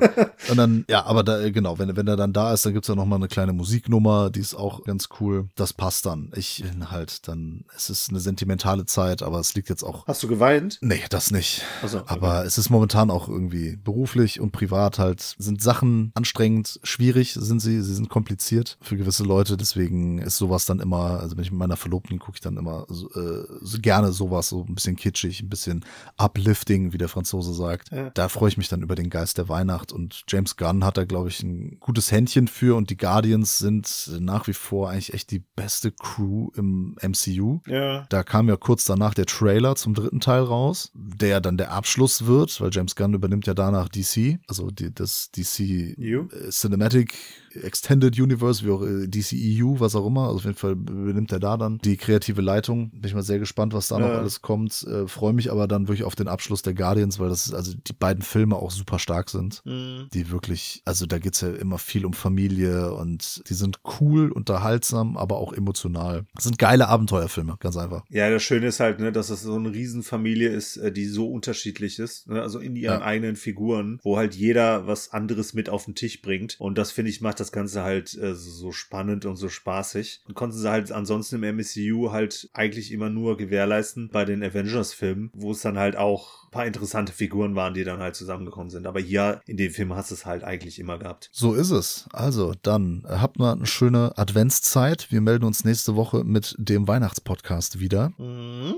und 0.49 0.57
dann, 0.57 0.85
ja, 0.89 1.05
aber 1.05 1.23
da, 1.23 1.41
äh, 1.41 1.51
genau, 1.51 1.79
wenn, 1.79 1.95
wenn 1.95 2.07
er 2.07 2.15
dann 2.15 2.33
da 2.33 2.53
ist, 2.53 2.65
dann 2.65 2.73
gibt's 2.73 2.87
ja 2.87 2.95
noch 2.95 3.05
mal 3.05 3.15
eine 3.15 3.27
kleine 3.27 3.53
Musiknummer, 3.53 4.29
die 4.29 4.39
ist 4.39 4.55
auch 4.55 4.83
ganz 4.83 5.09
cool. 5.19 5.47
Das 5.55 5.73
passt 5.73 6.05
dann. 6.05 6.31
Ich 6.35 6.63
bin 6.63 6.91
halt 6.91 7.27
dann, 7.27 7.65
es 7.75 7.89
ist 7.89 8.09
eine 8.09 8.19
sentimentale 8.19 8.85
Zeit, 8.85 9.23
aber 9.23 9.39
es 9.39 9.53
liegt 9.55 9.69
jetzt 9.69 9.83
auch 9.83 10.05
Hast 10.07 10.23
du 10.23 10.27
geweint? 10.27 10.79
Nee, 10.81 11.01
das 11.09 11.31
nicht. 11.31 11.63
So, 11.85 11.99
okay. 11.99 12.05
Aber 12.07 12.45
es 12.45 12.57
ist 12.57 12.69
momentan 12.69 13.09
auch 13.09 13.27
irgendwie 13.27 13.77
beruflich 13.77 14.39
und 14.39 14.51
privat 14.51 14.99
halt, 14.99 15.35
sind 15.37 15.61
Sachen 15.61 16.11
anstrengend, 16.15 16.72
schwierig 16.83 17.33
sind 17.33 17.59
sie, 17.59 17.81
sie 17.81 17.93
sind 17.93 18.09
kompliziert 18.09 18.77
für 18.81 18.97
gewisse 18.97 19.23
Leute. 19.23 19.57
Deswegen 19.57 20.19
ist 20.19 20.37
sowas 20.37 20.65
dann 20.65 20.79
immer, 20.79 21.19
also 21.19 21.37
wenn 21.37 21.43
ich 21.43 21.51
mit 21.51 21.59
meiner 21.59 21.77
Verlobten 21.77 22.19
gucke 22.19 22.35
ich 22.35 22.41
dann 22.41 22.57
immer 22.57 22.85
so, 22.89 23.09
äh, 23.11 23.45
so 23.61 23.79
gerne 23.79 24.11
sowas, 24.11 24.49
so 24.49 24.65
ein 24.67 24.75
bisschen 24.75 24.95
kitschig, 24.95 25.41
ein 25.41 25.49
bisschen 25.49 25.85
uplifting, 26.17 26.93
wie 26.93 26.97
der 26.97 27.09
Franzose 27.09 27.53
sagt. 27.53 27.91
Ja. 27.91 28.09
Da 28.11 28.29
freue 28.29 28.49
ich 28.49 28.57
mich 28.57 28.69
dann 28.69 28.81
über 28.81 28.95
den 28.95 29.09
Geist 29.09 29.37
der 29.37 29.49
Weihnacht. 29.49 29.91
Und 29.91 30.23
James 30.27 30.57
Gunn 30.57 30.83
hat 30.83 30.97
da, 30.97 31.05
glaube 31.05 31.29
ich, 31.29 31.43
ein 31.43 31.79
gutes 31.79 32.11
Händchen 32.11 32.47
für 32.47 32.75
und 32.75 32.89
die 32.89 32.97
Guardians 32.97 33.57
sind 33.59 34.11
nach 34.19 34.47
wie 34.47 34.53
vor 34.53 34.89
eigentlich 34.89 35.13
echt 35.13 35.31
die 35.31 35.43
beste 35.55 35.91
Crew 35.91 36.49
im 36.55 36.95
MCU. 37.01 37.59
Ja. 37.67 38.05
Da 38.09 38.23
kam 38.23 38.47
ja 38.47 38.55
kurz 38.55 38.85
danach 38.85 39.13
der 39.13 39.25
Trailer 39.25 39.75
zum 39.75 39.93
dritten 39.93 40.19
Teil 40.19 40.43
raus, 40.43 40.91
der 40.93 41.41
dann 41.41 41.57
der 41.57 41.71
Abschluss 41.71 42.25
wird, 42.25 42.59
weil 42.61 42.69
James 42.71 42.95
Gunn 42.95 43.13
übernimmt 43.13 43.47
ja 43.47 43.53
danach 43.53 43.89
DC, 43.89 44.39
also 44.47 44.71
die, 44.71 44.93
das 44.93 45.31
DC 45.31 45.73
You? 45.97 46.27
Äh, 46.63 46.67
Cinematic 46.67 47.13
Extended 47.61 48.19
Universe, 48.19 48.65
wie 48.65 48.69
auch 48.71 48.81
äh, 48.83 49.07
DCEU, 49.07 49.79
was 49.79 49.95
auch 49.95 50.05
immer. 50.05 50.23
Also 50.27 50.35
auf 50.37 50.43
jeden 50.45 50.55
Fall 50.57 50.71
übernimmt 50.73 51.31
er 51.31 51.39
da 51.39 51.57
dann 51.57 51.77
die 51.79 51.97
kreative 51.97 52.41
Leitung. 52.41 52.89
Bin 52.91 53.03
ich 53.05 53.13
mal 53.13 53.23
sehr 53.23 53.39
gespannt, 53.39 53.73
was 53.73 53.87
da 53.87 53.99
noch 53.99 54.07
Ja. 54.07 54.17
alles 54.17 54.41
kommt. 54.41 54.83
Äh, 54.83 55.07
Freue 55.07 55.33
mich 55.33 55.51
aber 55.51 55.67
dann 55.67 55.87
wirklich 55.87 56.03
auf 56.03 56.15
den 56.15 56.27
Abschluss 56.27 56.61
der 56.61 56.73
Guardians, 56.73 57.19
weil 57.19 57.29
das 57.29 57.47
ist, 57.47 57.53
also 57.53 57.73
die 57.75 57.93
beiden 57.93 58.23
Filme 58.23 58.55
auch 58.55 58.71
super 58.71 58.99
stark 58.99 59.29
sind. 59.29 59.61
Mhm. 59.65 60.07
Die 60.13 60.31
wirklich, 60.31 60.81
also 60.85 61.05
da 61.05 61.19
geht's 61.19 61.41
ja 61.41 61.49
immer 61.51 61.77
viel 61.77 62.05
um 62.05 62.13
Familie 62.13 62.93
und 62.93 63.43
die 63.49 63.53
sind 63.53 63.79
cool, 63.99 64.31
unterhaltsam, 64.31 65.17
aber 65.17 65.37
auch 65.37 65.53
emotional. 65.53 66.25
Das 66.35 66.45
sind 66.45 66.57
geile 66.57 66.87
Abenteuerfilme, 66.87 67.57
ganz 67.59 67.77
einfach. 67.77 68.03
Ja, 68.09 68.29
das 68.29 68.43
Schöne 68.43 68.67
ist 68.67 68.79
halt, 68.79 68.99
ne, 68.99 69.11
dass 69.11 69.29
es 69.29 69.41
so 69.41 69.55
eine 69.55 69.73
Riesenfamilie 69.73 70.49
ist, 70.49 70.77
äh, 70.77 70.91
die 70.91 71.05
so 71.05 71.29
unterschiedlich 71.29 71.99
ist, 71.99 72.27
ne? 72.27 72.41
also 72.41 72.59
in 72.59 72.75
ihren 72.75 72.99
Ja. 72.99 73.05
eigenen 73.05 73.35
Figuren, 73.35 73.99
wo 74.03 74.17
halt 74.17 74.35
jeder 74.35 74.87
was 74.87 75.11
anderes 75.11 75.53
mit 75.53 75.69
auf 75.69 75.85
den 75.85 75.95
Tisch 75.95 76.21
bringt. 76.21 76.55
Und 76.59 76.77
das 76.77 76.91
finde 76.91 77.09
ich 77.11 77.21
macht 77.21 77.39
das 77.39 77.42
Ganze 77.51 77.83
halt 77.83 78.17
äh, 78.17 78.35
so 78.35 78.71
spannend 78.71 79.25
und 79.25 79.35
so 79.35 79.49
spaßig. 79.49 80.21
Und 80.27 80.35
konnten 80.35 80.57
sie 80.57 80.69
halt 80.69 80.91
ansonsten 80.91 81.43
im 81.43 81.57
MCU 81.57 82.11
halt 82.11 82.49
eigentlich 82.53 82.91
immer 82.91 83.09
nur 83.09 83.37
gewährleisten 83.37 84.09
bei 84.09 84.25
den 84.25 84.43
Avengers-Filmen, 84.43 85.31
wo 85.33 85.51
es 85.51 85.61
dann 85.61 85.77
halt 85.77 85.95
auch 85.95 86.42
paar 86.53 86.65
interessante 86.65 87.11
Figuren 87.11 87.55
waren, 87.55 87.73
die 87.73 87.83
dann 87.83 87.99
halt 87.99 88.15
zusammengekommen 88.15 88.69
sind. 88.69 88.87
Aber 88.87 88.99
hier 88.99 89.41
in 89.47 89.57
dem 89.57 89.71
Film 89.71 89.93
hast 89.93 90.11
du 90.11 90.15
es 90.15 90.25
halt 90.25 90.43
eigentlich 90.43 90.79
immer 90.79 90.97
gehabt. 90.97 91.29
So 91.33 91.53
ist 91.53 91.71
es. 91.71 92.05
Also, 92.13 92.53
dann 92.61 93.03
äh, 93.07 93.17
habt 93.17 93.39
mal 93.39 93.53
eine 93.53 93.65
schöne 93.65 94.13
Adventszeit. 94.17 95.07
Wir 95.11 95.21
melden 95.21 95.45
uns 95.45 95.65
nächste 95.65 95.95
Woche 95.95 96.23
mit 96.23 96.55
dem 96.57 96.87
Weihnachtspodcast 96.87 97.79
wieder. 97.79 98.13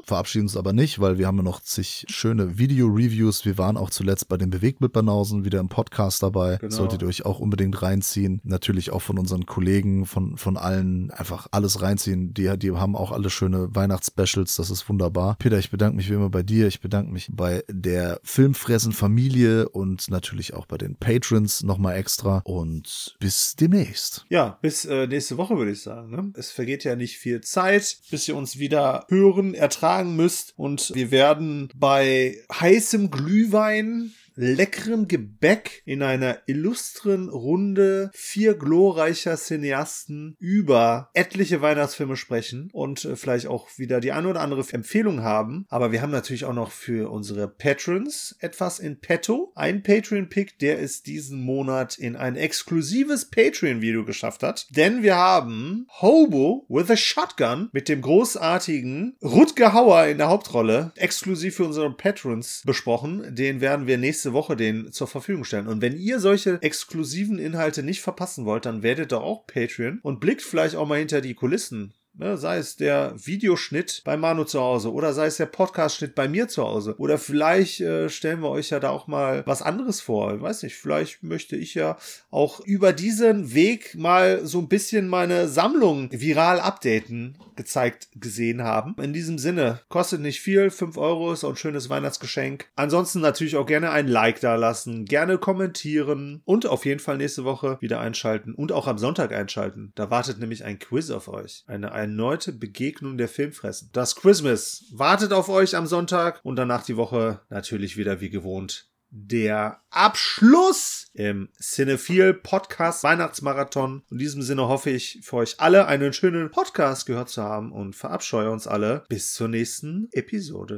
Verabschieden 0.04 0.46
uns 0.46 0.58
aber 0.58 0.74
nicht, 0.74 1.00
weil 1.00 1.18
wir 1.18 1.28
haben 1.28 1.38
ja 1.38 1.44
noch 1.44 1.62
zig 1.62 2.06
schöne 2.10 2.58
Video-Reviews. 2.58 3.46
Wir 3.46 3.58
waren 3.58 3.78
auch 3.78 3.90
zuletzt 3.90 4.30
bei 4.30 4.38
den 4.38 4.50
Bewegtbildbanausen 4.50 5.44
wieder 5.44 5.60
im 5.60 5.70
Podcast 5.70 6.24
dabei. 6.24 6.58
Genau. 6.58 6.74
Solltet 6.74 7.02
ihr 7.02 7.08
euch 7.08 7.26
auch 7.26 7.40
unbedingt 7.40 7.82
reinziehen. 7.82 8.40
Natürlich 8.44 8.92
auch 8.92 9.02
von 9.02 9.20
unseren 9.20 9.46
Kollegen, 9.46 10.06
von, 10.06 10.38
von 10.38 10.58
allen 10.58 11.12
einfach 11.12 11.48
alles 11.52 11.82
reinziehen. 11.82 12.34
Die, 12.34 12.58
die 12.58 12.72
haben 12.72 12.96
auch 12.96 13.12
alle 13.12 13.30
schöne 13.30 13.76
Weihnachtsspecials. 13.76 14.56
Das 14.56 14.70
ist 14.70 14.88
wunderbar. 14.88 15.36
Peter, 15.40 15.60
ich 15.60 15.72
bedanke 15.72 15.98
mich 15.98 16.10
wie 16.10 16.14
immer 16.14 16.30
bei 16.30 16.44
dir. 16.44 16.68
Ich 16.68 16.80
bedanke 16.80 17.12
mich 17.12 17.30
bei 17.32 17.64
der 17.70 18.20
Filmfressen 18.24 18.92
Familie 18.92 19.70
und 19.70 20.10
natürlich 20.10 20.54
auch 20.54 20.66
bei 20.66 20.78
den 20.78 20.96
Patrons 20.96 21.64
nochmal 21.64 21.98
extra. 21.98 22.42
Und 22.46 23.16
bis 23.20 23.56
demnächst. 23.56 24.26
Ja, 24.30 24.58
bis 24.62 24.86
äh, 24.86 25.08
nächste 25.08 25.38
Woche 25.38 25.58
würde 25.58 25.72
ich 25.72 25.82
sagen. 25.82 26.12
Ne? 26.12 26.32
Es 26.36 26.52
vergeht 26.52 26.84
ja 26.84 26.96
nicht 26.96 27.18
viel 27.18 27.42
Zeit, 27.42 27.98
bis 28.10 28.28
ihr 28.28 28.36
uns 28.36 28.58
wieder 28.58 29.06
hören, 29.10 29.54
ertragen 29.54 30.16
müsst. 30.16 30.54
Und 30.58 30.92
wir 30.94 31.12
werden 31.12 31.70
bei 31.76 32.38
heißem 32.52 33.12
Glühwein 33.12 34.12
leckeren 34.36 35.08
Gebäck 35.08 35.82
in 35.86 36.02
einer 36.04 36.40
illustren 36.46 37.30
Runde 37.30 38.12
vier 38.14 38.56
glorreicher 38.56 39.38
Cineasten 39.38 40.36
über 40.40 41.10
etliche 41.14 41.62
Weihnachtsfilme 41.62 42.18
sprechen 42.18 42.70
und 42.74 43.06
äh, 43.06 43.16
vielleicht 43.16 43.48
auch 43.48 43.70
wieder 43.78 44.00
die 44.00 44.12
eine 44.12 44.28
oder 44.30 44.42
andere 44.42 44.66
Empfehlung 44.72 45.22
haben. 45.22 45.66
Aber 45.70 45.92
wir 45.92 46.02
haben 46.02 46.12
natürlich 46.12 46.46
auch 46.46 46.54
noch 46.54 46.72
für 46.72 47.12
unsere 47.12 47.48
Patrons 47.48 48.36
etwas 48.40 48.80
in 48.80 49.00
petto. 49.00 49.52
Ein 49.56 49.84
Patreon-Pick, 49.84 50.60
der 50.60 50.82
es 50.82 51.04
diesen 51.04 51.42
Monat 51.42 51.98
in 51.98 52.16
ein 52.16 52.36
exklusives 52.36 53.30
Patreon-Video 53.30 54.06
geschafft 54.06 54.44
hat. 54.44 54.68
Denn 54.72 55.04
wir 55.04 55.16
haben 55.16 55.88
Hobo 56.02 56.66
with 56.70 56.90
a 56.90 56.98
Shotgun 56.98 57.70
mit 57.72 57.90
dem 57.90 58.02
großartigen 58.02 59.18
Rutger 59.24 59.74
Hauer 59.74 60.06
in 60.06 60.18
der 60.18 60.30
Hauptrolle 60.30 60.92
exklusiv 60.96 61.56
für 61.56 61.66
unsere 61.66 61.92
Patrons 61.96 62.64
besprochen. 62.66 63.36
Den 63.36 63.62
werden 63.62 63.88
wir 63.88 63.98
nächste 64.26 64.34
Woche 64.34 64.56
den 64.56 64.92
zur 64.92 65.08
Verfügung 65.08 65.44
stellen. 65.44 65.68
Und 65.68 65.82
wenn 65.82 65.96
ihr 65.96 66.20
solche 66.20 66.60
exklusiven 66.64 67.38
Inhalte 67.38 67.84
nicht 67.84 68.02
verpassen 68.02 68.46
wollt, 68.46 68.66
dann 68.66 68.82
werdet 68.82 69.12
doch 69.12 69.22
auch 69.22 69.46
Patreon 69.46 70.00
und 70.02 70.20
blickt 70.20 70.42
vielleicht 70.42 70.76
auch 70.76 70.88
mal 70.88 70.98
hinter 70.98 71.22
die 71.22 71.36
Kulissen. 71.36 71.94
Ne, 72.18 72.38
sei 72.38 72.58
es 72.58 72.78
der 72.78 73.14
Videoschnitt 73.18 74.02
bei 74.06 74.16
Manu 74.16 74.46
zu 74.46 74.62
Hause 74.62 74.94
oder 74.94 75.14
sei 75.14 75.26
es 75.26 75.36
der 75.36 75.48
Podcast-Schnitt 75.48 76.16
bei 76.16 76.30
mir 76.30 76.48
zu 76.48 76.64
Hause. 76.64 76.96
Oder 76.98 77.18
vielleicht 77.18 77.82
äh, 77.82 78.08
stellen 78.10 78.42
wir 78.42 78.50
euch 78.50 78.70
ja 78.70 78.80
da 78.80 78.90
auch 78.90 79.08
mal 79.08 79.44
was 79.46 79.62
anderes 79.62 80.00
vor. 80.00 80.34
Ich 80.34 80.42
weiß 80.42 80.64
nicht, 80.64 80.76
vielleicht 80.76 81.24
möchte 81.24 81.58
ich 81.58 81.76
ja 81.76 81.98
auch 82.32 82.62
über 82.62 82.94
diesen 82.94 83.54
Weg 83.54 83.96
mal 83.96 84.46
so 84.46 84.60
ein 84.60 84.70
bisschen 84.70 85.10
meine 85.10 85.50
Sammlung 85.50 86.10
viral 86.12 86.62
updaten, 86.62 87.38
gezeigt 87.58 88.08
gesehen 88.16 88.64
haben. 88.64 88.96
In 89.02 89.12
diesem 89.12 89.38
Sinne, 89.38 89.82
kostet 89.90 90.22
nicht 90.22 90.40
viel, 90.40 90.70
5 90.70 90.98
Euro 90.98 91.34
ist 91.34 91.44
auch 91.44 91.50
ein 91.50 91.58
schönes 91.58 91.90
Weihnachtsgeschenk. 91.90 92.70
Ansonsten 92.78 93.20
natürlich 93.20 93.58
auch 93.58 93.66
gerne 93.66 93.92
ein 93.92 94.08
Like 94.08 94.40
da 94.40 94.56
lassen, 94.56 95.04
gerne 95.04 95.38
kommentieren 95.38 96.42
und 96.46 96.66
auf 96.66 96.86
jeden 96.86 97.02
Fall 97.02 97.18
nächste 97.18 97.44
Woche 97.44 97.78
wieder 97.82 98.00
einschalten 98.00 98.54
und 98.54 98.72
auch 98.72 98.88
am 98.88 98.98
Sonntag 98.98 99.34
einschalten. 99.34 99.92
Da 99.96 100.10
wartet 100.10 100.40
nämlich 100.40 100.64
ein 100.64 100.80
Quiz 100.80 101.10
auf 101.10 101.28
euch. 101.28 101.66
Eine 101.68 101.92
erneute 102.06 102.54
Begegnung 102.54 103.18
der 103.18 103.28
Filmfressen. 103.28 103.90
Das 103.92 104.16
Christmas 104.16 104.86
wartet 104.92 105.34
auf 105.34 105.50
euch 105.50 105.76
am 105.76 105.88
Sonntag 105.88 106.40
und 106.44 106.56
danach 106.56 106.84
die 106.84 106.98
Woche 106.98 107.42
natürlich 107.50 107.98
wieder 107.98 108.22
wie 108.22 108.30
gewohnt 108.30 108.92
der 109.10 109.82
Abschluss 109.92 111.08
im 111.14 111.48
Cinephile 111.58 112.34
Podcast 112.34 113.04
Weihnachtsmarathon. 113.04 114.04
In 114.12 114.18
diesem 114.18 114.42
Sinne 114.42 114.68
hoffe 114.68 114.90
ich 114.90 115.20
für 115.24 115.38
euch 115.38 115.60
alle 115.60 115.88
einen 115.88 116.12
schönen 116.12 116.52
Podcast 116.52 117.06
gehört 117.06 117.30
zu 117.30 117.42
haben 117.42 117.72
und 117.72 117.96
verabscheue 117.96 118.52
uns 118.52 118.68
alle 118.68 119.06
bis 119.08 119.34
zur 119.34 119.48
nächsten 119.48 120.10
Episode. 120.12 120.74